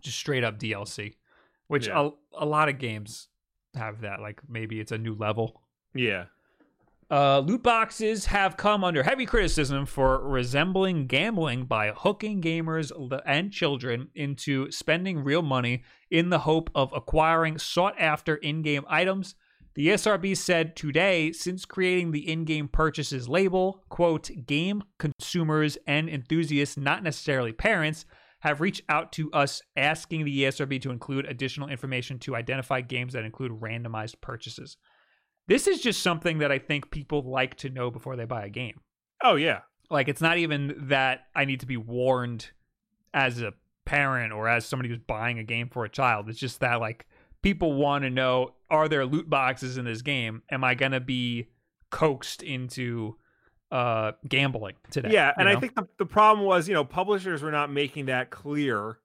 just 0.00 0.18
straight 0.18 0.42
up 0.42 0.58
DLC, 0.58 1.14
which 1.68 1.86
Yeah. 1.86 2.08
a, 2.34 2.44
a 2.44 2.46
lot 2.46 2.68
of 2.68 2.78
games 2.78 3.28
have 3.76 4.00
that. 4.00 4.20
Like 4.20 4.40
maybe 4.48 4.80
it's 4.80 4.92
a 4.92 4.98
new 4.98 5.14
level. 5.14 5.62
yeah, 5.94 6.24
Uh, 7.12 7.40
loot 7.40 7.62
boxes 7.62 8.24
have 8.24 8.56
come 8.56 8.82
under 8.82 9.02
heavy 9.02 9.26
criticism 9.26 9.84
for 9.84 10.26
resembling 10.26 11.06
gambling 11.06 11.66
by 11.66 11.92
hooking 11.94 12.40
gamers 12.40 12.90
and 13.26 13.52
children 13.52 14.08
into 14.14 14.70
spending 14.70 15.22
real 15.22 15.42
money 15.42 15.82
in 16.10 16.30
the 16.30 16.38
hope 16.38 16.70
of 16.74 16.90
acquiring 16.94 17.58
sought 17.58 17.94
after 18.00 18.36
in 18.36 18.62
game 18.62 18.82
items. 18.88 19.34
The 19.74 19.88
ESRB 19.88 20.34
said 20.38 20.74
today, 20.74 21.32
since 21.32 21.66
creating 21.66 22.12
the 22.12 22.30
in 22.30 22.46
game 22.46 22.66
purchases 22.66 23.28
label, 23.28 23.84
quote, 23.90 24.30
game 24.46 24.82
consumers 24.98 25.76
and 25.86 26.08
enthusiasts, 26.08 26.78
not 26.78 27.02
necessarily 27.02 27.52
parents, 27.52 28.06
have 28.40 28.62
reached 28.62 28.84
out 28.88 29.12
to 29.12 29.30
us 29.32 29.60
asking 29.76 30.24
the 30.24 30.44
ESRB 30.44 30.80
to 30.80 30.90
include 30.90 31.26
additional 31.26 31.68
information 31.68 32.18
to 32.20 32.34
identify 32.34 32.80
games 32.80 33.12
that 33.12 33.26
include 33.26 33.52
randomized 33.60 34.18
purchases. 34.22 34.78
This 35.48 35.66
is 35.66 35.80
just 35.80 36.02
something 36.02 36.38
that 36.38 36.52
I 36.52 36.58
think 36.58 36.90
people 36.90 37.22
like 37.22 37.56
to 37.56 37.68
know 37.68 37.90
before 37.90 38.16
they 38.16 38.24
buy 38.24 38.44
a 38.44 38.50
game. 38.50 38.80
oh 39.22 39.34
yeah, 39.36 39.60
Like 39.90 40.08
it's 40.08 40.20
not 40.20 40.38
even 40.38 40.74
that 40.88 41.26
I 41.34 41.44
need 41.44 41.60
to 41.60 41.66
be 41.66 41.76
warned 41.76 42.50
as 43.14 43.40
a 43.40 43.52
parent 43.84 44.32
or 44.32 44.48
as 44.48 44.64
somebody 44.64 44.88
who's 44.88 44.98
buying 44.98 45.38
a 45.38 45.44
game 45.44 45.68
for 45.68 45.84
a 45.84 45.88
child. 45.88 46.28
It's 46.28 46.38
just 46.38 46.60
that 46.60 46.80
like 46.80 47.06
people 47.42 47.74
want 47.74 48.04
to 48.04 48.10
know 48.10 48.54
are 48.70 48.88
there 48.88 49.04
loot 49.04 49.28
boxes 49.28 49.76
in 49.76 49.84
this 49.84 50.00
game? 50.02 50.42
Am 50.50 50.64
I 50.64 50.74
going 50.74 50.92
to 50.92 51.00
be 51.00 51.48
coaxed 51.90 52.42
into 52.42 53.16
uh 53.70 54.12
gambling 54.28 54.76
today? 54.90 55.10
Yeah, 55.12 55.28
you 55.28 55.34
and 55.38 55.48
I 55.48 55.56
think 55.60 55.74
the, 55.74 55.86
the 55.98 56.06
problem 56.06 56.46
was, 56.46 56.68
you 56.68 56.74
know, 56.74 56.84
publishers 56.84 57.42
were 57.42 57.50
not 57.50 57.70
making 57.70 58.06
that 58.06 58.30
clear, 58.30 58.98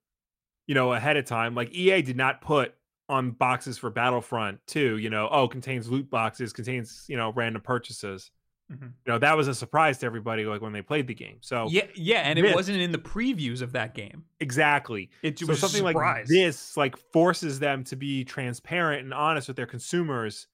you 0.68 0.76
know, 0.76 0.94
ahead 0.94 1.18
of 1.18 1.26
time. 1.26 1.56
Like 1.56 1.74
EA 1.74 2.02
did 2.02 2.16
not 2.16 2.42
put 2.42 2.74
on 3.10 3.32
boxes 3.32 3.78
for 3.78 3.90
Battlefront 3.90 4.60
2. 4.68 4.98
you 4.98 5.10
know, 5.10 5.30
oh, 5.32 5.48
contains 5.48 5.90
loot 5.90 6.10
boxes, 6.10 6.54
contains, 6.54 7.06
you 7.08 7.18
know, 7.18 7.32
random 7.34 7.62
purchases. 7.62 8.32
Mhm. 8.72 8.94
You 9.06 9.14
know, 9.14 9.18
that 9.20 9.38
was 9.38 9.48
a 9.48 9.56
surprise 9.56 9.98
to 10.00 10.06
everybody 10.06 10.44
like 10.46 10.60
when 10.62 10.74
they 10.74 10.82
played 10.82 11.08
the 11.08 11.14
game. 11.14 11.38
So 11.42 11.68
Yeah, 11.72 11.88
yeah, 11.96 12.20
and 12.20 12.38
it 12.38 12.54
wasn't 12.54 12.80
in 12.80 12.92
the 12.92 12.98
previews 12.98 13.62
of 13.62 13.72
that 13.72 13.94
game. 13.96 14.26
exactly. 14.42 15.10
It 15.24 15.40
So 15.40 15.46
was 15.48 15.60
something 15.60 15.82
a 15.82 15.86
like 15.86 16.26
this 16.28 16.76
like 16.76 16.98
forces 17.14 17.60
them 17.60 17.86
to 17.86 17.96
be 17.96 18.26
transparent 18.26 19.04
and 19.04 19.14
honest 19.14 19.48
with 19.48 19.56
their 19.56 19.68
consumers, 19.68 20.48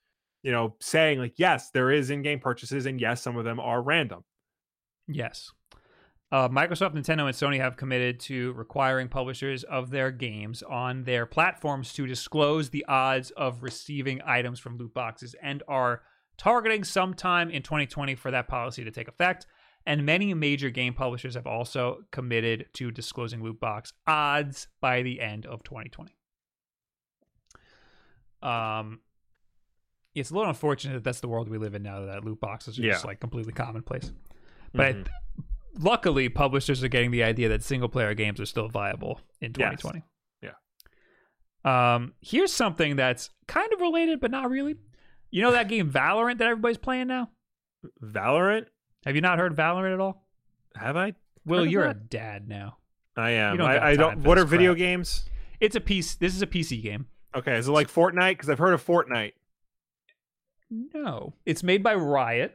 you 0.44 0.52
know, 0.52 0.76
saying 0.80 1.18
like, 1.20 1.40
yes, 1.40 1.72
there 1.72 1.90
is 1.90 2.12
in-game 2.12 2.40
purchases 2.40 2.86
and 2.86 3.02
yes, 3.02 3.20
some 3.22 3.36
of 3.36 3.46
them 3.46 3.60
are 3.60 3.82
random. 3.82 4.24
Yes. 5.08 5.52
Uh, 6.34 6.50
Microsoft, 6.50 6.96
Nintendo, 6.96 7.28
and 7.28 7.36
Sony 7.36 7.60
have 7.60 7.78
committed 7.78 8.20
to 8.20 8.54
requiring 8.54 9.08
publishers 9.08 9.64
of 9.66 9.92
their 9.92 10.10
games 10.10 10.64
on 10.64 11.04
their 11.04 11.28
platforms 11.28 11.94
to 11.94 12.08
disclose 12.08 12.72
the 12.72 12.84
odds 12.88 13.30
of 13.38 13.62
receiving 13.62 14.20
items 14.26 14.60
from 14.60 14.76
loot 14.80 14.96
boxes 14.96 15.36
and 15.44 15.62
are 15.68 16.02
targeting 16.36 16.84
sometime 16.84 17.52
in 17.52 17.62
2020 17.62 18.16
for 18.16 18.32
that 18.32 18.48
policy 18.48 18.84
to 18.84 18.90
take 18.90 19.08
effect. 19.08 19.46
And 19.86 20.08
many 20.08 20.34
major 20.34 20.72
game 20.72 20.96
publishers 20.96 21.36
have 21.36 21.46
also 21.46 22.00
committed 22.10 22.66
to 22.74 22.90
disclosing 22.90 23.44
loot 23.44 23.60
box 23.60 23.94
odds 24.08 24.68
by 24.82 25.04
the 25.04 25.22
end 25.22 25.46
of 25.46 25.62
2020. 25.62 26.16
Um, 28.42 29.02
it's 30.16 30.32
a 30.32 30.34
little 30.34 30.50
unfortunate 30.50 30.96
that 30.96 31.04
that's 31.04 31.20
the 31.20 31.28
world 31.28 31.48
we 31.48 31.60
live 31.60 31.76
in 31.76 31.84
now. 31.84 32.04
That 32.08 32.26
loot 32.26 32.40
boxes 32.40 32.80
are 32.80 32.82
just 32.94 33.06
like 33.06 33.20
completely 33.20 33.54
commonplace. 33.54 34.12
But 34.74 34.96
Mhm. 34.96 35.08
I, 35.08 35.12
luckily, 35.80 36.30
publishers 36.30 36.84
are 36.84 36.88
getting 36.88 37.12
the 37.12 37.24
idea 37.24 37.50
that 37.50 37.64
single 37.64 37.90
player 37.90 38.14
games 38.14 38.40
are 38.40 38.46
still 38.46 38.68
viable 38.70 39.20
in 39.42 39.54
Yes. 39.58 39.82
2020. 39.82 40.04
Yeah. 40.42 41.96
Um, 41.96 42.14
here's 42.22 42.52
something 42.54 42.96
that's 42.96 43.30
kind 43.48 43.72
of 43.74 43.82
related, 43.82 44.20
but 44.20 44.32
not 44.32 44.50
really. 44.50 44.76
You 45.32 45.42
know 45.42 45.52
that 45.52 45.68
game 45.68 45.92
Valorant 45.92 46.38
that 46.40 46.48
everybody's 46.48 46.78
playing 46.78 47.08
now? 47.08 47.30
Valorant? 48.04 48.66
Have 49.06 49.16
you 49.16 49.22
not 49.22 49.40
heard 49.40 49.56
Valorant 49.56 49.94
at 49.94 50.00
all? 50.00 50.26
Have 50.76 50.96
I? 50.96 51.14
Will, 51.46 51.66
you're 51.66 51.86
a 51.86 51.94
dad 51.94 52.48
now. 52.48 52.78
I 53.18 53.32
am. 53.32 53.58
don't 53.58 53.70
I, 53.70 53.90
I 53.92 53.96
don't. 53.96 54.24
What 54.24 54.38
are 54.38 54.46
video 54.46 54.74
games? 54.74 55.26
It's 55.60 55.76
a 55.76 55.82
piece. 55.82 56.16
This 56.16 56.36
is 56.36 56.42
a 56.42 56.48
PC 56.48 56.82
game. 56.82 57.08
Okay, 57.36 57.58
is 57.58 57.68
it 57.68 57.72
like 57.72 57.88
Fortnite? 57.92 58.32
Because 58.32 58.50
I've 58.50 58.60
heard 58.60 58.74
of 58.74 58.86
Fortnite. 58.86 59.34
No, 60.70 61.34
it's 61.46 61.62
made 61.64 61.84
by 61.84 61.94
Riot. 61.96 62.54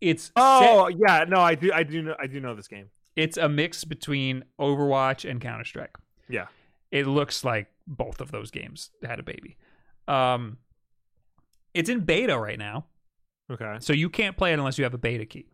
It's 0.00 0.24
set- 0.24 0.32
Oh 0.36 0.88
yeah, 0.88 1.24
no, 1.28 1.40
I 1.40 1.54
do. 1.54 1.72
I 1.72 1.82
do 1.82 2.02
know. 2.02 2.14
I 2.18 2.26
do 2.26 2.40
know 2.40 2.54
this 2.54 2.68
game. 2.68 2.86
it's 3.16 3.36
a 3.36 3.48
mix 3.48 3.82
between 3.84 4.44
Overwatch 4.60 5.28
and 5.28 5.40
Counter 5.40 5.64
Strike. 5.64 5.96
Yeah. 6.28 6.46
It 6.92 7.06
looks 7.06 7.42
like 7.44 7.66
both 7.86 8.20
of 8.20 8.30
those 8.30 8.50
games 8.50 8.90
had 9.02 9.18
a 9.18 9.22
baby. 9.22 9.56
Um, 10.06 10.58
it's 11.74 11.88
in 11.90 12.00
beta 12.00 12.38
right 12.38 12.58
now, 12.58 12.86
Okay. 13.50 13.76
so 13.80 13.92
you 13.92 14.08
can't 14.08 14.36
play 14.36 14.52
it 14.52 14.58
unless 14.58 14.78
you 14.78 14.84
have 14.84 14.94
a 14.94 14.98
beta 14.98 15.26
key. 15.26 15.46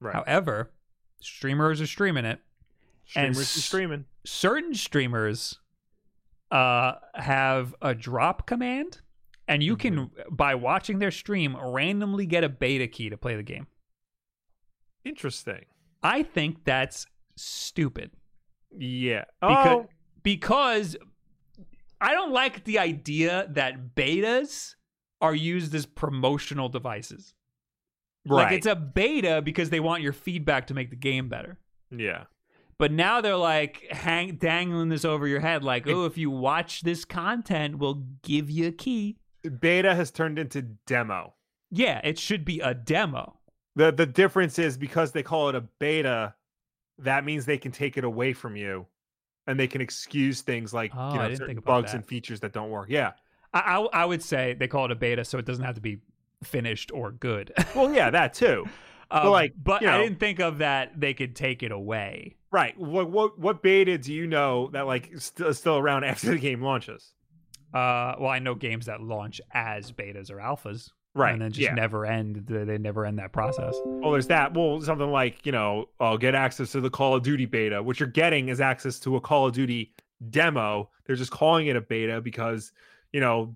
Right. 0.00 0.14
However, 0.14 0.72
streamers 1.20 1.80
are 1.80 1.86
streaming 1.86 2.24
it. 2.24 2.40
and 3.16 3.34
Streamers 3.34 3.56
s- 3.56 3.64
streaming. 3.64 4.04
Certain 4.24 4.74
streamers 4.74 5.58
uh, 6.50 6.94
have 7.14 7.74
a 7.80 7.94
drop 7.94 8.46
command, 8.46 9.00
and 9.48 9.62
you 9.62 9.76
can, 9.76 9.94
Mm-hmm. 10.08 10.34
by 10.34 10.54
watching 10.56 10.98
their 10.98 11.10
stream, 11.10 11.56
randomly 11.56 12.26
get 12.26 12.44
a 12.44 12.48
beta 12.48 12.86
key 12.86 13.08
to 13.10 13.16
play 13.16 13.36
the 13.36 13.42
game. 13.42 13.66
Interesting. 15.04 15.64
I 16.02 16.22
think 16.22 16.64
that's 16.64 17.06
stupid. 17.36 18.10
Yeah. 18.76 19.24
because 19.40 19.66
oh, 19.68 19.86
because 20.22 20.96
I 22.00 22.14
don't 22.14 22.32
like 22.32 22.64
the 22.64 22.78
idea 22.78 23.46
that 23.50 23.94
betas 23.94 24.74
are 25.20 25.34
used 25.34 25.74
as 25.74 25.86
promotional 25.86 26.68
devices. 26.68 27.34
right. 28.26 28.44
Like 28.44 28.52
it's 28.52 28.66
a 28.66 28.74
beta 28.74 29.40
because 29.42 29.70
they 29.70 29.80
want 29.80 30.02
your 30.02 30.12
feedback 30.12 30.66
to 30.68 30.74
make 30.74 30.90
the 30.90 30.96
game 30.96 31.28
better. 31.28 31.58
Yeah. 31.90 32.24
But 32.78 32.90
now 32.90 33.20
they're 33.20 33.36
like 33.36 33.86
hang 33.90 34.36
dangling 34.36 34.88
this 34.88 35.04
over 35.04 35.28
your 35.28 35.38
head, 35.38 35.62
like, 35.62 35.86
oh, 35.86 36.04
if 36.04 36.18
you 36.18 36.30
watch 36.30 36.80
this 36.80 37.04
content, 37.04 37.78
we'll 37.78 38.02
give 38.22 38.50
you 38.50 38.68
a 38.68 38.72
key. 38.72 39.18
Beta 39.60 39.94
has 39.94 40.10
turned 40.10 40.38
into 40.38 40.62
demo. 40.62 41.34
Yeah, 41.70 42.00
it 42.02 42.18
should 42.18 42.44
be 42.44 42.60
a 42.60 42.74
demo. 42.74 43.38
The 43.76 43.90
the 43.92 44.06
difference 44.06 44.58
is 44.58 44.76
because 44.76 45.12
they 45.12 45.22
call 45.22 45.48
it 45.48 45.54
a 45.54 45.62
beta, 45.78 46.34
that 46.98 47.24
means 47.24 47.46
they 47.46 47.58
can 47.58 47.72
take 47.72 47.96
it 47.96 48.04
away 48.04 48.32
from 48.32 48.56
you 48.56 48.86
and 49.46 49.58
they 49.58 49.66
can 49.66 49.80
excuse 49.80 50.40
things 50.42 50.72
like 50.74 50.92
Oh, 50.94 51.12
you 51.14 51.18
know 51.18 51.34
certain 51.34 51.60
bugs 51.60 51.92
that. 51.92 51.98
and 51.98 52.06
features 52.06 52.40
that 52.40 52.52
don't 52.52 52.70
work. 52.70 52.88
Yeah. 52.90 53.12
I, 53.54 53.60
I 53.60 54.02
I 54.02 54.04
would 54.04 54.22
say 54.22 54.54
they 54.54 54.68
call 54.68 54.84
it 54.86 54.90
a 54.90 54.94
beta, 54.94 55.24
so 55.24 55.38
it 55.38 55.44
doesn't 55.46 55.64
have 55.64 55.74
to 55.76 55.80
be 55.80 56.00
finished 56.42 56.90
or 56.92 57.12
good. 57.12 57.52
Well, 57.74 57.92
yeah, 57.92 58.10
that 58.10 58.34
too. 58.34 58.66
Um, 59.14 59.28
like, 59.28 59.52
but 59.62 59.82
you 59.82 59.90
I 59.90 59.98
didn't 59.98 60.18
think 60.20 60.40
of 60.40 60.56
that 60.58 60.98
they 60.98 61.12
could 61.12 61.36
take 61.36 61.62
it 61.62 61.70
away. 61.70 62.36
Right. 62.50 62.78
What 62.78 63.10
what 63.10 63.38
what 63.38 63.62
beta 63.62 63.98
do 63.98 64.10
you 64.10 64.26
know 64.26 64.70
that 64.72 64.86
like 64.86 65.12
is 65.12 65.24
still, 65.24 65.52
still 65.52 65.76
around 65.76 66.04
after 66.10 66.28
the 66.30 66.38
game 66.38 66.62
launches? 66.62 67.12
Uh, 67.74 68.14
well, 68.18 68.30
I 68.30 68.38
know 68.38 68.54
games 68.54 68.86
that 68.86 69.02
launch 69.02 69.38
as 69.52 69.92
betas 69.92 70.30
or 70.30 70.36
alphas, 70.36 70.92
Right. 71.14 71.32
and 71.32 71.42
then 71.42 71.52
just 71.52 71.68
yeah. 71.68 71.74
never 71.74 72.06
end. 72.06 72.46
They 72.46 72.78
never 72.78 73.04
end 73.04 73.18
that 73.18 73.32
process. 73.32 73.74
Well, 73.84 74.12
there's 74.12 74.28
that. 74.28 74.54
Well, 74.54 74.80
something 74.80 75.10
like 75.10 75.44
you 75.44 75.52
know, 75.52 75.88
oh, 76.00 76.16
get 76.16 76.34
access 76.34 76.72
to 76.72 76.80
the 76.80 76.90
Call 76.90 77.14
of 77.14 77.22
Duty 77.22 77.44
beta. 77.46 77.82
What 77.82 78.00
you're 78.00 78.08
getting 78.08 78.48
is 78.48 78.60
access 78.60 78.98
to 79.00 79.16
a 79.16 79.20
Call 79.20 79.46
of 79.46 79.52
Duty 79.52 79.92
demo. 80.30 80.88
They're 81.04 81.16
just 81.16 81.30
calling 81.30 81.66
it 81.66 81.76
a 81.76 81.80
beta 81.80 82.20
because 82.20 82.72
you 83.12 83.20
know 83.20 83.54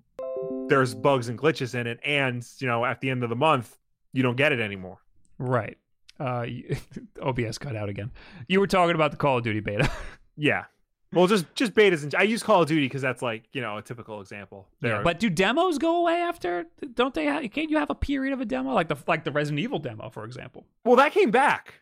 there's 0.67 0.93
bugs 0.93 1.29
and 1.29 1.39
glitches 1.39 1.73
in 1.73 1.87
it, 1.87 1.99
and 2.05 2.45
you 2.59 2.67
know 2.67 2.85
at 2.85 3.01
the 3.01 3.09
end 3.09 3.23
of 3.23 3.29
the 3.29 3.35
month 3.35 3.75
you 4.13 4.23
don't 4.23 4.37
get 4.37 4.51
it 4.51 4.59
anymore. 4.59 4.99
Right. 5.39 5.77
Uh, 6.19 6.45
OBS 7.21 7.57
cut 7.57 7.75
out 7.75 7.89
again. 7.89 8.11
You 8.47 8.59
were 8.59 8.67
talking 8.67 8.95
about 8.95 9.11
the 9.11 9.17
Call 9.17 9.37
of 9.37 9.43
Duty 9.43 9.59
beta. 9.59 9.89
Yeah. 10.39 10.65
Well, 11.13 11.27
just 11.27 11.45
just 11.55 11.73
betas. 11.73 12.03
And 12.03 12.13
I 12.15 12.23
use 12.23 12.43
Call 12.43 12.61
of 12.63 12.67
Duty 12.67 12.85
because 12.85 13.01
that's 13.01 13.21
like 13.21 13.43
you 13.53 13.61
know 13.61 13.77
a 13.77 13.81
typical 13.81 14.19
example. 14.21 14.67
There, 14.81 15.01
But 15.03 15.19
do 15.19 15.29
demos 15.29 15.77
go 15.77 15.97
away 15.97 16.15
after? 16.15 16.65
Don't 16.93 17.13
they? 17.13 17.27
Ha- 17.27 17.47
can't 17.47 17.69
you 17.69 17.77
have 17.77 17.89
a 17.89 17.95
period 17.95 18.33
of 18.33 18.41
a 18.41 18.45
demo 18.45 18.73
like 18.73 18.89
the 18.89 18.97
like 19.07 19.23
the 19.23 19.31
Resident 19.31 19.59
Evil 19.61 19.79
demo, 19.79 20.09
for 20.09 20.25
example? 20.25 20.65
well, 20.83 20.97
that 20.97 21.13
came 21.13 21.31
back. 21.31 21.75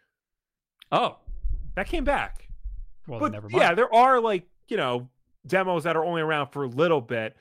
Oh, 0.92 1.18
That 1.76 1.88
came 1.88 2.04
back. 2.04 2.48
well, 3.08 3.20
but 3.20 3.32
never 3.32 3.50
mind. 3.50 3.62
yeah, 3.62 3.74
there 3.74 3.94
are 3.94 4.20
like 4.22 4.44
you 4.68 4.78
know 4.78 5.10
demos 5.48 5.84
that 5.86 5.96
are 5.96 6.06
only 6.06 6.22
around 6.22 6.48
for 6.52 6.64
a 6.64 6.68
little 6.68 7.02
bit. 7.02 7.36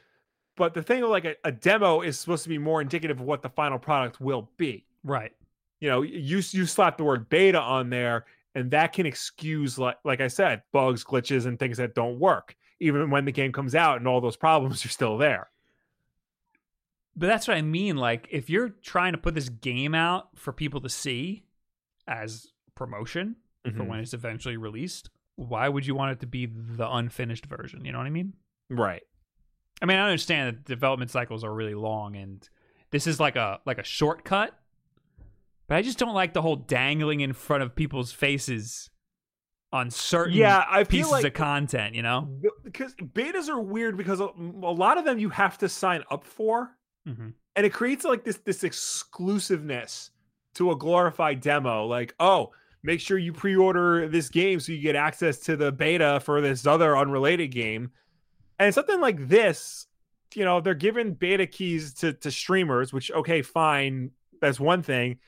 But 0.56 0.72
the 0.72 0.82
thing 0.82 1.02
of 1.02 1.10
like 1.10 1.24
a, 1.24 1.34
a 1.44 1.50
demo 1.52 2.00
is 2.00 2.18
supposed 2.18 2.44
to 2.44 2.48
be 2.48 2.58
more 2.58 2.80
indicative 2.80 3.20
of 3.20 3.26
what 3.26 3.42
the 3.42 3.48
final 3.50 3.78
product 3.78 4.20
will 4.20 4.48
be. 4.56 4.84
right. 5.02 5.32
You 5.80 5.90
know, 5.90 6.00
you 6.02 6.36
you 6.38 6.64
slap 6.64 6.96
the 6.96 7.04
word 7.04 7.28
beta 7.28 7.60
on 7.60 7.90
there, 7.90 8.24
and 8.54 8.70
that 8.70 8.92
can 8.92 9.06
excuse 9.06 9.78
like 9.78 9.96
like 10.04 10.20
I 10.20 10.28
said, 10.28 10.62
bugs, 10.72 11.04
glitches, 11.04 11.46
and 11.46 11.58
things 11.58 11.78
that 11.78 11.94
don't 11.94 12.18
work, 12.18 12.56
even 12.80 13.10
when 13.10 13.24
the 13.24 13.32
game 13.32 13.52
comes 13.52 13.74
out 13.74 13.98
and 13.98 14.06
all 14.08 14.20
those 14.20 14.36
problems 14.36 14.84
are 14.84 14.88
still 14.90 15.18
there. 15.18 15.50
But 17.16 17.26
that's 17.28 17.46
what 17.46 17.56
I 17.56 17.62
mean. 17.62 17.96
Like, 17.96 18.26
if 18.30 18.50
you're 18.50 18.70
trying 18.70 19.12
to 19.12 19.18
put 19.18 19.34
this 19.34 19.48
game 19.48 19.94
out 19.94 20.36
for 20.36 20.52
people 20.52 20.80
to 20.80 20.88
see 20.88 21.44
as 22.08 22.48
promotion 22.74 23.36
for 23.64 23.70
Mhm. 23.70 23.86
when 23.86 24.00
it's 24.00 24.12
eventually 24.14 24.56
released, 24.56 25.10
why 25.36 25.68
would 25.68 25.86
you 25.86 25.94
want 25.94 26.12
it 26.12 26.20
to 26.20 26.26
be 26.26 26.46
the 26.46 26.88
unfinished 26.90 27.46
version? 27.46 27.84
You 27.84 27.92
know 27.92 27.98
what 27.98 28.06
I 28.06 28.10
mean? 28.10 28.34
Right. 28.68 29.02
I 29.80 29.86
mean, 29.86 29.96
I 29.96 30.02
understand 30.08 30.48
that 30.56 30.64
development 30.64 31.10
cycles 31.10 31.44
are 31.44 31.54
really 31.54 31.74
long, 31.74 32.16
and 32.16 32.48
this 32.90 33.06
is 33.06 33.20
like 33.20 33.36
a 33.36 33.60
like 33.64 33.78
a 33.78 33.84
shortcut. 33.84 34.58
But 35.66 35.76
I 35.76 35.82
just 35.82 35.98
don't 35.98 36.14
like 36.14 36.32
the 36.34 36.42
whole 36.42 36.56
dangling 36.56 37.20
in 37.20 37.32
front 37.32 37.62
of 37.62 37.74
people's 37.74 38.12
faces 38.12 38.90
on 39.72 39.90
certain 39.90 40.34
Yeah, 40.34 40.64
I 40.68 40.84
pieces 40.84 41.10
like 41.10 41.24
of 41.24 41.32
content. 41.34 41.94
You 41.94 42.02
know? 42.02 42.28
because 42.62 42.94
betas 42.94 43.48
are 43.48 43.60
weird 43.60 43.96
because 43.96 44.20
a, 44.20 44.24
a 44.26 44.72
lot 44.72 44.98
of 44.98 45.04
them 45.04 45.18
you 45.18 45.30
have 45.30 45.58
to 45.58 45.68
sign 45.68 46.02
up 46.10 46.24
for. 46.24 46.70
Mm-hmm. 47.06 47.28
and 47.56 47.66
it 47.66 47.70
creates 47.70 48.02
like 48.02 48.24
this 48.24 48.38
this 48.38 48.64
exclusiveness 48.64 50.08
to 50.54 50.70
a 50.70 50.76
glorified 50.76 51.42
demo 51.42 51.84
like 51.84 52.14
oh 52.18 52.50
make 52.82 52.98
sure 52.98 53.18
you 53.18 53.30
pre-order 53.30 54.08
this 54.08 54.30
game 54.30 54.58
so 54.58 54.72
you 54.72 54.80
get 54.80 54.96
access 54.96 55.38
to 55.40 55.54
the 55.54 55.70
beta 55.70 56.20
for 56.24 56.40
this 56.40 56.66
other 56.66 56.96
unrelated 56.96 57.50
game 57.50 57.90
and 58.58 58.72
something 58.74 59.02
like 59.02 59.28
this 59.28 59.86
you 60.34 60.46
know 60.46 60.62
they're 60.62 60.72
giving 60.72 61.12
beta 61.12 61.46
keys 61.46 61.92
to 61.92 62.14
to 62.14 62.30
streamers 62.30 62.90
which 62.94 63.10
okay 63.12 63.42
fine 63.42 64.10
that's 64.40 64.58
one 64.58 64.82
thing 64.82 65.18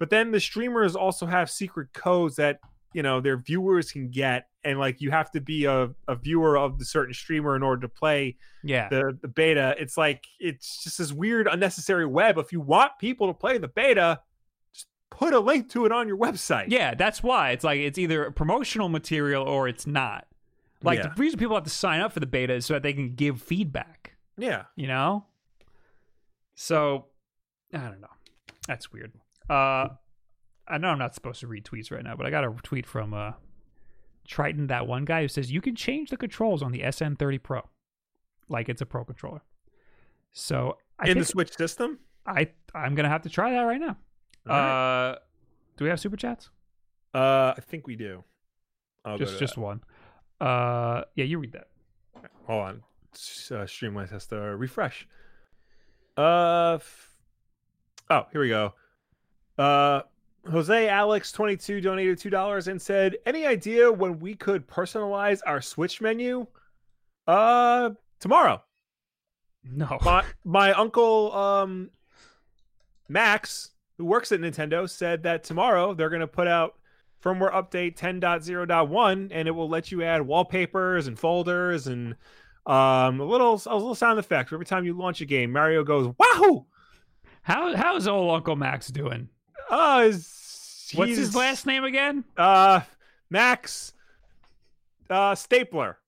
but 0.00 0.10
then 0.10 0.32
the 0.32 0.40
streamers 0.40 0.96
also 0.96 1.26
have 1.26 1.48
secret 1.48 1.92
codes 1.92 2.34
that 2.36 2.58
you 2.92 3.02
know 3.04 3.20
their 3.20 3.36
viewers 3.36 3.92
can 3.92 4.10
get 4.10 4.48
and 4.64 4.76
like 4.80 5.00
you 5.00 5.12
have 5.12 5.30
to 5.30 5.40
be 5.40 5.64
a, 5.66 5.90
a 6.08 6.16
viewer 6.16 6.58
of 6.58 6.78
the 6.80 6.84
certain 6.84 7.14
streamer 7.14 7.54
in 7.54 7.62
order 7.62 7.82
to 7.82 7.88
play 7.88 8.36
Yeah. 8.64 8.88
the 8.88 9.16
the 9.22 9.28
beta 9.28 9.76
it's 9.78 9.96
like 9.96 10.24
it's 10.40 10.82
just 10.82 10.98
this 10.98 11.12
weird 11.12 11.46
unnecessary 11.46 12.04
web 12.06 12.36
if 12.36 12.50
you 12.52 12.60
want 12.60 12.90
people 12.98 13.28
to 13.28 13.34
play 13.34 13.58
the 13.58 13.68
beta 13.68 14.20
just 14.74 14.88
put 15.10 15.32
a 15.34 15.38
link 15.38 15.70
to 15.70 15.86
it 15.86 15.92
on 15.92 16.08
your 16.08 16.18
website 16.18 16.64
Yeah, 16.68 16.94
that's 16.94 17.22
why 17.22 17.50
it's 17.52 17.62
like 17.62 17.78
it's 17.78 17.96
either 17.98 18.32
promotional 18.32 18.88
material 18.88 19.44
or 19.44 19.68
it's 19.68 19.86
not. 19.86 20.26
Like 20.82 20.98
Yeah. 20.98 21.08
the 21.08 21.14
reason 21.16 21.38
people 21.38 21.54
have 21.54 21.64
to 21.64 21.70
sign 21.70 22.00
up 22.00 22.12
for 22.12 22.18
the 22.20 22.26
beta 22.26 22.54
is 22.54 22.66
so 22.66 22.74
that 22.74 22.82
they 22.82 22.92
can 22.92 23.14
give 23.14 23.40
feedback. 23.40 24.16
yeah 24.36 24.64
You 24.74 24.88
know. 24.88 25.26
So 26.54 27.06
I 27.72 27.78
don't 27.78 28.00
know. 28.00 28.08
That's 28.66 28.92
weird. 28.92 29.12
Uh, 29.50 29.88
I 30.68 30.78
know 30.78 30.88
I'm 30.88 30.98
not 30.98 31.14
supposed 31.14 31.40
to 31.40 31.48
read 31.48 31.64
tweets 31.64 31.90
right 31.90 32.04
now, 32.04 32.14
but 32.14 32.24
I 32.24 32.30
got 32.30 32.44
a 32.44 32.54
tweet 32.62 32.86
from 32.86 33.12
uh 33.12 33.32
Triton, 34.26 34.68
that 34.68 34.86
one 34.86 35.04
guy 35.04 35.22
who 35.22 35.28
says 35.28 35.50
you 35.50 35.60
can 35.60 35.74
change 35.74 36.10
the 36.10 36.16
controls 36.16 36.62
on 36.62 36.70
the 36.70 36.80
SN30 36.82 37.42
Pro, 37.42 37.62
like 38.48 38.68
it's 38.68 38.80
a 38.80 38.86
Pro 38.86 39.04
controller. 39.04 39.42
So 40.32 40.78
I 41.00 41.08
in 41.08 41.14
think 41.14 41.26
the 41.26 41.32
switch 41.32 41.56
system 41.56 41.98
I 42.24 42.50
I'm 42.74 42.94
gonna 42.94 43.08
have 43.08 43.22
to 43.22 43.28
try 43.28 43.50
that 43.52 43.62
right 43.62 43.80
now. 43.80 43.96
Right. 44.46 45.10
Uh, 45.10 45.18
do 45.76 45.84
we 45.84 45.90
have 45.90 45.98
super 46.00 46.16
chats? 46.16 46.50
uh 47.12 47.52
i 47.56 47.60
think 47.60 47.88
we 47.88 47.96
do 47.96 48.22
I'll 49.04 49.18
just 49.18 49.40
just 49.40 49.56
one. 49.56 49.80
Uh, 50.40 51.02
yeah, 51.16 51.24
you 51.24 51.38
read 51.40 51.52
that. 51.52 51.66
that. 52.22 52.30
hold 52.46 52.62
on 52.62 52.82
uh, 53.50 53.64
streamlines 53.66 54.10
has 54.10 54.26
to 54.26 54.36
refresh 54.36 55.08
uh 56.16 56.74
f- 56.74 57.16
oh 58.10 58.26
here 58.30 58.40
we 58.40 58.48
go 58.48 58.74
uh 59.60 60.02
Jose 60.50 60.88
Alex 60.88 61.32
22 61.32 61.82
donated 61.82 62.18
$2 62.18 62.66
and 62.68 62.80
said, 62.80 63.16
Any 63.26 63.46
idea 63.46 63.92
when 63.92 64.18
we 64.18 64.34
could 64.34 64.66
personalize 64.66 65.40
our 65.46 65.60
Switch 65.60 66.00
menu? 66.00 66.46
Uh, 67.26 67.90
tomorrow. 68.18 68.62
No. 69.62 69.98
my 70.02 70.24
my 70.44 70.72
uncle 70.72 71.32
um 71.32 71.90
Max, 73.08 73.72
who 73.98 74.06
works 74.06 74.32
at 74.32 74.40
Nintendo, 74.40 74.88
said 74.88 75.24
that 75.24 75.44
tomorrow 75.44 75.92
they're 75.92 76.08
going 76.08 76.20
to 76.20 76.26
put 76.26 76.46
out 76.46 76.76
firmware 77.22 77.52
update 77.52 77.96
10.0.1 77.96 79.28
and 79.30 79.46
it 79.46 79.50
will 79.50 79.68
let 79.68 79.92
you 79.92 80.02
add 80.02 80.22
wallpapers 80.22 81.06
and 81.06 81.18
folders 81.18 81.86
and 81.86 82.14
um 82.64 83.20
a 83.20 83.24
little 83.24 83.60
a 83.66 83.76
little 83.76 83.94
sound 83.94 84.18
effect 84.18 84.50
every 84.52 84.64
time 84.64 84.86
you 84.86 84.94
launch 84.94 85.20
a 85.20 85.26
game. 85.26 85.52
Mario 85.52 85.84
goes, 85.84 86.14
"Wahoo!" 86.18 86.64
How 87.42 87.76
how's 87.76 88.08
old 88.08 88.34
Uncle 88.34 88.56
Max 88.56 88.88
doing? 88.88 89.28
Uh, 89.68 90.02
is- 90.06 90.92
What's 90.94 91.16
his 91.16 91.34
last 91.36 91.66
name 91.66 91.84
again? 91.84 92.24
Uh, 92.36 92.80
Max 93.30 93.92
uh 95.08 95.34
Stapler. 95.34 95.98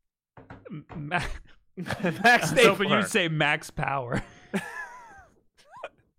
Ma- 0.97 1.21
Max 1.77 2.05
I 2.05 2.11
was 2.11 2.51
hoping 2.51 2.89
Stapler. 2.89 2.97
you'd 2.99 3.09
say 3.09 3.29
Max 3.29 3.71
Power. 3.71 4.23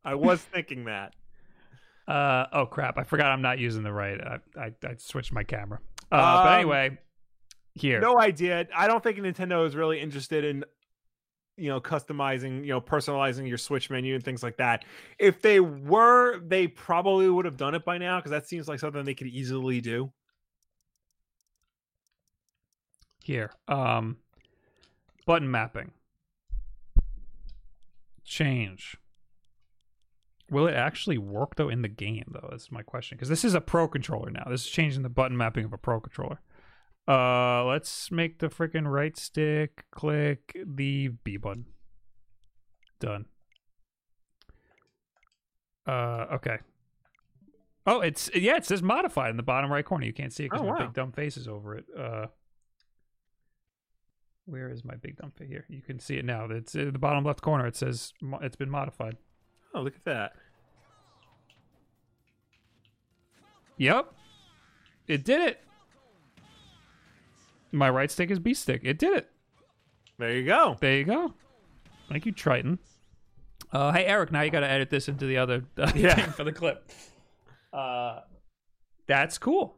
I 0.06 0.16
was 0.16 0.42
thinking 0.42 0.86
that. 0.86 1.14
Uh 2.08 2.46
oh 2.52 2.66
crap! 2.66 2.98
I 2.98 3.04
forgot 3.04 3.28
I'm 3.28 3.42
not 3.42 3.60
using 3.60 3.84
the 3.84 3.92
right. 3.94 4.20
I 4.20 4.38
I, 4.60 4.74
I 4.86 4.96
switched 4.98 5.32
my 5.32 5.44
camera. 5.44 5.80
Uh, 6.12 6.44
but 6.44 6.48
Um, 6.54 6.60
anyway, 6.60 6.98
here. 7.76 8.02
No 8.02 8.20
idea. 8.20 8.68
I 8.76 8.88
don't 8.88 9.02
think 9.02 9.18
Nintendo 9.18 9.66
is 9.66 9.76
really 9.76 10.00
interested 10.02 10.44
in 10.44 10.66
you 11.58 11.70
know 11.70 11.80
customizing, 11.80 12.62
you 12.62 12.70
know, 12.70 12.82
personalizing 12.82 13.48
your 13.48 13.58
Switch 13.58 13.90
menu 13.90 14.16
and 14.16 14.24
things 14.24 14.44
like 14.44 14.58
that. 14.58 14.86
If 15.20 15.42
they 15.42 15.60
were, 15.60 16.40
they 16.40 16.68
probably 16.68 17.30
would 17.30 17.46
have 17.46 17.58
done 17.58 17.76
it 17.76 17.86
by 17.86 17.98
now 17.98 18.20
because 18.20 18.32
that 18.32 18.48
seems 18.48 18.68
like 18.68 18.80
something 18.80 19.04
they 19.04 19.14
could 19.14 19.28
easily 19.28 19.82
do. 19.82 20.12
Here. 23.24 23.52
Um 23.68 24.18
button 25.26 25.50
mapping. 25.50 25.92
Change. 28.26 28.98
Will 30.50 30.68
it 30.68 30.76
actually 30.76 31.18
work 31.18 31.56
though 31.56 31.70
in 31.70 31.82
the 31.82 31.88
game 31.88 32.26
though? 32.28 32.48
That's 32.52 32.72
my 32.72 32.82
question. 32.82 33.18
Because 33.18 33.30
this 33.30 33.46
is 33.46 33.54
a 33.54 33.62
pro 33.62 33.88
controller 33.88 34.30
now. 34.30 34.46
This 34.50 34.66
is 34.66 34.70
changing 34.70 35.04
the 35.04 35.10
button 35.10 35.38
mapping 35.38 35.66
of 35.66 35.74
a 35.74 35.78
pro 35.78 36.00
controller. 36.00 36.40
Uh 37.08 37.66
let's 37.66 38.12
make 38.12 38.40
the 38.40 38.48
freaking 38.48 38.90
right 38.90 39.18
stick 39.18 39.84
click 39.92 40.58
the 40.66 41.10
B 41.10 41.38
button. 41.38 41.66
Done. 43.00 43.26
Uh 45.86 46.26
okay. 46.34 46.60
Oh, 47.86 48.00
it's 48.00 48.30
yeah, 48.34 48.56
it 48.56 48.66
says 48.66 48.82
modified 48.82 49.32
in 49.32 49.36
the 49.38 49.44
bottom 49.44 49.70
right 49.72 49.84
corner. 49.84 50.06
You 50.06 50.14
can't 50.14 50.32
see 50.32 50.44
it 50.46 50.52
because 50.52 50.62
Oh, 50.62 50.68
my 50.70 50.72
wow. 50.72 50.86
big 50.86 50.94
dumb 50.94 51.12
face 51.12 51.36
is 51.36 51.50
over 51.50 51.76
it. 51.76 51.86
Uh, 51.98 52.28
where 54.46 54.70
is 54.70 54.86
my 54.86 54.96
big 54.96 55.18
dumb 55.18 55.32
face? 55.38 55.50
Here, 55.50 55.66
you 55.68 55.82
can 55.82 56.00
see 56.00 56.16
it 56.16 56.24
now. 56.24 56.46
It's 56.50 56.76
in 56.76 56.94
the 56.94 57.00
bottom 57.00 57.26
left 57.26 57.42
corner. 57.42 57.68
It 57.68 57.76
says 57.76 58.14
mo- 58.22 58.40
it's 58.42 58.56
been 58.56 58.70
modified. 58.70 59.18
Oh, 59.76 59.82
look 59.82 59.96
at 59.98 60.06
that. 60.06 60.32
Yep, 63.78 64.14
it 65.08 65.26
did 65.26 65.42
it. 65.42 65.60
My 67.74 67.90
right 67.90 68.10
stick 68.10 68.30
is 68.32 68.40
B 68.40 68.54
stick. 68.54 68.82
It 68.84 69.00
did 69.00 69.18
it. 69.18 69.30
There 70.20 70.32
you 70.36 70.46
go. 70.46 70.78
There 70.80 70.96
you 70.96 71.04
go. 71.04 71.34
Thank 72.10 72.26
you, 72.26 72.32
Triton. 72.32 72.78
Uh, 73.72 73.92
hey, 73.92 74.06
Eric. 74.06 74.32
Now 74.32 74.42
you 74.42 74.52
got 74.52 74.60
to 74.60 74.70
edit 74.70 74.90
this 74.92 75.08
into 75.10 75.26
the 75.26 75.38
other 75.38 75.66
uh, 75.78 75.92
Yeah. 75.96 76.14
thing 76.16 76.32
for 76.32 76.44
the 76.44 76.52
clip. 76.52 76.90
Uh, 77.74 78.20
that's 79.08 79.38
cool. 79.40 79.76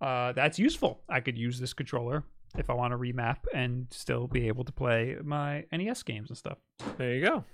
Uh, 0.00 0.32
that's 0.32 0.58
useful. 0.58 1.00
I 1.08 1.20
could 1.20 1.38
use 1.38 1.60
this 1.60 1.72
controller 1.72 2.24
if 2.58 2.68
I 2.68 2.74
want 2.74 2.92
to 2.92 2.98
remap 2.98 3.36
and 3.54 3.86
still 3.92 4.26
be 4.26 4.48
able 4.48 4.64
to 4.64 4.72
play 4.72 5.16
my 5.22 5.64
NES 5.72 6.02
games 6.02 6.28
and 6.28 6.36
stuff. 6.36 6.58
There 6.98 7.14
you 7.14 7.24
go. 7.24 7.44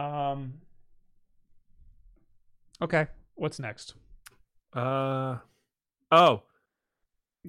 Um. 0.00 0.54
Okay, 2.82 3.06
what's 3.34 3.60
next? 3.60 3.94
Uh 4.74 5.36
oh. 6.10 6.42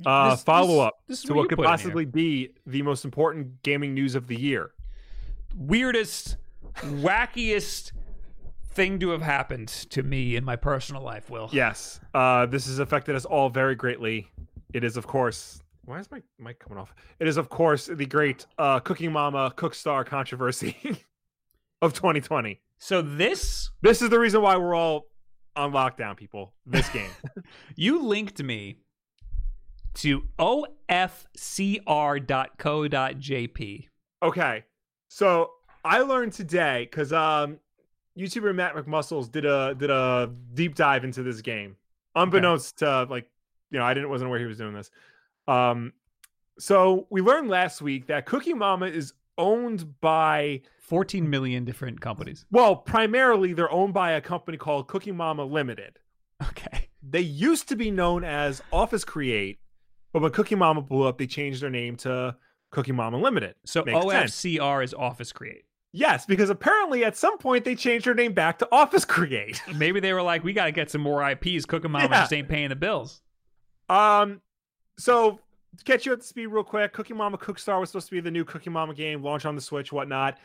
Uh, 0.05 0.31
This- 0.31 0.43
follow 0.43 0.79
up 0.79 0.95
this 1.07 1.19
is 1.19 1.23
to 1.25 1.33
what 1.33 1.49
could 1.49 1.57
here. 1.59 1.65
possibly 1.67 2.05
be 2.05 2.49
the 2.65 2.81
most 2.81 3.05
important 3.05 3.61
gaming 3.63 3.93
news 3.93 4.15
of 4.15 4.27
the 4.27 4.35
year. 4.39 4.71
weirdest, 5.55 6.37
wackiest 6.81 7.91
thing 8.73 8.99
to 8.99 9.09
have 9.11 9.21
happened 9.21 9.67
to 9.69 10.03
me 10.03 10.35
in 10.35 10.43
my 10.43 10.55
personal 10.55 11.01
life. 11.01 11.29
Will 11.29 11.49
Yes, 11.53 11.99
uh, 12.13 12.45
this 12.45 12.65
has 12.67 12.79
affected 12.79 13.15
us 13.15 13.23
all 13.25 13.49
very 13.49 13.75
greatly. 13.75 14.29
It 14.73 14.83
is, 14.83 14.97
of 14.97 15.07
course. 15.07 15.61
Why 15.85 15.99
is 15.99 16.09
my 16.11 16.21
mic 16.39 16.59
coming 16.59 16.77
off? 16.77 16.93
It 17.19 17.27
is, 17.27 17.37
of 17.37 17.47
course, 17.47 17.85
the 17.85 18.05
great 18.05 18.45
uh, 18.57 18.79
Cooking 18.81 19.11
Mama 19.13 19.53
Cookstar 19.55 20.05
controversy 20.05 20.75
of 21.81 21.93
2020. 21.93 22.59
So 22.79 23.01
this 23.01 23.69
This 23.81 24.01
is 24.01 24.09
the 24.09 24.19
reason 24.19 24.41
why 24.41 24.57
we're 24.57 24.75
all 24.75 25.05
on 25.55 25.71
lockdown, 25.71 26.17
people. 26.17 26.53
This 26.65 26.89
game. 26.89 27.09
you 27.77 28.03
linked 28.03 28.43
me 28.43 28.79
to 29.95 30.23
ofcr.co.jp. 30.39 30.67
okay, 34.23 34.63
so 35.07 35.51
I 35.83 35.99
learned 35.99 36.33
today 36.33 36.87
because 36.89 37.13
um, 37.13 37.59
YouTuber 38.17 38.55
Matt 38.55 38.75
McMuscles 38.75 39.31
did 39.31 39.45
a 39.45 39.75
did 39.75 39.89
a 39.89 40.31
deep 40.53 40.75
dive 40.75 41.03
into 41.03 41.23
this 41.23 41.41
game, 41.41 41.75
unbeknownst 42.15 42.79
to 42.79 43.03
like 43.09 43.29
you 43.71 43.79
know 43.79 43.85
I 43.85 43.93
didn't 43.93 44.09
wasn't 44.09 44.27
aware 44.27 44.39
he 44.39 44.45
was 44.45 44.57
doing 44.57 44.73
this. 44.73 44.89
Um, 45.47 45.93
so 46.57 47.07
we 47.09 47.21
learned 47.21 47.49
last 47.49 47.81
week 47.81 48.07
that 48.07 48.25
Cooking 48.25 48.57
Mama 48.57 48.87
is 48.87 49.13
owned 49.37 49.99
by 49.99 50.61
14 50.79 51.29
million 51.29 51.65
different 51.65 51.99
companies. 51.99 52.45
well, 52.51 52.75
primarily 52.75 53.53
they're 53.53 53.71
owned 53.71 53.93
by 53.93 54.11
a 54.11 54.21
company 54.21 54.57
called 54.57 54.87
Cooking 54.87 55.17
Mama 55.17 55.43
Limited. 55.43 55.99
Okay. 56.41 56.89
They 57.07 57.21
used 57.21 57.69
to 57.69 57.75
be 57.75 57.91
known 57.91 58.23
as 58.23 58.61
Office 58.71 59.03
Create, 59.03 59.59
but 60.15 60.21
when 60.21 60.31
Cooking 60.31 60.57
Mama 60.59 60.81
blew 60.81 61.03
up, 61.03 61.17
they 61.17 61.27
changed 61.27 61.61
their 61.61 61.69
name 61.69 61.97
to 61.97 62.37
Cooking 62.71 62.95
Mama 62.95 63.17
Limited. 63.17 63.55
So 63.65 63.83
Makes 63.83 64.09
sense. 64.09 64.31
OFCR 64.41 64.81
is 64.81 64.93
Office 64.93 65.33
Create. 65.33 65.65
Yes, 65.91 66.25
because 66.25 66.49
apparently 66.49 67.03
at 67.03 67.17
some 67.17 67.37
point 67.37 67.65
they 67.65 67.75
changed 67.75 68.05
their 68.05 68.13
name 68.13 68.31
back 68.31 68.59
to 68.59 68.67
Office 68.71 69.03
Create. 69.03 69.61
Maybe 69.75 69.99
they 69.99 70.13
were 70.13 70.21
like, 70.21 70.41
we 70.45 70.53
got 70.53 70.65
to 70.67 70.71
get 70.71 70.89
some 70.89 71.01
more 71.01 71.21
IPs. 71.29 71.65
Cooking 71.65 71.91
Mama 71.91 72.07
Yeah. 72.09 72.21
just 72.21 72.31
ain't 72.31 72.47
paying 72.47 72.69
the 72.69 72.77
bills. 72.77 73.21
Um, 73.89 74.39
so 74.97 75.41
to 75.77 75.83
catch 75.83 76.05
you 76.05 76.13
up 76.13 76.21
to 76.21 76.25
speed 76.25 76.47
real 76.47 76.63
quick, 76.63 76.93
Cooking 76.93 77.17
Mama 77.17 77.37
Cookstar 77.37 77.81
was 77.81 77.89
supposed 77.89 78.07
to 78.07 78.11
be 78.11 78.21
the 78.21 78.31
new 78.31 78.45
Cooking 78.45 78.71
Mama 78.71 78.93
game, 78.93 79.21
launch 79.21 79.45
on 79.45 79.53
the 79.53 79.61
Switch, 79.61 79.91
whatnot. 79.91 80.37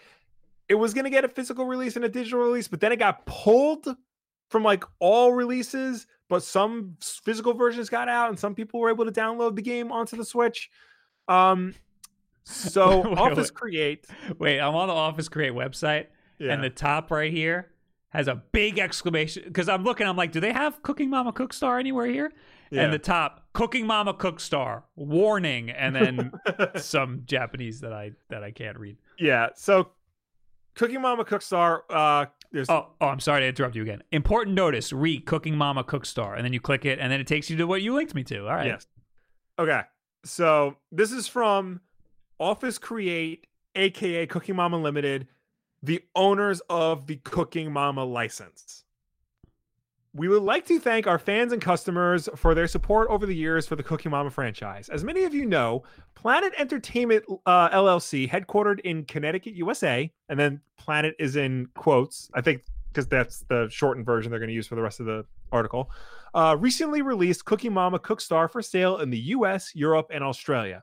It 0.69 0.75
was 0.75 0.95
gonna 0.95 1.11
get 1.11 1.25
a 1.25 1.29
physical 1.29 1.65
release 1.65 1.95
and 1.95 2.05
a 2.05 2.09
digital 2.09 2.41
release, 2.41 2.67
but 2.67 2.81
then 2.81 2.91
it 2.91 2.99
got 2.99 3.25
pulled 3.25 3.87
from 4.49 4.65
like 4.65 4.83
all 4.99 5.33
releases. 5.33 6.09
But 6.31 6.43
some 6.45 6.97
physical 7.03 7.53
versions 7.53 7.91
got 7.91 8.09
out, 8.09 8.31
and 8.31 8.39
some 8.39 8.55
people 8.55 8.81
were 8.81 8.89
able 8.89 9.05
to 9.05 9.13
download 9.13 9.57
the 9.57 9.63
game 9.63 9.93
onto 9.93 10.17
the 10.17 10.25
Switch. 10.25 10.71
Um, 11.29 11.75
so 12.45 13.01
Wait, 13.03 13.19
Office 13.19 13.51
wait. 13.51 13.55
Create, 13.55 14.07
Wait, 14.39 14.61
I'm 14.61 14.75
on 14.75 14.89
the 14.89 14.95
Office 14.95 15.29
Create 15.29 15.53
website. 15.53 16.07
yeah, 16.39 16.53
and 16.55 16.65
the 16.65 16.71
top 16.71 17.11
right 17.11 17.31
here 17.33 17.73
has 18.11 18.27
a 18.29 18.35
big 18.53 18.79
exclamation 18.79 19.43
because 19.45 19.69
I'm 19.69 19.85
looking. 19.85 20.07
I'm 20.07 20.17
like, 20.17 20.33
do 20.33 20.41
they 20.41 20.53
have 20.53 20.81
Cooking 20.83 21.11
Mama 21.11 21.33
Cookstar 21.33 21.79
anywhere 21.79 22.07
here? 22.07 22.33
yeah. 22.71 22.83
And 22.83 22.93
the 22.93 22.99
top, 22.99 23.45
Cooking 23.53 23.87
Mama 23.87 24.15
Cookstar, 24.15 24.85
warning, 24.97 25.71
and 25.71 25.95
then 25.95 26.33
some 26.77 27.23
Japanese 27.27 27.81
that 27.81 27.93
I 27.93 28.13
that 28.31 28.43
I 28.45 28.53
can't 28.53 28.79
read. 28.79 28.97
yeah. 29.19 29.49
So 29.57 29.91
Cooking 30.75 31.03
Mama 31.03 31.25
Cookstar, 31.25 31.81
uh, 31.91 32.27
there's 32.53 32.69
Oh, 32.69 32.89
oh, 33.01 33.07
I'm 33.07 33.21
sorry 33.21 33.41
to 33.43 33.47
interrupt 33.47 33.77
you 33.77 33.83
again. 33.83 34.03
Important 34.13 34.55
notice: 34.57 34.93
re 34.93 35.21
Cooking 35.21 35.57
Mama 35.57 35.85
Cookstar, 35.85 36.37
and 36.37 36.45
then 36.45 36.53
you 36.53 36.61
click 36.61 36.85
it, 36.85 36.99
and 36.99 37.11
then 37.11 37.21
it 37.21 37.27
takes 37.27 37.51
you 37.51 37.57
to 37.57 37.67
what 37.67 37.83
you 37.83 37.95
linked 37.95 38.15
me 38.15 38.25
to. 38.25 38.49
All 38.49 38.55
right. 38.55 38.67
Yes. 38.67 38.87
Okay. 39.59 39.83
So 40.25 40.77
this 40.93 41.13
is 41.13 41.29
from 41.29 41.81
Office 42.39 42.79
Create, 42.79 43.47
aka 43.75 44.27
Cooking 44.27 44.57
Mama 44.57 44.79
Limited, 44.79 45.29
the 45.83 46.03
owners 46.15 46.61
of 46.69 47.07
the 47.07 47.17
Cooking 47.17 47.73
Mama 47.73 48.05
license. 48.05 48.85
We 50.13 50.27
would 50.27 50.43
like 50.43 50.67
to 50.67 50.81
thank 50.81 51.07
our 51.07 51.21
fans 51.21 51.53
and 51.53 51.63
customers 51.63 52.29
for 52.35 52.53
their 52.53 52.67
support 52.67 53.09
over 53.11 53.27
the 53.27 53.35
years 53.35 53.69
for 53.69 53.77
the 53.77 53.83
Cooking 53.85 54.11
Mama 54.11 54.31
franchise. 54.31 54.89
As 54.89 55.05
many 55.05 55.23
of 55.23 55.33
you 55.33 55.47
know, 55.47 55.85
Planet 56.17 56.53
Entertainment 56.59 57.25
uh, 57.47 57.71
LLC, 57.71 58.29
headquartered 58.29 58.81
in 58.81 59.05
Connecticut, 59.05 59.55
USA, 59.55 60.11
and 60.29 60.39
then 60.39 60.61
Planet 60.77 61.15
is 61.21 61.37
in 61.37 61.69
quotes, 61.77 62.29
I 62.35 62.41
think 62.41 62.63
because 62.93 63.07
that's 63.07 63.45
the 63.49 63.69
shortened 63.71 64.05
version 64.05 64.31
they're 64.31 64.41
going 64.41 64.49
to 64.49 64.55
use 64.55 64.67
for 64.67 64.75
the 64.75 64.83
rest 64.83 64.99
of 64.99 65.07
the 65.07 65.25
article, 65.53 65.93
uh, 66.35 66.57
recently 66.59 67.03
released 67.03 67.45
Cooking 67.45 67.73
Mama 67.73 68.01
Cookstar 68.01 68.51
for 68.51 68.63
sale 68.63 68.99
in 68.99 69.11
the 69.11 69.19
US, 69.19 69.77
Europe, 69.77 70.09
and 70.13 70.25
Australia. 70.25 70.83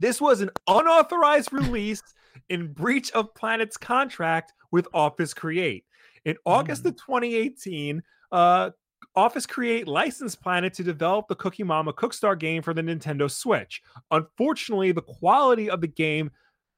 This 0.00 0.20
was 0.20 0.42
an 0.42 0.50
unauthorized 0.68 1.50
release 1.50 2.02
in 2.50 2.74
breach 2.74 3.10
of 3.12 3.32
Planet's 3.34 3.78
contract 3.78 4.52
with 4.70 4.86
Office 4.92 5.32
Create. 5.32 5.84
In 6.24 6.36
August 6.46 6.86
of 6.86 6.96
2018, 6.96 8.02
uh, 8.32 8.70
Office 9.16 9.46
Create 9.46 9.86
licensed 9.86 10.40
Planet 10.42 10.74
to 10.74 10.82
develop 10.82 11.28
the 11.28 11.36
Cooking 11.36 11.66
Mama 11.66 11.92
Cookstar 11.92 12.38
game 12.38 12.62
for 12.62 12.74
the 12.74 12.82
Nintendo 12.82 13.30
Switch. 13.30 13.82
Unfortunately, 14.10 14.92
the 14.92 15.02
quality 15.02 15.70
of 15.70 15.80
the 15.80 15.86
game 15.86 16.30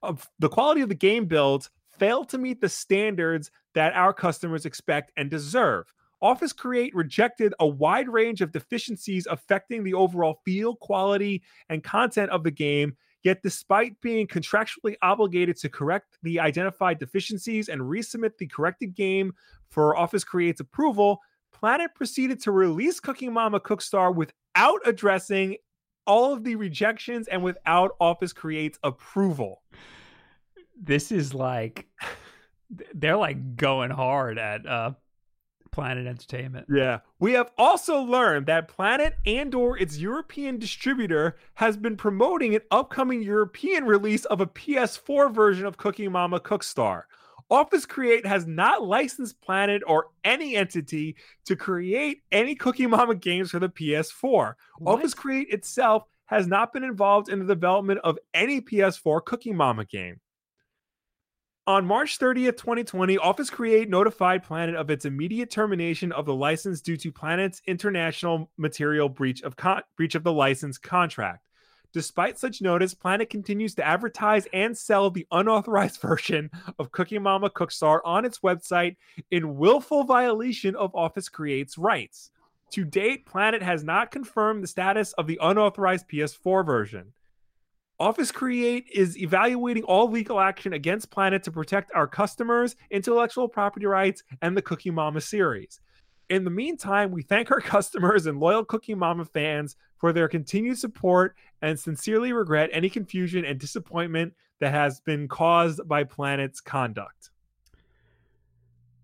of 0.02 0.28
the 0.38 0.48
quality 0.48 0.82
of 0.82 0.88
the 0.88 0.94
game 0.94 1.24
builds 1.24 1.70
failed 1.98 2.28
to 2.28 2.38
meet 2.38 2.60
the 2.60 2.68
standards 2.68 3.50
that 3.74 3.94
our 3.94 4.12
customers 4.12 4.66
expect 4.66 5.12
and 5.16 5.30
deserve. 5.30 5.92
Office 6.20 6.52
Create 6.52 6.94
rejected 6.94 7.54
a 7.60 7.66
wide 7.66 8.08
range 8.08 8.40
of 8.40 8.52
deficiencies 8.52 9.26
affecting 9.30 9.84
the 9.84 9.94
overall 9.94 10.40
feel, 10.44 10.76
quality, 10.76 11.42
and 11.68 11.84
content 11.84 12.30
of 12.30 12.42
the 12.42 12.50
game. 12.50 12.96
Yet, 13.26 13.42
despite 13.42 14.00
being 14.00 14.28
contractually 14.28 14.94
obligated 15.02 15.56
to 15.56 15.68
correct 15.68 16.16
the 16.22 16.38
identified 16.38 17.00
deficiencies 17.00 17.68
and 17.68 17.80
resubmit 17.80 18.38
the 18.38 18.46
corrected 18.46 18.94
game 18.94 19.32
for 19.68 19.96
Office 19.96 20.22
Create's 20.22 20.60
approval, 20.60 21.18
Planet 21.52 21.90
proceeded 21.96 22.40
to 22.42 22.52
release 22.52 23.00
Cooking 23.00 23.32
Mama 23.32 23.58
Cookstar 23.58 24.14
without 24.14 24.80
addressing 24.84 25.56
all 26.06 26.34
of 26.34 26.44
the 26.44 26.54
rejections 26.54 27.26
and 27.26 27.42
without 27.42 27.96
Office 27.98 28.32
Create's 28.32 28.78
approval. 28.84 29.60
This 30.80 31.10
is 31.10 31.34
like 31.34 31.88
they're 32.94 33.16
like 33.16 33.56
going 33.56 33.90
hard 33.90 34.38
at 34.38 34.64
uh 34.66 34.92
Planet 35.76 36.06
Entertainment. 36.06 36.68
Yeah. 36.70 37.00
We 37.18 37.34
have 37.34 37.50
also 37.58 38.00
learned 38.00 38.46
that 38.46 38.66
Planet 38.66 39.18
and 39.26 39.54
or 39.54 39.76
its 39.76 39.98
European 39.98 40.58
distributor 40.58 41.36
has 41.52 41.76
been 41.76 41.98
promoting 41.98 42.54
an 42.54 42.62
upcoming 42.70 43.22
European 43.22 43.84
release 43.84 44.24
of 44.24 44.40
a 44.40 44.46
PS4 44.46 45.34
version 45.34 45.66
of 45.66 45.76
Cooking 45.76 46.10
Mama 46.10 46.40
Cookstar. 46.40 47.02
Office 47.50 47.84
Create 47.84 48.24
has 48.24 48.46
not 48.46 48.84
licensed 48.84 49.42
Planet 49.42 49.82
or 49.86 50.06
any 50.24 50.56
entity 50.56 51.14
to 51.44 51.54
create 51.54 52.22
any 52.32 52.54
Cooking 52.54 52.88
Mama 52.88 53.14
games 53.14 53.50
for 53.50 53.58
the 53.58 53.68
PS4. 53.68 54.54
What? 54.78 54.94
Office 54.94 55.12
Create 55.12 55.50
itself 55.50 56.04
has 56.24 56.46
not 56.46 56.72
been 56.72 56.84
involved 56.84 57.28
in 57.28 57.38
the 57.38 57.54
development 57.54 58.00
of 58.02 58.18
any 58.32 58.62
PS4 58.62 59.22
Cooking 59.26 59.54
Mama 59.54 59.84
game. 59.84 60.20
On 61.68 61.84
March 61.84 62.20
30th, 62.20 62.58
2020, 62.58 63.18
Office 63.18 63.50
Create 63.50 63.88
notified 63.88 64.44
Planet 64.44 64.76
of 64.76 64.88
its 64.88 65.04
immediate 65.04 65.50
termination 65.50 66.12
of 66.12 66.24
the 66.24 66.32
license 66.32 66.80
due 66.80 66.96
to 66.98 67.10
Planet's 67.10 67.60
international 67.66 68.48
material 68.56 69.08
breach 69.08 69.42
of 69.42 69.56
con- 69.56 69.82
breach 69.96 70.14
of 70.14 70.22
the 70.22 70.32
license 70.32 70.78
contract. 70.78 71.42
Despite 71.92 72.38
such 72.38 72.62
notice, 72.62 72.94
Planet 72.94 73.30
continues 73.30 73.74
to 73.74 73.84
advertise 73.84 74.46
and 74.52 74.78
sell 74.78 75.10
the 75.10 75.26
unauthorized 75.32 76.00
version 76.02 76.52
of 76.78 76.92
Cooking 76.92 77.24
Mama 77.24 77.50
Cookstar 77.50 77.98
on 78.04 78.24
its 78.24 78.38
website 78.38 78.94
in 79.32 79.56
willful 79.56 80.04
violation 80.04 80.76
of 80.76 80.94
Office 80.94 81.28
Create's 81.28 81.76
rights. 81.76 82.30
To 82.74 82.84
date, 82.84 83.26
Planet 83.26 83.62
has 83.62 83.82
not 83.82 84.12
confirmed 84.12 84.62
the 84.62 84.68
status 84.68 85.14
of 85.14 85.26
the 85.26 85.40
unauthorized 85.42 86.06
PS4 86.06 86.64
version. 86.64 87.12
Office 87.98 88.30
Create 88.30 88.86
is 88.92 89.16
evaluating 89.16 89.82
all 89.84 90.10
legal 90.10 90.38
action 90.38 90.74
against 90.74 91.10
Planet 91.10 91.42
to 91.44 91.50
protect 91.50 91.90
our 91.94 92.06
customers, 92.06 92.76
intellectual 92.90 93.48
property 93.48 93.86
rights, 93.86 94.22
and 94.42 94.54
the 94.54 94.62
Cooking 94.62 94.94
Mama 94.94 95.20
series. 95.20 95.80
In 96.28 96.44
the 96.44 96.50
meantime, 96.50 97.10
we 97.10 97.22
thank 97.22 97.50
our 97.50 97.60
customers 97.62 98.26
and 98.26 98.38
loyal 98.38 98.64
Cooking 98.64 98.98
Mama 98.98 99.24
fans 99.24 99.76
for 99.96 100.12
their 100.12 100.28
continued 100.28 100.78
support 100.78 101.36
and 101.62 101.78
sincerely 101.78 102.34
regret 102.34 102.68
any 102.72 102.90
confusion 102.90 103.46
and 103.46 103.58
disappointment 103.58 104.34
that 104.60 104.72
has 104.72 105.00
been 105.00 105.26
caused 105.26 105.80
by 105.88 106.04
Planet's 106.04 106.60
conduct. 106.60 107.30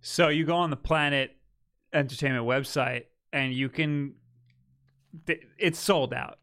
So 0.02 0.28
you 0.28 0.44
go 0.44 0.56
on 0.56 0.70
the 0.70 0.76
Planet 0.76 1.34
Entertainment 1.94 2.44
website 2.44 3.04
and 3.32 3.54
you 3.54 3.68
can 3.68 4.14
it's 5.58 5.78
sold 5.78 6.12
out. 6.14 6.38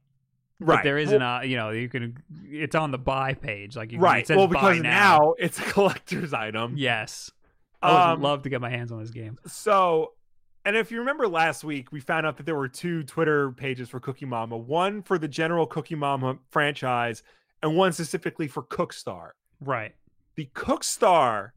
Right. 0.60 0.76
But 0.77 0.84
there 0.84 0.98
isn't 0.98 1.22
a 1.22 1.41
you 1.45 1.56
know, 1.57 1.69
you 1.69 1.88
can 1.90 2.18
it's 2.44 2.76
on 2.76 2.91
the 2.91 2.98
buy 2.98 3.34
page. 3.34 3.76
Like 3.77 3.91
you 3.91 3.99
right. 3.99 4.27
Says 4.27 4.38
well, 4.38 4.48
because 4.48 4.80
now. 4.81 4.90
now 5.18 5.34
it's 5.38 5.57
a 5.60 5.61
collector's 5.73 6.34
item. 6.34 6.73
Yes. 6.77 7.31
I 7.81 7.91
would 7.91 8.14
Um, 8.15 8.22
love 8.22 8.41
to 8.44 8.49
get 8.49 8.60
my 8.60 8.69
hands 8.69 8.91
on 8.91 8.99
this 8.99 9.10
game. 9.11 9.38
So, 9.48 10.11
and 10.65 10.76
if 10.76 10.91
you 10.91 10.99
remember 10.99 11.30
last 11.30 11.64
week, 11.64 11.94
we 11.94 12.02
found 12.02 12.26
out 12.26 12.36
that 12.36 12.45
there 12.45 12.56
were 12.57 12.68
two 12.68 13.03
Twitter 13.03 13.52
pages 13.53 13.88
for 13.88 14.02
Cooking 14.02 14.27
Mama 14.27 14.57
one 14.57 15.02
for 15.02 15.18
the 15.18 15.30
general 15.30 15.65
Cooking 15.65 15.98
Mama 15.98 16.38
franchise, 16.49 17.23
and 17.64 17.77
one 17.77 17.94
specifically 17.94 18.49
for 18.49 18.64
Cookstar. 18.64 19.30
Right. 19.61 19.95
The 20.36 20.49
Cookstar 20.56 21.52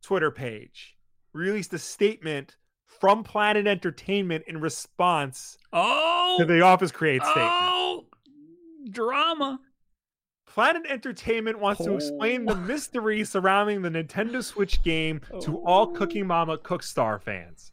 Twitter 0.00 0.30
page 0.30 0.96
released 1.32 1.72
a 1.72 1.78
statement 1.78 2.54
from 2.86 3.24
Planet 3.24 3.66
Entertainment 3.66 4.44
in 4.46 4.60
response 4.60 5.58
Oh, 5.72 6.36
to 6.38 6.44
the 6.44 6.60
Office 6.60 6.92
Create 6.92 7.22
statement. 7.22 7.48
oh, 7.50 7.73
drama. 8.90 9.60
Planet 10.46 10.82
Entertainment 10.88 11.58
wants 11.58 11.84
to 11.84 11.94
explain 11.94 12.44
the 12.44 12.52
Oh. 12.54 12.56
mystery 12.66 13.24
surrounding 13.24 13.82
the 13.82 13.88
Nintendo 13.88 14.42
Switch 14.42 14.82
game 14.82 15.20
to 15.40 15.56
all 15.64 15.88
oh. 15.88 15.92
Cooking 15.92 16.26
Mama 16.26 16.58
Cookstar 16.58 17.20
fans. 17.20 17.72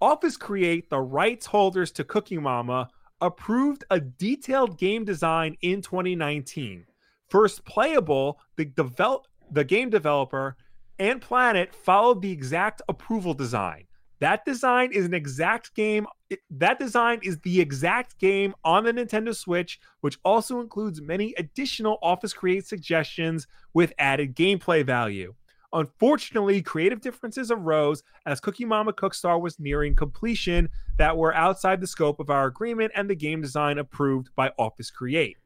Office 0.00 0.36
Create, 0.36 0.88
the 0.88 0.98
rights 1.00 1.46
holders 1.46 1.90
to 1.92 2.04
Cooking 2.04 2.42
Mama, 2.42 2.88
approved 3.20 3.84
a 3.90 4.00
detailed 4.00 4.78
game 4.78 5.04
design 5.04 5.56
in 5.60 5.82
2019. 5.82 6.86
First 7.28 7.64
playable, 7.64 8.40
the 8.56 8.64
develop 8.64 9.26
the 9.52 9.64
game 9.64 9.90
developer 9.90 10.56
and 10.98 11.20
Planet 11.20 11.74
followed 11.74 12.22
the 12.22 12.30
exact 12.30 12.82
approval 12.88 13.34
design. 13.34 13.84
That 14.20 14.44
design 14.44 14.92
is 14.92 15.06
an 15.06 15.14
exact 15.14 15.74
game. 15.74 16.06
that 16.50 16.78
design 16.78 17.20
is 17.22 17.38
the 17.40 17.60
exact 17.60 18.18
game 18.18 18.54
on 18.64 18.84
the 18.84 18.92
Nintendo 18.92 19.34
Switch, 19.34 19.80
which 20.00 20.18
also 20.24 20.60
includes 20.60 21.00
many 21.00 21.34
additional 21.38 21.98
Office 22.02 22.32
Create 22.32 22.66
suggestions 22.66 23.46
with 23.74 23.92
added 23.98 24.36
gameplay 24.36 24.84
value. 24.84 25.34
Unfortunately, 25.72 26.60
creative 26.62 27.00
differences 27.00 27.50
arose 27.50 28.02
as 28.26 28.40
Cooking 28.40 28.68
Mama 28.68 28.92
Cookstar 28.92 29.40
was 29.40 29.58
nearing 29.58 29.94
completion 29.94 30.68
that 30.98 31.16
were 31.16 31.34
outside 31.34 31.80
the 31.80 31.86
scope 31.86 32.20
of 32.20 32.28
our 32.28 32.46
agreement 32.46 32.92
and 32.96 33.08
the 33.08 33.14
game 33.14 33.40
design 33.40 33.78
approved 33.78 34.30
by 34.34 34.50
Office 34.58 34.90
Create. 34.90 35.36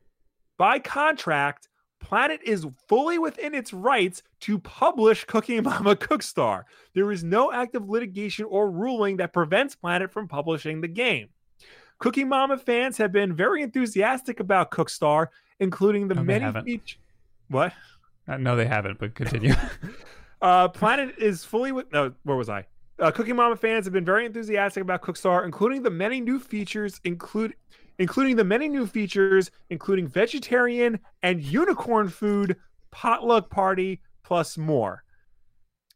By 0.57 0.79
contract, 0.79 1.69
Planet 2.05 2.41
is 2.45 2.67
fully 2.87 3.19
within 3.19 3.55
its 3.55 3.73
rights 3.73 4.23
to 4.41 4.59
publish 4.59 5.25
Cooking 5.25 5.63
Mama 5.63 5.97
Cookstar. 5.97 6.65
There 6.95 7.11
is 7.11 7.25
no 7.25 7.51
active 7.51 7.89
litigation 7.89 8.45
or 8.45 8.71
ruling 8.71 9.17
that 9.17 9.33
prevents 9.33 9.75
Planet 9.75 10.13
from 10.13 10.29
publishing 10.29 10.81
the 10.81 10.89
game. 10.89 11.31
Cooking 11.99 12.29
Mama 12.29 12.59
fans 12.59 12.99
have 12.99 13.11
been 13.11 13.35
very 13.35 13.63
enthusiastic 13.63 14.39
about 14.39 14.71
Cookstar, 14.71 15.29
including 15.61 16.09
the 16.09 16.17
No, 16.17 16.23
many 16.23 16.63
features. 16.63 16.99
What? 17.49 17.73
Uh, 18.29 18.37
no, 18.37 18.55
they 18.55 18.67
haven't. 18.67 18.99
But 18.99 19.15
continue. 19.15 19.55
Uh, 20.43 20.69
Planet 20.69 21.15
is 21.17 21.43
fully 21.43 21.73
with. 21.73 21.91
No, 21.91 22.13
where 22.25 22.37
was 22.37 22.51
I? 22.51 22.67
Uh, 22.99 23.11
Cooking 23.11 23.35
Mama 23.35 23.57
fans 23.57 23.87
have 23.87 23.95
been 23.95 24.05
very 24.05 24.27
enthusiastic 24.27 24.83
about 24.83 25.01
Cookstar, 25.01 25.43
including 25.43 25.83
the 25.83 25.89
many 25.89 26.21
new 26.21 26.39
features, 26.39 27.01
include 27.05 27.55
including 27.99 28.37
the 28.37 28.45
many 28.45 28.69
new 28.69 28.87
features, 28.87 29.51
including 29.71 30.09
vegetarian 30.09 31.01
and 31.23 31.43
unicorn 31.43 32.09
food, 32.09 32.57
potluck 32.91 33.51
party, 33.51 34.01
plus 34.23 34.57
more. 34.59 35.03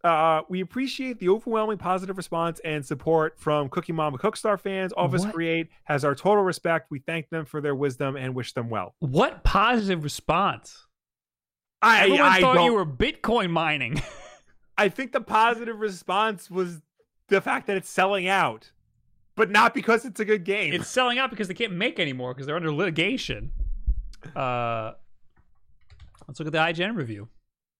Uh, 0.04 0.42
we 0.48 0.60
appreciate 0.60 1.18
the 1.18 1.28
overwhelming 1.28 1.76
positive 1.76 2.16
response 2.16 2.60
and 2.64 2.86
support 2.86 3.34
from 3.38 3.68
Cooking 3.68 3.96
Mama 3.96 4.16
Cookstar 4.16 4.58
fans. 4.58 4.92
Office 4.96 5.24
What? 5.24 5.34
Create 5.34 5.68
has 5.84 6.04
our 6.04 6.14
total 6.14 6.44
respect. 6.44 6.86
We 6.88 7.00
thank 7.00 7.28
them 7.30 7.44
for 7.44 7.60
their 7.60 7.74
wisdom 7.74 8.16
and 8.16 8.32
wish 8.34 8.52
them 8.52 8.68
well. 8.70 8.94
what 9.00 9.42
positive 9.42 10.04
response? 10.04 10.86
I, 11.82 12.04
Everyone 12.04 12.20
I 12.20 12.40
thought 12.40 12.54
don't- 12.54 12.64
you 12.66 12.74
were 12.74 12.86
Bitcoin 12.86 13.50
mining. 13.50 14.00
I 14.78 14.88
think 14.88 15.10
the 15.10 15.20
positive 15.20 15.80
response 15.80 16.48
was 16.48 16.80
the 17.28 17.40
fact 17.40 17.66
that 17.66 17.76
it's 17.76 17.90
selling 17.90 18.28
out, 18.28 18.70
but 19.38 19.50
not 19.50 19.72
because 19.72 20.04
it's 20.04 20.20
a 20.20 20.24
good 20.24 20.44
game. 20.44 20.74
it's 20.74 20.88
selling 20.88 21.18
out 21.18 21.30
because 21.30 21.48
they 21.48 21.54
can't 21.54 21.72
make 21.72 21.98
anymore 21.98 22.34
because 22.34 22.46
they're 22.46 22.56
under 22.56 22.70
litigation. 22.72 23.52
Uh, 24.36 24.92
let's 26.26 26.38
look 26.40 26.46
at 26.48 26.52
the 26.52 26.58
IGN 26.58 26.94
review. 26.96 27.28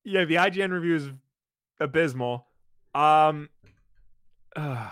yeah, 0.04 0.24
the 0.24 0.36
IGN 0.36 0.70
review 0.72 0.94
is 0.96 1.10
abysmal. 1.80 2.46
Um, 2.94 3.48
uh, 4.56 4.90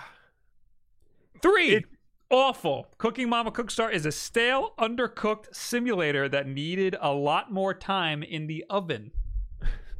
Three. 1.42 1.76
It- 1.76 1.84
Awful. 2.28 2.88
Cooking 2.98 3.28
Mama 3.28 3.52
Cookstar 3.52 3.92
is 3.92 4.04
a 4.04 4.10
stale, 4.10 4.74
undercooked 4.80 5.54
simulator 5.54 6.28
that 6.28 6.48
needed 6.48 6.96
a 7.00 7.12
lot 7.12 7.52
more 7.52 7.72
time 7.72 8.24
in 8.24 8.48
the 8.48 8.64
oven. 8.68 9.12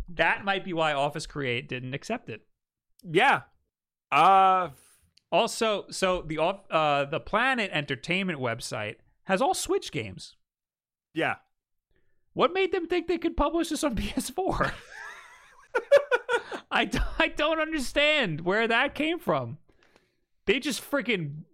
That 0.09 0.45
might 0.45 0.65
be 0.65 0.73
why 0.73 0.93
Office 0.93 1.25
Create 1.25 1.69
didn't 1.69 1.95
accept 1.95 2.29
it. 2.29 2.43
yeah. 3.09 3.43
Uh, 4.11 4.71
Also, 5.33 5.85
so 5.91 6.23
the 6.27 6.39
off- 6.39 6.71
uh, 6.71 7.05
the 7.05 7.21
Planet 7.21 7.71
Entertainment 7.73 8.39
website 8.39 8.97
has 9.25 9.43
all 9.43 9.55
Switch 9.55 9.91
games. 9.93 10.37
yeah. 11.15 11.37
What 12.33 12.53
made 12.53 12.71
them 12.71 12.87
think 12.87 13.07
they 13.09 13.17
could 13.17 13.35
publish 13.35 13.71
this 13.71 13.83
on 13.83 13.95
PS4? 13.97 14.71
I, 16.71 16.85
d- 16.85 16.99
I 17.19 17.29
don't 17.29 17.61
understand 17.61 18.43
where 18.43 18.69
that 18.69 18.95
came 18.95 19.19
from. 19.19 19.57
They 20.45 20.61
just 20.61 20.83
freaking 20.89 21.45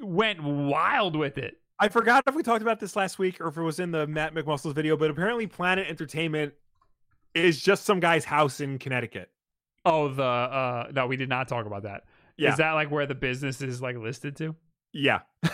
went 0.00 0.42
wild 0.42 1.16
with 1.16 1.38
it. 1.38 1.56
I 1.78 1.88
forgot 1.88 2.24
if 2.26 2.34
we 2.34 2.42
talked 2.42 2.60
about 2.62 2.78
this 2.80 2.94
last 2.96 3.18
week 3.18 3.40
or 3.40 3.48
if 3.48 3.56
it 3.56 3.62
was 3.62 3.80
in 3.80 3.90
the 3.92 4.06
Matt 4.06 4.34
McMuscles 4.34 4.74
video, 4.74 4.96
but 4.96 5.10
apparently 5.10 5.46
Planet 5.46 5.86
Entertainment 5.88 6.52
is 7.34 7.58
just 7.60 7.84
some 7.84 8.00
guy's 8.00 8.24
house 8.26 8.60
in 8.60 8.78
Connecticut. 8.78 9.30
Oh, 9.86 10.08
the 10.08 10.22
uh 10.22 10.88
no, 10.92 11.06
we 11.06 11.16
did 11.16 11.30
not 11.30 11.48
talk 11.48 11.64
about 11.64 11.84
that. 11.84 12.04
Is 12.48 12.56
that 12.56 12.72
like 12.72 12.90
where 12.90 13.06
the 13.06 13.14
business 13.14 13.60
is 13.60 13.80
like 13.82 13.96
listed 13.96 14.36
to? 14.36 14.54
Yeah. 14.92 15.20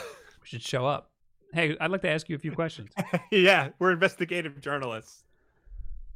We 0.47 0.49
should 0.51 0.63
show 0.63 0.87
up. 0.87 1.11
Hey, 1.53 1.77
I'd 1.81 1.91
like 1.91 2.03
to 2.03 2.09
ask 2.09 2.29
you 2.29 2.37
a 2.37 2.39
few 2.39 2.53
questions. 2.53 2.91
yeah. 3.33 3.71
We're 3.81 3.91
investigative 3.91 4.61
journalists. 4.61 5.25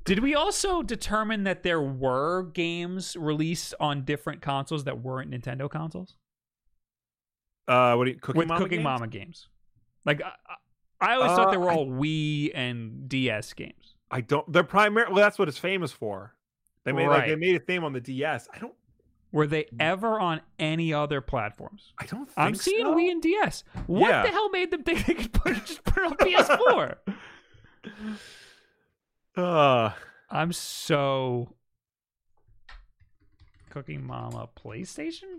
Did 0.05 0.21
we 0.21 0.37
also 0.37 0.83
determine 0.83 1.43
that 1.45 1.65
there 1.65 1.81
were 1.83 2.45
games 2.45 3.17
released 3.17 3.75
on 3.81 4.05
different 4.05 4.41
consoles 4.41 4.85
that 4.85 5.01
weren't 5.03 5.33
Nintendo 5.33 5.69
consoles? 5.69 6.15
Uh, 7.69 7.95
what 7.97 8.07
are 8.07 8.11
you, 8.11 8.17
Cookie 8.21 8.39
With 8.39 8.49
Mama 8.49 8.61
Cooking 8.61 8.79
games? 8.79 8.85
Mama 8.85 9.07
games. 9.09 9.49
Like 10.05 10.23
I, 10.23 10.33
I 11.01 11.15
always 11.15 11.33
thought 11.33 11.51
they 11.51 11.57
Uh, 11.57 11.61
were 11.61 11.71
I- 11.71 11.75
all 11.75 11.87
Wii 11.87 12.53
and 12.55 13.09
DS 13.09 13.53
games. 13.55 13.97
I 14.11 14.21
don't. 14.23 14.51
They're 14.53 14.65
primary. 14.65 15.07
Well, 15.07 15.17
that's 15.17 15.39
what 15.39 15.49
it's 15.49 15.59
famous 15.59 15.93
for. 15.93 16.35
They 16.85 16.93
made 16.93 17.09
like 17.09 17.27
they 17.27 17.37
made 17.37 17.57
a 17.57 17.61
theme 17.61 17.85
on 17.85 17.93
the 17.93 18.01
DS. 18.01 18.49
I 18.55 18.59
don't. 18.59 18.75
Were 19.33 19.47
they 19.47 19.67
ever 19.79 20.19
on 20.19 20.41
any 20.59 20.93
other 20.93 21.21
platforms? 21.21 21.93
I 21.99 22.07
don't. 22.07 22.27
Think 22.27 22.33
I'm 22.37 22.55
seeing 22.57 22.85
so. 22.85 22.95
Wii 22.97 23.11
and 23.11 23.23
DS. 23.23 23.63
What 23.87 24.09
Yeah. 24.11 24.23
the 24.23 24.31
hell 24.31 24.51
made 24.51 24.71
them 24.73 24.83
think 24.83 25.07
they 25.07 25.15
could 25.15 25.33
put 25.33 25.55
just 25.67 25.85
put 25.85 25.99
it 25.99 26.07
on 26.07 26.17
PS4? 26.17 26.97
Uh, 29.37 29.91
I'm 30.31 30.53
so 30.53 31.55
Cooking 33.71 34.05
Mama 34.05 34.49
PlayStation? 34.59 35.39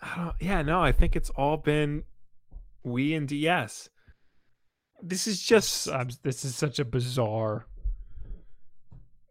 I 0.00 0.16
don't, 0.16 0.36
yeah, 0.40 0.62
no, 0.62 0.80
I 0.80 0.92
think 0.92 1.16
it's 1.16 1.30
all 1.30 1.56
been 1.56 2.04
Wii 2.86 3.16
and 3.16 3.28
DS. 3.28 3.88
This 5.02 5.26
is 5.26 5.42
just. 5.42 5.88
I'm, 5.88 6.10
this 6.22 6.44
is 6.44 6.54
such 6.54 6.78
a 6.78 6.84
bizarre. 6.84 7.66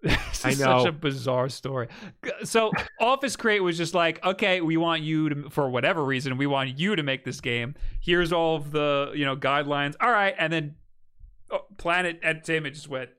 This 0.40 0.46
I 0.46 0.50
is 0.52 0.58
such 0.60 0.86
a 0.88 0.92
bizarre 0.94 1.50
story. 1.50 1.90
So 2.46 2.72
Office 3.02 3.36
Create 3.36 3.60
was 3.60 3.78
just 3.78 3.94
like, 3.94 4.24
okay, 4.26 4.62
we 4.62 4.78
want 4.78 5.02
you 5.02 5.28
to, 5.30 5.50
for 5.50 5.70
whatever 5.70 6.04
reason, 6.06 6.38
we 6.38 6.48
want 6.48 6.80
you 6.80 6.96
to 6.96 7.04
make 7.04 7.26
this 7.26 7.42
game. 7.42 7.76
Here's 8.02 8.32
all 8.32 8.56
of 8.56 8.72
the 8.72 9.12
you 9.14 9.26
know 9.26 9.36
guidelines. 9.36 9.96
All 10.00 10.10
right, 10.10 10.34
and 10.40 10.54
then 10.54 10.76
oh, 11.52 11.66
Planet 11.78 12.20
Entertainment 12.24 12.76
just 12.76 12.88
went, 12.88 13.10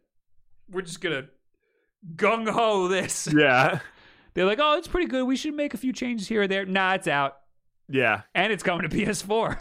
we're 0.70 0.80
just 0.80 1.02
gonna 1.02 1.24
gung 2.16 2.48
ho 2.48 2.88
this. 2.88 3.28
Yeah. 3.36 3.80
They're 4.32 4.46
like, 4.46 4.60
oh, 4.62 4.78
it's 4.78 4.88
pretty 4.88 5.08
good. 5.08 5.24
We 5.24 5.36
should 5.36 5.54
make 5.54 5.74
a 5.74 5.76
few 5.76 5.92
changes 5.92 6.28
here 6.28 6.42
or 6.42 6.46
there. 6.48 6.64
Nah, 6.64 6.94
it's 6.94 7.08
out, 7.08 7.36
Yeah. 7.90 8.22
and 8.34 8.52
it's 8.52 8.62
coming 8.62 8.88
to 8.88 8.96
PS4, 8.96 9.58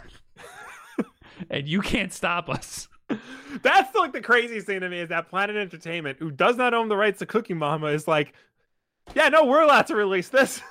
and 1.50 1.68
you 1.68 1.80
can't 1.82 2.12
stop 2.12 2.48
us. 2.48 2.88
That's 3.62 3.94
like 3.94 4.12
the 4.12 4.20
craziest 4.20 4.66
thing 4.66 4.80
to 4.80 4.88
me 4.88 5.00
is 5.00 5.08
that 5.08 5.28
Planet 5.28 5.56
Entertainment, 5.56 6.18
who 6.18 6.30
does 6.30 6.56
not 6.56 6.74
own 6.74 6.88
the 6.88 6.96
rights 6.96 7.18
to 7.20 7.26
Cooking 7.26 7.58
Mama, 7.58 7.88
is 7.88 8.06
like, 8.08 8.32
yeah, 9.14 9.28
no, 9.28 9.44
we're 9.44 9.62
allowed 9.62 9.86
to 9.88 9.96
release 9.96 10.28
this. 10.28 10.60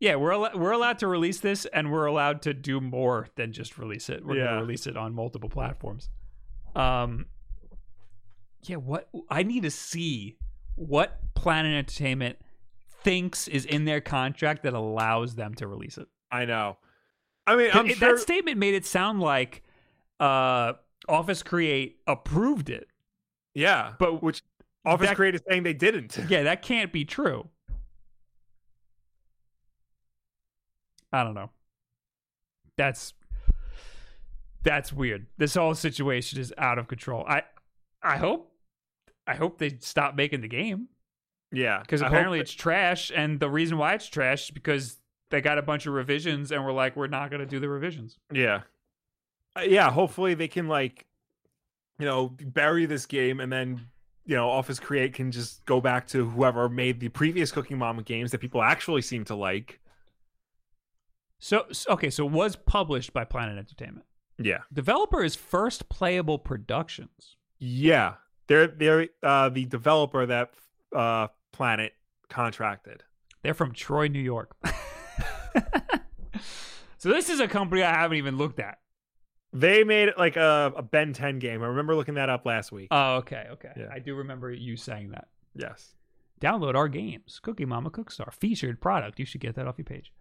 Yeah, 0.00 0.14
we're 0.14 0.30
al- 0.32 0.56
we're 0.56 0.70
allowed 0.70 1.00
to 1.00 1.08
release 1.08 1.40
this, 1.40 1.66
and 1.66 1.90
we're 1.90 2.06
allowed 2.06 2.42
to 2.42 2.54
do 2.54 2.80
more 2.80 3.26
than 3.34 3.52
just 3.52 3.78
release 3.78 4.08
it. 4.08 4.24
We're 4.24 4.36
Yeah. 4.36 4.44
gonna 4.44 4.60
release 4.60 4.86
it 4.86 4.96
on 4.96 5.12
multiple 5.12 5.48
platforms. 5.48 6.08
Um, 6.76 7.26
yeah. 8.62 8.76
What 8.76 9.08
I 9.28 9.42
need 9.42 9.64
to 9.64 9.72
see 9.72 10.38
what 10.76 11.18
Planet 11.34 11.72
Entertainment 11.72 12.38
thinks 13.02 13.48
is 13.48 13.64
in 13.64 13.86
their 13.86 14.00
contract 14.00 14.62
that 14.62 14.72
allows 14.72 15.34
them 15.34 15.54
to 15.56 15.66
release 15.66 15.98
it. 15.98 16.06
I 16.30 16.44
know. 16.44 16.76
I 17.44 17.56
mean, 17.56 17.70
I'm 17.72 17.86
It- 17.88 17.96
sure. 17.96 18.12
That 18.14 18.20
statement 18.20 18.56
made 18.58 18.74
it 18.74 18.86
sound 18.86 19.18
like 19.20 19.64
uh, 20.20 20.74
Office 21.08 21.42
Create 21.42 21.98
approved 22.06 22.70
it, 22.70 22.88
yeah, 23.54 23.92
but 23.98 24.22
which 24.22 24.42
Office 24.84 25.08
that- 25.08 25.16
Create 25.16 25.34
is 25.34 25.42
saying 25.48 25.62
they 25.62 25.74
didn't. 25.74 26.18
yeah, 26.28 26.42
that 26.44 26.62
can't 26.62 26.92
be 26.92 27.04
true. 27.04 27.48
I 31.12 31.24
don't 31.24 31.34
know. 31.34 31.50
That's 32.76 33.14
that's 34.62 34.92
weird. 34.92 35.26
This 35.38 35.54
whole 35.54 35.74
situation 35.74 36.38
is 36.38 36.52
out 36.58 36.78
of 36.78 36.88
control. 36.88 37.24
I 37.26 37.42
I 38.02 38.16
hope 38.18 38.52
I 39.26 39.34
hope 39.34 39.58
they 39.58 39.76
stop 39.80 40.14
making 40.14 40.40
the 40.42 40.48
game 40.48 40.88
Yeah, 41.52 41.80
because 41.80 42.02
apparently 42.02 42.38
that- 42.38 42.42
it's 42.42 42.52
trash, 42.52 43.10
and 43.14 43.40
the 43.40 43.48
reason 43.50 43.78
why 43.78 43.94
it's 43.94 44.06
trash 44.08 44.44
is 44.44 44.50
because 44.50 44.98
they 45.30 45.40
got 45.40 45.58
a 45.58 45.62
bunch 45.62 45.86
of 45.86 45.92
revisions, 45.94 46.50
and 46.52 46.64
we're 46.64 46.72
like, 46.72 46.96
we're 46.96 47.06
not 47.06 47.30
going 47.30 47.40
to 47.40 47.46
do 47.46 47.60
the 47.60 47.68
revisions. 47.68 48.16
Yeah. 48.32 48.62
Uh, 49.58 49.62
yeah, 49.62 49.90
hopefully 49.90 50.34
they 50.34 50.48
can 50.48 50.68
like 50.68 51.08
you 51.98 52.06
know, 52.06 52.34
bury 52.40 52.86
this 52.86 53.06
game 53.06 53.40
and 53.40 53.52
then 53.52 53.88
you 54.24 54.36
know, 54.36 54.48
Office 54.50 54.78
Create 54.78 55.14
can 55.14 55.32
just 55.32 55.64
go 55.64 55.80
back 55.80 56.06
to 56.08 56.28
whoever 56.28 56.68
made 56.68 57.00
the 57.00 57.08
previous 57.08 57.50
Cooking 57.50 57.78
Mama 57.78 58.02
games 58.02 58.30
that 58.32 58.38
people 58.38 58.62
actually 58.62 59.00
seem 59.00 59.24
to 59.24 59.34
like. 59.34 59.80
So 61.38 61.64
okay, 61.88 62.10
so 62.10 62.26
it 62.26 62.32
was 62.32 62.54
published 62.54 63.14
by 63.14 63.24
Planet 63.24 63.56
Entertainment. 63.56 64.04
Yeah. 64.38 64.58
Developer 64.72 65.24
is 65.24 65.34
First 65.34 65.88
Playable 65.88 66.38
Productions. 66.38 67.36
Yeah. 67.58 68.14
They're 68.48 68.66
they're 68.66 69.08
uh 69.22 69.48
the 69.48 69.64
developer 69.64 70.26
that 70.26 70.50
uh 70.94 71.28
Planet 71.52 71.94
contracted. 72.28 73.04
They're 73.42 73.54
from 73.54 73.72
Troy, 73.72 74.08
New 74.08 74.20
York. 74.20 74.54
so 76.98 77.08
this 77.08 77.30
is 77.30 77.40
a 77.40 77.48
company 77.48 77.82
I 77.82 77.94
haven't 77.94 78.18
even 78.18 78.36
looked 78.36 78.60
at. 78.60 78.78
They 79.52 79.82
made 79.84 80.10
like 80.18 80.36
a, 80.36 80.72
a 80.76 80.82
Ben 80.82 81.12
10 81.12 81.38
game. 81.38 81.62
I 81.62 81.66
remember 81.66 81.94
looking 81.94 82.14
that 82.14 82.28
up 82.28 82.44
last 82.44 82.70
week. 82.70 82.88
Oh, 82.90 83.16
okay, 83.16 83.46
okay. 83.52 83.72
Yeah. 83.76 83.88
I 83.90 83.98
do 83.98 84.14
remember 84.14 84.50
you 84.52 84.76
saying 84.76 85.10
that. 85.10 85.28
yes. 85.54 85.94
Download 86.40 86.76
our 86.76 86.86
games. 86.86 87.40
Cooking 87.42 87.68
Mama 87.68 87.90
Cookstar. 87.90 88.32
Featured 88.32 88.80
product. 88.80 89.18
You 89.18 89.24
should 89.24 89.40
get 89.40 89.56
that 89.56 89.66
off 89.66 89.76
your 89.78 89.84
page. 89.86 90.12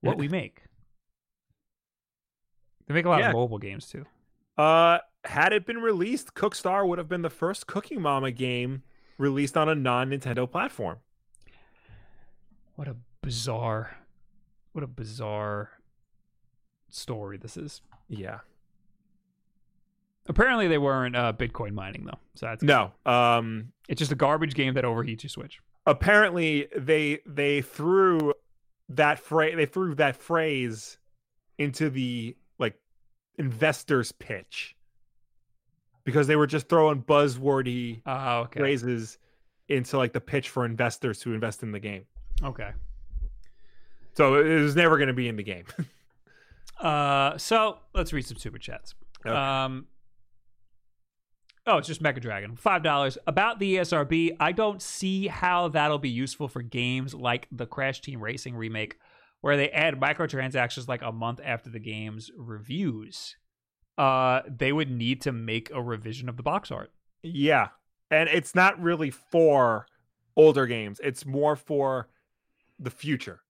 What 0.00 0.12
Yeah. 0.16 0.20
we 0.20 0.28
make. 0.28 0.62
They 2.86 2.94
make 2.94 3.04
a 3.04 3.08
lot 3.08 3.20
Yeah. 3.20 3.28
of 3.28 3.34
mobile 3.34 3.58
games 3.58 3.88
too. 3.88 4.06
Uh 4.56 4.98
had 5.24 5.52
it 5.52 5.66
been 5.66 5.78
released, 5.78 6.34
Cookstar 6.34 6.86
would 6.88 6.98
have 6.98 7.08
been 7.08 7.22
the 7.22 7.28
first 7.30 7.66
Cooking 7.66 8.00
Mama 8.00 8.30
game 8.30 8.84
released 9.18 9.56
on 9.56 9.68
a 9.68 9.74
non-Nintendo 9.74 10.48
platform. 10.50 10.98
What 12.76 12.86
a 12.88 12.96
bizarre 13.22 13.96
what 14.72 14.84
a 14.84 14.86
bizarre 14.86 15.72
story 16.90 17.36
this 17.38 17.56
is. 17.56 17.82
Yeah. 18.08 18.40
Apparently 20.28 20.68
they 20.68 20.78
weren't 20.78 21.14
uh, 21.16 21.32
Bitcoin 21.32 21.72
mining 21.72 22.04
though. 22.04 22.18
So 22.34 22.46
that's 22.46 22.62
No. 22.62 22.92
Um 23.04 23.72
it's 23.88 23.98
just 23.98 24.12
a 24.12 24.16
garbage 24.16 24.54
game 24.54 24.74
that 24.74 24.84
overheats 24.84 25.22
your 25.22 25.30
Switch. 25.30 25.60
apparently 25.86 26.68
they 26.76 27.20
they 27.26 27.62
threw 27.62 28.32
that 28.88 29.18
phrase 29.18 29.54
they 29.56 29.66
threw 29.66 29.94
that 29.96 30.16
phrase 30.16 30.98
into 31.58 31.88
the 31.90 32.36
like 32.58 32.78
investors 33.38 34.12
pitch 34.12 34.76
because 36.04 36.26
they 36.26 36.36
were 36.36 36.46
just 36.46 36.68
throwing 36.68 37.02
buzzwordy 37.02 38.00
Oh, 38.06 38.40
okay. 38.42 38.60
phrases 38.60 39.18
into 39.68 39.96
like 39.98 40.12
the 40.12 40.20
pitch 40.20 40.48
for 40.50 40.64
investors 40.64 41.18
to 41.20 41.32
invest 41.34 41.62
in 41.64 41.72
the 41.72 41.80
game. 41.80 42.04
Okay. 42.42 42.70
So 44.14 44.36
it 44.36 44.60
was 44.62 44.76
never 44.76 44.96
going 44.98 45.08
to 45.08 45.14
be 45.14 45.28
in 45.28 45.36
the 45.36 45.42
game. 45.42 45.64
Uh, 46.78 47.38
so 47.38 47.78
let's 47.94 48.12
read 48.12 48.26
some 48.26 48.36
super 48.36 48.58
chats. 48.58 48.94
Okay. 49.24 49.34
Um, 49.34 49.86
oh, 51.66 51.78
it's 51.78 51.88
just 51.88 52.00
Mega 52.00 52.20
Dragon, 52.20 52.56
five 52.56 52.82
dollars. 52.82 53.18
About 53.26 53.58
the 53.58 53.76
ESRB, 53.76 54.36
I 54.40 54.52
don't 54.52 54.80
see 54.80 55.26
how 55.26 55.68
that'll 55.68 55.98
be 55.98 56.10
useful 56.10 56.48
for 56.48 56.62
games 56.62 57.14
like 57.14 57.48
the 57.50 57.66
Crash 57.66 58.00
Team 58.00 58.20
Racing 58.20 58.56
remake, 58.56 58.98
where 59.40 59.56
they 59.56 59.70
add 59.70 60.00
microtransactions 60.00 60.88
like 60.88 61.02
a 61.02 61.12
month 61.12 61.40
after 61.44 61.70
the 61.70 61.80
game's 61.80 62.30
reviews. 62.36 63.36
Uh, 63.98 64.42
they 64.46 64.72
would 64.72 64.90
need 64.90 65.22
to 65.22 65.32
make 65.32 65.70
a 65.70 65.80
revision 65.82 66.28
of 66.28 66.36
the 66.36 66.42
box 66.42 66.70
art. 66.70 66.92
yeah. 67.22 67.68
And 68.08 68.28
it's 68.28 68.54
not 68.54 68.80
really 68.80 69.10
for 69.10 69.86
older 70.36 70.66
games. 70.66 71.00
It's 71.02 71.26
more 71.26 71.56
for 71.56 72.08
the 72.78 72.90
future. 72.90 73.40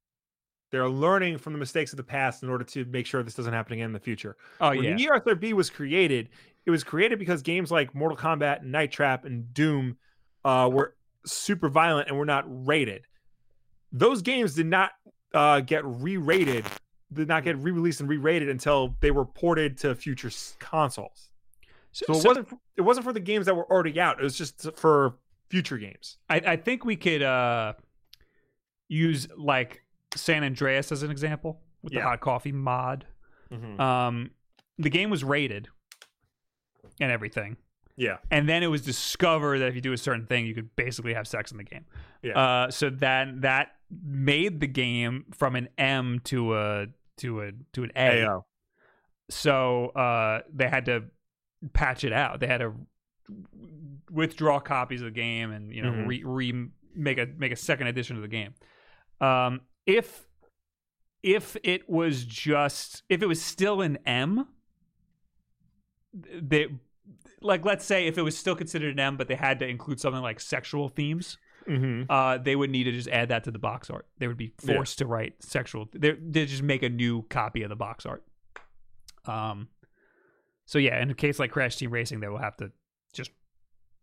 They're 0.70 0.88
learning 0.88 1.38
from 1.38 1.52
the 1.52 1.58
mistakes 1.58 1.92
of 1.92 1.98
the 1.98 2.02
past 2.04 2.42
in 2.42 2.48
order 2.48 2.64
to 2.64 2.86
make 2.86 3.04
sure 3.04 3.22
this 3.22 3.34
doesn't 3.34 3.52
happen 3.52 3.74
again 3.74 3.86
in 3.86 3.92
the 3.92 4.00
future. 4.00 4.36
Oh 4.60 4.70
when 4.70 4.82
yeah, 4.82 4.96
the 4.96 5.04
ESRB 5.34 5.52
was 5.52 5.68
created, 5.68 6.30
it 6.66 6.70
was 6.70 6.84
created 6.84 7.18
because 7.18 7.42
games 7.42 7.70
like 7.70 7.94
Mortal 7.94 8.18
Kombat, 8.18 8.60
and 8.62 8.72
Night 8.72 8.90
Trap, 8.92 9.24
and 9.24 9.54
Doom 9.54 9.96
uh, 10.44 10.68
were 10.72 10.94
super 11.24 11.68
violent 11.68 12.08
and 12.08 12.18
were 12.18 12.24
not 12.26 12.44
rated. 12.46 13.02
Those 13.92 14.20
games 14.22 14.54
did 14.54 14.66
not 14.66 14.90
uh, 15.32 15.60
get 15.60 15.84
re-rated, 15.84 16.64
did 17.12 17.28
not 17.28 17.44
get 17.44 17.56
re-released 17.58 18.00
and 18.00 18.08
re-rated 18.08 18.48
until 18.48 18.96
they 19.00 19.10
were 19.10 19.24
ported 19.24 19.78
to 19.78 19.94
future 19.94 20.28
s- 20.28 20.56
consoles. 20.58 21.30
So 21.92 22.04
it 22.12 22.16
wasn't 22.28 22.48
it 22.76 22.82
wasn't 22.82 23.04
for 23.04 23.12
the 23.12 23.20
games 23.20 23.46
that 23.46 23.54
were 23.54 23.70
already 23.72 23.98
out. 24.00 24.20
It 24.20 24.24
was 24.24 24.36
just 24.36 24.68
for 24.76 25.16
future 25.48 25.78
games. 25.78 26.18
I, 26.28 26.36
I 26.44 26.56
think 26.56 26.84
we 26.84 26.96
could 26.96 27.22
uh 27.22 27.72
use 28.88 29.28
like 29.36 29.82
San 30.14 30.44
Andreas 30.44 30.92
as 30.92 31.02
an 31.02 31.10
example 31.10 31.60
with 31.82 31.92
the 31.92 32.00
hot 32.04 32.20
coffee 32.20 32.52
mod. 32.52 33.06
Um, 33.80 34.30
the 34.78 34.90
game 34.90 35.08
was 35.10 35.24
rated 35.24 35.68
and 37.00 37.10
everything, 37.12 37.56
yeah, 37.96 38.18
and 38.30 38.48
then 38.48 38.62
it 38.62 38.66
was 38.68 38.82
discovered 38.82 39.58
that 39.60 39.68
if 39.68 39.74
you 39.74 39.80
do 39.80 39.92
a 39.92 39.98
certain 39.98 40.26
thing, 40.26 40.46
you 40.46 40.54
could 40.54 40.74
basically 40.76 41.14
have 41.14 41.26
sex 41.26 41.50
in 41.50 41.56
the 41.58 41.64
game. 41.64 41.84
Yeah. 42.22 42.38
Uh, 42.38 42.70
so 42.70 42.90
that 42.90 43.40
that 43.42 43.68
made 44.02 44.60
the 44.60 44.66
game 44.66 45.26
from 45.32 45.56
an 45.56 45.68
M 45.78 46.20
to 46.24 46.56
a 46.56 46.86
to 47.18 47.40
a 47.42 47.52
to 47.72 47.84
an 47.84 47.92
A. 47.96 48.24
AO. 48.24 48.44
So 49.30 49.86
uh, 49.88 50.42
they 50.52 50.68
had 50.68 50.84
to 50.86 51.04
patch 51.72 52.04
it 52.04 52.12
out. 52.12 52.40
They 52.40 52.46
had 52.46 52.58
to 52.58 52.74
withdraw 54.10 54.60
copies 54.60 55.00
of 55.00 55.06
the 55.06 55.10
game 55.10 55.50
and 55.50 55.72
you 55.74 55.82
know 55.82 55.90
Mhm. 55.90 56.06
re, 56.06 56.22
re 56.24 56.68
make 56.94 57.18
a 57.18 57.26
make 57.36 57.52
a 57.52 57.56
second 57.56 57.88
edition 57.88 58.16
of 58.16 58.22
the 58.22 58.28
game. 58.28 58.54
Um, 59.20 59.62
if 59.86 60.26
if 61.22 61.56
it 61.64 61.88
was 61.88 62.24
just 62.24 63.02
if 63.08 63.22
it 63.22 63.26
was 63.26 63.42
still 63.42 63.80
an 63.80 63.98
M, 64.06 64.46
they 66.40 66.68
like 67.42 67.64
let's 67.64 67.84
say 67.84 68.06
if 68.06 68.16
it 68.18 68.22
was 68.22 68.36
still 68.36 68.56
considered 68.56 68.92
an 68.94 69.00
M, 69.00 69.16
but 69.16 69.28
they 69.28 69.34
had 69.36 69.58
to 69.60 69.66
include 69.68 70.00
something 70.00 70.22
like 70.22 70.40
sexual 70.40 70.88
themes, 70.88 71.36
hmm 71.66 72.02
uh, 72.08 72.38
they 72.38 72.56
would 72.56 72.70
need 72.70 72.84
to 72.84 72.92
just 72.92 73.08
add 73.08 73.28
that 73.28 73.44
to 73.44 73.50
the 73.50 73.58
box 73.58 73.90
art. 73.90 74.06
They 74.18 74.26
would 74.28 74.36
be 74.36 74.52
Yeah. 74.62 74.74
forced 74.76 74.98
to 74.98 75.06
write 75.06 75.42
sexual. 75.42 75.88
They 75.92 76.12
they 76.12 76.46
just 76.46 76.62
make 76.62 76.82
a 76.82 76.88
new 76.88 77.22
copy 77.24 77.62
of 77.62 77.68
the 77.68 77.76
box 77.76 78.06
art. 78.06 78.24
Um, 79.26 79.68
so 80.64 80.78
yeah, 80.78 81.00
in 81.02 81.10
a 81.10 81.14
case 81.14 81.38
like 81.38 81.50
Crash 81.50 81.76
Team 81.76 81.90
Racing, 81.90 82.20
they 82.20 82.28
will 82.28 82.38
have 82.38 82.56
to 82.58 82.70
just 83.12 83.30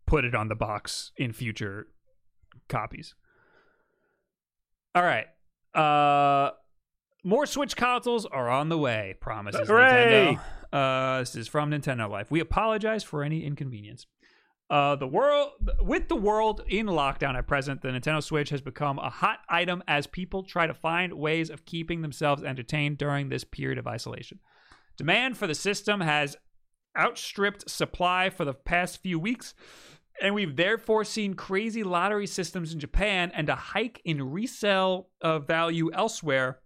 put 0.06 0.26
it 0.26 0.36
on 0.36 0.48
the 0.50 0.56
box 0.56 1.12
in 1.18 1.32
future 1.34 1.88
copies. 2.70 3.16
All 4.96 5.04
right. 5.04 5.26
Uh, 5.74 6.52
more 7.24 7.46
Switch 7.46 7.76
consoles 7.76 8.26
are 8.26 8.50
on 8.50 8.70
the 8.70 8.78
way. 8.78 9.16
Promises 9.20 9.68
Hooray! 9.68 10.36
Nintendo. 10.38 10.42
Uh, 10.74 11.20
this 11.20 11.36
is 11.36 11.48
from 11.48 11.70
Nintendo 11.70 12.10
Life. 12.10 12.32
We 12.32 12.40
apologize 12.40 13.04
for 13.04 13.24
any 13.24 13.46
inconvenience. 13.46 14.08
Uh, 14.72 14.96
the 14.96 15.06
world 15.06 15.52
with 15.82 16.08
the 16.08 16.16
world 16.16 16.64
in 16.68 16.88
lockdown 16.88 17.38
at 17.38 17.46
present, 17.46 17.84
the 17.84 17.90
Nintendo 17.90 18.24
Switch 18.24 18.50
has 18.50 18.62
become 18.62 18.98
a 18.98 19.10
hot 19.10 19.42
item 19.48 19.84
as 19.88 20.08
people 20.08 20.42
try 20.42 20.66
to 20.66 20.74
find 20.74 21.14
ways 21.14 21.52
of 21.52 21.66
keeping 21.66 22.02
themselves 22.02 22.42
entertained 22.42 22.98
during 22.98 23.30
this 23.30 23.44
period 23.44 23.78
of 23.78 23.86
isolation. 23.86 24.40
Demand 24.98 25.38
for 25.38 25.46
the 25.46 25.54
system 25.54 26.02
has 26.02 26.36
outstripped 26.98 27.70
supply 27.70 28.32
for 28.32 28.44
the 28.44 28.54
past 28.56 29.00
few 29.04 29.20
weeks, 29.20 29.54
and 30.20 30.34
we've 30.34 30.56
therefore 30.56 31.04
seen 31.04 31.36
crazy 31.36 31.84
lottery 31.84 32.26
systems 32.26 32.74
in 32.74 32.80
Japan 32.80 33.32
and 33.36 33.48
a 33.48 33.56
hike 33.56 34.02
in 34.06 34.32
resale 34.32 35.10
uh, 35.22 35.38
value 35.38 35.92
elsewhere, 35.94 36.62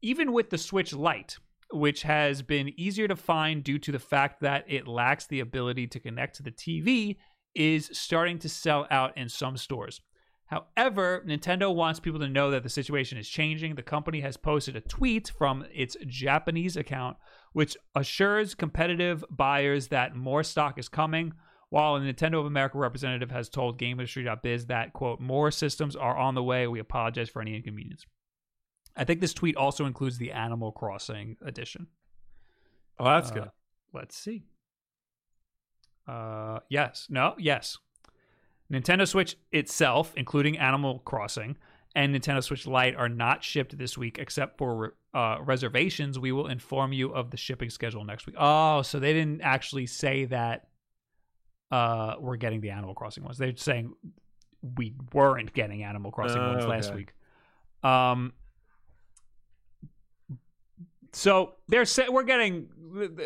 even 0.00 0.32
with 0.32 0.48
the 0.48 0.58
Switch 0.58 0.94
Lite, 0.94 1.36
which 1.74 2.02
has 2.02 2.42
been 2.42 2.72
easier 2.78 3.08
to 3.08 3.16
find 3.16 3.62
due 3.62 3.78
to 3.80 3.92
the 3.92 3.98
fact 3.98 4.40
that 4.40 4.64
it 4.68 4.88
lacks 4.88 5.26
the 5.26 5.40
ability 5.40 5.86
to 5.88 6.00
connect 6.00 6.36
to 6.36 6.42
the 6.42 6.50
TV, 6.50 7.16
is 7.54 7.90
starting 7.92 8.38
to 8.40 8.48
sell 8.48 8.86
out 8.90 9.16
in 9.16 9.28
some 9.28 9.56
stores. 9.56 10.00
However, 10.46 11.24
Nintendo 11.26 11.74
wants 11.74 12.00
people 12.00 12.20
to 12.20 12.28
know 12.28 12.50
that 12.50 12.62
the 12.62 12.68
situation 12.68 13.16
is 13.18 13.28
changing. 13.28 13.74
The 13.74 13.82
company 13.82 14.20
has 14.20 14.36
posted 14.36 14.76
a 14.76 14.80
tweet 14.80 15.32
from 15.36 15.64
its 15.72 15.96
Japanese 16.06 16.76
account, 16.76 17.16
which 17.52 17.76
assures 17.94 18.54
competitive 18.54 19.24
buyers 19.30 19.88
that 19.88 20.14
more 20.14 20.42
stock 20.42 20.78
is 20.78 20.88
coming, 20.88 21.32
while 21.70 21.96
a 21.96 22.00
Nintendo 22.00 22.38
of 22.38 22.46
America 22.46 22.78
representative 22.78 23.30
has 23.30 23.48
told 23.48 23.78
GameIndustry.biz 23.78 24.66
that, 24.66 24.92
quote, 24.92 25.18
more 25.18 25.50
systems 25.50 25.96
are 25.96 26.16
on 26.16 26.34
the 26.34 26.42
way. 26.42 26.66
We 26.66 26.78
apologize 26.78 27.30
for 27.30 27.40
any 27.40 27.56
inconvenience. 27.56 28.04
I 28.96 29.04
think 29.04 29.20
this 29.20 29.34
tweet 29.34 29.56
also 29.56 29.86
includes 29.86 30.18
the 30.18 30.32
Animal 30.32 30.72
Crossing 30.72 31.36
edition. 31.44 31.88
Oh, 32.98 33.04
that's 33.04 33.30
Uh, 33.30 33.34
good. 33.34 33.50
Let's 33.92 34.16
see. 34.16 34.44
Uh, 36.06 36.60
yes. 36.68 37.06
No. 37.10 37.34
Yes. 37.38 37.78
Nintendo 38.72 39.06
Switch 39.06 39.36
itself, 39.52 40.12
including 40.16 40.58
Animal 40.58 41.00
Crossing 41.00 41.56
and 41.94 42.14
Nintendo 42.14 42.42
Switch 42.42 42.66
Lite, 42.66 42.96
are 42.96 43.08
not 43.08 43.42
shipped 43.44 43.76
this 43.78 43.96
week 43.96 44.18
except 44.18 44.58
for 44.58 44.94
uh, 45.12 45.38
reservations. 45.40 46.18
We 46.18 46.32
will 46.32 46.48
inform 46.48 46.92
you 46.92 47.12
of 47.14 47.30
the 47.30 47.36
shipping 47.36 47.70
schedule 47.70 48.04
next 48.04 48.26
week. 48.26 48.36
Oh, 48.38 48.82
so 48.82 48.98
they 48.98 49.12
didn't 49.12 49.42
actually 49.42 49.86
say 49.86 50.24
that 50.26 50.68
uh, 51.70 52.14
we're 52.18 52.36
getting 52.36 52.60
the 52.60 52.70
Animal 52.70 52.94
Crossing 52.94 53.24
ones. 53.24 53.38
They're 53.38 53.56
saying 53.56 53.94
we 54.76 54.94
weren't 55.12 55.52
getting 55.52 55.82
Animal 55.82 56.10
Crossing 56.10 56.40
Oh, 56.40 56.52
ones 56.54 56.66
last 56.66 56.94
week. 56.94 57.12
Um, 57.82 58.32
so 61.14 61.54
they're 61.68 61.84
sa- 61.84 62.10
we're 62.10 62.24
getting 62.24 62.68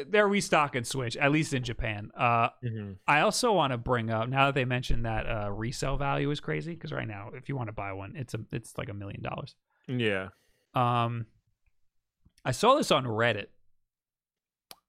they're 0.08 0.28
restocking 0.28 0.84
Switch 0.84 1.16
at 1.16 1.30
least 1.30 1.52
in 1.52 1.62
Japan. 1.62 2.10
Uh, 2.16 2.48
Mhm. 2.64 2.96
I 3.06 3.20
also 3.20 3.52
want 3.52 3.72
to 3.72 3.76
bring 3.78 4.10
up 4.10 4.28
now 4.28 4.46
that 4.46 4.54
they 4.54 4.64
mentioned 4.64 5.04
that 5.04 5.26
uh, 5.26 5.50
resale 5.50 5.96
value 5.98 6.30
is 6.30 6.40
crazy 6.40 6.74
because 6.74 6.92
right 6.92 7.06
now 7.08 7.30
if 7.34 7.48
you 7.48 7.56
want 7.56 7.68
to 7.68 7.72
buy 7.72 7.92
one, 7.92 8.14
it's 8.16 8.32
a 8.34 8.40
it's 8.52 8.78
like 8.78 8.88
a 8.88 8.94
million 8.94 9.22
dollars. 9.22 9.54
Yeah. 9.86 10.28
Um, 10.74 11.26
I 12.44 12.52
saw 12.52 12.76
this 12.76 12.90
on 12.90 13.04
Reddit. 13.04 13.46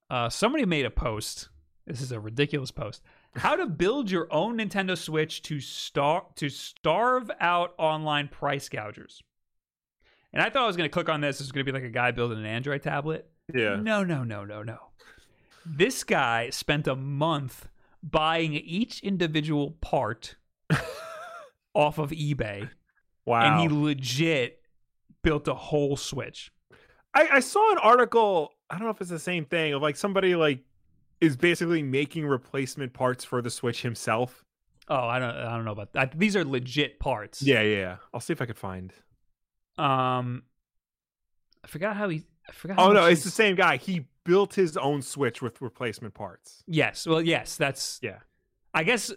Uh, 0.08 0.28
somebody 0.28 0.64
made 0.64 0.86
a 0.86 0.90
post. 0.90 1.48
This 1.86 2.00
is 2.00 2.12
a 2.12 2.20
ridiculous 2.20 2.70
post. 2.70 3.02
How 3.36 3.54
to 3.56 3.66
build 3.66 4.10
your 4.10 4.32
own 4.32 4.58
Nintendo 4.58 4.96
Switch 4.96 5.42
to 5.42 5.60
star 5.60 6.26
to 6.36 6.48
starve 6.48 7.30
out 7.40 7.74
online 7.78 8.28
price 8.28 8.68
gougers. 8.68 9.22
And 10.32 10.42
I 10.42 10.50
thought 10.50 10.62
I 10.62 10.66
was 10.66 10.76
going 10.76 10.88
to 10.88 10.92
click 10.92 11.08
on 11.08 11.20
this. 11.20 11.40
It's 11.40 11.50
going 11.50 11.64
to 11.64 11.72
be 11.72 11.76
like 11.76 11.86
a 11.86 11.92
guy 11.92 12.10
building 12.12 12.38
an 12.38 12.46
Android 12.46 12.82
tablet. 12.82 13.28
Yeah. 13.52 13.76
No, 13.76 14.04
no, 14.04 14.22
no, 14.22 14.44
no, 14.44 14.62
no. 14.62 14.78
This 15.66 16.04
guy 16.04 16.50
spent 16.50 16.86
a 16.86 16.94
month 16.96 17.68
buying 18.02 18.54
each 18.54 19.00
individual 19.00 19.72
part 19.80 20.36
off 21.74 21.98
of 21.98 22.10
eBay, 22.10 22.68
Wow. 23.26 23.42
and 23.42 23.60
he 23.60 23.68
legit 23.76 24.60
built 25.22 25.46
a 25.48 25.54
whole 25.54 25.96
Switch. 25.96 26.52
I, 27.14 27.28
I 27.32 27.40
saw 27.40 27.72
an 27.72 27.78
article. 27.78 28.52
I 28.70 28.76
don't 28.76 28.84
know 28.84 28.90
if 28.90 29.00
it's 29.00 29.10
the 29.10 29.18
same 29.18 29.44
thing 29.44 29.74
of 29.74 29.82
like 29.82 29.96
somebody 29.96 30.34
like 30.34 30.60
is 31.20 31.36
basically 31.36 31.82
making 31.82 32.26
replacement 32.26 32.92
parts 32.92 33.24
for 33.24 33.42
the 33.42 33.50
Switch 33.50 33.82
himself. 33.82 34.44
Oh, 34.88 35.06
I 35.06 35.18
don't, 35.18 35.34
I 35.36 35.54
don't 35.54 35.64
know 35.64 35.72
about 35.72 35.92
that. 35.92 36.18
These 36.18 36.34
are 36.36 36.44
legit 36.44 36.98
parts. 36.98 37.42
Yeah, 37.42 37.60
yeah. 37.62 37.76
yeah. 37.78 37.96
I'll 38.14 38.20
see 38.20 38.32
if 38.32 38.40
I 38.40 38.46
could 38.46 38.58
find. 38.58 38.92
Um, 39.80 40.42
I 41.64 41.68
forgot 41.68 41.96
how 41.96 42.08
he. 42.08 42.24
I 42.48 42.52
forgot. 42.52 42.78
How 42.78 42.90
Oh 42.90 42.92
no, 42.92 43.06
it's 43.06 43.24
the 43.24 43.30
same 43.30 43.56
guy. 43.56 43.76
He 43.76 44.06
built 44.24 44.54
his 44.54 44.76
own 44.76 45.02
Switch 45.02 45.40
with 45.40 45.60
replacement 45.60 46.14
parts. 46.14 46.62
Yes. 46.66 47.06
Well, 47.06 47.22
yes. 47.22 47.56
That's. 47.56 47.98
Yeah. 48.02 48.18
I 48.74 48.84
guess 48.84 49.12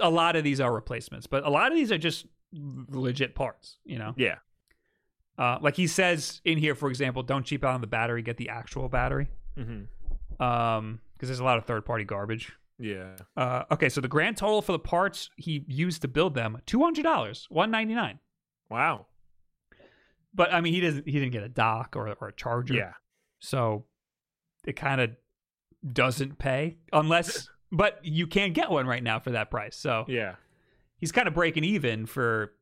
a 0.00 0.10
lot 0.10 0.36
of 0.36 0.44
these 0.44 0.60
are 0.60 0.72
replacements, 0.72 1.26
but 1.26 1.44
a 1.44 1.50
lot 1.50 1.70
of 1.70 1.76
these 1.76 1.92
are 1.92 1.98
just 1.98 2.26
legit 2.52 3.34
parts. 3.34 3.78
You 3.84 3.98
know. 3.98 4.14
Yeah. 4.16 4.36
Uh, 5.38 5.58
like 5.60 5.76
he 5.76 5.86
says 5.86 6.40
in 6.44 6.58
here, 6.58 6.74
for 6.74 6.90
example, 6.90 7.22
don't 7.22 7.44
cheap 7.44 7.64
out 7.64 7.74
on 7.74 7.80
the 7.80 7.86
battery. 7.86 8.22
Get 8.22 8.36
the 8.36 8.48
actual 8.48 8.88
battery. 8.88 9.28
Mm-hmm. 9.58 10.42
Um, 10.42 11.00
because 11.14 11.28
there's 11.28 11.40
a 11.40 11.44
lot 11.44 11.58
of 11.58 11.64
third 11.64 11.84
party 11.84 12.04
garbage. 12.04 12.52
Yeah. 12.78 13.16
Uh, 13.36 13.64
okay, 13.70 13.90
so 13.90 14.00
the 14.00 14.08
grand 14.08 14.38
total 14.38 14.62
for 14.62 14.72
the 14.72 14.78
parts 14.78 15.28
he 15.36 15.64
used 15.68 16.00
to 16.02 16.08
build 16.08 16.34
them 16.34 16.58
two 16.64 16.82
hundred 16.82 17.02
dollars, 17.02 17.46
one 17.50 17.70
ninety 17.70 17.94
nine. 17.94 18.18
Wow. 18.70 19.06
But 20.34 20.52
I 20.54 20.60
mean, 20.60 20.72
he 20.74 20.80
doesn't. 20.80 21.06
He 21.06 21.12
didn't 21.12 21.32
get 21.32 21.42
a 21.42 21.48
dock 21.48 21.96
or 21.96 22.14
or 22.20 22.28
a 22.28 22.32
charger. 22.32 22.74
Yeah. 22.74 22.92
So 23.40 23.84
it 24.64 24.74
kind 24.76 25.00
of 25.00 25.10
doesn't 25.92 26.38
pay 26.38 26.76
unless. 26.92 27.48
But 27.72 28.00
you 28.02 28.26
can't 28.26 28.52
get 28.52 28.68
one 28.68 28.88
right 28.88 29.00
now 29.02 29.20
for 29.20 29.30
that 29.30 29.48
price. 29.48 29.76
So 29.76 30.04
Yeah. 30.08 30.34
he's 30.98 31.12
kind 31.12 31.28
of 31.28 31.34
breaking 31.34 31.62
even 31.62 32.04
for 32.04 32.52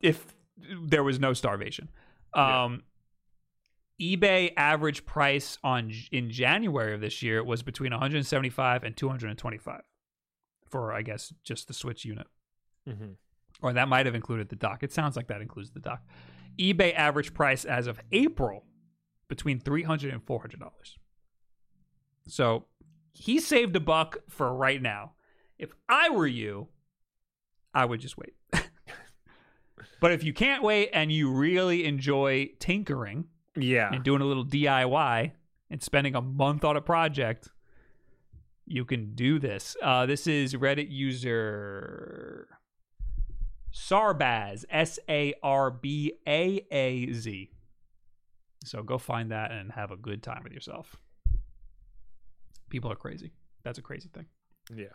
if 0.00 0.26
there 0.58 1.02
was 1.02 1.18
no 1.18 1.32
starvation. 1.32 1.88
Yeah. 2.36 2.64
Um, 2.64 2.82
eBay 3.98 4.52
average 4.58 5.06
price 5.06 5.56
on 5.64 5.90
in 6.10 6.30
January 6.30 6.92
of 6.92 7.00
this 7.00 7.22
year 7.22 7.42
was 7.42 7.62
between 7.62 7.92
175 7.92 8.84
and 8.84 8.94
225 8.94 9.80
for 10.68 10.92
I 10.92 11.00
guess 11.00 11.32
just 11.42 11.66
the 11.66 11.72
Switch 11.74 12.04
unit, 12.04 12.26
Mm-hmm. 12.86 13.12
Or 13.62 13.72
that 13.72 13.88
might 13.88 14.06
have 14.06 14.14
included 14.14 14.48
the 14.48 14.56
dock. 14.56 14.82
It 14.82 14.92
sounds 14.92 15.16
like 15.16 15.28
that 15.28 15.40
includes 15.40 15.70
the 15.70 15.80
dock. 15.80 16.02
eBay 16.58 16.94
average 16.94 17.32
price 17.32 17.64
as 17.64 17.86
of 17.86 18.00
April 18.12 18.64
between 19.28 19.58
300 19.60 20.12
and 20.12 20.22
400 20.22 20.60
dollars. 20.60 20.98
So 22.28 22.66
he 23.12 23.40
saved 23.40 23.74
a 23.76 23.80
buck 23.80 24.18
for 24.28 24.54
right 24.54 24.80
now. 24.80 25.12
If 25.58 25.72
I 25.88 26.10
were 26.10 26.26
you, 26.26 26.68
I 27.74 27.84
would 27.84 28.00
just 28.00 28.16
wait. 28.18 28.34
but 30.00 30.12
if 30.12 30.24
you 30.24 30.32
can't 30.32 30.62
wait 30.62 30.90
and 30.92 31.10
you 31.12 31.30
really 31.32 31.84
enjoy 31.84 32.50
tinkering 32.58 33.26
Yeah. 33.56 33.90
and 33.92 34.02
doing 34.04 34.20
a 34.20 34.24
little 34.24 34.44
DIY 34.44 35.32
and 35.70 35.82
spending 35.82 36.14
a 36.14 36.20
month 36.20 36.64
on 36.64 36.76
a 36.76 36.80
project, 36.80 37.48
you 38.66 38.84
can 38.84 39.14
do 39.14 39.38
this. 39.38 39.76
Uh, 39.82 40.06
this 40.06 40.26
is 40.26 40.54
Reddit 40.54 40.90
user 40.90 42.48
Sarbaz, 43.72 44.64
S 44.70 44.98
A 45.08 45.34
R 45.42 45.70
B 45.70 46.12
A 46.26 46.66
A 46.70 47.12
Z. 47.12 47.50
So 48.64 48.82
go 48.82 48.98
find 48.98 49.30
that 49.30 49.50
and 49.50 49.72
have 49.72 49.90
a 49.90 49.96
good 49.96 50.22
time 50.22 50.42
with 50.44 50.52
yourself. 50.52 50.96
People 52.68 52.92
are 52.92 52.96
crazy. 52.96 53.32
That's 53.64 53.78
a 53.78 53.82
crazy 53.82 54.08
thing. 54.12 54.26
Yeah. 54.74 54.94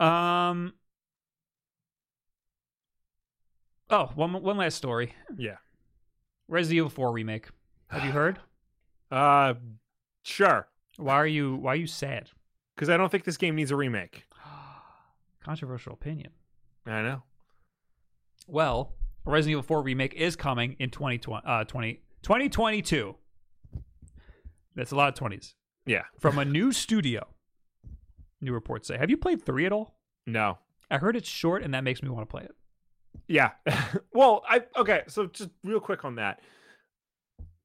Um. 0.00 0.74
Oh, 3.90 4.10
one 4.14 4.32
one 4.42 4.56
last 4.56 4.76
story. 4.76 5.14
Yeah. 5.36 5.56
Resident 6.48 6.78
Evil 6.78 6.90
4 6.90 7.12
remake. 7.12 7.48
Have 7.88 8.04
you 8.04 8.10
heard? 8.10 8.38
Uh, 9.10 9.54
sure. 10.22 10.68
Why 10.98 11.14
are 11.14 11.26
you 11.26 11.56
Why 11.56 11.72
are 11.72 11.76
you 11.76 11.86
sad? 11.86 12.28
Because 12.76 12.90
I 12.90 12.98
don't 12.98 13.10
think 13.10 13.24
this 13.24 13.38
game 13.38 13.54
needs 13.56 13.70
a 13.70 13.76
remake. 13.76 14.26
Controversial 15.42 15.94
opinion. 15.94 16.32
I 16.88 17.02
know. 17.02 17.22
Well, 18.46 18.94
a 19.26 19.30
Resident 19.30 19.52
Evil 19.52 19.62
4 19.62 19.82
remake 19.82 20.14
is 20.14 20.36
coming 20.36 20.76
in 20.78 20.90
2020, 20.90 21.42
uh, 21.46 21.64
20, 21.64 22.00
2022. 22.22 23.14
That's 24.74 24.92
a 24.92 24.96
lot 24.96 25.08
of 25.08 25.14
20s. 25.14 25.54
Yeah. 25.86 26.02
From 26.18 26.38
a 26.38 26.44
new 26.44 26.72
studio. 26.72 27.26
New 28.40 28.52
reports 28.52 28.88
say. 28.88 28.96
Have 28.96 29.10
you 29.10 29.16
played 29.16 29.44
3 29.44 29.66
at 29.66 29.72
all? 29.72 29.98
No. 30.26 30.58
I 30.90 30.98
heard 30.98 31.16
it's 31.16 31.28
short 31.28 31.62
and 31.62 31.74
that 31.74 31.84
makes 31.84 32.02
me 32.02 32.08
want 32.08 32.28
to 32.28 32.30
play 32.30 32.44
it. 32.44 32.54
Yeah. 33.26 33.50
well, 34.12 34.42
I 34.48 34.62
okay. 34.76 35.02
So 35.08 35.26
just 35.26 35.50
real 35.64 35.80
quick 35.80 36.04
on 36.04 36.14
that. 36.16 36.40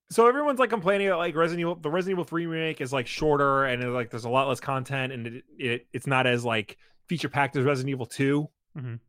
So 0.09 0.27
everyone's 0.27 0.59
like 0.59 0.69
complaining 0.69 1.07
that 1.07 1.15
like 1.15 1.35
Resident 1.35 1.61
Evil, 1.61 1.75
the 1.75 1.89
Resident 1.89 2.15
Evil 2.15 2.23
Three 2.25 2.45
remake 2.45 2.81
is 2.81 2.91
like 2.91 3.07
shorter 3.07 3.65
and 3.65 3.83
it, 3.83 3.87
like 3.87 4.09
there's 4.09 4.25
a 4.25 4.29
lot 4.29 4.47
less 4.47 4.59
content 4.59 5.13
and 5.13 5.27
it, 5.27 5.43
it 5.57 5.87
it's 5.93 6.07
not 6.07 6.27
as 6.27 6.43
like 6.43 6.77
feature 7.07 7.29
packed 7.29 7.55
as 7.55 7.63
Resident 7.63 7.91
Evil 7.91 8.05
2 8.05 8.47
Mhm. 8.77 8.99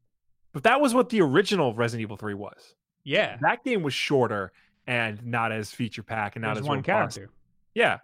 But 0.54 0.62
that 0.62 0.80
was 0.80 0.94
what 0.94 1.10
the 1.10 1.20
original 1.20 1.74
Resident 1.74 2.02
Evil 2.02 2.16
Three 2.16 2.32
was. 2.32 2.74
Yeah. 3.02 3.36
That 3.42 3.62
game 3.64 3.82
was 3.82 3.92
shorter 3.92 4.52
and 4.86 5.22
not 5.26 5.52
as 5.52 5.70
feature 5.70 6.02
packed 6.02 6.36
and 6.36 6.42
not 6.42 6.54
There's 6.54 6.64
as 6.64 6.68
one 6.68 6.82
character. 6.82 7.28
Yeah. 7.74 7.98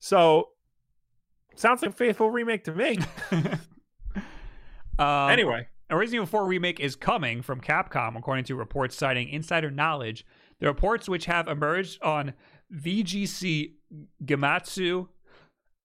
So 0.00 0.48
sounds 1.54 1.80
like 1.80 1.92
a 1.92 1.94
faithful 1.94 2.30
remake 2.30 2.64
to 2.64 2.72
me. 2.72 2.98
um, 4.98 5.30
anyway. 5.30 5.68
A 5.88 5.96
Resident 5.96 6.22
Evil 6.22 6.26
4 6.26 6.46
remake 6.46 6.80
is 6.80 6.96
coming 6.96 7.42
from 7.42 7.60
Capcom, 7.60 8.16
according 8.16 8.44
to 8.46 8.56
reports 8.56 8.96
citing 8.96 9.28
insider 9.28 9.70
knowledge. 9.70 10.26
The 10.58 10.66
reports, 10.66 11.08
which 11.08 11.26
have 11.26 11.48
emerged 11.48 12.02
on 12.02 12.32
VGC 12.74 13.72
Gematsu 14.24 15.08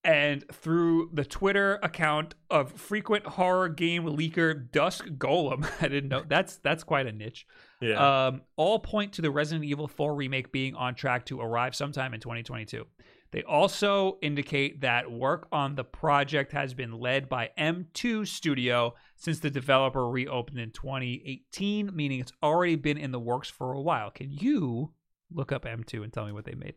and 0.08 0.42
through 0.50 1.10
the 1.12 1.24
Twitter 1.24 1.78
account 1.82 2.34
of 2.48 2.72
frequent 2.72 3.26
horror 3.26 3.68
game 3.68 4.04
leaker 4.04 4.70
Dusk 4.72 5.04
Golem. 5.18 5.70
I 5.82 5.88
didn't 5.88 6.08
know 6.08 6.24
that's 6.26 6.56
that's 6.56 6.82
quite 6.82 7.06
a 7.06 7.12
niche. 7.12 7.46
Yeah. 7.82 8.28
Um, 8.28 8.40
all 8.56 8.78
point 8.78 9.12
to 9.14 9.22
the 9.22 9.30
Resident 9.30 9.66
Evil 9.66 9.86
4 9.86 10.14
remake 10.14 10.50
being 10.50 10.74
on 10.74 10.94
track 10.94 11.26
to 11.26 11.42
arrive 11.42 11.74
sometime 11.74 12.14
in 12.14 12.20
2022. 12.20 12.86
They 13.32 13.42
also 13.42 14.16
indicate 14.22 14.80
that 14.80 15.12
work 15.12 15.46
on 15.52 15.74
the 15.74 15.84
project 15.84 16.52
has 16.52 16.72
been 16.72 16.92
led 16.92 17.28
by 17.28 17.50
M2 17.58 18.26
Studio 18.26 18.94
since 19.16 19.40
the 19.40 19.50
developer 19.50 20.08
reopened 20.08 20.58
in 20.58 20.70
2018, 20.70 21.94
meaning 21.94 22.20
it's 22.20 22.32
already 22.42 22.76
been 22.76 22.96
in 22.96 23.12
the 23.12 23.20
works 23.20 23.50
for 23.50 23.74
a 23.74 23.80
while. 23.82 24.10
Can 24.10 24.30
you 24.30 24.92
look 25.30 25.52
up 25.52 25.66
M2 25.66 26.02
and 26.02 26.10
tell 26.10 26.24
me 26.24 26.32
what 26.32 26.46
they 26.46 26.54
made? 26.54 26.76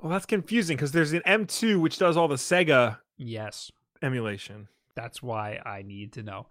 Well, 0.00 0.10
that's 0.12 0.26
confusing 0.26 0.76
because 0.76 0.92
there's 0.92 1.12
an 1.12 1.22
M2 1.26 1.80
which 1.80 1.98
does 1.98 2.16
all 2.16 2.28
the 2.28 2.36
Sega 2.36 2.98
Yes. 3.16 3.70
emulation. 4.02 4.68
That's 4.94 5.22
why 5.22 5.60
I 5.64 5.82
need 5.82 6.12
to 6.14 6.22
know. 6.22 6.46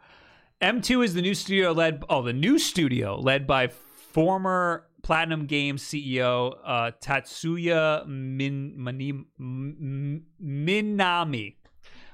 M2 0.61 1.03
is 1.05 1.13
the 1.13 1.21
new 1.21 1.33
studio 1.33 1.71
led 1.71 2.03
oh 2.09 2.21
the 2.21 2.33
new 2.33 2.57
studio 2.57 3.19
led 3.19 3.45
by 3.45 3.67
former 3.67 4.87
Platinum 5.03 5.45
Games 5.45 5.83
CEO 5.83 6.55
uh, 6.65 6.91
Tatsuya 7.01 8.07
Min, 8.07 8.73
Mani, 8.75 9.09
M- 9.39 10.25
Minami, 10.43 11.55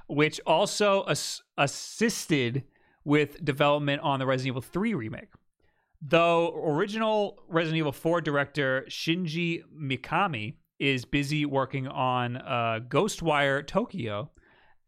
which 0.08 0.42
also 0.46 1.04
as- 1.04 1.42
assisted 1.58 2.64
with 3.06 3.44
development 3.46 4.02
on 4.02 4.20
the 4.20 4.26
Resident 4.26 4.48
Evil 4.54 4.62
3 4.62 4.94
remake. 4.94 5.30
Though 6.02 6.54
original 6.66 7.40
Resident 7.48 7.78
Evil 7.78 7.92
4 7.92 8.22
director 8.22 8.86
Shinji 8.90 9.62
Mikami 9.80 10.56
is 10.82 11.06
busy 11.06 11.46
working 11.46 11.88
on 11.88 12.38
uh, 12.38 12.80
Ghostwire 12.90 13.66
Tokyo 13.66 14.32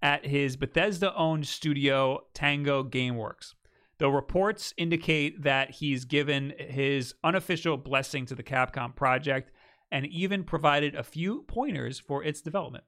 at 0.01 0.25
his 0.25 0.57
Bethesda 0.57 1.15
owned 1.15 1.47
studio, 1.47 2.21
Tango 2.33 2.83
Gameworks. 2.83 3.53
Though 3.99 4.09
reports 4.09 4.73
indicate 4.75 5.43
that 5.43 5.69
he's 5.69 6.05
given 6.05 6.53
his 6.57 7.13
unofficial 7.23 7.77
blessing 7.77 8.25
to 8.25 8.35
the 8.35 8.41
Capcom 8.41 8.95
project 8.95 9.51
and 9.91 10.07
even 10.07 10.43
provided 10.43 10.95
a 10.95 11.03
few 11.03 11.43
pointers 11.43 11.99
for 11.99 12.23
its 12.23 12.41
development. 12.41 12.85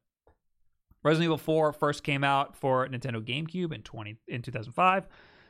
Resident 1.03 1.25
Evil 1.25 1.37
4 1.37 1.73
first 1.73 2.03
came 2.03 2.23
out 2.23 2.57
for 2.57 2.87
Nintendo 2.87 3.23
GameCube 3.23 3.71
in 3.71 3.83
20 3.83 4.17
in 4.27 4.41
2005. 4.41 5.07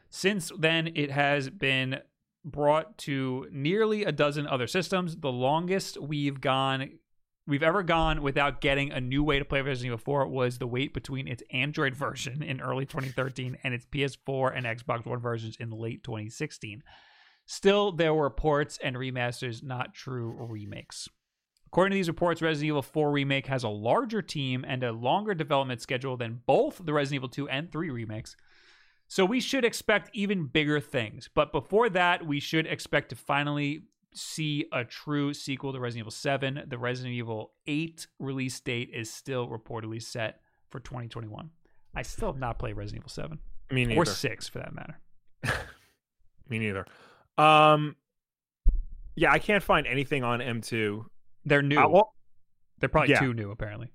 Since 0.10 0.52
then, 0.60 0.91
it 0.94 1.10
has 1.10 1.49
been 1.49 2.02
brought 2.44 2.98
to 2.99 3.48
nearly 3.49 4.03
a 4.03 4.11
dozen 4.11 4.45
other 4.45 4.68
systems. 4.68 5.15
The 5.15 5.32
longest 5.32 5.99
we've 5.99 6.41
gone 6.41 6.99
we've 7.48 7.64
ever 7.64 7.84
gone 7.84 8.22
without 8.22 8.62
getting 8.62 8.92
a 8.92 9.02
new 9.02 9.24
way 9.24 9.40
to 9.40 9.46
play 9.46 9.62
Resident 9.62 9.88
Evil 9.88 9.98
4 9.98 10.28
was 10.28 10.58
the 10.58 10.68
wait 10.68 10.94
between 10.94 11.28
its 11.28 11.44
Android 11.52 11.96
version 11.96 12.42
in 12.42 12.62
early 12.62 12.86
2013 12.86 13.58
and 13.64 13.74
its 13.74 13.86
PS4 13.86 14.56
and 14.56 14.66
Xbox 14.66 15.06
One 15.06 15.20
versions 15.20 15.58
in 15.60 15.70
late 15.70 16.04
2016. 16.04 16.84
Still, 17.46 17.92
there 17.92 18.14
were 18.14 18.30
ports 18.30 18.80
and 18.84 18.96
remasters, 18.96 19.64
not 19.64 19.94
true 19.94 20.36
remakes. 20.50 21.08
According 21.68 21.92
to 21.92 21.96
these 21.98 22.08
reports, 22.08 22.42
Resident 22.42 22.68
Evil 22.68 22.82
4 22.82 23.12
Remake 23.12 23.48
has 23.48 23.64
a 23.64 23.70
larger 23.70 24.22
team 24.22 24.66
and 24.68 24.84
a 24.84 24.92
longer 24.92 25.34
development 25.34 25.82
schedule 25.82 26.18
than 26.18 26.42
both 26.46 26.82
the 26.84 26.94
Resident 26.94 27.20
Evil 27.20 27.30
2 27.30 27.50
and 27.50 27.72
3 27.72 27.90
remakes. 27.90 28.36
So 29.08 29.26
we 29.26 29.40
should 29.40 29.66
expect 29.66 30.10
even 30.14 30.48
bigger 30.48 30.80
things. 30.80 31.30
But 31.34 31.52
before 31.52 31.90
that, 31.90 32.26
we 32.26 32.40
should 32.40 32.66
expect 32.66 33.10
to 33.10 33.16
finally 33.16 33.84
see 34.16 34.66
a 34.72 34.84
true 34.84 35.34
sequel 35.34 35.74
to 35.74 35.80
Resident 35.80 36.04
Evil 36.04 36.12
7. 36.12 36.64
The 36.68 36.78
Resident 36.78 37.14
Evil 37.14 37.52
8 37.68 38.08
release 38.20 38.60
date 38.60 38.90
is 38.94 39.12
still 39.12 39.48
reportedly 39.48 40.02
set 40.02 40.40
for 40.70 40.80
2021. 40.80 41.50
I 41.96 42.02
still 42.02 42.30
have 42.30 42.40
not 42.40 42.60
played 42.60 42.76
Resident 42.76 43.02
Evil 43.04 43.10
7 43.10 43.40
Me 43.72 43.86
neither. 43.86 44.02
or 44.02 44.06
6 44.06 44.48
for 44.48 44.60
that 44.60 44.74
matter. 44.74 45.00
Me 46.50 46.60
neither. 46.60 46.86
Um, 47.38 47.96
yeah, 49.16 49.32
I 49.32 49.40
can't 49.40 49.64
find 49.64 49.88
anything 49.88 50.24
on 50.24 50.40
M2. 50.40 51.06
They're 51.46 51.62
new. 51.62 51.80
Uh, 51.80 51.88
well, 51.88 52.14
They're 52.80 52.90
probably 52.90 53.12
yeah. 53.12 53.20
too 53.20 53.34
new 53.34 53.52
apparently. 53.52 53.90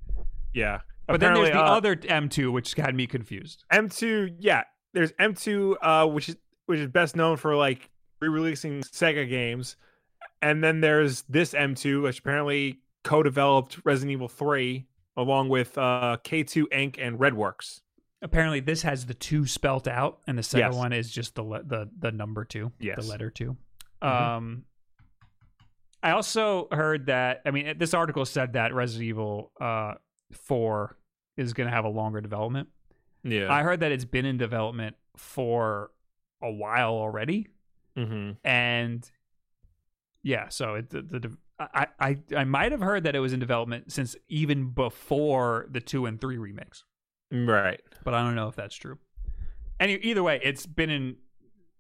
yeah. 0.55 0.81
But 1.07 1.19
then 1.19 1.35
there's 1.35 1.51
the 1.51 1.59
uh, 1.59 1.77
other 1.77 1.97
M2 1.97 2.53
which 2.53 2.75
had 2.75 2.95
me 2.95 3.07
confused. 3.09 3.65
M2. 3.73 4.37
Yeah, 4.39 4.63
there's 4.95 5.11
M2, 5.13 5.75
uh, 5.83 6.07
which 6.07 6.29
is 6.29 6.37
which 6.67 6.79
is 6.79 6.87
best 6.87 7.17
known 7.17 7.37
for 7.37 7.57
like 7.57 7.91
re-releasing 8.21 8.83
Sega 8.83 9.29
games, 9.29 9.77
and 10.43 10.63
then 10.65 10.81
there's 10.81 11.23
this 11.23 11.53
M2, 11.55 12.03
which 12.03 12.21
apparently 12.21 12.81
co-developed 13.05 13.79
Resident 13.85 14.13
Evil 14.13 14.29
3 14.29 14.87
along 15.17 15.49
with 15.49 15.77
uh, 15.77 16.17
K2 16.25 16.65
Inc. 16.73 16.97
and 16.99 17.19
Redworks. 17.19 17.81
Apparently 18.23 18.61
this 18.61 18.83
has 18.83 19.07
the 19.07 19.15
2 19.15 19.47
spelt 19.47 19.89
out 19.89 20.21
and 20.27 20.37
the 20.39 20.43
second 20.43 20.73
Yes. 20.73 20.79
one 20.79 20.93
is 20.93 21.11
just 21.11 21.35
the 21.35 21.43
le- 21.43 21.63
the 21.65 21.89
the 21.99 22.13
number 22.13 22.45
2, 22.45 22.71
Yes. 22.79 22.97
the 23.03 23.11
letter 23.11 23.31
2. 23.31 23.57
Mhm. 24.03 24.09
Um 24.09 24.65
I 26.03 26.13
also 26.13 26.69
heard 26.71 27.07
that 27.07 27.43
I 27.45 27.51
mean 27.51 27.77
this 27.79 27.95
article 27.95 28.25
said 28.25 28.55
that 28.55 28.75
Resident 28.75 29.09
Evil 29.09 29.53
uh 29.61 29.95
4 30.33 30.97
is 31.37 31.53
going 31.55 31.69
to 31.69 31.75
have 31.75 31.85
a 31.85 31.89
longer 31.89 32.21
development. 32.21 32.69
Yeah. 33.25 33.53
I 33.53 33.63
heard 33.63 33.81
that 33.81 33.93
it's 33.93 34.05
been 34.05 34.27
in 34.27 34.37
development 34.37 34.97
for 35.17 35.91
a 36.43 36.51
while 36.51 36.91
already. 36.93 37.49
mm-hmm. 37.97 38.33
and 38.45 39.11
yeah 40.23 40.49
so 40.49 40.75
it, 40.75 40.91
the, 40.91 41.03
the 41.03 41.37
I, 41.59 41.87
I 41.99 42.17
i 42.37 42.45
might 42.45 42.73
have 42.73 42.81
heard 42.81 43.05
that 43.05 43.15
it 43.15 43.21
was 43.21 43.33
in 43.33 43.41
development 43.41 43.93
since 43.93 44.17
even 44.29 44.71
before 44.71 45.67
the 45.71 45.81
two 45.81 46.07
and 46.07 46.21
three 46.21 46.39
remakes. 46.39 46.85
Right. 47.33 47.81
but 48.05 48.15
i 48.15 48.23
don't 48.23 48.35
know 48.35 48.49
if 48.49 48.57
that's 48.57 48.75
true. 48.77 48.99
Any 49.79 49.95
either 49.97 50.23
way 50.23 50.41
it's 50.43 50.67
been 50.67 50.91
in 50.91 51.17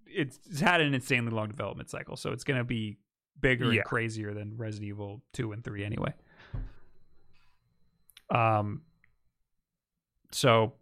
it's, 0.07 0.39
it's 0.51 0.61
had 0.61 0.81
an 0.81 0.95
insanely 0.95 1.31
long 1.33 1.49
development 1.49 1.91
cycle 1.91 2.17
so 2.17 2.31
it's 2.33 2.45
going 2.45 2.59
to 2.59 2.65
be 2.65 2.99
bigger 3.41 3.73
Yeah. 3.73 3.81
and 3.81 3.85
crazier 3.85 4.35
than 4.35 4.57
resident 4.57 4.89
evil 4.89 5.23
2 5.35 5.53
and 5.53 5.65
3 5.65 5.85
anyway. 5.85 6.13
Um 8.31 8.83
so 10.33 10.75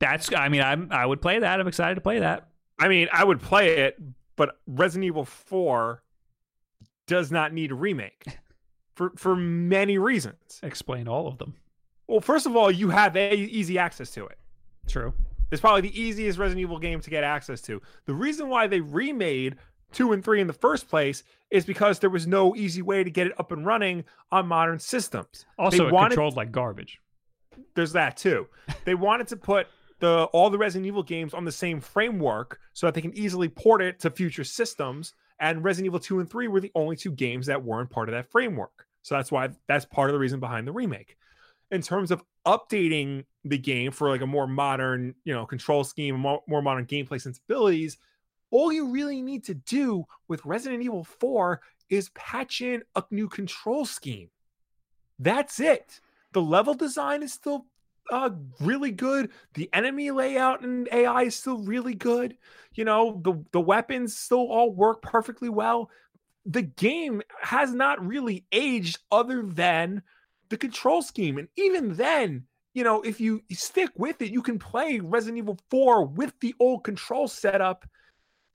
that's 0.00 0.32
i 0.34 0.48
mean 0.48 0.62
i'm 0.62 0.88
i 0.90 1.04
would 1.04 1.20
play 1.20 1.38
that. 1.38 1.60
I'm 1.60 1.68
excited 1.68 1.96
to 1.96 2.00
play 2.00 2.20
that. 2.20 2.48
I 2.78 2.88
mean, 2.88 3.08
I 3.12 3.24
would 3.24 3.40
play 3.40 3.78
it, 3.78 3.98
but 4.36 4.58
Resident 4.66 5.06
Evil 5.06 5.24
4 5.24 6.02
does 7.06 7.30
not 7.30 7.52
need 7.52 7.70
a 7.72 7.74
remake 7.74 8.24
for 8.94 9.12
for 9.16 9.36
many 9.36 9.98
reasons. 9.98 10.60
explain 10.62 11.08
all 11.08 11.26
of 11.28 11.38
them 11.38 11.54
Well, 12.08 12.20
first 12.20 12.46
of 12.46 12.56
all, 12.56 12.70
you 12.70 12.90
have 12.90 13.16
a- 13.16 13.34
easy 13.34 13.78
access 13.78 14.10
to 14.12 14.26
it. 14.26 14.38
true 14.88 15.12
It's 15.50 15.60
probably 15.60 15.82
the 15.82 16.00
easiest 16.00 16.38
Resident 16.38 16.60
Evil 16.62 16.78
game 16.78 17.00
to 17.00 17.10
get 17.10 17.22
access 17.24 17.60
to. 17.62 17.80
The 18.06 18.14
reason 18.14 18.48
why 18.48 18.66
they 18.66 18.80
remade 18.80 19.56
2 19.92 20.12
and 20.12 20.24
3 20.24 20.40
in 20.40 20.46
the 20.48 20.52
first 20.52 20.88
place 20.88 21.22
is 21.50 21.64
because 21.64 22.00
there 22.00 22.10
was 22.10 22.26
no 22.26 22.56
easy 22.56 22.82
way 22.82 23.04
to 23.04 23.10
get 23.10 23.28
it 23.28 23.38
up 23.38 23.52
and 23.52 23.64
running 23.64 24.04
on 24.32 24.46
modern 24.48 24.78
systems. 24.80 25.46
Also, 25.58 25.78
They 25.84 25.86
it 25.88 25.92
wanted- 25.92 26.10
controlled 26.10 26.36
like 26.36 26.50
garbage. 26.50 27.00
there's 27.74 27.92
that 27.92 28.16
too. 28.16 28.48
They 28.84 28.94
wanted 28.96 29.28
to 29.28 29.36
put 29.36 29.68
the 30.00 30.24
all 30.32 30.50
the 30.50 30.58
Resident 30.58 30.86
Evil 30.86 31.02
games 31.04 31.32
on 31.34 31.44
the 31.44 31.52
same 31.52 31.80
framework 31.80 32.58
so 32.72 32.86
that 32.86 32.94
they 32.94 33.00
can 33.00 33.16
easily 33.16 33.48
port 33.48 33.80
it 33.80 34.00
to 34.00 34.10
future 34.10 34.44
systems. 34.44 35.14
And 35.38 35.62
Resident 35.62 35.86
Evil 35.86 36.00
2 36.00 36.20
and 36.20 36.30
3 36.30 36.48
were 36.48 36.60
the 36.60 36.72
only 36.74 36.96
two 36.96 37.10
games 37.10 37.46
that 37.46 37.62
weren't 37.62 37.90
part 37.90 38.08
of 38.08 38.14
that 38.14 38.30
framework. 38.30 38.86
So 39.02 39.14
that's 39.14 39.30
why 39.30 39.50
that's 39.68 39.84
part 39.84 40.10
of 40.10 40.14
the 40.14 40.18
reason 40.18 40.40
behind 40.40 40.66
the 40.66 40.72
remake. 40.72 41.16
In 41.70 41.82
terms 41.82 42.10
of 42.10 42.22
updating 42.46 43.24
the 43.44 43.58
game 43.58 43.90
for 43.92 44.08
like 44.08 44.20
a 44.20 44.26
more 44.26 44.46
modern, 44.46 45.14
you 45.24 45.34
know, 45.34 45.46
control 45.46 45.84
scheme, 45.84 46.16
more, 46.16 46.42
more 46.48 46.62
modern 46.62 46.86
gameplay 46.86 47.20
sensibilities, 47.20 47.98
all 48.50 48.72
you 48.72 48.90
really 48.90 49.20
need 49.20 49.44
to 49.44 49.54
do 49.54 50.04
with 50.28 50.44
Resident 50.44 50.82
Evil 50.82 51.04
4 51.04 51.60
is 51.90 52.08
patch 52.10 52.60
in 52.60 52.82
a 52.94 53.04
new 53.10 53.28
control 53.28 53.84
scheme. 53.84 54.30
That's 55.18 55.60
it. 55.60 56.00
The 56.32 56.42
level 56.42 56.74
design 56.74 57.22
is 57.22 57.32
still 57.32 57.66
uh, 58.10 58.30
really 58.60 58.92
good. 58.92 59.30
The 59.54 59.68
enemy 59.72 60.10
layout 60.10 60.62
and 60.62 60.88
AI 60.92 61.22
is 61.22 61.36
still 61.36 61.58
really 61.58 61.94
good. 61.94 62.36
You 62.74 62.84
know, 62.84 63.20
the 63.24 63.44
the 63.52 63.60
weapons 63.60 64.16
still 64.16 64.46
all 64.50 64.72
work 64.72 65.02
perfectly 65.02 65.48
well. 65.48 65.90
The 66.44 66.62
game 66.62 67.22
has 67.40 67.72
not 67.72 68.04
really 68.06 68.44
aged 68.52 68.98
other 69.10 69.42
than 69.42 70.02
the 70.48 70.56
control 70.56 71.02
scheme. 71.02 71.38
And 71.38 71.48
even 71.56 71.94
then, 71.94 72.44
you 72.74 72.84
know, 72.84 73.02
if 73.02 73.20
you 73.20 73.42
stick 73.50 73.90
with 73.96 74.22
it, 74.22 74.30
you 74.30 74.42
can 74.42 74.58
play 74.58 75.00
Resident 75.00 75.38
Evil 75.38 75.58
4 75.70 76.04
with 76.04 76.38
the 76.40 76.54
old 76.60 76.84
control 76.84 77.26
setup 77.26 77.84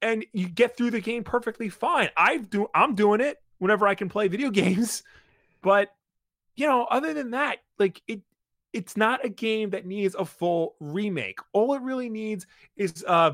and 0.01 0.25
you 0.33 0.47
get 0.47 0.75
through 0.77 0.91
the 0.91 1.01
game 1.01 1.23
perfectly 1.23 1.69
fine. 1.69 2.09
I've 2.17 2.49
do 2.49 2.67
I'm 2.73 2.95
doing 2.95 3.21
it 3.21 3.37
whenever 3.59 3.87
I 3.87 3.95
can 3.95 4.09
play 4.09 4.27
video 4.27 4.49
games. 4.51 5.03
But 5.61 5.89
you 6.55 6.67
know, 6.67 6.85
other 6.85 7.13
than 7.13 7.31
that, 7.31 7.57
like 7.79 8.01
it 8.07 8.21
it's 8.73 8.95
not 8.95 9.23
a 9.26 9.30
game 9.30 9.69
that 9.72 9.85
needs 9.85 10.15
a 10.15 10.26
full 10.26 10.76
remake. 10.80 11.39
All 11.53 11.73
it 11.73 11.81
really 11.81 12.10
needs 12.10 12.45
is 12.77 13.03
uh, 13.07 13.34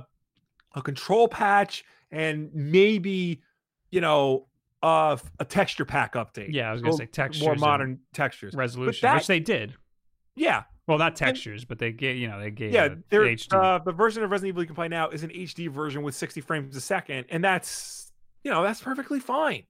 a 0.75 0.81
control 0.81 1.27
patch 1.27 1.85
and 2.11 2.49
maybe, 2.53 3.41
you 3.91 4.01
know, 4.01 4.47
uh, 4.83 5.17
a 5.39 5.45
texture 5.45 5.85
pack 5.85 6.13
update. 6.13 6.53
Yeah, 6.53 6.69
I 6.69 6.73
was 6.73 6.81
gonna 6.81 6.93
So 6.93 6.97
say 6.99 7.05
textures 7.07 7.43
more 7.43 7.55
modern 7.55 7.99
textures. 8.13 8.53
resolution, 8.55 9.07
that- 9.07 9.15
which 9.15 9.27
they 9.27 9.39
did. 9.39 9.75
Yeah, 10.35 10.63
Well, 10.87 10.97
not 10.99 11.15
textures, 11.15 11.65
but 11.65 11.79
they 11.79 11.91
gave 11.91 12.17
you 12.17 12.27
know 12.27 12.39
they 12.39 12.51
gave 12.51 12.71
Yeah, 12.71 12.89
the 13.09 13.17
HD. 13.17 13.55
uh, 13.57 13.79
the 13.79 13.91
version 13.91 14.23
of 14.23 14.29
Resident 14.31 14.49
Evil 14.49 14.61
you 14.63 14.67
can 14.67 14.75
play 14.75 14.87
now 14.87 15.09
is 15.09 15.23
an 15.23 15.31
HD 15.31 15.67
version 15.67 16.03
with 16.03 16.13
60 16.15 16.41
frames 16.41 16.75
a 16.75 16.81
second, 16.81 17.25
and 17.29 17.43
that's 17.43 18.11
you 18.43 18.51
know 18.51 18.61
that's 18.63 18.79
perfectly 18.81 19.19
fine. 19.19 19.63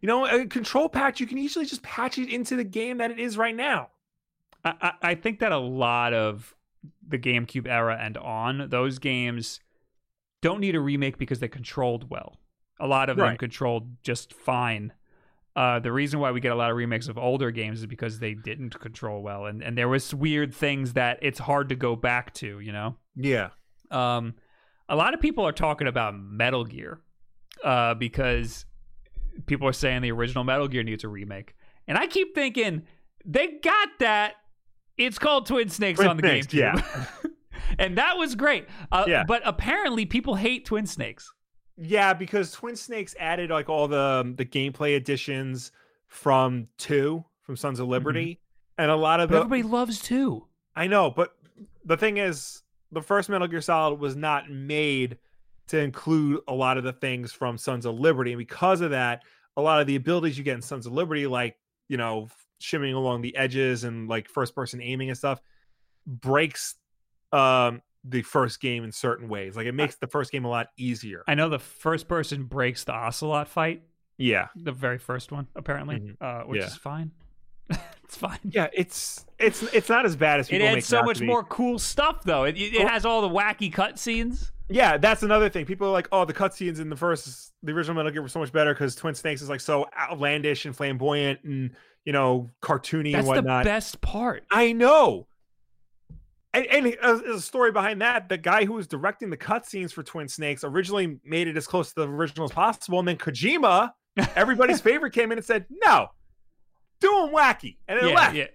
You 0.00 0.06
know, 0.06 0.24
a 0.26 0.46
control 0.46 0.88
patch 0.88 1.20
you 1.20 1.26
can 1.26 1.36
easily 1.38 1.66
just 1.66 1.82
patch 1.82 2.16
it 2.18 2.28
into 2.32 2.54
the 2.54 2.64
game 2.64 2.98
that 2.98 3.10
it 3.10 3.18
is 3.18 3.36
right 3.36 3.56
now. 3.56 3.90
I, 4.80 4.92
I 5.02 5.14
think 5.14 5.40
that 5.40 5.52
a 5.52 5.58
lot 5.58 6.12
of 6.12 6.54
the 7.06 7.18
GameCube 7.18 7.66
era 7.68 7.98
and 8.00 8.16
on 8.16 8.68
those 8.68 8.98
games 8.98 9.60
don't 10.42 10.60
need 10.60 10.74
a 10.74 10.80
remake 10.80 11.18
because 11.18 11.40
they 11.40 11.48
controlled 11.48 12.10
well. 12.10 12.38
A 12.78 12.86
lot 12.86 13.08
of 13.08 13.16
them 13.16 13.36
controlled 13.36 14.02
just 14.02 14.32
fine. 14.32 14.92
Uh, 15.54 15.78
the 15.78 15.90
reason 15.90 16.20
why 16.20 16.30
we 16.30 16.40
get 16.40 16.52
a 16.52 16.54
lot 16.54 16.70
of 16.70 16.76
remakes 16.76 17.08
of 17.08 17.16
older 17.16 17.50
games 17.50 17.80
is 17.80 17.86
because 17.86 18.18
they 18.18 18.34
didn't 18.34 18.78
control 18.78 19.22
well, 19.22 19.46
and, 19.46 19.62
and 19.62 19.76
there 19.78 19.88
was 19.88 20.14
weird 20.14 20.54
things 20.54 20.92
that 20.92 21.18
it's 21.22 21.38
hard 21.38 21.70
to 21.70 21.74
go 21.74 21.96
back 21.96 22.34
to. 22.34 22.60
You 22.60 22.72
know, 22.72 22.96
Yeah, 23.16 23.50
um, 23.90 24.34
a 24.88 24.96
lot 24.96 25.14
of 25.14 25.20
people 25.20 25.46
are 25.46 25.52
talking 25.52 25.88
about 25.88 26.14
Metal 26.14 26.64
Gear 26.64 27.00
uh, 27.64 27.94
because 27.94 28.66
people 29.46 29.66
are 29.66 29.72
saying 29.72 30.02
the 30.02 30.12
original 30.12 30.44
Metal 30.44 30.68
Gear 30.68 30.82
needs 30.82 31.04
a 31.04 31.08
remake, 31.08 31.54
and 31.88 31.96
I 31.96 32.06
keep 32.06 32.34
thinking 32.34 32.82
they 33.24 33.46
got 33.62 33.88
that. 34.00 34.34
It's 34.98 35.18
called 35.18 35.46
Twin 35.46 35.68
Snakes 35.68 35.98
Twin 35.98 36.08
on 36.08 36.16
the 36.16 36.22
Snakes, 36.22 36.46
GameCube, 36.46 37.06
and 37.78 37.98
that 37.98 38.16
was 38.16 38.34
great. 38.34 38.66
Uh, 38.90 39.04
Yeah. 39.06 39.24
But 39.24 39.42
apparently, 39.44 40.06
people 40.06 40.34
hate 40.34 40.64
Twin 40.64 40.86
Snakes. 40.86 41.30
yeah, 41.76 42.14
because 42.14 42.52
Twin 42.52 42.76
Snakes 42.76 43.14
added 43.18 43.50
like 43.50 43.68
all 43.68 43.88
the 43.88 44.34
the 44.36 44.44
gameplay 44.46 44.96
additions 44.96 45.72
from 46.08 46.68
two 46.78 47.24
from 47.42 47.56
Sons 47.56 47.78
of 47.80 47.88
Liberty, 47.88 48.40
and 48.78 48.90
a 48.90 48.96
lot 48.96 49.20
of 49.20 49.28
the 49.28 49.36
everybody 49.36 49.62
loves 49.62 50.00
two. 50.00 50.46
I 50.74 50.86
know, 50.86 51.10
but 51.10 51.34
the 51.84 51.96
thing 51.96 52.16
is, 52.18 52.62
the 52.92 53.02
first 53.02 53.28
Metal 53.28 53.46
Gear 53.46 53.60
Solid 53.60 54.00
was 54.00 54.16
not 54.16 54.50
made 54.50 55.18
to 55.68 55.78
include 55.78 56.40
a 56.48 56.54
lot 56.54 56.78
of 56.78 56.84
the 56.84 56.92
things 56.92 57.32
from 57.32 57.58
Sons 57.58 57.84
of 57.86 57.98
Liberty, 57.98 58.32
and 58.32 58.38
because 58.38 58.80
of 58.80 58.90
that, 58.90 59.22
a 59.56 59.62
lot 59.62 59.80
of 59.80 59.86
the 59.86 59.96
abilities 59.96 60.38
you 60.38 60.44
get 60.44 60.54
in 60.54 60.62
Sons 60.62 60.86
of 60.86 60.92
Liberty, 60.92 61.26
like 61.26 61.56
you 61.88 61.96
know, 61.96 62.28
shimming 62.58 62.94
along 62.94 63.22
the 63.22 63.36
edges 63.36 63.84
and 63.84 64.08
like 64.08 64.28
first 64.28 64.54
person 64.54 64.80
aiming 64.82 65.08
and 65.10 65.18
stuff, 65.18 65.40
breaks 66.06 66.74
um 67.32 67.82
the 68.04 68.22
first 68.22 68.60
game 68.60 68.84
in 68.84 68.92
certain 68.92 69.28
ways. 69.28 69.56
Like 69.56 69.66
it 69.66 69.72
makes 69.72 69.96
the 69.96 70.06
first 70.06 70.30
game 70.30 70.44
a 70.44 70.48
lot 70.48 70.68
easier. 70.78 71.24
I 71.26 71.34
know 71.34 71.48
the 71.48 71.58
first 71.58 72.06
person 72.06 72.44
breaks 72.44 72.84
the 72.84 72.92
Ocelot 72.92 73.48
fight, 73.48 73.82
Yeah, 74.16 74.46
the 74.54 74.70
very 74.72 74.98
first 74.98 75.32
one, 75.32 75.48
apparently, 75.56 75.96
Mhm. 75.98 76.16
uh, 76.20 76.44
which 76.44 76.60
Yeah. 76.60 76.66
is 76.68 76.76
fine. 76.76 77.10
it's 78.04 78.16
fine. 78.16 78.38
yeah, 78.44 78.68
it's 78.72 79.26
it's 79.40 79.62
it's 79.74 79.88
not 79.88 80.06
as 80.06 80.14
bad 80.14 80.38
as 80.38 80.46
It 80.48 80.52
people 80.52 80.66
make 80.68 80.76
adds 80.78 80.86
so 80.86 81.02
much 81.02 81.20
more 81.20 81.42
cool 81.42 81.80
stuff, 81.80 82.22
though. 82.22 82.44
It, 82.44 82.56
it, 82.56 82.74
it 82.74 82.88
has 82.88 83.04
all 83.04 83.22
the 83.22 83.28
wacky 83.28 83.72
cutscenes. 83.74 84.52
Yeah, 84.68 84.96
that's 84.98 85.22
another 85.24 85.48
thing. 85.48 85.64
People 85.64 85.88
are 85.88 85.92
like, 85.92 86.08
"Oh, 86.12 86.24
the 86.24 86.32
cutscenes 86.32 86.78
in 86.80 86.88
the 86.90 86.96
first, 86.96 87.52
the 87.64 87.72
original 87.72 87.96
Metal 87.96 88.10
Gear 88.12 88.22
were 88.22 88.28
so 88.28 88.38
much 88.40 88.52
better 88.52 88.72
because 88.72 88.94
Twin 88.94 89.14
Snakes 89.14 89.42
is 89.42 89.48
like 89.48 89.60
so 89.60 89.86
outlandish 89.98 90.64
and 90.64 90.76
flamboyant 90.76 91.40
and 91.44 91.72
you 92.06 92.12
know 92.12 92.50
cartoony 92.62 93.12
That's 93.12 93.18
and 93.18 93.26
whatnot. 93.26 93.64
That's 93.64 93.90
the 93.90 93.98
best 93.98 94.00
part. 94.00 94.44
I 94.50 94.72
know. 94.72 95.26
And, 96.54 96.64
and 96.66 96.96
uh, 97.02 97.16
there's 97.16 97.36
a 97.36 97.40
story 97.42 97.70
behind 97.70 98.00
that. 98.00 98.30
The 98.30 98.38
guy 98.38 98.64
who 98.64 98.72
was 98.72 98.86
directing 98.86 99.28
the 99.28 99.36
cutscenes 99.36 99.92
for 99.92 100.02
Twin 100.02 100.26
Snakes 100.26 100.64
originally 100.64 101.18
made 101.22 101.48
it 101.48 101.56
as 101.58 101.66
close 101.66 101.90
to 101.90 102.00
the 102.00 102.08
original 102.08 102.46
as 102.46 102.52
possible, 102.52 102.98
and 102.98 103.06
then 103.06 103.18
Kojima, 103.18 103.92
everybody's 104.36 104.80
favorite, 104.80 105.12
came 105.12 105.32
in 105.32 105.38
and 105.38 105.44
said, 105.44 105.66
"No, 105.68 106.08
do 107.00 107.10
them 107.10 107.34
wacky," 107.34 107.76
and 107.88 107.98
it 107.98 108.08
yeah, 108.08 108.14
left. 108.14 108.34
yeah, 108.36 108.46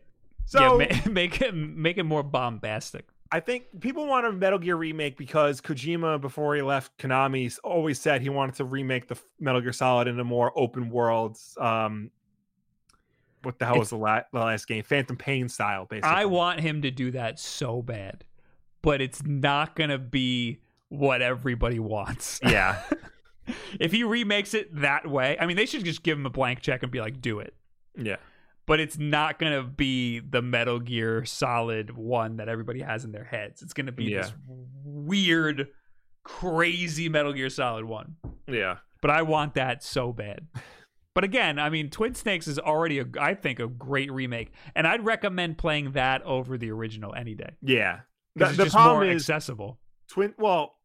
So 0.46 0.82
yeah. 0.82 1.02
ma- 1.06 1.12
make 1.12 1.42
it 1.42 1.54
make 1.54 2.00
it 2.00 2.04
more 2.04 2.24
bombastic. 2.24 3.06
I 3.34 3.40
think 3.40 3.66
people 3.80 4.08
want 4.08 4.26
a 4.26 4.32
Metal 4.32 4.60
Gear 4.60 4.76
remake 4.76 5.16
because 5.16 5.62
Kojima, 5.62 6.20
before 6.20 6.56
he 6.56 6.62
left 6.62 6.98
Konami, 6.98 7.56
always 7.64 8.00
said 8.00 8.22
he 8.22 8.30
wanted 8.30 8.56
to 8.56 8.66
remake 8.66 9.08
the 9.08 9.18
Metal 9.40 9.62
Gear 9.62 9.72
Solid 9.72 10.08
in 10.08 10.20
a 10.20 10.24
more 10.24 10.52
open 10.58 10.90
world. 10.90 11.38
Um, 11.58 12.12
what 13.44 13.60
the 13.60 13.66
hell 13.66 13.80
was 13.80 13.90
the, 13.90 13.98
la- 13.98 14.22
the 14.32 14.40
last 14.40 14.68
game? 14.68 14.84
Phantom 14.84 15.16
Pain 15.18 15.50
style, 15.50 15.86
basically. 15.86 16.10
I 16.10 16.26
want 16.26 16.60
him 16.60 16.82
to 16.84 16.92
do 16.92 17.12
that 17.12 17.40
so 17.40 17.82
bad, 17.82 18.24
but 18.82 19.02
it's 19.02 19.24
not 19.24 19.76
gonna 19.76 19.98
be 19.98 20.62
what 20.90 21.22
everybody 21.22 21.80
wants. 21.80 22.40
yeah, 22.44 22.82
if 23.80 23.92
he 23.92 24.04
remakes 24.04 24.54
it 24.54 24.74
that 24.82 25.08
way, 25.10 25.38
I 25.40 25.46
mean, 25.46 25.58
they 25.58 25.66
should 25.66 25.86
just 25.86 26.04
give 26.04 26.18
him 26.18 26.26
a 26.26 26.30
blank 26.32 26.62
check 26.62 26.84
and 26.84 26.92
be 26.92 27.00
like, 27.02 27.22
"Do 27.22 27.40
it." 27.40 27.54
yeah, 27.98 28.18
But 28.66 28.80
it's 28.80 28.98
not 28.98 29.38
gonna 29.40 29.64
be 29.64 30.20
the 30.20 30.42
Metal 30.42 30.80
Gear 30.80 31.26
Solid 31.26 31.92
one 31.96 32.38
that 32.38 32.48
everybody 32.50 32.82
has 32.82 33.04
in 33.06 33.12
their 33.12 33.24
heads. 33.26 33.62
It's 33.62 33.74
gonna 33.74 33.92
be 33.92 34.06
Yeah. 34.06 34.22
this 34.22 34.34
weird, 34.84 35.68
crazy 36.24 37.10
Metal 37.10 37.34
Gear 37.34 37.50
Solid 37.50 37.86
one. 37.86 38.16
yeah. 38.48 38.78
but 39.02 39.10
I 39.12 39.24
want 39.24 39.56
that 39.56 39.84
so 39.84 40.14
bad. 40.14 40.48
But 41.14 41.24
again, 41.26 41.60
I 41.60 41.70
mean, 41.70 41.90
Twin 41.90 42.16
Snakes 42.16 42.48
is 42.48 42.58
already, 42.58 43.00
a, 43.00 43.06
I 43.20 43.34
think, 43.34 43.60
a 43.60 43.68
great 43.68 44.12
remake, 44.12 44.52
and 44.76 44.88
I'd 44.88 45.04
recommend 45.06 45.58
playing 45.58 45.92
that 45.92 46.22
over 46.24 46.58
the 46.58 46.72
original 46.72 47.14
any 47.14 47.36
day. 47.36 47.52
Yeah. 47.62 48.02
The, 48.36 48.46
the 48.48 48.64
just 48.64 48.76
problem 48.76 48.96
more 49.04 49.06
is 49.06 49.24
accessible. 49.24 49.78
Twin. 50.08 50.34
Well, 50.38 50.76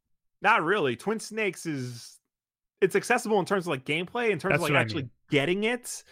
not 0.43 0.65
really. 0.65 0.97
Twin 0.97 1.21
Snakes 1.21 1.65
is 1.65 2.19
it's 2.81 2.97
accessible 2.97 3.39
in 3.39 3.45
terms 3.47 3.65
of 3.65 3.69
like 3.69 3.85
gameplay, 3.85 4.31
in 4.31 4.39
terms 4.41 4.53
That's 4.53 4.57
of 4.57 4.61
like 4.63 4.73
what 4.73 4.77
I 4.77 4.81
actually 4.81 5.03
mean. 5.03 5.11
getting 5.31 5.65
it. 5.65 6.03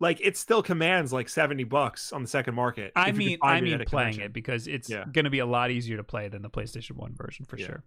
Like 0.00 0.20
it 0.20 0.36
still 0.36 0.62
commands 0.62 1.12
like 1.12 1.28
seventy 1.30 1.64
bucks 1.64 2.12
on 2.12 2.20
the 2.22 2.28
second 2.28 2.54
market. 2.54 2.92
I 2.94 3.08
if 3.08 3.14
you 3.16 3.20
can 3.20 3.26
mean, 3.26 3.38
I 3.42 3.60
mean 3.60 3.70
playing 3.86 3.86
convention. 3.86 4.22
it 4.24 4.32
because 4.34 4.66
it's 4.66 4.90
Yeah. 4.90 5.04
going 5.10 5.24
to 5.24 5.30
be 5.30 5.38
a 5.38 5.46
lot 5.46 5.70
easier 5.70 5.96
to 5.96 6.04
play 6.04 6.28
than 6.28 6.42
the 6.42 6.50
PlayStation 6.50 6.92
One 6.96 7.14
version 7.14 7.46
for 7.46 7.56
Yeah. 7.56 7.66
sure. 7.66 7.84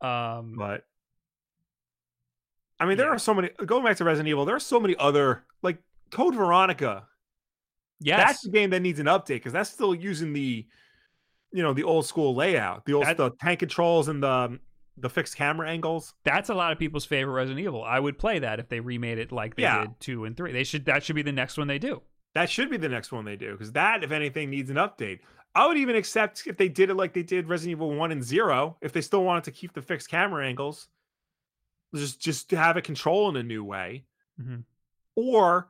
Um, 0.00 0.54
but 0.56 0.84
I 2.80 2.86
mean, 2.86 2.96
there 2.96 3.06
Yeah. 3.08 3.14
are 3.14 3.18
so 3.18 3.34
many. 3.34 3.50
Going 3.66 3.84
back 3.84 3.96
to 3.98 4.04
Resident 4.04 4.28
Evil, 4.28 4.44
there 4.44 4.56
are 4.56 4.60
so 4.60 4.78
many 4.80 4.94
other 4.96 5.44
like 5.62 5.78
Code 6.10 6.34
Veronica. 6.34 7.08
yes, 8.00 8.18
That's 8.26 8.42
the 8.42 8.50
game 8.50 8.70
that 8.70 8.80
needs 8.80 8.98
an 9.00 9.06
update 9.06 9.36
because 9.36 9.52
that's 9.52 9.70
still 9.70 9.94
using 9.94 10.32
the, 10.32 10.66
you 11.52 11.62
know, 11.62 11.72
the 11.72 11.82
old 11.82 12.06
school 12.06 12.34
layout, 12.34 12.84
the 12.84 12.92
old 12.94 13.06
That- 13.06 13.16
the 13.16 13.30
tank 13.40 13.58
controls 13.60 14.08
and 14.08 14.22
the 14.22 14.28
um, 14.30 14.60
the 15.00 15.08
fixed 15.10 15.36
camera 15.36 15.68
angles. 15.70 16.12
that's 16.24 16.48
a 16.48 16.54
lot 16.54 16.72
of 16.72 16.78
people's 16.78 17.04
favorite 17.04 17.34
Resident 17.34 17.60
Evil. 17.64 17.84
I 17.84 18.00
would 18.00 18.18
play 18.18 18.40
that 18.40 18.58
if 18.58 18.68
they 18.68 18.80
remade 18.80 19.18
it 19.18 19.30
like 19.30 19.54
they 19.54 19.62
Yeah. 19.62 19.82
did 19.82 20.00
two 20.00 20.24
and 20.24 20.36
three. 20.36 20.50
They 20.52 20.64
should 20.64 20.84
that 20.86 21.02
should 21.04 21.14
be 21.16 21.22
the 21.22 21.30
next 21.32 21.56
one 21.56 21.66
they 21.68 21.78
do. 21.78 22.02
That 22.34 22.50
should 22.50 22.68
be 22.70 22.76
the 22.76 22.88
next 22.88 23.10
one 23.12 23.24
they 23.24 23.36
do 23.36 23.52
because 23.52 23.72
that, 23.72 24.02
if 24.04 24.10
anything, 24.12 24.50
needs 24.50 24.70
an 24.70 24.76
update. 24.76 25.20
I 25.54 25.66
would 25.66 25.78
even 25.78 25.96
accept 25.96 26.46
if 26.46 26.56
they 26.56 26.68
did 26.68 26.90
it 26.90 26.94
like 26.94 27.12
they 27.14 27.22
did 27.22 27.48
Resident 27.48 27.72
Evil 27.72 27.94
One 27.94 28.12
and 28.12 28.22
Zero, 28.22 28.76
if 28.80 28.92
they 28.92 29.00
still 29.00 29.24
wanted 29.24 29.44
to 29.44 29.50
keep 29.52 29.72
the 29.72 29.82
fixed 29.82 30.08
camera 30.08 30.46
angles, 30.46 30.88
just 31.94 32.20
just 32.20 32.50
to 32.50 32.56
have 32.56 32.76
it 32.76 32.82
control 32.84 33.28
in 33.28 33.36
a 33.36 33.42
new 33.42 33.64
way, 33.64 34.04
Mhm. 34.40 34.64
or 35.16 35.68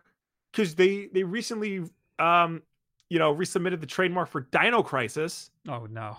because 0.53 0.75
they 0.75 1.07
they 1.13 1.23
recently 1.23 1.85
um 2.19 2.63
you 3.11 3.19
know 3.19 3.35
resubmitted 3.35 3.81
the 3.81 3.87
trademark 3.87 4.29
for 4.29 4.41
Dino 4.43 4.83
Crisis. 4.83 5.51
Oh 5.69 5.87
no, 5.87 6.17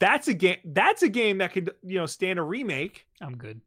That's 0.00 0.28
a 0.28 0.34
game. 0.34 0.58
That's 0.64 1.02
a 1.02 1.08
game 1.08 1.38
that 1.38 1.52
could 1.52 1.70
you 1.82 1.98
know 1.98 2.06
stand 2.06 2.38
a 2.38 2.42
remake. 2.42 3.06
I'm 3.20 3.36
good. 3.36 3.60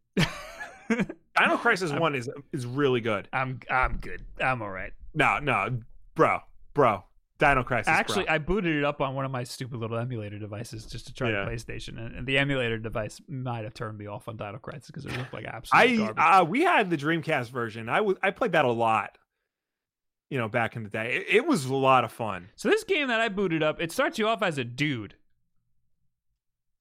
Dino 0.90 1.58
Crisis 1.58 1.92
I'm- 1.92 2.00
One 2.00 2.16
is 2.16 2.30
is 2.54 2.66
really 2.66 3.02
good. 3.02 3.28
I'm 3.34 3.60
I'm 3.70 3.98
good. 3.98 4.24
I'm 4.40 4.62
all 4.62 4.70
right. 4.70 4.94
No, 5.14 5.40
no, 5.40 5.80
bro, 6.16 6.40
bro. 6.74 7.04
Dino 7.42 7.64
Crisis. 7.64 7.90
Actually, 7.90 8.30
I 8.30 8.38
booted 8.38 8.76
it 8.78 8.84
up 8.86 9.02
on 9.02 9.16
one 9.16 9.26
of 9.26 9.32
my 9.32 9.44
stupid 9.44 9.80
little 9.80 9.98
emulator 9.98 10.40
devices 10.40 10.86
just 10.86 11.08
to 11.08 11.14
try 11.14 11.32
Yeah. 11.32 11.44
the 11.44 11.52
PlayStation, 11.52 11.98
and, 12.18 12.26
the 12.26 12.38
emulator 12.38 12.78
device 12.78 13.20
might 13.28 13.64
have 13.64 13.74
turned 13.74 13.98
me 13.98 14.06
off 14.08 14.28
on 14.28 14.38
Dino 14.38 14.58
Crisis 14.60 14.88
because 14.88 15.06
it 15.06 15.18
looked 15.18 15.34
like 15.34 15.46
absolute 15.46 15.82
I 15.82 15.96
garbage. 15.98 16.16
uh, 16.18 16.46
we 16.48 16.62
had 16.62 16.90
the 16.90 16.98
Dreamcast 16.98 17.50
version. 17.50 17.90
I 17.90 18.02
was 18.02 18.16
I 18.24 18.32
played 18.32 18.52
that 18.54 18.64
a 18.66 18.72
lot. 18.72 19.18
You 20.30 20.38
know, 20.38 20.48
back 20.48 20.78
in 20.78 20.84
the 20.84 20.90
day, 20.90 21.18
it, 21.28 21.36
it 21.38 21.46
was 21.46 21.66
a 21.66 21.76
lot 21.76 22.06
of 22.06 22.12
fun. 22.12 22.50
so 22.56 22.70
this 22.70 22.86
game 22.86 23.10
that 23.10 23.20
I 23.20 23.28
booted 23.28 23.62
up, 23.64 23.82
it 23.82 23.92
starts 23.92 24.18
you 24.18 24.28
off 24.30 24.42
as 24.42 24.58
a 24.58 24.64
dude. 24.64 25.16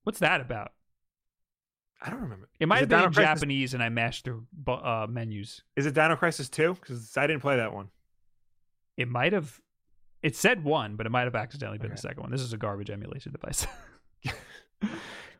What's 0.05 0.21
that 0.21 0.41
about? 0.41 0.73
I 2.03 2.11
don't 2.11 2.21
remember. 2.23 2.49
It 2.61 2.69
might 2.69 2.77
Is 2.77 2.81
have 2.83 2.89
been 2.91 2.99
in 3.05 3.13
Crisis- 3.13 3.41
Japanese, 3.41 3.75
and 3.75 3.83
I 3.83 3.89
mashed 3.89 4.25
through 4.25 4.47
uh, 4.69 5.07
menus. 5.11 5.63
Is 5.77 5.85
it 5.87 5.95
Dino 5.95 6.17
Crisis 6.17 6.49
Two? 6.49 6.75
Because 6.75 7.17
I 7.17 7.27
didn't 7.27 7.43
play 7.43 7.57
that 7.57 7.75
one. 7.75 7.89
It 8.97 9.09
might 9.09 9.33
have. 9.33 9.59
It 10.23 10.37
said 10.37 10.65
one, 10.65 10.97
but 10.97 11.07
it 11.07 11.11
might 11.11 11.23
have 11.25 11.35
accidentally 11.35 11.79
been 11.79 11.91
the 11.91 11.97
second 11.97 12.21
one. 12.23 12.31
This 12.31 12.43
is 12.43 12.53
a 12.53 12.59
garbage 12.59 12.91
emulation 12.91 13.33
device. 13.33 13.67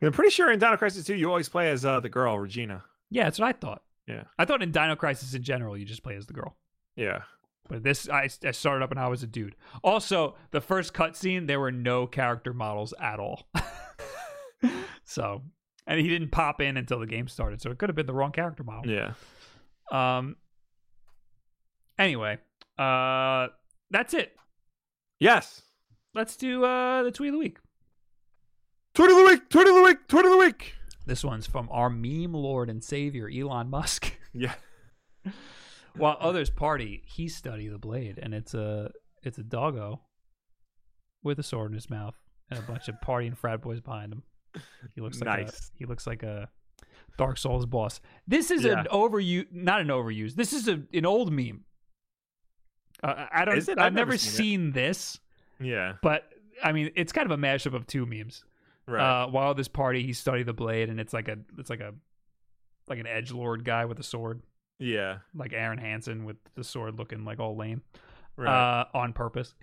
I'm 0.01 0.11
pretty 0.11 0.31
sure 0.31 0.51
in 0.51 0.57
Dino 0.59 0.77
Crisis 0.77 1.05
Two, 1.05 1.15
you 1.15 1.27
always 1.29 1.49
play 1.49 1.69
as 1.69 1.85
uh, 1.85 1.99
the 1.99 2.09
girl 2.09 2.39
Regina. 2.39 2.83
yeah, 3.11 3.25
that's 3.25 3.37
what 3.39 3.47
I 3.47 3.51
thought. 3.51 3.83
Yeah. 4.07 4.23
I 4.39 4.45
thought 4.45 4.63
in 4.63 4.71
Dino 4.71 4.95
Crisis 4.95 5.33
in 5.35 5.43
general, 5.43 5.77
you 5.77 5.85
just 5.85 6.01
play 6.03 6.15
as 6.15 6.25
the 6.25 6.33
girl. 6.33 6.55
Yeah, 6.95 7.21
But 7.69 7.83
this, 7.83 8.09
I, 8.09 8.27
I 8.43 8.51
started 8.51 8.83
up 8.83 8.91
and 8.91 8.99
I 8.99 9.07
was 9.07 9.21
a 9.23 9.27
dude. 9.27 9.55
Also, 9.83 10.35
the 10.49 10.59
first 10.59 10.93
cutscene, 10.93 11.45
there 11.47 11.59
were 11.59 11.71
no 11.71 12.07
character 12.07 12.53
models 12.53 12.93
at 12.99 13.19
all. 13.19 13.47
so, 15.05 15.43
and 15.87 15.99
he 15.99 16.07
didn't 16.09 16.29
pop 16.31 16.59
in 16.61 16.75
until 16.77 16.99
the 16.99 17.05
game 17.07 17.27
started, 17.27 17.61
so 17.61 17.69
it 17.71 17.77
could 17.77 17.87
have 17.89 17.95
been 17.95 18.07
the 18.07 18.13
wrong 18.13 18.31
character 18.31 18.63
model. 18.63 18.91
yeah. 18.91 19.13
Um. 19.91 20.35
Anyway, 21.99 22.39
uh, 22.79 23.47
that's 23.91 24.13
it. 24.13 24.35
Yes. 25.21 25.61
let's 26.15 26.35
do 26.35 26.65
uh 26.65 27.03
the 27.03 27.11
tweet 27.11 27.29
of 27.29 27.33
the 27.35 27.39
week. 27.39 27.57
Tweet 28.95 29.09
of 29.11 29.17
the 29.17 29.23
week. 29.23 29.49
Tweet 29.49 29.67
of 29.67 29.75
the 29.75 29.83
week. 29.83 30.07
Tweet 30.09 30.25
of 30.25 30.31
the 30.31 30.37
week. 30.37 30.73
This 31.05 31.23
one's 31.23 31.47
from 31.47 31.69
our 31.71 31.89
meme 31.89 32.33
lord 32.33 32.69
and 32.69 32.83
savior 32.83 33.29
Elon 33.33 33.69
Musk. 33.69 34.17
Yeah. 34.33 34.53
While 35.97 36.15
others 36.21 36.49
party, 36.49 37.03
he 37.05 37.27
study 37.27 37.67
the 37.67 37.77
blade, 37.77 38.17
and 38.21 38.33
it's 38.33 38.53
a 38.53 38.91
it's 39.23 39.37
a 39.37 39.43
doggo 39.43 39.99
with 41.21 41.37
a 41.37 41.43
sword 41.43 41.71
in 41.71 41.75
his 41.75 41.89
mouth 41.89 42.15
and 42.49 42.57
a 42.57 42.61
bunch 42.61 42.87
of 42.87 42.95
partying 43.05 43.35
frat 43.37 43.61
boys 43.61 43.81
behind 43.81 44.13
him. 44.13 44.23
He 44.95 45.01
looks 45.01 45.19
like 45.19 45.49
a, 45.49 45.51
he 45.75 45.85
looks 45.85 46.07
like 46.07 46.23
a 46.23 46.47
Dark 47.17 47.37
Souls 47.37 47.65
boss. 47.65 47.99
This 48.25 48.51
is 48.51 48.63
Yeah. 48.63 48.79
an 48.79 48.87
overuse, 48.89 49.47
not 49.51 49.81
an 49.81 49.87
overuse. 49.87 50.35
This 50.35 50.53
is 50.53 50.69
a, 50.69 50.81
an 50.93 51.05
old 51.05 51.31
meme. 51.31 51.65
Uh, 53.03 53.25
I 53.31 53.45
don't. 53.45 53.57
Is 53.57 53.67
it? 53.69 53.77
I've, 53.79 53.87
I've 53.87 53.93
never 53.93 54.11
never 54.11 54.17
seen 54.17 54.31
seen 54.35 54.71
this, 54.71 55.19
Yeah. 55.59 55.93
but 56.03 56.25
I 56.63 56.71
mean, 56.71 56.91
it's 56.95 57.11
kind 57.11 57.25
of 57.29 57.37
a 57.37 57.41
mashup 57.41 57.73
of 57.73 57.87
two 57.87 58.05
memes. 58.05 58.43
Right. 58.87 59.23
Uh, 59.23 59.27
while 59.27 59.53
this 59.53 59.67
party, 59.67 60.03
he 60.03 60.13
studied 60.13 60.45
the 60.47 60.53
blade, 60.53 60.89
and 60.89 60.99
it's 60.99 61.13
like 61.13 61.27
a 61.27 61.37
it's 61.57 61.69
like 61.69 61.79
a 61.79 61.93
like 62.87 62.99
an 62.99 63.07
edge 63.07 63.31
lord 63.31 63.63
guy 63.63 63.85
with 63.85 63.99
a 63.99 64.03
sword, 64.03 64.41
yeah. 64.79 65.19
like 65.33 65.53
Aaron 65.53 65.77
Hansen 65.77 66.25
with 66.25 66.35
the 66.55 66.63
sword 66.63 66.97
looking 66.97 67.23
like 67.23 67.39
all 67.39 67.55
lame, 67.55 67.81
Right. 68.35 68.81
uh, 68.81 68.85
on 68.93 69.13
purpose. 69.13 69.53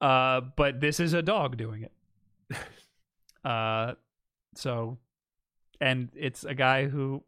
Uh, 0.00 0.40
but 0.56 0.80
this 0.80 0.98
is 0.98 1.12
a 1.12 1.22
dog 1.22 1.56
doing 1.56 1.82
it. 2.50 2.56
uh, 3.48 3.94
so, 4.54 4.98
and 5.80 6.08
it's 6.16 6.44
a 6.44 6.54
guy 6.54 6.86
who 6.88 7.22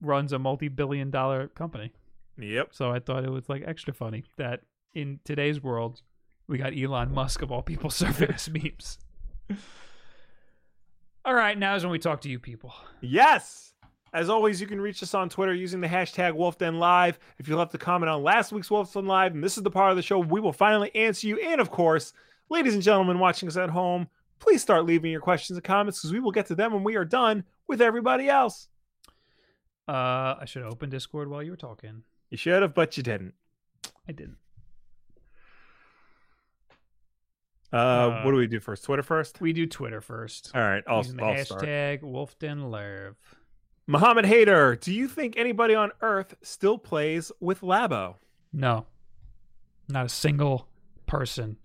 runs 0.00 0.32
a 0.32 0.38
multi-billion 0.38 1.10
dollar 1.10 1.48
company. 1.48 1.92
Yep. 2.38 2.68
So 2.72 2.90
I 2.90 2.98
thought 2.98 3.24
it 3.24 3.30
was 3.30 3.48
like 3.48 3.62
extra 3.66 3.92
funny 3.92 4.24
that 4.36 4.62
in 4.94 5.20
today's 5.24 5.62
world, 5.62 6.02
we 6.48 6.58
got 6.58 6.76
Elon 6.76 7.12
Musk 7.12 7.42
of 7.42 7.52
all 7.52 7.62
people 7.62 7.90
serving 7.90 8.30
us 8.30 8.48
memes. 8.48 8.98
All 11.24 11.34
right, 11.34 11.58
now 11.58 11.74
is 11.74 11.82
when 11.82 11.90
we 11.90 11.98
talk 11.98 12.20
to 12.22 12.28
you 12.28 12.38
people. 12.38 12.72
Yes. 13.00 13.74
As 14.12 14.30
always, 14.30 14.60
you 14.60 14.66
can 14.66 14.80
reach 14.80 15.02
us 15.02 15.12
on 15.12 15.28
Twitter 15.28 15.52
using 15.52 15.80
the 15.80 15.88
hashtag 15.88 16.32
WolfDenLive. 16.32 17.16
If 17.38 17.48
you 17.48 17.56
left 17.56 17.74
a 17.74 17.78
comment 17.78 18.08
on 18.08 18.22
last 18.22 18.52
week's 18.52 18.68
Wolfden 18.68 19.06
Live, 19.06 19.34
and 19.34 19.42
this 19.42 19.56
is 19.56 19.62
the 19.62 19.70
part 19.70 19.90
of 19.90 19.96
the 19.96 20.02
show 20.02 20.18
we 20.18 20.40
will 20.40 20.52
finally 20.52 20.94
answer 20.94 21.26
you. 21.26 21.38
And 21.38 21.60
of 21.60 21.70
course, 21.70 22.12
ladies 22.48 22.74
and 22.74 22.82
gentlemen 22.82 23.18
watching 23.18 23.48
us 23.48 23.56
at 23.56 23.70
home, 23.70 24.08
please 24.38 24.62
start 24.62 24.86
leaving 24.86 25.10
your 25.10 25.20
questions 25.20 25.56
and 25.56 25.64
comments 25.64 25.98
because 25.98 26.12
we 26.12 26.20
will 26.20 26.30
get 26.30 26.46
to 26.46 26.54
them 26.54 26.72
when 26.72 26.84
we 26.84 26.96
are 26.96 27.04
done 27.04 27.44
with 27.66 27.82
everybody 27.82 28.28
else. 28.28 28.68
Uh, 29.88 30.36
I 30.40 30.44
should 30.46 30.62
open 30.62 30.90
Discord 30.90 31.28
while 31.28 31.42
you 31.42 31.50
were 31.50 31.56
talking. 31.56 32.02
You 32.30 32.36
should 32.36 32.62
have, 32.62 32.74
but 32.74 32.96
you 32.96 33.02
didn't. 33.02 33.34
I 34.08 34.12
didn't. 34.12 34.36
Uh, 37.72 37.76
Uh, 37.76 38.22
what 38.24 38.30
do 38.30 38.36
we 38.36 38.46
do 38.46 38.60
first? 38.60 38.84
Twitter 38.84 39.02
first? 39.02 39.40
We 39.40 39.52
do 39.52 39.66
Twitter 39.66 40.00
first. 40.00 40.50
All 40.54 40.60
right, 40.62 40.82
I'll, 40.86 40.98
Using 40.98 41.16
the 41.16 41.24
I'll 41.24 41.44
start. 41.44 41.62
hashtag 41.62 42.02
WolfdenLerv. 42.02 43.14
Muhammad 43.88 44.24
Hader, 44.24 44.80
do 44.80 44.92
you 44.92 45.06
think 45.08 45.36
anybody 45.36 45.74
on 45.74 45.90
Earth 46.00 46.34
still 46.42 46.78
plays 46.78 47.30
with 47.40 47.60
Labo? 47.60 48.16
No, 48.52 48.86
not 49.88 50.06
a 50.06 50.08
single 50.08 50.68
person. 51.06 51.56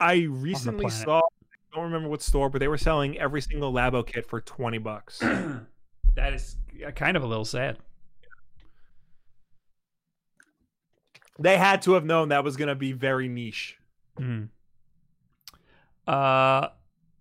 I 0.00 0.26
recently 0.28 0.90
saw, 0.90 1.20
I 1.20 1.74
don't 1.74 1.84
remember 1.84 2.08
what 2.08 2.22
store, 2.22 2.50
but 2.50 2.58
they 2.58 2.68
were 2.68 2.78
selling 2.78 3.18
every 3.18 3.40
single 3.40 3.72
Labo 3.72 4.06
kit 4.06 4.26
for 4.26 4.40
20 4.40 4.78
bucks. 4.78 5.18
that 6.14 6.32
is 6.34 6.56
kind 6.94 7.16
of 7.16 7.22
a 7.22 7.26
little 7.26 7.44
sad. 7.46 7.78
They 11.38 11.56
had 11.56 11.82
to 11.82 11.92
have 11.92 12.04
known 12.04 12.30
that 12.30 12.44
was 12.44 12.56
going 12.56 12.68
to 12.68 12.74
be 12.74 12.92
very 12.92 13.28
niche. 13.28 13.78
Mm. 14.18 14.48
Uh, 16.06 16.68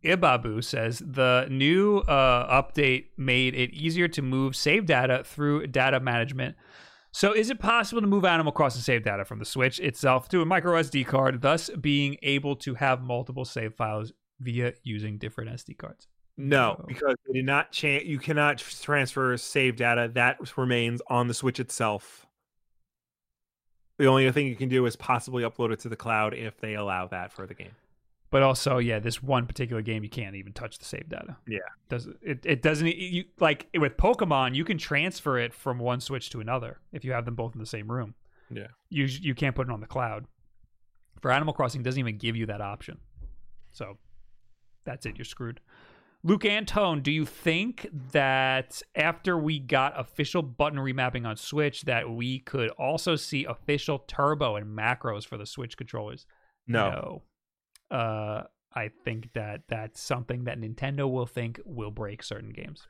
Ibabu 0.03 0.63
says 0.63 0.99
the 0.99 1.47
new 1.49 1.99
uh, 1.99 2.61
update 2.61 3.07
made 3.17 3.55
it 3.55 3.71
easier 3.73 4.07
to 4.07 4.21
move 4.21 4.55
save 4.55 4.85
data 4.85 5.23
through 5.25 5.67
data 5.67 5.99
management. 5.99 6.55
So, 7.11 7.33
is 7.33 7.49
it 7.49 7.59
possible 7.59 8.01
to 8.01 8.07
move 8.07 8.25
Animal 8.25 8.51
Crossing 8.51 8.81
save 8.81 9.03
data 9.03 9.25
from 9.25 9.39
the 9.39 9.45
Switch 9.45 9.79
itself 9.79 10.29
to 10.29 10.41
a 10.41 10.45
micro 10.45 10.79
SD 10.79 11.05
card, 11.07 11.41
thus 11.41 11.69
being 11.69 12.17
able 12.21 12.55
to 12.57 12.75
have 12.75 13.01
multiple 13.01 13.43
save 13.43 13.73
files 13.73 14.13
via 14.39 14.73
using 14.83 15.17
different 15.17 15.49
SD 15.49 15.77
cards? 15.77 16.07
No, 16.37 16.85
because 16.87 17.15
they 17.25 17.39
did 17.39 17.45
not 17.45 17.71
change. 17.71 18.03
You 18.05 18.19
cannot 18.19 18.59
transfer 18.59 19.35
save 19.37 19.77
data. 19.77 20.11
That 20.13 20.55
remains 20.57 21.01
on 21.09 21.27
the 21.27 21.33
Switch 21.33 21.59
itself. 21.59 22.26
The 23.97 24.05
only 24.05 24.31
thing 24.31 24.47
you 24.47 24.55
can 24.55 24.69
do 24.69 24.85
is 24.85 24.95
possibly 24.95 25.43
upload 25.43 25.71
it 25.71 25.79
to 25.81 25.89
the 25.89 25.95
cloud 25.95 26.33
if 26.33 26.59
they 26.59 26.75
allow 26.75 27.07
that 27.07 27.31
for 27.31 27.47
the 27.47 27.53
game. 27.53 27.71
But 28.29 28.43
also, 28.43 28.77
yeah, 28.77 28.99
this 28.99 29.23
one 29.23 29.47
particular 29.47 29.81
game 29.81 30.03
you 30.03 30.09
can't 30.09 30.35
even 30.35 30.51
touch 30.51 30.77
the 30.77 30.85
save 30.85 31.07
data. 31.07 31.37
Yeah. 31.47 31.59
does 31.87 32.07
it? 32.21 32.45
It 32.45 32.61
doesn't. 32.61 32.87
You 32.95 33.23
like 33.39 33.67
with 33.73 33.95
Pokemon, 33.95 34.53
you 34.53 34.65
can 34.65 34.77
transfer 34.77 35.37
it 35.37 35.53
from 35.53 35.79
one 35.79 36.01
Switch 36.01 36.29
to 36.31 36.41
another 36.41 36.79
if 36.91 37.05
you 37.05 37.13
have 37.13 37.25
them 37.25 37.35
both 37.35 37.53
in 37.53 37.59
the 37.59 37.65
same 37.65 37.89
room. 37.89 38.15
Yeah. 38.51 38.67
You 38.89 39.05
you 39.05 39.33
can't 39.33 39.55
put 39.55 39.67
it 39.67 39.71
on 39.71 39.79
the 39.79 39.87
cloud. 39.87 40.25
For 41.21 41.31
Animal 41.31 41.53
Crossing, 41.53 41.81
it 41.81 41.83
doesn't 41.85 41.99
even 41.99 42.17
give 42.17 42.35
you 42.35 42.45
that 42.47 42.61
option. 42.61 42.99
So 43.71 43.97
that's 44.83 45.05
it. 45.05 45.17
You're 45.17 45.25
screwed. 45.25 45.61
Luke 46.23 46.45
Antone, 46.45 47.01
do 47.01 47.11
you 47.11 47.25
think 47.25 47.87
that 48.11 48.81
after 48.95 49.37
we 49.37 49.59
got 49.59 49.99
official 49.99 50.41
button 50.41 50.79
remapping 50.79 51.25
on 51.25 51.37
Switch, 51.37 51.83
that 51.83 52.09
we 52.09 52.39
could 52.39 52.69
also 52.71 53.15
see 53.15 53.45
official 53.45 53.99
turbo 54.07 54.55
and 54.55 54.77
macros 54.77 55.25
for 55.25 55.37
the 55.37 55.45
Switch 55.45 55.77
controllers? 55.77 56.25
No. 56.67 57.21
No. 57.91 57.97
Uh, 57.97 58.43
I 58.73 58.89
think 59.05 59.31
that 59.33 59.61
that's 59.69 60.01
something 60.01 60.43
that 60.45 60.59
Nintendo 60.59 61.09
will 61.09 61.25
think 61.25 61.61
will 61.65 61.91
break 61.91 62.21
certain 62.23 62.49
games. 62.49 62.87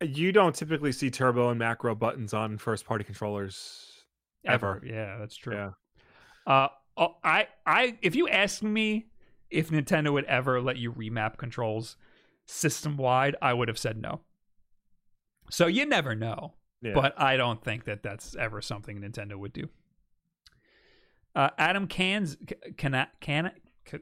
You 0.00 0.32
don't 0.32 0.54
typically 0.54 0.92
see 0.92 1.10
turbo 1.10 1.50
and 1.50 1.58
macro 1.58 1.94
buttons 1.94 2.34
on 2.34 2.58
first 2.58 2.84
party 2.84 3.04
controllers. 3.04 4.04
Ever. 4.44 4.82
Yeah, 4.84 5.16
that's 5.18 5.36
true. 5.36 5.54
Yeah. 5.54 5.70
Uh, 6.46 6.68
oh, 6.96 7.16
I, 7.22 7.46
I, 7.64 7.96
if 8.02 8.16
you 8.16 8.28
ask 8.28 8.62
me 8.62 9.06
if 9.50 9.70
Nintendo 9.70 10.12
would 10.12 10.24
ever 10.24 10.60
let 10.60 10.76
you 10.76 10.92
remap 10.92 11.36
controls 11.36 11.96
system 12.52 12.96
wide, 12.96 13.36
I 13.42 13.52
would 13.54 13.68
have 13.68 13.78
said 13.78 13.96
no. 13.96 14.20
So 15.50 15.66
you 15.66 15.86
never 15.86 16.14
know, 16.14 16.54
Yeah. 16.80 16.92
but 16.94 17.18
I 17.20 17.36
don't 17.36 17.62
think 17.62 17.84
that 17.84 18.02
that's 18.02 18.34
ever 18.36 18.60
something 18.62 19.00
Nintendo 19.00 19.36
would 19.36 19.52
do. 19.52 19.68
Uh, 21.34 21.50
Adam 21.58 21.86
Cans, 21.86 22.36
can, 22.76 23.06
can, 23.20 23.50
can, 23.84 24.00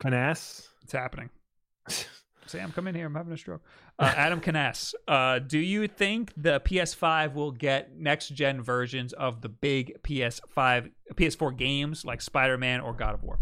Canas? 0.00 0.68
It's 0.82 0.92
happening. 0.92 1.30
Sam, 2.46 2.72
come 2.72 2.86
in 2.86 2.94
here. 2.94 3.06
I'm 3.06 3.14
having 3.14 3.32
a 3.32 3.36
stroke. 3.38 3.62
Uh, 3.98 4.12
Adam 4.16 4.40
Canas, 4.40 4.94
uh, 5.08 5.38
do 5.38 5.58
you 5.58 5.88
think 5.88 6.32
the 6.36 6.60
PS5 6.60 7.32
will 7.34 7.50
get 7.52 7.96
next 7.96 8.28
gen 8.30 8.60
versions 8.60 9.12
of 9.14 9.40
the 9.40 9.48
big 9.48 10.02
PS5, 10.02 10.90
PS4 11.14 11.56
games 11.56 12.04
like 12.04 12.20
Spider 12.20 12.58
Man 12.58 12.80
or 12.80 12.92
God 12.92 13.14
of 13.14 13.22
War? 13.22 13.38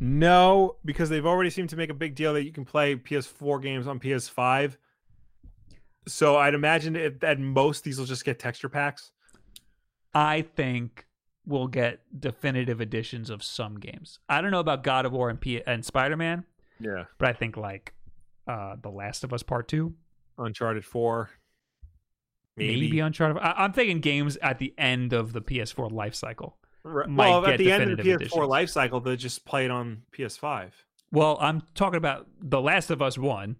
No, 0.00 0.76
because 0.84 1.08
they've 1.08 1.26
already 1.26 1.50
seemed 1.50 1.70
to 1.70 1.76
make 1.76 1.90
a 1.90 1.94
big 1.94 2.14
deal 2.14 2.34
that 2.34 2.44
you 2.44 2.52
can 2.52 2.64
play 2.64 2.94
PS4 2.96 3.60
games 3.62 3.86
on 3.86 3.98
PS5. 3.98 4.76
So 6.06 6.36
I'd 6.36 6.54
imagine 6.54 6.96
it, 6.96 7.22
at 7.24 7.38
most 7.40 7.84
these 7.84 7.98
will 7.98 8.06
just 8.06 8.24
get 8.24 8.38
texture 8.38 8.68
packs. 8.68 9.10
I 10.14 10.42
think 10.42 11.06
we'll 11.44 11.66
get 11.66 12.00
definitive 12.18 12.80
editions 12.80 13.28
of 13.30 13.42
some 13.42 13.78
games. 13.78 14.18
I 14.28 14.40
don't 14.40 14.50
know 14.50 14.60
about 14.60 14.82
God 14.84 15.04
of 15.04 15.12
War 15.12 15.28
and, 15.30 15.40
P- 15.40 15.62
and 15.66 15.84
Spider 15.84 16.16
Man, 16.16 16.44
Yeah. 16.80 17.04
but 17.18 17.28
I 17.28 17.32
think 17.32 17.56
like 17.56 17.94
uh, 18.46 18.76
The 18.80 18.90
Last 18.90 19.24
of 19.24 19.32
Us 19.32 19.42
Part 19.42 19.68
2, 19.68 19.92
Uncharted 20.38 20.84
4. 20.84 21.28
maybe, 22.56 22.80
Maybe. 22.82 23.00
Uncharted. 23.00 23.36
I- 23.42 23.64
I'm 23.64 23.72
thinking 23.72 24.00
games 24.00 24.36
at 24.40 24.58
the 24.58 24.74
end 24.78 25.12
of 25.12 25.32
the 25.32 25.42
PS4 25.42 25.90
life 25.92 26.14
cycle. 26.14 26.56
Right. 26.84 27.08
Well, 27.10 27.44
at 27.46 27.58
the 27.58 27.70
end 27.72 27.90
of 27.90 27.96
the 27.98 28.02
PS4 28.02 28.04
definitive 28.04 28.20
editions. 28.32 28.48
life 28.48 28.70
cycle, 28.70 29.00
they 29.00 29.16
just 29.16 29.44
play 29.44 29.64
it 29.64 29.70
on 29.70 30.02
PS5. 30.12 30.70
Well, 31.12 31.38
I'm 31.40 31.62
talking 31.74 31.96
about 31.96 32.26
The 32.40 32.60
Last 32.60 32.90
of 32.90 33.00
Us 33.02 33.16
1 33.18 33.56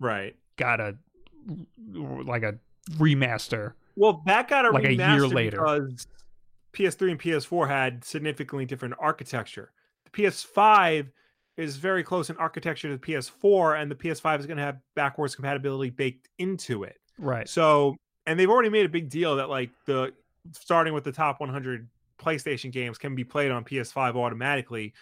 Right. 0.00 0.36
got 0.56 0.80
a 0.80 0.96
like 1.92 2.42
a 2.42 2.54
remaster. 2.92 3.72
Well, 3.96 4.22
that 4.26 4.48
got 4.48 4.64
a 4.64 4.70
Like 4.70 4.84
a 4.84 4.94
year 4.94 5.26
later. 5.28 5.58
because 5.58 6.06
PS3 6.72 7.10
and 7.12 7.20
PS4 7.20 7.68
had 7.68 8.04
significantly 8.04 8.64
different 8.66 8.94
architecture. 8.98 9.72
The 10.04 10.22
PS5 10.22 11.08
is 11.56 11.76
very 11.76 12.02
close 12.02 12.30
in 12.30 12.36
architecture 12.38 12.88
to 12.88 12.96
the 12.96 13.06
PS4, 13.06 13.80
and 13.80 13.90
the 13.90 13.94
PS5 13.94 14.40
is 14.40 14.46
going 14.46 14.56
to 14.56 14.62
have 14.64 14.78
backwards 14.96 15.36
compatibility 15.36 15.90
baked 15.90 16.28
into 16.38 16.82
it. 16.82 16.96
Right. 17.18 17.48
So, 17.48 17.94
and 18.26 18.38
they've 18.40 18.50
already 18.50 18.70
made 18.70 18.86
a 18.86 18.88
big 18.88 19.08
deal 19.08 19.36
that 19.36 19.48
like 19.48 19.70
the 19.86 20.12
starting 20.52 20.94
with 20.94 21.04
the 21.04 21.12
top 21.12 21.38
100 21.40 21.88
PlayStation 22.18 22.72
games 22.72 22.98
can 22.98 23.14
be 23.14 23.24
played 23.24 23.50
on 23.50 23.64
PS5 23.64 24.16
automatically. 24.16 24.94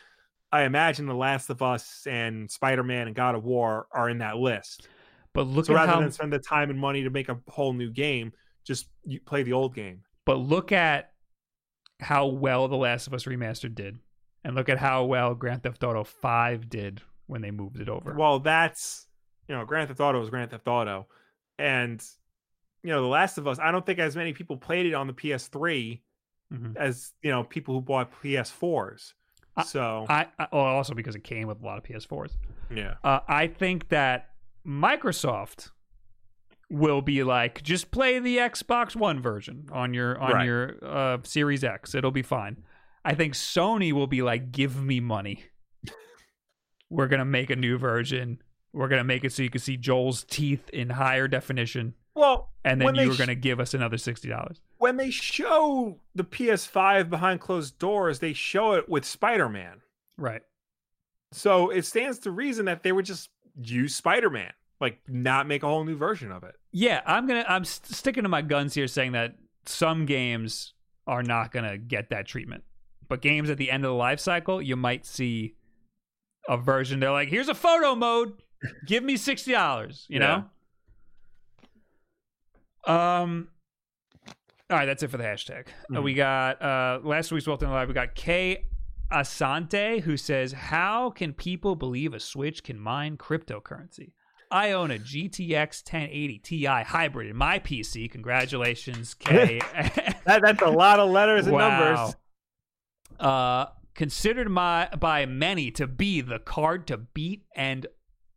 I 0.51 0.63
imagine 0.63 1.07
The 1.07 1.15
Last 1.15 1.51
of 1.51 1.63
Us 1.63 2.07
and 2.07 2.51
Spider 2.51 2.83
Man 2.83 3.07
and 3.07 3.17
God 3.17 3.35
of 3.35 3.45
War 3.45 3.87
are 3.91 4.11
in 4.11 4.19
that 4.19 4.37
list. 4.37 4.89
But 5.33 5.47
look 5.47 5.67
So 5.67 5.73
at 5.73 5.77
rather 5.77 5.93
how 5.93 6.01
than 6.01 6.13
spend 6.13 6.33
the 6.33 6.39
time 6.39 6.69
and 6.69 6.79
money 6.79 7.03
to 7.05 7.11
make 7.11 7.29
a 7.31 7.41
whole 7.49 7.73
new 7.73 7.91
game, 7.91 8.33
just 8.65 8.89
you 9.05 9.21
play 9.21 9.43
the 9.43 9.55
old 9.55 9.75
game. 9.75 10.03
but 10.27 10.35
look 10.35 10.73
at 10.73 11.13
how 12.01 12.27
well 12.27 12.69
The 12.69 12.77
Last 12.77 13.07
of 13.07 13.15
Us 13.15 13.25
remastered 13.25 13.75
did 13.75 13.99
And 14.45 14.55
look 14.55 14.69
at 14.69 14.79
how 14.79 15.05
well 15.05 15.35
Grand 15.35 15.63
Theft 15.63 15.83
Auto 15.85 16.05
5 16.05 16.69
did 16.69 17.01
when 17.27 17.41
they 17.43 17.51
moved 17.51 17.81
it 17.81 17.89
over. 17.89 18.13
Well, 18.15 18.41
that's 18.41 19.07
you 19.49 19.55
know, 19.57 19.65
Grand 19.65 19.89
Theft 19.89 20.01
Auto 20.01 20.23
is 20.23 20.31
Grand 20.31 20.51
Theft 20.51 20.69
Auto, 20.69 21.07
and 21.59 22.05
you 22.83 22.91
know, 22.91 23.03
The 23.03 23.09
Last 23.09 23.39
of 23.39 23.47
Us. 23.47 23.59
I 23.59 23.71
don't 23.71 23.87
think 23.87 23.99
as 23.99 24.17
many 24.17 24.33
people 24.33 24.57
played 24.57 24.87
it 24.87 24.95
on 24.95 25.07
the 25.07 25.13
PS3 25.13 26.01
Mhm. 26.53 26.77
as 26.77 27.13
you 27.23 27.31
know 27.31 27.45
people 27.45 27.75
who 27.75 27.81
bought 27.81 28.13
PS4s. 28.23 29.15
So 29.67 30.07
I, 30.09 30.29
I 30.39 30.47
also 30.53 30.95
because 30.95 31.15
it 31.15 31.25
came 31.25 31.47
with 31.49 31.61
a 31.63 31.65
lot 31.65 31.79
of 31.79 31.85
PS4s. 31.85 32.37
yeah, 32.75 32.95
Uh, 33.05 33.21
I 33.29 33.47
think 33.49 33.89
that 33.91 34.31
Microsoft 34.67 35.71
will 36.71 37.03
be 37.03 37.23
like, 37.23 37.63
just 37.63 37.91
play 37.91 38.19
the 38.19 38.39
Xbox 38.39 38.97
One 38.97 39.21
version 39.21 39.67
on 39.73 39.93
your 39.93 40.19
on 40.19 40.33
Right. 40.33 40.47
your 40.47 40.77
uh, 40.83 41.19
Series 41.23 41.65
X. 41.65 41.95
It'll 41.95 42.11
be 42.11 42.23
fine. 42.23 42.65
I 43.05 43.15
think 43.15 43.35
Sony 43.35 43.93
will 43.93 44.07
be 44.07 44.23
like, 44.23 44.53
give 44.53 44.83
me 44.83 45.01
money. 45.01 45.45
We're 46.91 47.09
gonna 47.09 47.25
make 47.25 47.51
a 47.51 47.57
new 47.57 47.79
version. 47.79 48.43
We're 48.73 48.89
gonna 48.89 49.05
make 49.05 49.25
it 49.25 49.33
so 49.33 49.43
you 49.43 49.51
can 49.51 49.61
see 49.61 49.77
Joel's 49.77 50.25
teeth 50.25 50.69
in 50.71 50.91
higher 50.91 51.29
definition, 51.29 51.95
well, 52.15 52.51
and 52.65 52.81
then 52.81 52.95
you 52.95 53.09
were 53.09 53.15
sh- 53.15 53.19
gonna 53.19 53.35
give 53.35 53.59
us 53.61 53.75
another 53.75 53.97
sixty 53.99 54.29
dollars. 54.29 54.61
when 54.79 54.97
they 54.97 55.11
show 55.11 56.01
the 56.15 56.25
PS5 56.25 57.09
behind 57.11 57.41
closed 57.41 57.79
doors, 57.79 58.19
they 58.19 58.33
show 58.33 58.73
it 58.73 58.89
with 58.89 59.05
Spider-Man. 59.05 59.81
Right. 60.19 60.43
So 61.33 61.71
it 61.71 61.87
stands 61.87 62.19
to 62.21 62.31
reason 62.31 62.67
that 62.67 62.83
they 62.83 62.93
would 62.93 63.07
just 63.07 63.31
use 63.63 63.95
Spider-Man, 63.97 64.53
like 64.81 65.01
not 65.09 65.47
make 65.47 65.63
a 65.63 65.67
whole 65.67 65.85
new 65.85 65.97
version 65.97 66.31
of 66.31 66.43
it. 66.45 66.55
Yeah, 66.73 67.01
I'm 67.07 67.27
gonna. 67.27 67.45
I'm 67.49 67.65
st- 67.65 67.95
sticking 67.95 68.25
to 68.25 68.29
my 68.29 68.43
guns 68.43 68.75
here, 68.75 68.87
saying 68.87 69.13
that 69.13 69.37
some 69.67 70.05
games 70.07 70.75
are 71.07 71.23
not 71.23 71.51
gonna 71.53 71.79
get 71.79 72.11
that 72.11 72.27
treatment, 72.27 72.65
but 73.09 73.23
games 73.23 73.49
at 73.51 73.57
the 73.59 73.71
end 73.71 73.85
of 73.85 73.91
the 73.91 73.95
life 73.97 74.21
cycle, 74.21 74.61
you 74.61 74.77
might 74.77 75.07
see 75.07 75.55
a 76.49 76.57
version. 76.57 77.01
They're 77.01 77.11
like, 77.11 77.29
"Here's 77.29 77.49
a 77.49 77.55
photo 77.55 77.95
mode. 77.95 78.35
Give 78.87 79.03
me 79.03 79.17
sixty 79.17 79.53
dollars." 79.53 80.07
You 80.09 80.19
know. 80.19 80.45
Um. 82.87 83.49
All 84.71 84.79
right, 84.79 84.87
that's 84.87 85.03
it 85.03 85.11
for 85.11 85.19
the 85.19 85.25
hashtag. 85.25 85.67
Uh, 85.91 85.97
Mhm. 85.99 86.03
we 86.05 86.15
got 86.15 86.61
uh 86.63 87.01
last 87.03 87.31
week's 87.33 87.47
Wolfden 87.47 87.69
Live. 87.71 87.89
We 87.89 87.95
got 87.95 88.15
K 88.15 88.65
Asante 89.11 90.01
who 90.01 90.17
says, 90.17 90.53
"How 90.53 91.11
can 91.11 91.35
people 91.35 91.77
believe 91.77 92.15
a 92.15 92.21
Switch 92.21 92.63
can 92.65 92.79
mine 92.81 93.17
cryptocurrency?" 93.19 94.13
I 94.51 94.73
own 94.73 94.91
a 94.91 94.99
GTX 94.99 95.83
1080 95.83 96.39
Ti 96.39 96.65
hybrid 96.67 97.29
in 97.29 97.37
my 97.37 97.59
PC. 97.59 98.09
Congratulations, 98.11 99.15
K. 99.19 99.61
That, 100.25 100.41
that's 100.43 100.63
a 100.63 100.69
lot 100.71 100.99
of 101.01 101.11
letters 101.11 101.47
and 101.47 101.55
Wow. 101.57 101.69
numbers. 101.69 102.17
Uh, 103.21 103.67
considered 103.95 104.49
my 104.51 104.89
by 104.99 105.27
many 105.27 105.71
to 105.73 105.87
be 105.87 106.21
the 106.23 106.39
card 106.39 106.87
to 106.87 106.97
beat, 106.97 107.45
and 107.55 107.87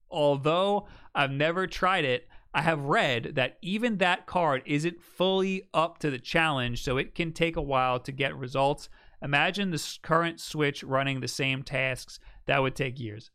although 0.09 0.87
I've 1.13 1.31
never 1.31 1.65
tried 1.67 2.03
it, 2.05 2.27
I 2.55 2.61
have 2.61 2.79
read 2.79 3.35
that 3.35 3.57
even 3.61 3.97
that 3.97 4.27
card 4.27 4.63
isn't 4.65 5.01
fully 5.01 5.63
up 5.73 5.97
to 5.99 6.09
the 6.09 6.17
challenge, 6.17 6.83
so 6.83 6.95
it 6.95 7.13
can 7.13 7.33
take 7.33 7.57
a 7.57 7.61
while 7.61 7.99
to 7.99 8.13
get 8.13 8.33
results. 8.33 8.87
Imagine 9.21 9.71
the 9.71 9.97
current 10.01 10.39
Switch 10.39 10.81
running 10.81 11.19
the 11.19 11.27
same 11.27 11.63
tasks 11.63 12.17
that 12.45 12.61
would 12.61 12.73
take 12.73 12.97
years. 12.97 13.29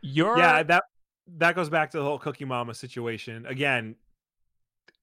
Your 0.00 0.38
Yeah, 0.38 0.62
that 0.62 0.84
that 1.36 1.54
goes 1.54 1.68
back 1.68 1.90
to 1.90 1.98
the 1.98 2.04
whole 2.04 2.18
Cooking 2.18 2.48
Mama 2.48 2.72
situation. 2.72 3.44
Again, 3.44 3.96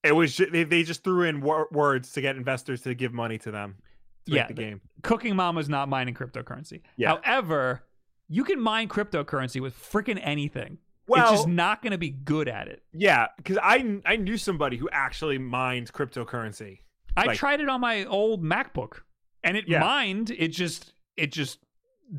it 0.04 0.14
was 0.14 0.36
ju- 0.36 0.50
they, 0.50 0.64
they 0.64 0.82
just 0.82 1.04
threw 1.04 1.26
in 1.26 1.42
wor- 1.42 1.68
words 1.72 2.14
to 2.14 2.22
get 2.22 2.38
investors 2.38 2.82
to 2.82 2.96
give 2.96 3.14
money 3.14 3.38
to 3.40 3.52
them 3.52 3.76
to 4.26 4.34
Yeah, 4.34 4.48
the 4.48 4.54
game. 4.54 4.82
Cooking 5.04 5.36
Mama's 5.36 5.70
not 5.70 5.88
mining 5.88 6.16
cryptocurrency. 6.16 6.82
Yeah. 6.98 7.18
However, 7.24 7.84
you 8.28 8.44
can 8.44 8.60
mine 8.60 8.88
cryptocurrency 8.88 9.62
with 9.62 9.76
freaking 9.76 10.20
anything. 10.24 10.80
Well, 11.12 11.24
it's 11.24 11.32
just 11.42 11.48
not 11.48 11.82
going 11.82 11.92
to 11.92 11.98
be 11.98 12.10
good 12.10 12.48
at 12.48 12.68
it. 12.68 12.84
yeah, 12.94 13.28
because 13.38 13.58
I 13.62 14.00
I 14.06 14.16
knew 14.16 14.38
somebody 14.38 14.78
who 14.78 14.90
actually 14.92 15.38
mined 15.38 15.92
cryptocurrency. 15.94 16.80
I 17.18 17.26
Like- 17.26 17.38
tried 17.38 17.60
it 17.62 17.70
on 17.70 17.82
my 17.82 18.06
old 18.06 18.44
MacBook, 18.44 19.02
and 19.44 19.56
it 19.58 19.66
Yeah. 19.68 19.80
mined. 19.80 20.32
It 20.32 20.50
just 20.50 20.94
it 21.18 21.32
just 21.32 21.60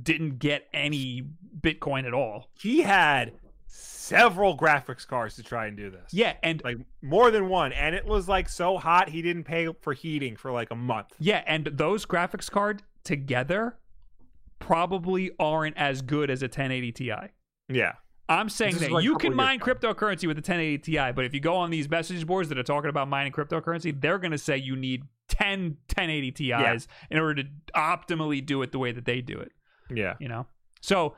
didn't 0.02 0.38
get 0.38 0.68
any 0.72 1.22
Bitcoin 1.60 2.06
at 2.06 2.14
all. 2.14 2.50
He 2.60 2.82
had 2.82 3.32
several 3.66 4.56
graphics 4.56 5.06
cards 5.06 5.36
to 5.36 5.42
try 5.42 5.66
and 5.66 5.76
do 5.76 5.90
this. 5.90 6.12
Yeah, 6.12 6.34
and 6.42 6.62
like 6.64 6.76
more 7.02 7.30
than 7.30 7.48
one, 7.48 7.72
and 7.72 7.94
it 7.94 8.04
was 8.04 8.28
like 8.28 8.48
so 8.48 8.76
hot 8.78 9.08
he 9.08 9.22
didn't 9.22 9.44
pay 9.44 9.68
for 9.80 9.92
heating 9.94 10.36
for 10.36 10.50
like 10.52 10.70
a 10.70 10.74
month. 10.76 11.08
yeah, 11.18 11.42
and 11.46 11.66
those 11.66 12.04
graphics 12.04 12.50
card 12.50 12.82
together 13.04 13.78
probably 14.58 15.30
aren't 15.38 15.76
as 15.76 16.02
good 16.02 16.30
as 16.30 16.42
a 16.42 16.46
1080 16.48 16.92
Ti. 16.92 17.12
Yeah, 17.68 17.92
I'm 18.28 18.48
saying 18.48 18.74
This 18.74 18.82
that 18.82 18.92
like 18.92 19.04
you 19.04 19.16
can 19.16 19.34
mine 19.34 19.60
ago. 19.60 19.74
cryptocurrency 19.74 20.26
with 20.26 20.36
a 20.38 20.40
1080 20.40 20.78
Ti, 20.78 21.12
but 21.12 21.24
if 21.24 21.34
you 21.34 21.40
go 21.40 21.54
on 21.56 21.70
these 21.70 21.88
message 21.90 22.26
boards 22.26 22.48
that 22.48 22.56
are 22.58 22.62
talking 22.62 22.88
about 22.88 23.08
mining 23.08 23.32
cryptocurrency, 23.32 23.98
they're 24.00 24.18
going 24.18 24.30
to 24.30 24.38
say 24.38 24.56
you 24.56 24.76
need 24.76 25.02
10 25.28 25.78
1080 25.94 26.30
Ti's 26.32 26.88
in 27.10 27.18
order 27.18 27.42
to 27.42 27.48
optimally 27.74 28.44
do 28.44 28.62
it 28.62 28.72
the 28.72 28.78
way 28.78 28.92
that 28.92 29.04
they 29.04 29.20
do 29.20 29.38
it. 29.38 29.52
yeah, 29.94 30.14
you 30.20 30.28
know 30.28 30.46
so 30.80 31.14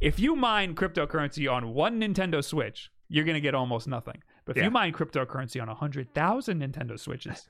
if 0.00 0.18
you 0.18 0.34
mine 0.36 0.74
cryptocurrency 0.74 1.50
on 1.50 1.72
one 1.74 2.00
nintendo 2.00 2.42
switch 2.44 2.90
you're 3.08 3.24
going 3.24 3.34
to 3.34 3.40
get 3.40 3.54
almost 3.54 3.86
nothing 3.88 4.22
but 4.44 4.52
if 4.56 4.60
Yeah. 4.60 4.64
you 4.64 4.70
mine 4.70 4.92
cryptocurrency 4.92 5.60
on 5.62 5.68
100000 5.68 6.60
nintendo 6.60 6.98
switches 6.98 7.48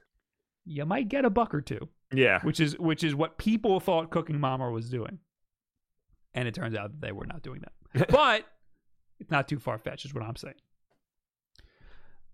you 0.65 0.85
might 0.85 1.09
get 1.09 1.24
a 1.24 1.31
buck 1.31 1.55
or 1.55 1.61
two 1.61 1.89
yeah. 2.12 2.40
which 2.43 2.61
is 2.61 2.78
which 2.78 3.02
is 3.05 3.15
what 3.15 3.39
people 3.39 3.78
thought 3.81 4.11
cooking 4.11 4.39
mama 4.40 4.70
was 4.70 4.89
doing 4.90 5.19
and 6.35 6.48
it 6.48 6.55
turns 6.55 6.74
out 6.74 6.90
that 6.93 7.01
they 7.06 7.12
were 7.12 7.27
not 7.27 7.43
doing 7.43 7.62
that 7.94 8.09
but 8.11 8.44
it's 9.20 9.31
not 9.31 9.49
too 9.49 9.59
far-fetched 9.59 10.05
is 10.05 10.15
what 10.15 10.23
i'm 10.24 10.36
saying. 10.36 10.55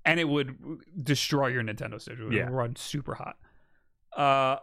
And 0.05 0.19
it 0.19 0.25
would 0.29 0.57
destroy 1.03 1.49
your 1.49 1.63
nintendo 1.63 2.01
switch. 2.01 2.19
It 2.19 2.25
would 2.25 2.33
Yeah. 2.33 2.49
run 2.51 2.75
super 2.77 3.15
hot. 3.15 3.37
Uh 4.17 4.57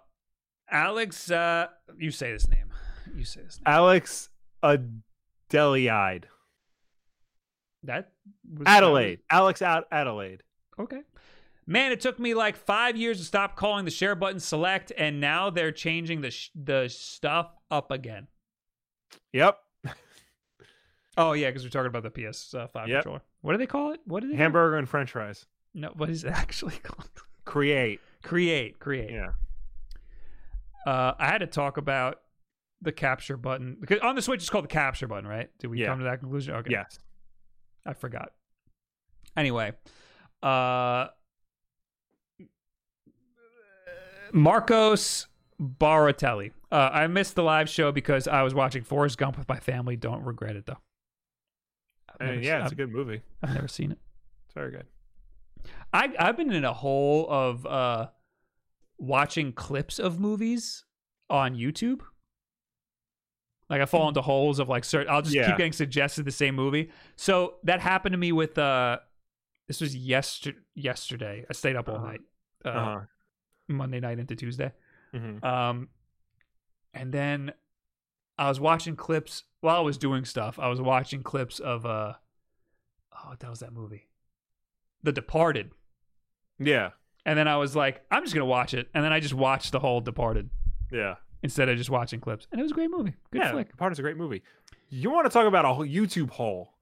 alex 0.69 1.29
uh 1.31 1.67
you 1.97 2.11
say 2.11 2.31
this 2.31 2.47
name. 2.47 2.69
You 3.15 3.23
say 3.23 3.41
this 3.43 3.57
name. 3.57 3.63
Alex 3.73 4.29
Adeliide, 4.63 6.25
That 7.83 8.11
was 8.51 8.63
Adelaide, 8.67 9.19
Alex 9.29 9.61
Ad- 9.61 9.85
Adelaide. 9.91 10.43
Okay. 10.79 11.01
Man, 11.65 11.91
it 11.91 11.99
took 12.01 12.17
me 12.19 12.33
like 12.33 12.55
five 12.55 12.95
years 12.97 13.17
to 13.19 13.25
stop 13.25 13.55
calling 13.55 13.85
the 13.85 13.91
share 13.91 14.15
button 14.15 14.39
select, 14.39 14.91
and 14.97 15.19
now 15.19 15.49
they're 15.49 15.71
changing 15.71 16.21
the 16.21 16.31
sh- 16.31 16.49
the 16.55 16.87
stuff 16.87 17.51
up 17.69 17.91
again. 17.91 18.27
Yep, 19.33 19.57
Oh 21.17 21.33
yeah, 21.33 21.47
because 21.49 21.63
we're 21.63 21.69
talking 21.69 21.87
about 21.87 22.03
the 22.03 22.11
PS5 22.11 22.87
Yep. 22.87 22.97
controller. 23.03 23.21
What 23.41 23.53
do 23.53 23.57
they 23.57 23.65
call 23.67 23.91
it? 23.91 24.01
What 24.05 24.21
do 24.21 24.27
they? 24.27 24.33
call 24.33 24.39
it? 24.39 24.43
hamburger 24.43 24.77
and 24.77 24.87
French 24.87 25.11
fries. 25.11 25.45
No, 25.73 25.89
what 25.95 26.09
is 26.09 26.23
it 26.23 26.31
actually 26.31 26.77
called? 26.83 27.09
Create. 27.45 27.99
Create, 28.23 28.77
create. 28.79 29.11
Yeah, 29.11 29.31
Uh, 30.85 31.13
I 31.17 31.27
had 31.27 31.39
to 31.39 31.47
talk 31.47 31.77
about 31.77 32.21
the 32.81 32.91
capture 32.91 33.37
button 33.37 33.77
because 33.79 33.99
on 34.01 34.15
the 34.15 34.21
Switch 34.21 34.41
it's 34.41 34.49
called 34.49 34.65
the 34.65 34.69
capture 34.69 35.07
button, 35.07 35.27
right? 35.27 35.49
Did 35.59 35.67
we 35.67 35.79
Yeah. 35.81 35.87
come 35.87 35.99
to 35.99 36.05
that 36.05 36.19
conclusion? 36.19 36.53
Okay. 36.55 36.71
yes. 36.71 36.99
I 37.85 37.93
forgot. 37.93 38.33
Anyway, 39.35 39.71
uh 40.43 41.07
Marcos 44.33 45.27
Baratelli. 45.61 46.51
Uh, 46.71 46.89
I 46.91 47.07
missed 47.07 47.35
the 47.35 47.43
live 47.43 47.69
show 47.69 47.91
because 47.91 48.27
I 48.27 48.43
was 48.43 48.53
watching 48.53 48.83
Forrest 48.83 49.17
Gump 49.17 49.37
with 49.37 49.47
my 49.47 49.59
family. 49.59 49.95
Don't 49.95 50.23
regret 50.23 50.55
it 50.55 50.65
though. 50.65 50.77
Mean, 52.19 52.43
yeah, 52.43 52.63
it's 52.63 52.71
a 52.71 52.75
good 52.75 52.91
movie. 52.91 53.21
I've, 53.43 53.53
never 53.53 53.67
seen 53.67 53.91
it. 53.91 53.99
It's 54.45 54.53
very 54.53 54.71
good. 54.71 54.85
I 55.93 56.13
I've 56.19 56.37
been 56.37 56.51
in 56.51 56.65
a 56.65 56.73
hole 56.73 57.27
of 57.29 57.65
uh 57.65 58.07
watching 58.97 59.53
clips 59.53 59.99
of 59.99 60.19
movies 60.19 60.83
on 61.29 61.55
YouTube. 61.55 62.01
Like 63.69 63.81
I 63.81 63.85
fall 63.85 64.07
into 64.07 64.21
holes 64.21 64.59
of 64.59 64.69
like 64.69 64.83
cert- 64.83 65.07
I'll 65.09 65.21
just 65.21 65.35
Yeah. 65.35 65.47
keep 65.47 65.57
getting 65.57 65.73
suggested 65.73 66.25
the 66.25 66.31
same 66.31 66.55
movie. 66.55 66.89
So 67.17 67.55
that 67.63 67.81
happened 67.81 68.13
to 68.13 68.17
me 68.17 68.31
with 68.31 68.57
uh 68.57 68.99
this 69.67 69.81
was 69.81 69.95
yester- 69.95 70.55
yesterday. 70.75 71.45
I 71.49 71.53
stayed 71.53 71.75
up 71.75 71.89
all 71.89 71.95
Uh-huh. 71.97 72.05
night. 72.07 72.21
Uh, 72.63 72.69
Uh-huh. 72.69 72.99
Monday 73.67 73.99
night 73.99 74.19
into 74.19 74.35
Tuesday. 74.35 74.71
Mhm. 75.13 75.43
Um 75.43 75.89
and 76.93 77.13
then 77.13 77.51
I 78.37 78.47
was 78.49 78.59
watching 78.59 78.95
clips 78.95 79.43
while 79.61 79.77
I 79.77 79.81
was 79.81 79.97
doing 79.97 80.25
stuff. 80.25 80.59
I 80.59 80.67
was 80.67 80.79
watching 80.81 81.23
clips 81.23 81.59
of 81.59 81.85
uh 81.85 82.13
oh 83.13 83.29
what 83.29 83.39
the 83.39 83.45
hell's 83.47 83.59
that 83.59 83.73
movie? 83.73 84.07
The 85.03 85.11
Departed. 85.11 85.71
Yeah, 86.59 86.91
And 87.25 87.37
then 87.37 87.47
I 87.47 87.57
was 87.57 87.75
like, 87.75 88.01
I'm 88.09 88.23
just 88.23 88.33
gonna 88.33 88.45
watch 88.45 88.73
it. 88.73 88.89
And 88.93 89.03
then 89.03 89.13
I 89.13 89.19
just 89.19 89.33
watched 89.35 89.71
the 89.71 89.79
whole 89.79 90.01
Departed 90.01 90.49
yeah, 90.91 91.15
instead 91.43 91.69
of 91.69 91.77
just 91.77 91.89
watching 91.89 92.19
clips. 92.19 92.47
And 92.51 92.59
it 92.59 92.63
was 92.63 92.71
a 92.71 92.75
great 92.75 92.89
movie. 92.89 93.13
Good 93.31 93.41
yeah. 93.41 93.51
flick. 93.51 93.75
Part 93.77 93.91
is 93.91 93.99
a 93.99 94.01
great 94.01 94.17
movie. 94.17 94.41
You 94.89 95.11
want 95.11 95.25
to 95.25 95.29
talk 95.29 95.45
about 95.45 95.65
a 95.65 95.73
whole 95.73 95.85
YouTube 95.85 96.31
hole? 96.31 96.73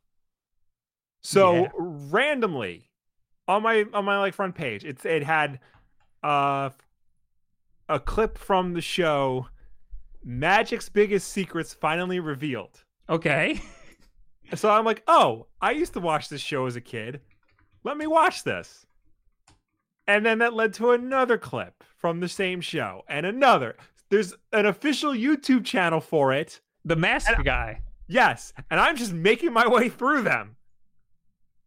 So 1.22 1.56
Yeah. 1.64 1.68
randomly 1.78 2.90
on 3.48 3.64
my 3.64 3.86
on 3.94 4.06
my 4.06 4.18
like 4.20 4.34
front 4.34 4.56
page, 4.56 4.84
it's 4.86 5.06
it 5.06 5.24
had 5.24 5.60
uh 6.24 6.70
a 7.90 8.00
clip 8.00 8.38
from 8.38 8.74
the 8.74 8.82
show 8.82 9.48
Magic's 10.26 10.90
biggest 10.90 11.30
secrets 11.30 11.74
finally 11.74 12.20
revealed. 12.20 12.84
Okay. 13.10 13.62
So 14.54 14.70
I'm 14.70 14.86
like, 14.86 15.02
oh, 15.08 15.48
I 15.60 15.72
used 15.72 15.94
to 15.94 16.00
watch 16.00 16.30
this 16.30 16.40
show 16.40 16.68
as 16.68 16.76
a 16.76 16.82
kid. 16.82 17.20
Let 17.84 17.98
me 17.98 18.06
watch 18.06 18.44
this. 18.44 18.86
And 20.06 20.24
then 20.24 20.38
that 20.38 20.54
led 20.54 20.72
to 20.76 20.92
another 20.92 21.40
clip 21.40 21.84
from 21.98 22.20
the 22.20 22.30
same 22.30 22.62
show 22.62 23.02
and 23.10 23.26
another. 23.26 23.76
There's 24.12 24.36
an 24.54 24.68
official 24.68 25.14
YouTube 25.14 25.66
channel 25.66 26.00
for 26.00 26.32
it. 26.32 26.62
The 26.86 26.96
mask 26.96 27.32
guy. 27.44 27.82
Yes. 28.08 28.54
And 28.70 28.80
I'm 28.80 28.96
just 28.96 29.14
making 29.14 29.52
my 29.52 29.68
way 29.68 29.90
through 29.90 30.22
them. 30.22 30.58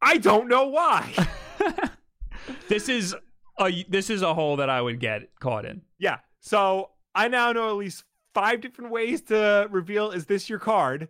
I 0.00 0.18
don't 0.18 0.46
know 0.46 0.68
why. 0.68 1.12
this 2.68 2.88
is 2.88 3.12
a 3.58 3.84
this 3.88 4.08
is 4.08 4.22
a 4.22 4.34
hole 4.34 4.54
that 4.56 4.70
I 4.70 4.80
would 4.80 5.00
get 5.00 5.34
caught 5.40 5.64
in. 5.64 5.82
yeah. 5.98 6.18
So 6.40 6.90
I 7.12 7.26
now 7.26 7.50
know 7.50 7.70
at 7.70 7.76
least 7.76 8.04
five 8.34 8.60
different 8.60 8.90
ways 8.90 9.22
to 9.22 9.68
reveal 9.70 10.10
is 10.10 10.26
this 10.26 10.48
your 10.48 10.58
card? 10.58 11.08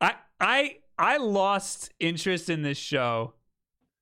I 0.00 0.14
I 0.40 0.76
I 0.98 1.16
lost 1.16 1.92
interest 2.00 2.50
in 2.50 2.62
this 2.62 2.78
show 2.78 3.34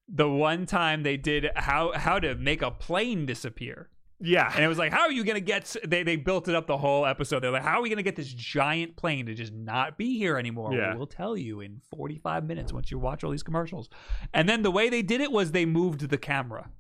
the 0.09 0.29
one 0.29 0.67
time 0.67 1.03
they 1.03 1.17
did 1.17 1.49
how 1.57 1.93
how 1.93 2.19
to 2.19 2.35
make 2.35 2.63
a 2.63 2.71
plane 2.71 3.27
disappear. 3.27 3.91
Yeah. 4.23 4.51
And 4.55 4.63
it 4.63 4.69
was 4.69 4.77
like, 4.77 4.93
how 4.93 5.03
are 5.03 5.13
you 5.13 5.25
gonna 5.25 5.41
get? 5.41 5.75
They 5.87 6.03
they 6.03 6.17
built 6.17 6.49
it 6.49 6.55
up 6.55 6.67
the 6.67 6.77
whole 6.77 7.07
episode. 7.07 7.41
They're 7.41 7.51
like, 7.51 7.63
how 7.63 7.79
are 7.79 7.83
we 7.83 7.89
gonna 7.89 8.03
get 8.03 8.17
this 8.17 8.33
giant 8.33 8.97
plane 8.97 9.27
to 9.27 9.35
just 9.35 9.53
not 9.53 9.97
be 9.97 10.19
here 10.19 10.37
anymore? 10.37 10.75
Yeah. 10.75 10.95
We'll 10.95 11.07
tell 11.07 11.37
you 11.37 11.61
in 11.61 11.81
45 11.91 12.45
minutes 12.45 12.73
once 12.73 12.91
you 12.91 12.99
watch 12.99 13.25
all 13.25 13.31
these 13.31 13.43
commercials. 13.43 13.89
And 14.35 14.49
then 14.49 14.63
the 14.63 14.71
way 14.71 14.91
they 14.91 15.03
did 15.03 15.21
it 15.21 15.33
was 15.33 15.53
they 15.53 15.65
moved 15.65 16.09
the 16.11 16.19
camera. 16.19 16.71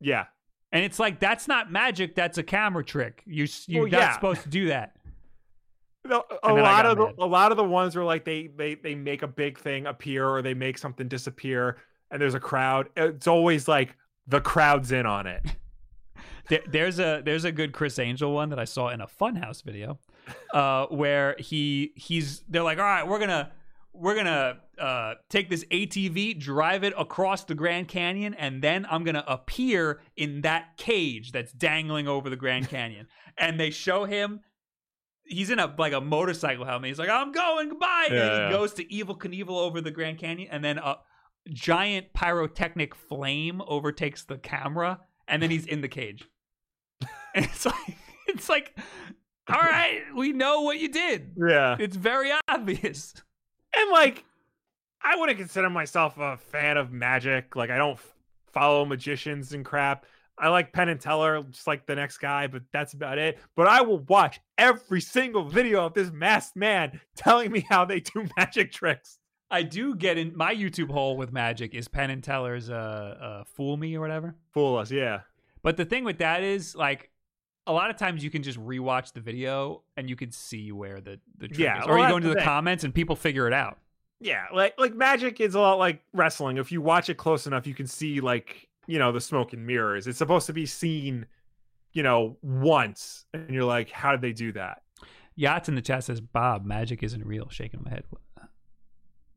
Yeah. 0.00 0.26
And 0.72 0.84
it's 0.84 0.98
like 0.98 1.20
that's 1.20 1.48
not 1.48 1.70
magic. 1.70 2.14
That's 2.14 2.38
a 2.38 2.42
camera 2.42 2.84
trick. 2.84 3.22
You 3.26 3.46
you're 3.66 3.82
Well, 3.84 3.90
not 3.92 3.98
yeah. 4.00 4.14
supposed 4.14 4.42
to 4.42 4.48
do 4.48 4.68
that. 4.68 4.92
No, 6.08 6.22
a 6.44 6.48
And 6.48 6.56
then 6.58 6.64
I 6.64 6.70
lot 6.70 6.86
of 6.86 6.96
the, 6.98 7.24
a 7.24 7.26
lot 7.26 7.50
of 7.50 7.56
the 7.56 7.64
ones 7.64 7.96
where 7.96 8.04
like 8.04 8.24
they 8.24 8.46
they 8.46 8.76
they 8.76 8.94
make 8.94 9.22
a 9.22 9.26
big 9.26 9.58
thing 9.58 9.86
appear 9.86 10.24
or 10.28 10.40
they 10.40 10.54
make 10.54 10.78
something 10.78 11.08
disappear 11.08 11.78
and 12.12 12.22
there's 12.22 12.34
a 12.34 12.38
crowd. 12.40 12.88
It's 12.96 13.26
always 13.26 13.66
like 13.66 13.96
the 14.28 14.40
crowd's 14.40 14.92
in 14.92 15.04
on 15.06 15.26
it. 15.26 15.42
There, 16.48 16.60
there's 16.68 17.00
a 17.00 17.22
there's 17.24 17.44
a 17.44 17.50
good 17.50 17.72
Criss 17.72 17.98
Angel 17.98 18.32
one 18.32 18.50
that 18.50 18.58
I 18.60 18.66
saw 18.66 18.90
in 18.90 19.00
a 19.00 19.06
Funhaus 19.08 19.64
video, 19.64 19.98
uh, 20.54 20.86
where 20.86 21.34
he 21.40 21.90
he's 21.96 22.42
they're 22.48 22.62
like, 22.62 22.78
all 22.78 22.84
right, 22.84 23.04
we're 23.04 23.18
gonna 23.18 23.50
we're 23.92 24.14
gonna 24.14 24.58
uh, 24.80 25.14
take 25.30 25.48
this 25.50 25.64
ATV, 25.64 26.38
drive 26.38 26.84
it 26.84 26.92
across 26.98 27.44
the 27.44 27.54
Grand 27.54 27.88
Canyon, 27.88 28.34
and 28.34 28.62
then 28.62 28.86
I'm 28.90 29.04
gonna 29.04 29.24
appear 29.26 30.00
in 30.16 30.42
that 30.42 30.76
cage 30.76 31.32
that's 31.32 31.52
dangling 31.52 32.08
over 32.08 32.28
the 32.30 32.36
Grand 32.36 32.68
Canyon. 32.68 33.06
and 33.38 33.58
they 33.60 33.70
show 33.70 34.04
him. 34.04 34.40
He's 35.24 35.50
in 35.50 35.58
a 35.58 35.74
like 35.76 35.92
a 35.92 36.00
motorcycle 36.00 36.64
helmet. 36.64 36.88
He's 36.88 36.98
like, 36.98 37.08
"I'm 37.08 37.32
going, 37.32 37.68
goodbye," 37.70 38.06
and 38.08 38.14
Yeah, 38.16 38.24
he 38.34 38.40
yeah. 38.42 38.50
goes 38.50 38.72
to 38.74 38.84
Evel 38.84 39.18
Knievel 39.18 39.50
over 39.58 39.80
the 39.80 39.90
Grand 39.90 40.18
Canyon, 40.18 40.48
and 40.52 40.64
then 40.64 40.78
a 40.78 40.96
giant 41.52 42.12
pyrotechnic 42.12 42.94
flame 42.94 43.60
overtakes 43.66 44.24
the 44.24 44.38
camera, 44.38 45.00
and 45.26 45.42
then 45.42 45.50
he's 45.50 45.66
in 45.66 45.80
the 45.80 45.88
cage. 45.88 46.28
And 47.34 47.44
it's 47.44 47.66
like 47.66 47.96
it's 48.28 48.48
like, 48.48 48.78
all 49.48 49.60
right, 49.60 50.00
we 50.16 50.32
know 50.32 50.62
what 50.62 50.78
you 50.78 50.88
did. 50.88 51.32
Yeah. 51.36 51.76
It's 51.78 51.94
very 51.96 52.30
obvious. 52.48 53.12
And 53.76 53.90
like 53.90 54.24
I 55.02 55.16
wouldn't 55.16 55.38
consider 55.38 55.70
myself 55.70 56.18
a 56.18 56.36
fan 56.36 56.76
of 56.76 56.92
magic. 56.92 57.54
Like 57.56 57.70
I 57.70 57.78
don't 57.78 57.92
f- 57.94 58.14
follow 58.52 58.84
magicians 58.84 59.52
and 59.52 59.64
crap. 59.64 60.06
I 60.38 60.48
like 60.48 60.72
Penn 60.72 60.88
and 60.90 61.00
Teller, 61.00 61.42
just 61.44 61.66
like 61.66 61.86
the 61.86 61.94
next 61.94 62.18
guy, 62.18 62.46
but 62.46 62.62
that's 62.70 62.92
about 62.92 63.16
it. 63.16 63.38
But 63.54 63.68
I 63.68 63.80
will 63.80 64.00
watch 64.00 64.38
every 64.58 65.00
single 65.00 65.44
video 65.44 65.86
of 65.86 65.94
this 65.94 66.10
masked 66.12 66.56
man 66.56 67.00
telling 67.16 67.50
me 67.50 67.60
how 67.68 67.84
they 67.86 68.00
do 68.00 68.26
magic 68.36 68.70
tricks. 68.72 69.18
I 69.50 69.62
do 69.62 69.94
get 69.94 70.18
in 70.18 70.36
my 70.36 70.54
YouTube 70.54 70.90
hole 70.90 71.16
with 71.16 71.32
magic 71.32 71.72
is 71.74 71.88
Penn 71.88 72.10
and 72.10 72.22
Teller's 72.22 72.68
uh, 72.68 72.74
uh 72.74 73.44
Fool 73.44 73.76
Me 73.76 73.96
or 73.96 74.00
whatever. 74.00 74.34
Fool 74.52 74.76
us, 74.76 74.90
yeah. 74.90 75.20
But 75.62 75.76
the 75.76 75.84
thing 75.84 76.04
with 76.04 76.18
that 76.18 76.42
is 76.42 76.74
like 76.74 77.10
a 77.66 77.72
lot 77.72 77.90
of 77.90 77.96
times 77.96 78.22
you 78.22 78.30
can 78.30 78.42
just 78.42 78.58
rewatch 78.58 79.12
the 79.12 79.20
video 79.20 79.82
and 79.96 80.08
you 80.10 80.16
can 80.16 80.30
see 80.32 80.70
where 80.72 81.00
the, 81.00 81.18
the 81.38 81.48
trick 81.48 81.60
Yeah, 81.60 81.80
is. 81.80 81.86
well, 81.86 81.96
Or 81.96 82.00
you 82.00 82.08
go 82.08 82.16
into 82.16 82.28
the 82.28 82.34
the 82.36 82.42
comments 82.42 82.84
and 82.84 82.94
people 82.94 83.16
figure 83.16 83.46
it 83.46 83.52
out. 83.52 83.78
Yeah, 84.20 84.46
like 84.52 84.74
like 84.78 84.94
magic 84.94 85.40
is 85.40 85.54
a 85.54 85.60
lot 85.60 85.78
like 85.78 86.00
wrestling. 86.12 86.56
If 86.56 86.72
you 86.72 86.80
watch 86.80 87.08
it 87.10 87.16
close 87.16 87.46
enough, 87.46 87.66
you 87.66 87.74
can 87.74 87.86
see 87.86 88.20
like 88.20 88.68
you 88.86 88.98
know 88.98 89.12
the 89.12 89.20
smoke 89.20 89.52
and 89.52 89.66
mirrors. 89.66 90.06
It's 90.06 90.18
supposed 90.18 90.46
to 90.46 90.52
be 90.52 90.64
seen, 90.66 91.26
you 91.92 92.02
know, 92.02 92.36
once, 92.42 93.26
and 93.34 93.50
you're 93.50 93.64
like, 93.64 93.90
how 93.90 94.12
did 94.12 94.22
they 94.22 94.32
do 94.32 94.52
that? 94.52 94.82
Yachts 95.34 95.68
in 95.68 95.74
the 95.74 95.82
chat 95.82 96.02
says, 96.04 96.20
Bob, 96.20 96.64
magic 96.64 97.02
isn't 97.02 97.26
real. 97.26 97.48
Shaking 97.50 97.82
my 97.84 97.90
head. 97.90 98.04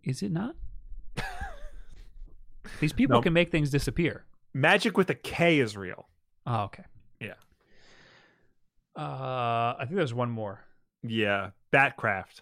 Is 0.04 0.22
it 0.24 0.32
not? 0.32 0.56
These 2.80 2.94
people 2.94 3.16
Nope. 3.16 3.24
can 3.24 3.34
make 3.34 3.52
things 3.52 3.70
disappear. 3.70 4.24
Magic 4.54 4.98
with 4.98 5.10
a 5.10 5.16
K 5.16 5.60
is 5.60 5.76
real. 5.76 6.08
Oh, 6.48 6.62
okay. 6.64 6.84
Yeah. 7.20 7.34
Uh, 8.96 9.76
I 9.78 9.82
think 9.82 9.96
there's 9.96 10.14
one 10.14 10.30
more. 10.30 10.62
Yeah, 11.04 11.50
Batcraft. 11.74 12.42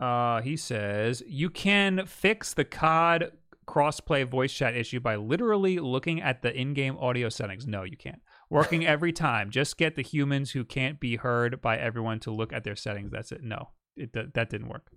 Uh, 0.00 0.40
he 0.40 0.56
says 0.56 1.22
you 1.26 1.50
can 1.50 2.06
fix 2.06 2.54
the 2.54 2.64
COD 2.64 3.32
crossplay 3.68 4.26
voice 4.26 4.52
chat 4.52 4.74
issue 4.74 4.98
by 4.98 5.14
literally 5.14 5.78
looking 5.78 6.20
at 6.20 6.42
the 6.42 6.52
in-game 6.58 6.96
audio 6.98 7.28
settings. 7.28 7.66
No, 7.66 7.84
you 7.84 7.96
can't. 7.96 8.20
Working 8.48 8.86
every 8.94 9.12
time. 9.12 9.50
Just 9.50 9.76
get 9.76 9.94
the 9.96 10.02
humans 10.02 10.52
who 10.52 10.64
can't 10.64 10.98
be 10.98 11.16
heard 11.16 11.60
by 11.60 11.76
everyone 11.76 12.18
to 12.20 12.30
look 12.30 12.52
at 12.52 12.64
their 12.64 12.76
settings. 12.76 13.12
That's 13.12 13.30
it. 13.30 13.42
No, 13.42 13.68
it 13.96 14.12
that 14.12 14.48
didn't 14.50 14.68
work. 14.68 14.90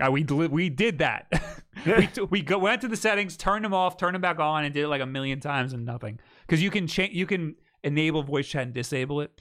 Uh, 0.00 0.10
we 0.10 0.24
we 0.24 0.68
did 0.68 0.98
that. 0.98 1.30
we 1.86 2.08
we 2.30 2.42
go 2.42 2.58
went 2.58 2.80
to 2.82 2.88
the 2.88 2.96
settings, 2.96 3.36
turned 3.36 3.64
them 3.64 3.72
off, 3.74 3.96
turned 3.96 4.14
them 4.14 4.22
back 4.22 4.38
on, 4.38 4.64
and 4.64 4.74
did 4.74 4.84
it 4.84 4.88
like 4.88 5.00
a 5.00 5.06
million 5.06 5.40
times 5.40 5.72
and 5.72 5.84
nothing. 5.84 6.18
Because 6.46 6.62
you 6.62 6.70
can 6.70 6.86
change, 6.86 7.14
you 7.14 7.26
can 7.26 7.54
enable 7.84 8.22
voice 8.22 8.48
chat 8.48 8.62
and 8.64 8.74
disable 8.74 9.20
it. 9.20 9.40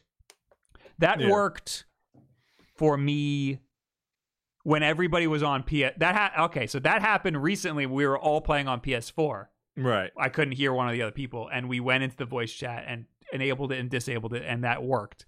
That 1.00 1.20
Yeah. 1.20 1.30
worked 1.32 1.86
for 2.78 2.98
me 2.98 3.60
when 4.66 4.82
everybody 4.82 5.28
was 5.28 5.44
on 5.44 5.62
PS. 5.62 5.94
That 5.98 6.16
ha- 6.16 6.46
okay, 6.46 6.66
so 6.66 6.80
that 6.80 7.02
happened 7.02 7.42
recently. 7.42 7.86
We 7.86 8.06
were 8.08 8.18
all 8.18 8.42
playing 8.42 8.68
on 8.68 8.82
PS4. 8.82 9.46
Right. 9.78 10.12
I 10.18 10.30
couldn't 10.30 10.56
hear 10.56 10.74
one 10.74 10.88
of 10.88 10.94
the 10.94 11.04
other 11.04 11.12
people, 11.12 11.48
and 11.54 11.70
we 11.70 11.80
went 11.80 12.04
into 12.04 12.18
the 12.18 12.26
voice 12.26 12.52
chat 12.52 12.84
and 12.88 13.06
enabled 13.32 13.72
it 13.72 13.80
and 13.80 13.92
disabled 13.92 14.34
it, 14.34 14.44
and 14.44 14.64
that 14.64 14.84
worked. 14.84 15.26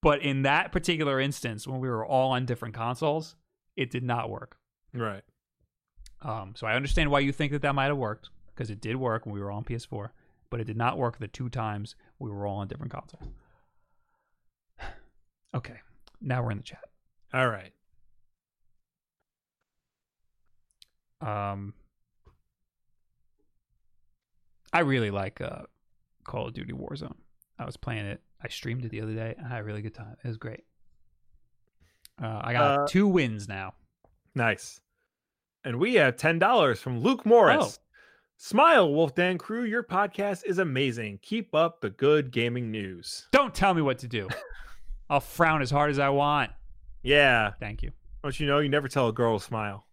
But 0.00 0.22
in 0.22 0.42
that 0.42 0.72
particular 0.72 1.20
instance, 1.20 1.68
when 1.68 1.78
we 1.78 1.90
were 1.90 2.06
all 2.06 2.32
on 2.32 2.46
different 2.46 2.74
consoles, 2.74 3.36
it 3.76 3.90
did 3.90 4.02
not 4.02 4.30
work. 4.30 4.56
Right. 4.94 5.24
Um, 6.22 6.54
so 6.56 6.66
I 6.66 6.74
understand 6.74 7.10
why 7.10 7.20
you 7.20 7.32
think 7.32 7.52
that 7.52 7.60
that 7.62 7.74
might 7.74 7.86
have 7.86 7.98
worked 7.98 8.30
because 8.54 8.70
it 8.70 8.80
did 8.80 8.96
work 8.96 9.26
when 9.26 9.34
we 9.34 9.42
were 9.42 9.50
all 9.50 9.58
on 9.58 9.64
PS4, 9.64 10.08
but 10.48 10.58
it 10.58 10.64
did 10.64 10.78
not 10.78 10.96
work 10.96 11.18
the 11.18 11.28
two 11.28 11.50
times 11.50 11.96
we 12.18 12.30
were 12.30 12.46
all 12.46 12.56
on 12.58 12.68
different 12.68 12.92
consoles. 12.92 13.28
Okay, 15.54 15.76
now 16.20 16.42
we're 16.42 16.50
in 16.50 16.56
the 16.56 16.64
chat. 16.64 16.82
All 17.32 17.48
right. 17.48 17.72
Um, 21.24 21.74
I 24.72 24.80
really 24.80 25.10
like 25.10 25.40
uh, 25.40 25.62
Call 26.24 26.48
of 26.48 26.54
Duty 26.54 26.72
Warzone. 26.72 27.14
I 27.58 27.64
was 27.64 27.76
playing 27.76 28.06
it. 28.06 28.20
I 28.42 28.48
streamed 28.48 28.84
it 28.84 28.90
the 28.90 29.00
other 29.00 29.14
day. 29.14 29.34
I 29.42 29.48
had 29.48 29.60
a 29.60 29.64
really 29.64 29.82
good 29.82 29.94
time. 29.94 30.16
It 30.22 30.28
was 30.28 30.36
great. 30.36 30.64
Uh, 32.22 32.40
I 32.42 32.52
got 32.52 32.80
Uh, 32.80 32.86
two 32.88 33.06
wins 33.06 33.48
now. 33.48 33.74
Nice. 34.34 34.80
And 35.64 35.78
we 35.78 35.94
have 35.94 36.16
ten 36.16 36.38
dollars 36.38 36.80
from 36.80 37.00
Luke 37.00 37.24
Morris. 37.24 37.78
Smile, 38.36 38.88
Wolfden 38.88 39.38
Crew. 39.38 39.62
Your 39.64 39.84
podcast 39.84 40.42
is 40.44 40.58
amazing. 40.58 41.20
Keep 41.22 41.54
up 41.54 41.80
the 41.80 41.90
good 41.90 42.32
gaming 42.32 42.70
news. 42.70 43.28
Don't 43.30 43.54
tell 43.54 43.72
me 43.72 43.80
what 43.80 43.98
to 44.00 44.08
do. 44.08 44.28
I'll 45.08 45.20
frown 45.20 45.62
as 45.62 45.70
hard 45.70 45.90
as 45.90 45.98
I 46.00 46.08
want. 46.08 46.50
Yeah. 47.02 47.52
Thank 47.60 47.82
you. 47.82 47.92
Don't 48.22 48.38
you 48.38 48.46
know 48.46 48.58
you 48.58 48.68
never 48.68 48.88
tell 48.88 49.08
a 49.08 49.12
girl 49.12 49.38
to 49.38 49.44
smile? 49.44 49.86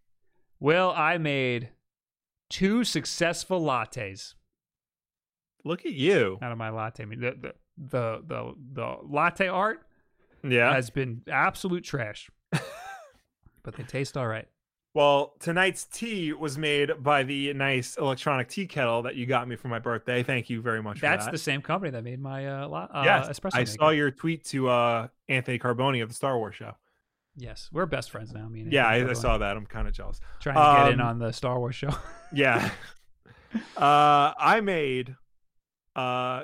Well, 0.62 0.92
I 0.96 1.18
made 1.18 1.70
two 2.50 2.84
successful 2.86 3.60
lattes 3.62 4.36
Look 5.66 5.86
at 5.86 5.94
you. 5.94 6.38
out 6.42 6.52
of 6.54 6.58
my 6.58 6.70
latte. 6.70 7.04
I 7.04 7.06
mean, 7.08 7.20
the 7.20 7.32
the 7.32 7.54
the 7.78 8.24
the, 8.26 8.54
the 8.74 8.98
latte 9.04 9.48
art 9.48 9.82
Yeah. 10.44 10.72
has 10.74 10.90
been 10.90 11.24
absolute 11.30 11.84
trash, 11.84 12.30
but 12.52 13.76
they 13.76 13.84
taste 13.84 14.16
all 14.18 14.28
right. 14.28 14.48
Well, 14.94 15.34
tonight's 15.40 15.86
tea 15.86 16.34
was 16.34 16.58
made 16.58 16.92
by 17.02 17.24
the 17.24 17.54
nice 17.54 17.96
electronic 17.98 18.50
tea 18.50 18.66
kettle 18.68 19.04
that 19.04 19.16
you 19.16 19.26
got 19.26 19.48
me 19.48 19.56
for 19.56 19.70
my 19.70 19.80
birthday. 19.80 20.22
Thank 20.22 20.50
you 20.50 20.62
very 20.62 20.84
much. 20.84 21.00
That's 21.00 21.28
the 21.28 21.38
same 21.38 21.62
company 21.62 21.92
that 21.92 22.04
made 22.04 22.20
my 22.20 22.46
uh, 22.46 22.68
la- 22.68 22.88
uh 22.94 23.02
yes. 23.06 23.30
espresso. 23.30 23.52
I 23.56 23.60
maker. 23.60 23.72
saw 23.72 23.90
your 23.90 24.12
tweet 24.12 24.44
to 24.46 24.68
uh, 24.68 25.08
Anthony 25.30 25.58
Carboni 25.60 26.04
of 26.04 26.10
the 26.10 26.16
Star 26.16 26.38
Wars 26.38 26.56
show. 26.56 26.74
Yes, 27.38 27.70
we're 27.72 27.86
best 27.86 28.12
friends 28.12 28.34
now. 28.34 28.48
Me 28.50 28.62
and 28.62 28.72
Yeah, 28.74 28.88
I, 28.88 29.10
I 29.10 29.14
saw 29.14 29.38
that. 29.38 29.56
I'm 29.56 29.66
kind 29.66 29.88
of 29.88 29.94
jealous. 29.94 30.20
Trying 30.42 30.56
to 30.56 30.84
get 30.84 30.94
in 30.94 31.00
Um, 31.00 31.08
on 31.08 31.20
the 31.20 31.32
Star 31.32 31.58
Wars 31.60 31.76
show. 31.76 31.90
Yeah. 32.34 32.70
uh, 33.76 34.32
I 34.38 34.62
made 34.62 35.16
uh, 35.98 36.44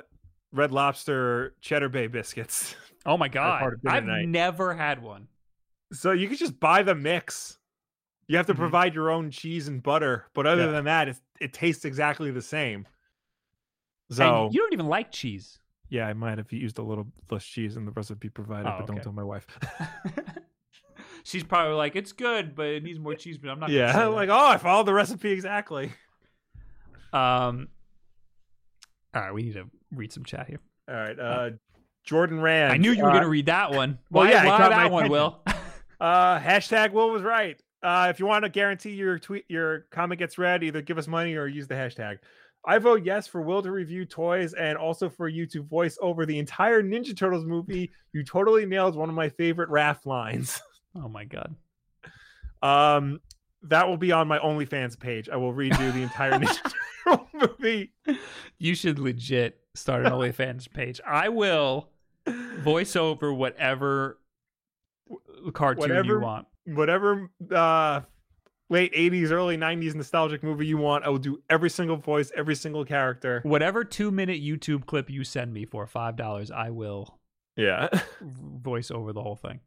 Red 0.52 0.70
Lobster 0.70 1.54
Cheddar 1.62 1.88
Bay 1.88 2.06
biscuits 2.08 2.74
Oh 3.06 3.16
my 3.16 3.28
god, 3.28 3.60
part 3.60 3.74
of 3.74 3.80
dinner 3.82 3.94
I've 3.96 4.04
tonight. 4.04 4.28
never 4.28 4.74
had 4.74 5.02
one. 5.02 5.28
So 5.94 6.12
you 6.12 6.28
could 6.28 6.38
just 6.38 6.60
buy 6.60 6.82
the 6.82 6.94
mix. 6.94 7.58
You 8.26 8.36
have 8.36 8.46
to 8.48 8.52
Mhm. 8.54 8.58
provide 8.58 8.94
your 8.94 9.10
own 9.10 9.30
cheese 9.30 9.66
and 9.68 9.82
butter, 9.82 10.26
but 10.34 10.46
other 10.46 10.66
Yeah. 10.66 10.72
than 10.72 10.84
that, 10.84 11.08
it, 11.08 11.16
it 11.40 11.52
tastes 11.54 11.86
exactly 11.86 12.30
the 12.30 12.42
same. 12.42 12.86
So 14.10 14.44
And 14.46 14.54
you 14.54 14.60
don't 14.60 14.74
even 14.74 14.86
like 14.88 15.10
cheese. 15.10 15.58
yeah, 15.88 16.06
I 16.06 16.12
might 16.12 16.36
have 16.36 16.52
used 16.52 16.78
a 16.78 16.82
little 16.82 17.06
less 17.30 17.44
cheese 17.46 17.76
in 17.78 17.86
the 17.86 17.92
recipe 17.92 18.28
provided, 18.28 18.66
Oh, 18.66 18.76
but 18.80 18.86
don't 18.86 19.02
tell 19.02 19.12
my 19.12 19.24
wife. 19.24 19.46
She's 21.28 21.44
probably 21.44 21.74
like, 21.74 21.94
it's 21.94 22.12
good, 22.12 22.54
but 22.54 22.68
it 22.68 22.82
needs 22.82 22.98
more 22.98 23.14
cheese. 23.14 23.36
But 23.36 23.50
I'm 23.50 23.60
not. 23.60 23.66
gonna 23.66 23.78
yeah, 23.78 23.92
say 23.92 23.98
I'm 24.02 24.12
that." 24.12 24.16
like 24.16 24.28
oh, 24.30 24.46
I 24.46 24.56
followed 24.56 24.86
the 24.86 24.94
recipe 24.94 25.30
exactly. 25.30 25.92
um. 27.12 27.68
All 29.14 29.22
right, 29.22 29.34
we 29.34 29.42
need 29.42 29.54
to 29.54 29.64
read 29.94 30.10
some 30.10 30.24
chat 30.24 30.46
here. 30.46 30.60
All 30.88 30.94
right, 30.94 31.18
uh, 31.18 31.50
Jordan 32.02 32.40
Rand. 32.40 32.72
I 32.72 32.78
knew 32.78 32.92
you 32.92 33.04
were 33.04 33.10
uh, 33.10 33.14
gonna 33.14 33.28
read 33.28 33.46
that 33.46 33.72
one. 33.72 33.98
well, 34.10 34.24
Why, 34.24 34.30
yeah, 34.30 34.46
why 34.46 34.58
my 34.58 34.68
that 34.70 34.90
one. 34.90 35.10
Will? 35.10 35.42
Uh, 36.00 36.38
hashtag 36.38 36.92
Will 36.92 37.10
was 37.10 37.24
right. 37.24 37.60
Uh, 37.82 38.06
if 38.08 38.20
you 38.20 38.26
want 38.26 38.44
to 38.44 38.48
guarantee 38.48 38.92
your 38.92 39.18
tweet, 39.18 39.44
your 39.48 39.80
comment 39.90 40.20
gets 40.20 40.38
read, 40.38 40.62
either 40.62 40.80
give 40.80 40.96
us 40.96 41.08
money 41.08 41.34
or 41.34 41.48
use 41.48 41.66
the 41.66 41.74
hashtag. 41.74 42.18
I 42.64 42.78
vote 42.78 43.04
yes 43.04 43.26
for 43.26 43.42
Will 43.42 43.62
to 43.62 43.72
review 43.72 44.04
toys 44.04 44.54
and 44.54 44.78
also 44.78 45.08
for 45.08 45.26
you 45.26 45.44
to 45.46 45.64
voice 45.64 45.98
over 46.00 46.24
the 46.24 46.38
entire 46.38 46.84
Ninja 46.84 47.16
Turtles 47.16 47.44
movie. 47.44 47.90
You 48.12 48.22
totally 48.22 48.64
nailed 48.64 48.94
one 48.94 49.08
of 49.08 49.16
my 49.16 49.28
favorite 49.28 49.70
Raph 49.70 50.06
lines. 50.06 50.60
Oh 51.02 51.08
my 51.08 51.24
god. 51.24 51.54
Um, 52.62 53.20
that 53.62 53.88
will 53.88 53.96
be 53.96 54.12
on 54.12 54.28
my 54.28 54.38
OnlyFans 54.38 54.98
page. 54.98 55.28
I 55.28 55.36
will 55.36 55.52
redo 55.52 55.92
the 55.92 56.02
entire 56.02 56.32
Ninja 56.38 56.72
Turtle 57.04 57.28
movie. 57.34 57.92
You 58.58 58.74
should 58.74 58.98
legit 58.98 59.60
start 59.74 60.06
an 60.06 60.12
OnlyFans 60.12 60.72
page. 60.72 61.00
I 61.06 61.28
will 61.28 61.90
voice 62.26 62.96
over 62.96 63.32
whatever 63.32 64.18
cartoon 65.52 66.04
you 66.04 66.20
want. 66.20 66.46
Whatever 66.66 67.30
uh 67.54 68.02
late 68.70 68.92
80s, 68.92 69.30
early 69.30 69.56
90s 69.56 69.94
nostalgic 69.94 70.42
movie 70.42 70.66
you 70.66 70.76
want, 70.76 71.04
I 71.04 71.08
will 71.08 71.18
do 71.18 71.40
every 71.48 71.70
single 71.70 71.96
voice, 71.96 72.30
every 72.36 72.54
single 72.54 72.84
character. 72.84 73.40
Whatever 73.44 73.84
two 73.84 74.10
minute 74.10 74.42
YouTube 74.42 74.84
clip 74.86 75.08
you 75.08 75.24
send 75.24 75.52
me 75.54 75.64
for 75.64 75.86
five 75.86 76.16
dollars, 76.16 76.50
I 76.50 76.70
will 76.70 77.18
Yeah. 77.56 77.88
voice 78.20 78.90
over 78.90 79.12
the 79.12 79.22
whole 79.22 79.36
thing. 79.36 79.60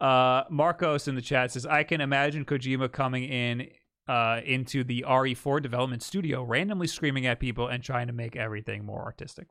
Uh, 0.00 0.44
Marcos 0.50 1.08
in 1.08 1.14
the 1.14 1.22
chat 1.22 1.52
says, 1.52 1.66
"I 1.66 1.82
can 1.82 2.00
imagine 2.00 2.44
Kojima 2.44 2.92
coming 2.92 3.24
in 3.24 3.68
uh, 4.08 4.40
into 4.44 4.84
the 4.84 5.04
RE4 5.08 5.62
development 5.62 6.02
studio, 6.02 6.42
randomly 6.42 6.86
screaming 6.86 7.26
at 7.26 7.40
people 7.40 7.68
and 7.68 7.82
trying 7.82 8.06
to 8.08 8.12
make 8.12 8.36
everything 8.36 8.84
more 8.84 9.02
artistic." 9.02 9.48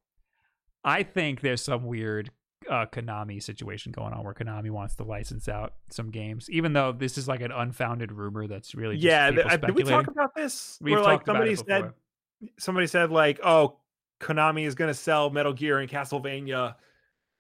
I 0.84 1.02
think 1.02 1.42
there's 1.42 1.64
some 1.64 1.86
weird 1.86 2.30
uh, 2.70 2.86
Konami 2.86 3.42
situation 3.42 3.92
going 3.92 4.14
on 4.14 4.24
where 4.24 4.34
Konami 4.34 4.70
wants 4.70 4.96
to 4.96 5.04
license 5.04 5.48
out 5.48 5.74
some 5.90 6.10
games, 6.10 6.50
even 6.50 6.74
though 6.74 6.92
this 6.92 7.18
is 7.18 7.28
like 7.28 7.42
an 7.42 7.52
unfounded 7.52 8.12
rumor 8.12 8.48
that's 8.48 8.76
really 8.76 8.96
just 8.96 9.06
yeah, 9.06 9.32
th- 9.32 9.62
did 9.62 9.76
we 9.76 9.84
talk 9.84 10.08
about 10.08 10.36
this? 10.36 10.78
We've 10.82 10.94
Where 10.94 11.04
like 11.04 11.26
talked 11.26 11.30
about 11.30 11.48
somebody 11.48 11.56
said 11.56 11.94
somebody 12.60 12.88
said 12.88 13.12
like, 13.12 13.40
"Oh, 13.44 13.78
Konami 14.20 14.66
is 14.66 14.76
going 14.76 14.90
to 14.90 14.96
sell 14.96 15.30
Metal 15.30 15.54
Gear 15.54 15.80
and 15.80 15.90
Castlevania 15.90 16.76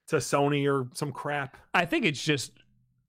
to 0.07 0.15
Sony 0.17 0.71
or 0.71 0.87
some 0.93 1.11
crap." 1.11 1.57
I 1.73 1.85
think 1.85 2.05
it's 2.05 2.23
just 2.23 2.51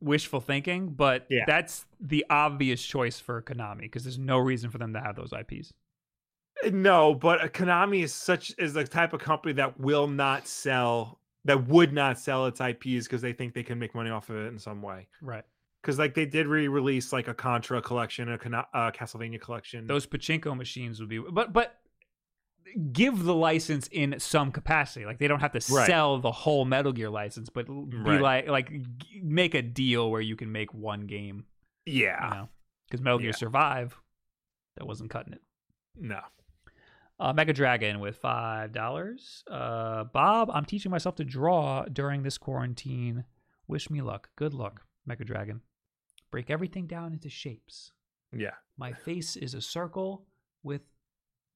wishful 0.00 0.40
thinking, 0.40 0.88
but 0.90 1.26
Yeah. 1.30 1.44
that's 1.46 1.86
the 2.00 2.24
obvious 2.30 2.84
choice 2.84 3.18
for 3.20 3.40
Konami 3.42 3.82
because 3.82 4.04
there's 4.04 4.18
no 4.18 4.38
reason 4.38 4.70
for 4.70 4.78
them 4.78 4.92
to 4.92 5.00
have 5.00 5.16
those 5.16 5.32
IPs. 5.32 5.72
Uh, 6.64 6.70
No, 6.72 7.14
but 7.14 7.40
uh, 7.42 7.48
Konami 7.48 8.02
is 8.02 8.12
such 8.14 8.52
is 8.58 8.74
the 8.74 8.84
type 8.84 9.12
of 9.12 9.20
company 9.20 9.52
that 9.54 9.78
will 9.80 10.06
not 10.08 10.46
sell 10.46 11.20
that 11.44 11.68
would 11.68 11.92
not 11.92 12.18
sell 12.18 12.46
its 12.46 12.60
IPs 12.60 13.06
because 13.06 13.22
they 13.22 13.32
think 13.32 13.54
they 13.54 13.62
can 13.62 13.78
make 13.78 13.94
money 13.94 14.10
off 14.10 14.30
of 14.30 14.36
it 14.36 14.48
in 14.48 14.58
some 14.58 14.82
way. 14.82 15.06
Right. 15.22 15.44
Because 15.80 15.96
like 15.98 16.14
they 16.14 16.26
did 16.26 16.48
re-release 16.48 17.12
like 17.12 17.28
a 17.28 17.34
Contra 17.34 17.80
collection, 17.80 18.32
a 18.32 18.36
Kana- 18.38 18.66
uh, 18.74 18.90
Castlevania 18.90 19.40
collection. 19.40 19.86
Those 19.86 20.04
pachinko 20.06 20.56
machines 20.56 20.98
would 20.98 21.08
be, 21.08 21.18
but 21.18 21.52
but 21.52 21.78
give 22.92 23.22
the 23.24 23.34
license 23.34 23.88
in 23.92 24.18
some 24.18 24.52
capacity. 24.52 25.04
Like 25.06 25.18
they 25.18 25.28
don't 25.28 25.40
have 25.40 25.52
to 25.52 25.72
Right. 25.74 25.86
sell 25.86 26.18
the 26.18 26.32
whole 26.32 26.64
Metal 26.64 26.92
Gear 26.92 27.10
license, 27.10 27.48
but 27.48 27.66
be 27.66 27.96
Right. 27.96 28.20
like 28.20 28.48
like 28.48 28.72
make 29.22 29.54
a 29.54 29.62
deal 29.62 30.10
where 30.10 30.20
you 30.20 30.36
can 30.36 30.50
make 30.52 30.72
one 30.74 31.06
game. 31.06 31.46
yeah, 31.84 32.24
You 32.24 32.34
know, 32.34 32.48
because 32.88 33.00
Metal 33.00 33.18
Gear 33.18 33.28
Yeah. 33.28 33.36
Survive, 33.36 34.00
that 34.76 34.86
wasn't 34.86 35.10
cutting 35.10 35.32
it. 35.34 35.42
no, 35.94 36.20
Uh, 37.18 37.32
Mega 37.32 37.52
Dragon 37.54 38.00
with 38.00 38.16
five 38.18 38.72
dollars. 38.72 39.42
Uh, 39.50 40.04
Bob, 40.04 40.50
I'm 40.52 40.64
teaching 40.66 40.90
myself 40.90 41.14
to 41.16 41.24
draw 41.24 41.84
during 41.84 42.22
this 42.24 42.36
quarantine. 42.38 43.24
Wish 43.68 43.88
me 43.90 44.02
luck. 44.02 44.28
Good 44.36 44.52
luck, 44.52 44.84
Mega 45.06 45.24
Dragon. 45.24 45.62
Break 46.30 46.50
everything 46.50 46.86
down 46.86 47.12
into 47.14 47.30
shapes. 47.30 47.92
yeah. 48.32 48.54
My 48.76 48.92
face 48.92 49.36
is 49.36 49.54
a 49.54 49.62
circle 49.62 50.26
with 50.62 50.82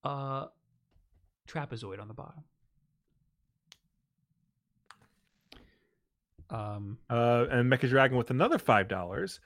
a 0.05 0.47
trapezoid 1.51 2.01
on 2.01 2.09
the 2.09 2.15
bottom. 2.15 2.45
Um, 6.51 6.99
Uh, 7.09 7.47
and 7.51 7.71
Mecha 7.71 7.89
Dragon 7.89 8.17
with 8.19 8.31
another 8.31 8.59
five 8.59 8.89
dollars. 8.89 9.41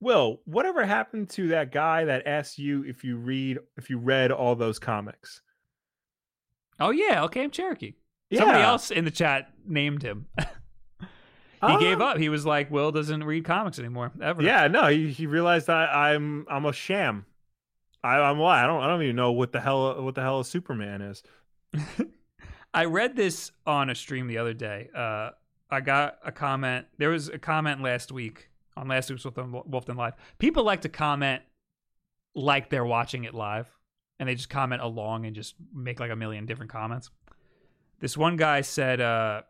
Will, 0.00 0.40
whatever 0.44 0.84
happened 0.84 1.28
to 1.30 1.48
that 1.48 1.72
guy 1.72 2.04
that 2.06 2.26
asked 2.26 2.58
you 2.58 2.84
if 2.84 3.04
you 3.04 3.16
read 3.16 3.58
if 3.76 3.90
you 3.90 3.98
read 3.98 4.30
all 4.32 4.54
those 4.54 4.78
comics? 4.78 5.42
oh 6.78 6.90
yeah, 6.90 7.24
okay, 7.24 7.42
I'm 7.42 7.50
Cherokee. 7.50 7.92
Yeah. 8.30 8.40
Somebody 8.40 8.62
else 8.62 8.90
in 8.90 9.04
the 9.04 9.10
chat 9.10 9.52
named 9.66 10.02
him. 10.02 10.26
he 10.38 11.76
gave 11.80 12.00
Ah. 12.00 12.10
up. 12.12 12.16
He 12.18 12.28
was 12.28 12.46
like, 12.46 12.70
"Will 12.70 12.92
doesn't 12.92 13.24
read 13.24 13.44
comics 13.44 13.78
anymore 13.78 14.12
ever." 14.22 14.42
Yeah, 14.42 14.66
no, 14.68 14.86
he, 14.86 15.10
he 15.10 15.26
realized 15.26 15.66
that 15.66 15.94
I'm 15.94 16.46
I'm 16.48 16.64
a 16.64 16.72
sham. 16.72 17.26
I, 18.02 18.16
I'm 18.16 18.38
what? 18.38 18.56
I 18.56 18.66
don't 18.66 18.82
I 18.82 18.86
don't 18.86 19.02
even 19.02 19.16
know 19.16 19.32
what 19.32 19.52
the 19.52 19.60
hell 19.60 20.02
what 20.02 20.14
the 20.14 20.22
hell 20.22 20.40
a 20.40 20.44
Superman 20.44 21.02
is. 21.02 21.22
I 22.74 22.84
read 22.84 23.16
this 23.16 23.50
on 23.66 23.90
a 23.90 23.94
stream 23.94 24.26
the 24.26 24.38
other 24.38 24.54
day. 24.54 24.88
Uh, 24.94 25.30
I 25.70 25.80
got 25.80 26.18
a 26.24 26.32
comment. 26.32 26.86
There 26.98 27.10
was 27.10 27.28
a 27.28 27.38
comment 27.38 27.82
last 27.82 28.12
week 28.12 28.50
on 28.76 28.88
last 28.88 29.10
week's 29.10 29.24
Wolfden, 29.24 29.96
Live. 29.96 30.14
People 30.38 30.64
like 30.64 30.82
to 30.82 30.88
comment 30.88 31.42
like 32.34 32.70
they're 32.70 32.84
watching 32.84 33.24
it 33.24 33.34
live, 33.34 33.68
and 34.18 34.28
they 34.28 34.34
just 34.34 34.50
comment 34.50 34.82
along 34.82 35.26
and 35.26 35.34
just 35.34 35.54
make 35.74 36.00
like 36.00 36.10
a 36.10 36.16
million 36.16 36.46
different 36.46 36.70
comments. 36.70 37.10
This 38.00 38.16
one 38.16 38.36
guy 38.36 38.62
said, 38.62 39.00
uh, 39.00 39.42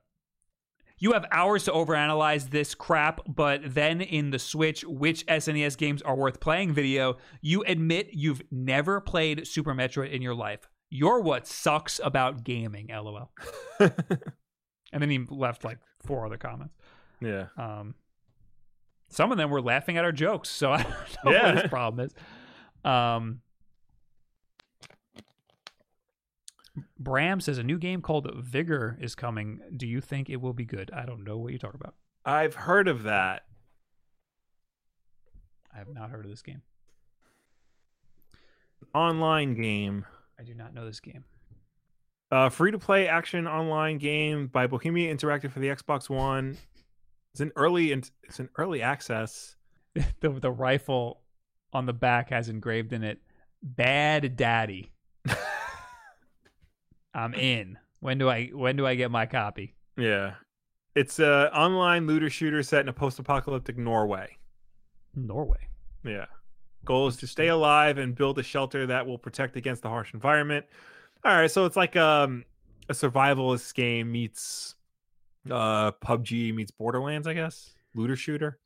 "You 0.99 1.13
have 1.13 1.27
hours 1.31 1.65
to 1.65 1.73
overanalyze 1.73 2.51
this 2.51 2.75
crap, 2.75 3.21
but 3.27 3.75
then 3.75 4.01
in 4.01 4.31
the 4.31 4.39
Switch, 4.39 4.85
which 4.85 5.27
SNES 5.27 5.77
games 5.77 6.03
are 6.03 6.17
worth 6.17 6.41
playing? 6.41 6.73
Video, 6.73 7.17
you 7.41 7.63
admit 7.63 8.11
you've 8.13 8.43
never 8.51 9.01
played 9.01 9.47
Super 9.47 9.75
Metroid 9.75 10.11
in 10.11 10.23
your 10.23 10.35
life. 10.35 10.69
You're 10.91 11.21
what 11.21 11.47
sucks 11.47 12.01
about 12.03 12.45
gaming." 12.45 12.89
LOL. 12.89 13.31
And 14.93 15.01
then 15.01 15.09
he 15.09 15.19
left 15.31 15.63
like 15.63 15.79
four 16.05 16.27
other 16.27 16.37
comments. 16.37 16.75
yeah. 17.21 17.47
Um, 17.57 17.95
some 19.09 19.31
of 19.31 19.39
them 19.39 19.49
were 19.49 19.63
laughing 19.63 19.97
at 19.97 20.05
our 20.05 20.11
jokes, 20.11 20.49
so 20.49 20.73
I 20.73 20.83
don't 20.83 20.91
know 20.93 21.31
what 21.31 21.33
Yeah. 21.33 21.61
his 21.63 21.63
problem 21.71 22.07
is. 22.07 22.15
Um, 22.85 23.41
Bram 26.99 27.41
says 27.41 27.59
a 27.59 27.63
new 27.63 27.79
game 27.79 28.03
called 28.03 28.29
Vigor 28.37 28.99
is 29.01 29.15
coming. 29.15 29.61
Do 29.77 29.87
you 29.87 30.01
think 30.01 30.29
it 30.29 30.41
will 30.41 30.53
be 30.55 30.65
good? 30.65 30.91
I 30.93 31.07
don't 31.07 31.23
know 31.23 31.39
what 31.39 31.53
you 31.53 31.59
talk 31.61 31.75
about. 31.75 31.95
I've 32.25 32.55
heard 32.55 32.89
of 32.89 33.05
that. 33.05 33.45
I 35.73 35.79
have 35.79 35.89
not 35.89 36.11
heard 36.11 36.25
of 36.25 36.31
this 36.33 36.43
game. 36.43 36.63
Online 38.95 39.55
game. 39.55 40.05
I 40.41 40.43
do 40.43 40.55
not 40.55 40.73
know 40.73 40.87
this 40.87 41.01
game. 41.01 41.25
Uh, 42.33 42.49
free 42.49 42.71
to 42.71 42.79
play 42.79 43.07
action 43.09 43.47
online 43.47 43.99
game 43.99 44.47
by 44.47 44.67
Bohemia 44.67 45.15
Interactive 45.15 45.51
for 45.51 45.59
the 45.61 45.69
Xbox 45.69 46.09
One. 46.09 46.57
It's 47.35 47.41
an 47.41 47.53
early 47.57 47.93
and 47.93 48.11
it's 48.23 48.39
an 48.39 48.49
early 48.57 48.81
access. 48.81 49.57
the 50.21 50.31
the 50.31 50.51
rifle 50.51 51.21
on 51.73 51.85
the 51.85 51.93
back 51.93 52.31
has 52.31 52.49
engraved 52.49 52.93
in 52.93 53.05
it 53.05 53.21
"Bad 53.63 54.37
Daddy." 54.37 54.93
I'm 57.15 57.35
in. 57.35 57.77
When 57.99 58.17
do 58.17 58.31
I 58.31 58.47
when 58.47 58.77
do 58.77 58.87
I 58.87 58.95
get 58.95 59.11
my 59.11 59.27
copy? 59.27 59.75
Yeah. 59.99 60.35
It's 60.95 61.19
a 61.19 61.55
online 61.55 62.07
looter 62.07 62.31
shooter 62.31 62.63
set 62.63 62.81
in 62.81 62.89
a 62.89 62.93
post-apocalyptic 62.93 63.77
Norway. 63.77 64.39
Norway. 65.15 65.69
Yeah. 66.05 66.27
Goal 66.85 67.09
is 67.09 67.17
to 67.19 67.27
stay 67.27 67.49
alive 67.49 67.99
and 67.99 68.15
build 68.15 68.39
a 68.39 68.43
shelter 68.43 68.87
that 68.87 69.07
will 69.07 69.19
protect 69.19 69.57
against 69.57 69.83
the 69.83 69.89
harsh 69.89 70.15
environment. 70.15 70.67
All 71.25 71.35
right, 71.35 71.51
so 71.51 71.67
it's 71.67 71.77
like 71.77 71.97
um, 71.97 72.45
a 72.89 72.93
survivalist 72.93 73.75
game 73.75 74.11
meets 74.11 74.75
uh 75.51 75.93
PUBG 75.93 76.55
meets 76.55 76.71
Borderlands, 76.71 77.27
I 77.27 77.35
guess. 77.35 77.75
Looter 77.95 78.17
shooter. 78.17 78.59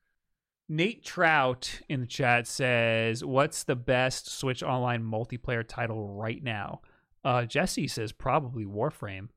Nate 0.68 1.04
Trout 1.04 1.80
in 1.88 2.00
the 2.00 2.06
chat 2.06 2.46
says, 2.46 3.24
"What's 3.24 3.64
the 3.64 3.76
best 3.76 4.28
Switch 4.28 4.62
Online 4.62 5.02
multiplayer 5.02 5.66
title 5.66 6.08
right 6.08 6.42
now?" 6.42 6.80
Uh, 7.22 7.44
Jesse 7.44 7.88
says 7.88 8.12
probably 8.12 8.64
Warframe. 8.64 9.28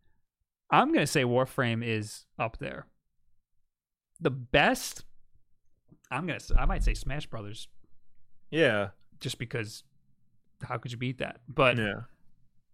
I'm 0.72 0.94
gonna 0.94 1.08
say 1.08 1.24
Warframe 1.24 1.86
is 1.86 2.26
up 2.40 2.58
there. 2.58 2.88
The 4.20 4.32
best, 4.32 5.04
I'm 6.10 6.28
gonna. 6.28 6.40
I 6.58 6.66
might 6.66 6.84
say 6.84 6.94
Smash 6.94 7.28
Brothers, 7.28 7.68
Yeah. 8.52 8.90
just 9.20 9.38
because. 9.40 9.84
How 10.64 10.78
could 10.78 10.92
you 10.92 10.98
beat 10.98 11.20
that? 11.20 11.40
But 11.48 11.78
Yeah. 11.78 12.02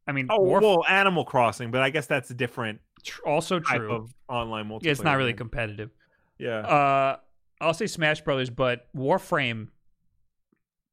I 0.08 0.12
mean, 0.14 0.28
Oh 0.30 0.40
Warf- 0.42 0.64
well, 0.64 0.86
Animal 0.88 1.26
Crossing, 1.26 1.72
but 1.72 1.82
I 1.82 1.90
guess 1.90 2.08
that's 2.08 2.30
a 2.30 2.34
different 2.34 2.80
tr- 3.04 3.26
also 3.26 3.60
type 3.60 3.78
true. 3.80 3.94
of 3.94 4.14
online 4.30 4.68
multiplayer. 4.70 4.84
yeah, 4.86 4.92
it's 4.92 5.02
not 5.04 5.18
really 5.18 5.32
game. 5.32 5.38
competitive. 5.38 5.92
yeah. 6.38 6.60
Uh, 6.60 7.18
I'll 7.62 7.74
say 7.74 7.88
Smash 7.88 8.22
Brothers, 8.22 8.50
but 8.50 8.88
Warframe 8.96 9.70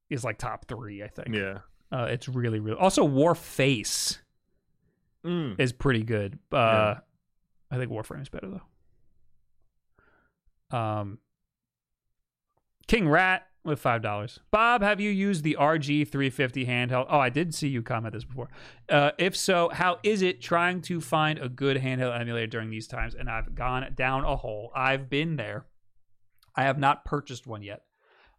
is 0.09 0.23
like 0.23 0.37
top 0.37 0.65
three. 0.67 1.03
I 1.03 1.07
think. 1.07 1.35
yeah. 1.35 1.59
Uh, 1.91 2.07
it's 2.09 2.29
really, 2.29 2.59
really. 2.59 2.77
Also, 2.77 3.05
Warface 3.07 4.19
Mm. 5.25 5.59
is 5.59 5.71
pretty 5.73 6.03
good. 6.03 6.39
Uh, 6.51 6.55
Yeah. 6.57 6.99
I 7.71 7.77
think 7.77 7.91
Warframe 7.91 8.21
is 8.21 8.29
better 8.29 8.59
though. 10.71 10.77
Um, 10.77 11.19
King 12.87 13.07
Rat 13.09 13.47
with 13.63 13.79
five 13.79 14.01
dollars. 14.01 14.39
Bob, 14.51 14.81
have 14.81 14.99
you 14.99 15.09
used 15.09 15.43
the 15.43 15.55
RG 15.59 16.07
350 16.07 16.65
handheld? 16.65 17.05
Oh, 17.09 17.19
I 17.19 17.29
did 17.29 17.53
see 17.53 17.67
you 17.67 17.81
comment 17.81 18.13
this 18.13 18.23
before. 18.23 18.49
Uh, 18.89 19.11
if 19.17 19.35
so, 19.35 19.69
how 19.69 19.99
is 20.03 20.21
it 20.21 20.41
trying 20.41 20.81
to 20.83 20.99
find 21.01 21.37
a 21.39 21.47
good 21.47 21.77
handheld 21.77 22.19
emulator 22.19 22.47
during 22.47 22.69
these 22.69 22.87
times? 22.87 23.13
And 23.15 23.29
I've 23.29 23.53
gone 23.55 23.93
down 23.95 24.23
a 24.25 24.35
hole. 24.35 24.71
I've 24.75 25.09
been 25.09 25.35
there. 25.35 25.65
I 26.55 26.63
have 26.63 26.77
not 26.79 27.05
purchased 27.05 27.45
one 27.47 27.63
yet, 27.63 27.83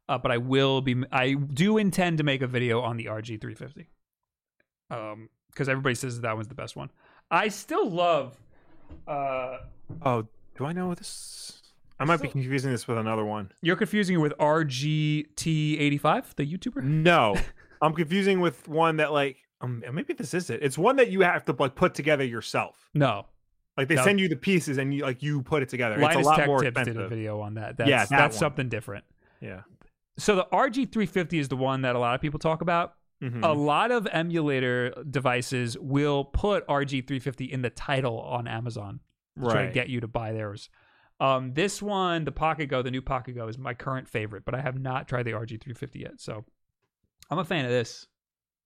uh, 0.09 0.19
but 0.19 0.31
I 0.33 0.39
will 0.39 0.81
be. 0.81 1.03
I 1.13 1.35
do 1.35 1.79
intend 1.79 2.19
to 2.19 2.25
make 2.25 2.43
a 2.43 2.47
video 2.47 2.81
on 2.81 2.97
the 2.97 3.07
RG 3.07 3.41
350. 3.41 3.89
Um, 4.91 5.29
because 5.51 5.69
everybody 5.69 5.95
says 5.95 6.21
that 6.21 6.35
one's 6.35 6.49
the 6.49 6.55
best 6.55 6.77
one. 6.77 6.91
I 7.31 7.49
still 7.49 7.89
love. 7.89 8.37
Uh, 9.07 9.59
Oh, 10.03 10.27
do 10.57 10.65
I 10.65 10.73
know 10.73 10.95
this? 10.95 11.62
I 12.03 12.05
might 12.05 12.21
be 12.21 12.29
confusing 12.29 12.71
this 12.73 12.87
with 12.89 12.99
another 12.99 13.25
one. 13.25 13.53
you're 13.63 13.77
confusing 13.77 14.17
it 14.17 14.19
with 14.19 14.33
RGT85, 14.39 16.35
the 16.37 16.47
YouTuber. 16.47 16.83
No, 16.83 17.37
I'm 17.83 17.95
confusing 17.95 18.41
with 18.41 18.69
one 18.69 18.97
that 18.97 19.13
like 19.13 19.39
um, 19.61 19.83
maybe 19.93 20.13
this 20.13 20.35
is 20.35 20.51
it. 20.51 20.61
It's 20.63 20.77
one 20.79 20.97
that 20.97 21.11
you 21.11 21.21
have 21.21 21.45
to 21.47 21.57
like 21.59 21.75
put 21.75 21.95
together 21.95 22.25
yourself. 22.25 22.91
No, 22.95 23.27
Like 23.77 23.89
they 23.89 23.95
No. 23.95 24.05
send 24.05 24.21
you 24.21 24.29
the 24.29 24.37
pieces 24.37 24.79
and 24.79 24.93
you 24.95 25.03
like 25.03 25.23
you 25.23 25.43
put 25.43 25.63
it 25.63 25.69
together. 25.69 25.97
Linus 25.99 26.17
it's 26.19 26.27
a 26.27 26.29
lot 26.31 26.37
Tech 26.39 26.47
more 26.47 26.59
Tips 26.61 26.69
expensive. 26.71 26.95
did 26.95 27.03
a 27.05 27.09
video 27.09 27.41
on 27.41 27.55
that. 27.55 27.77
That's, 27.77 27.89
Yeah, 27.91 27.99
that 28.05 28.11
that's 28.11 28.35
one. 28.37 28.41
something 28.41 28.69
different. 28.69 29.05
Yeah. 29.41 29.63
So 30.19 30.37
the 30.37 30.47
RG350 30.53 31.39
is 31.41 31.49
the 31.49 31.57
one 31.57 31.83
that 31.83 31.97
a 31.97 31.99
lot 31.99 32.15
of 32.15 32.21
people 32.21 32.39
talk 32.39 32.61
about. 32.61 32.95
Mhm. 33.23 33.45
A 33.45 33.53
lot 33.53 33.91
of 33.93 34.07
emulator 34.11 34.93
devices 35.09 35.79
will 35.79 36.25
put 36.25 36.67
RG350 36.67 37.49
in 37.49 37.63
the 37.63 37.71
title 37.71 38.21
on 38.21 38.49
Amazon 38.49 39.01
to 39.41 39.49
try 39.49 39.67
to 39.67 39.73
get 39.73 39.89
you 39.89 40.01
to 40.01 40.09
buy 40.09 40.33
theirs. 40.33 40.69
Um, 41.23 41.55
this 41.55 41.81
one, 41.81 42.25
the 42.25 42.33
Pocket 42.33 42.67
Go, 42.67 42.83
the 42.83 42.91
new 42.91 43.01
Pocket 43.01 43.37
Go, 43.37 43.47
is 43.47 43.57
my 43.57 43.75
current 43.75 44.09
favorite, 44.09 44.45
but 44.45 44.57
I 44.57 44.61
have 44.61 44.81
not 44.81 45.07
tried 45.07 45.23
the 45.23 45.31
RG350 45.31 45.95
yet. 45.95 46.21
So 46.21 46.45
I'm 47.31 47.39
a 47.39 47.45
fan 47.45 47.65
of 47.65 47.71
this, 47.71 48.09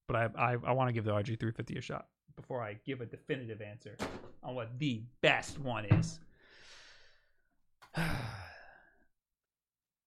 but 0.09 0.17
I 0.17 0.29
I, 0.39 0.57
I 0.67 0.73
want 0.73 0.89
to 0.89 0.95
give 0.95 1.05
the 1.05 1.11
RG350 1.11 1.77
a 1.77 1.81
shot 1.83 2.07
before 2.35 2.63
I 2.63 2.79
give 2.87 3.03
a 3.03 3.07
definitive 3.07 3.61
answer 3.61 3.99
on 4.43 4.55
what 4.55 4.79
the 4.79 5.03
best 5.21 5.59
one 5.59 5.85
is. 5.85 6.19
uh, 7.95 8.03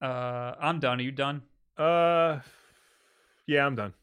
I'm 0.02 0.80
done. 0.80 1.00
Are 1.00 1.04
you 1.04 1.12
done? 1.12 1.44
uh, 1.78 2.40
yeah, 3.46 3.64
I'm 3.64 3.76
done. 3.76 3.94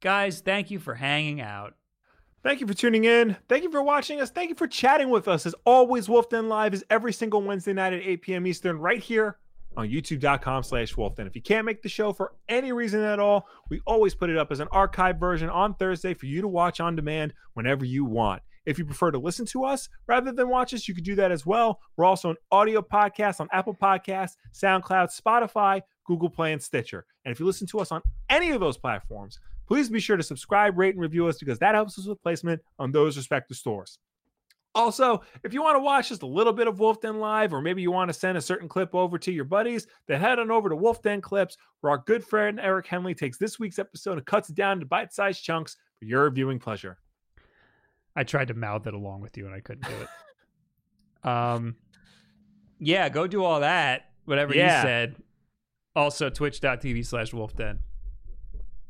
Guys, 0.00 0.40
thank 0.40 0.72
you 0.72 0.80
for 0.80 0.96
hanging 0.96 1.40
out. 1.40 1.74
Thank 2.46 2.60
you 2.60 2.66
for 2.68 2.74
tuning 2.74 3.02
in. 3.06 3.36
Thank 3.48 3.64
you 3.64 3.72
for 3.72 3.82
watching 3.82 4.20
us. 4.20 4.30
Thank 4.30 4.50
you 4.50 4.54
for 4.54 4.68
chatting 4.68 5.10
with 5.10 5.26
us. 5.26 5.46
As 5.46 5.54
always, 5.64 6.06
Wolfden 6.06 6.46
Live 6.46 6.74
is 6.74 6.84
every 6.88 7.12
single 7.12 7.42
Wednesday 7.42 7.72
night 7.72 7.92
at 7.92 8.02
8 8.02 8.22
p.m. 8.22 8.46
Eastern, 8.46 8.78
right 8.78 9.02
here 9.02 9.38
on 9.76 9.88
youtube.com 9.88 10.62
slash 10.62 10.94
wolfden. 10.94 11.26
If 11.26 11.34
you 11.34 11.42
can't 11.42 11.66
make 11.66 11.82
the 11.82 11.88
show 11.88 12.12
for 12.12 12.34
any 12.48 12.70
reason 12.70 13.00
at 13.02 13.18
all, 13.18 13.48
we 13.68 13.80
always 13.84 14.14
put 14.14 14.30
it 14.30 14.36
up 14.36 14.52
as 14.52 14.60
an 14.60 14.68
archive 14.70 15.18
version 15.18 15.50
on 15.50 15.74
Thursday 15.74 16.14
for 16.14 16.26
you 16.26 16.40
to 16.40 16.46
watch 16.46 16.78
on 16.78 16.94
demand 16.94 17.34
whenever 17.54 17.84
you 17.84 18.04
want. 18.04 18.42
If 18.64 18.78
you 18.78 18.84
prefer 18.84 19.10
to 19.10 19.18
listen 19.18 19.44
to 19.46 19.64
us 19.64 19.88
rather 20.06 20.30
than 20.30 20.48
watch 20.48 20.72
us, 20.72 20.86
you 20.86 20.94
could 20.94 21.02
do 21.02 21.16
that 21.16 21.32
as 21.32 21.44
well. 21.44 21.80
We're 21.96 22.04
also 22.04 22.30
an 22.30 22.36
audio 22.52 22.80
podcast 22.80 23.40
on 23.40 23.48
Apple 23.50 23.74
Podcasts, 23.74 24.36
SoundCloud, 24.54 25.08
Spotify, 25.20 25.82
Google 26.04 26.30
Play, 26.30 26.52
and 26.52 26.62
Stitcher. 26.62 27.06
And 27.24 27.32
if 27.32 27.40
you 27.40 27.46
listen 27.46 27.66
to 27.66 27.80
us 27.80 27.90
on 27.90 28.02
any 28.30 28.50
of 28.50 28.60
those 28.60 28.78
platforms, 28.78 29.40
please 29.66 29.88
be 29.88 30.00
sure 30.00 30.16
to 30.16 30.22
subscribe, 30.22 30.78
rate, 30.78 30.94
and 30.94 31.02
review 31.02 31.26
us 31.28 31.38
because 31.38 31.58
that 31.60 31.74
helps 31.74 31.98
us 31.98 32.06
with 32.06 32.22
placement 32.22 32.62
on 32.78 32.92
those 32.92 33.16
respective 33.16 33.56
stores. 33.56 33.98
Also, 34.74 35.22
if 35.42 35.54
you 35.54 35.62
want 35.62 35.74
to 35.76 35.80
watch 35.82 36.10
just 36.10 36.22
a 36.22 36.26
little 36.26 36.52
bit 36.52 36.68
of 36.68 36.76
Wolfden 36.76 37.18
Live, 37.18 37.54
or 37.54 37.62
maybe 37.62 37.80
you 37.80 37.90
want 37.90 38.10
to 38.10 38.12
send 38.12 38.36
a 38.36 38.42
certain 38.42 38.68
clip 38.68 38.94
over 38.94 39.16
to 39.18 39.32
your 39.32 39.44
buddies, 39.46 39.86
then 40.06 40.20
head 40.20 40.38
on 40.38 40.50
over 40.50 40.68
to 40.68 40.76
Wolfden 40.76 41.22
Clips, 41.22 41.56
where 41.80 41.92
our 41.92 41.98
good 42.06 42.22
friend 42.22 42.60
Eric 42.60 42.86
Henley 42.86 43.14
takes 43.14 43.38
this 43.38 43.58
week's 43.58 43.78
episode 43.78 44.18
and 44.18 44.26
cuts 44.26 44.50
it 44.50 44.54
down 44.54 44.78
to 44.80 44.84
bite 44.86 45.14
sized 45.14 45.42
chunks 45.42 45.76
for 45.98 46.04
your 46.04 46.28
viewing 46.30 46.58
pleasure. 46.58 46.98
I 48.14 48.24
tried 48.24 48.48
to 48.48 48.54
mouth 48.54 48.86
it 48.86 48.92
along 48.92 49.22
with 49.22 49.36
you 49.38 49.46
and 49.46 49.54
I 49.54 49.60
couldn't 49.60 49.88
do 49.88 49.94
it. 51.24 51.28
um, 51.28 51.76
yeah, 52.78 53.08
go 53.08 53.26
do 53.26 53.42
all 53.44 53.60
that. 53.60 54.10
Whatever 54.26 54.54
Yeah. 54.54 54.76
you 54.82 54.86
said. 54.86 55.16
Also, 55.94 56.28
twitch.tv 56.28 57.06
slash 57.06 57.32
wolfden. 57.32 57.78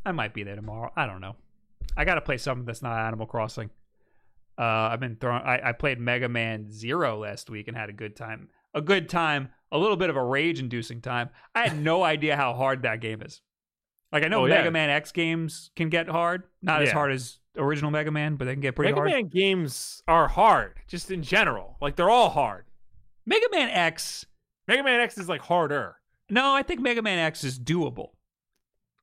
I 0.07 0.13
might 0.13 0.33
be 0.33 0.43
there 0.45 0.57
tomorrow. 0.57 0.91
I 0.97 1.05
don't 1.07 1.21
know. 1.21 1.37
I 1.97 2.05
got 2.05 2.15
to 2.15 2.21
play 2.21 2.39
something 2.39 2.65
that's 2.65 2.81
not 2.83 2.99
Animal 2.99 3.27
Crossing. 3.27 3.71
Uh, 4.59 4.63
I've 4.63 5.01
been 5.01 5.17
throwing. 5.17 5.43
I, 5.43 5.69
I 5.69 5.73
played 5.73 5.99
Mega 6.01 6.29
Man 6.29 6.71
Zero 6.71 7.19
last 7.19 7.51
week 7.51 7.69
and 7.69 7.77
had 7.77 7.91
a 7.91 7.93
good 7.93 8.17
time. 8.17 8.49
A 8.73 8.81
good 8.81 9.09
time. 9.09 9.51
A 9.73 9.79
little 9.79 9.97
bit 9.97 10.09
of 10.09 10.17
a 10.17 10.23
rage-inducing 10.23 11.01
time. 11.03 11.31
I 11.55 11.67
had 11.69 11.79
no 11.79 12.03
idea 12.15 12.37
how 12.37 12.55
hard 12.55 12.83
that 12.83 13.01
game 13.01 13.21
is. 13.21 13.43
Like 14.13 14.25
I 14.25 14.29
know 14.29 14.43
Oh, 14.43 14.47
yeah. 14.47 14.59
Mega 14.59 14.71
Man 14.71 14.89
X 14.89 15.11
games 15.13 15.71
can 15.77 15.91
get 15.91 16.09
hard. 16.09 16.45
Not 16.63 16.83
as 16.83 16.93
hard 16.93 17.13
as 17.13 17.39
original 17.57 17.91
Mega 17.91 18.11
Man, 18.13 18.37
but 18.37 18.45
they 18.45 18.53
can 18.53 18.61
get 18.61 18.77
pretty 18.77 18.93
Mega 18.93 19.01
hard. 19.01 19.09
Mega 19.11 19.23
Man 19.25 19.29
games 19.29 20.03
are 20.07 20.29
hard, 20.29 20.75
just 20.87 21.11
in 21.11 21.23
general. 21.23 21.77
Like 21.81 21.97
they're 21.97 22.09
all 22.11 22.31
hard. 22.31 22.67
Mega 23.27 23.47
Man 23.51 23.69
X. 23.69 24.25
Mega 24.69 24.85
Man 24.85 25.01
X 25.01 25.19
is 25.19 25.29
like 25.29 25.41
harder. 25.43 25.97
No, 26.31 26.55
I 26.55 26.63
think 26.63 26.81
Mega 26.81 27.03
Man 27.03 27.19
X 27.19 27.43
is 27.45 27.59
doable. 27.59 28.11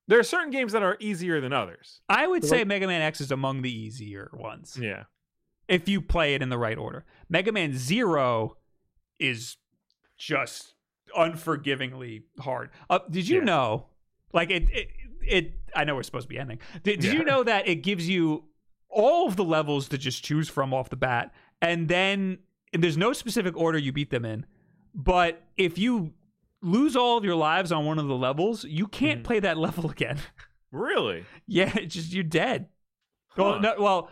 There 0.07 0.19
are 0.19 0.23
certain 0.23 0.51
games 0.51 0.73
that 0.73 0.83
are 0.83 0.97
easier 0.99 1.39
than 1.39 1.53
others. 1.53 2.01
I 2.09 2.27
would 2.27 2.43
say 2.43 2.63
Mega 2.63 2.87
Man 2.87 3.01
X 3.01 3.21
is 3.21 3.31
among 3.31 3.61
the 3.61 3.71
easier 3.71 4.29
ones 4.33 4.77
Yeah. 4.79 5.03
if 5.67 5.87
you 5.87 6.01
play 6.01 6.33
it 6.35 6.41
in 6.41 6.49
the 6.49 6.57
right 6.57 6.77
order. 6.77 7.05
Mega 7.29 7.51
Man 7.51 7.73
Zero 7.77 8.57
is 9.19 9.55
just 10.17 10.73
unforgivingly 11.15 12.23
hard. 12.39 12.69
Uh, 12.89 12.99
did 13.09 13.27
you 13.27 13.39
Yeah. 13.39 13.43
know? 13.45 13.85
Like 14.33 14.49
it, 14.51 14.69
it, 14.71 14.89
it. 15.21 15.53
I 15.75 15.83
know 15.83 15.95
we're 15.95 16.03
supposed 16.03 16.25
to 16.25 16.29
be 16.29 16.37
ending. 16.39 16.59
Did, 16.83 16.99
did 16.99 17.05
Yeah. 17.05 17.19
you 17.19 17.23
know 17.23 17.43
that 17.43 17.67
it 17.67 17.75
gives 17.75 18.09
you 18.09 18.45
all 18.89 19.27
of 19.27 19.35
the 19.35 19.43
levels 19.43 19.87
to 19.89 19.97
just 19.97 20.23
choose 20.23 20.49
from 20.49 20.73
off 20.73 20.89
the 20.89 20.95
bat, 20.95 21.33
and 21.61 21.87
then 21.87 22.39
and 22.73 22.83
there's 22.83 22.97
no 22.97 23.13
specific 23.13 23.55
order 23.55 23.77
you 23.77 23.91
beat 23.91 24.09
them 24.09 24.25
in. 24.25 24.45
But 24.95 25.41
if 25.57 25.77
you 25.77 26.13
lose 26.63 26.95
all 26.95 27.17
of 27.17 27.23
your 27.25 27.35
lives 27.35 27.71
on 27.71 27.85
one 27.85 27.99
of 27.99 28.07
the 28.07 28.15
levels, 28.15 28.63
you 28.63 28.87
can't 28.87 29.21
Mhm. 29.21 29.25
play 29.25 29.39
that 29.41 29.57
level 29.67 29.89
again. 29.91 30.19
Really? 30.71 31.25
Yeah, 31.45 31.71
it's 31.77 31.93
just 31.93 32.13
you're 32.13 32.23
dead. 32.23 32.69
Well, 33.37 33.59
no, 33.59 33.75
well, 33.77 34.09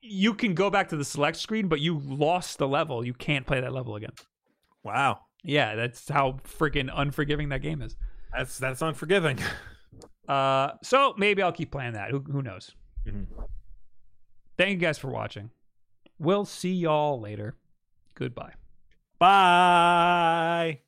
you 0.00 0.34
can 0.34 0.54
go 0.54 0.70
back 0.70 0.88
to 0.90 0.96
the 0.96 1.04
select 1.04 1.36
screen, 1.38 1.68
but 1.68 1.80
you 1.80 1.98
lost 1.98 2.58
the 2.58 2.68
level. 2.68 3.04
You 3.04 3.14
can't 3.14 3.46
play 3.46 3.60
that 3.60 3.72
level 3.72 3.96
again. 3.96 4.12
Wow. 4.82 5.20
Yeah, 5.42 5.74
that's 5.74 6.08
how 6.08 6.40
freaking 6.44 6.90
unforgiving 6.94 7.48
that 7.50 7.60
game 7.62 7.82
is. 7.82 7.96
That's 8.34 8.58
that's 8.58 8.80
unforgiving. 8.82 9.38
Uh, 10.26 10.72
so 10.82 11.14
maybe 11.18 11.42
I'll 11.42 11.52
keep 11.52 11.70
playing 11.70 11.92
that. 11.92 12.10
Who 12.10 12.20
who 12.20 12.40
knows? 12.40 12.74
Mhm. 13.06 13.26
Thank 14.56 14.70
you 14.70 14.76
guys 14.78 14.96
for 14.96 15.08
watching. 15.10 15.50
We'll 16.18 16.46
see 16.46 16.72
y'all 16.72 17.20
later. 17.20 17.56
Goodbye. 18.14 18.54
Bye. 19.18 20.80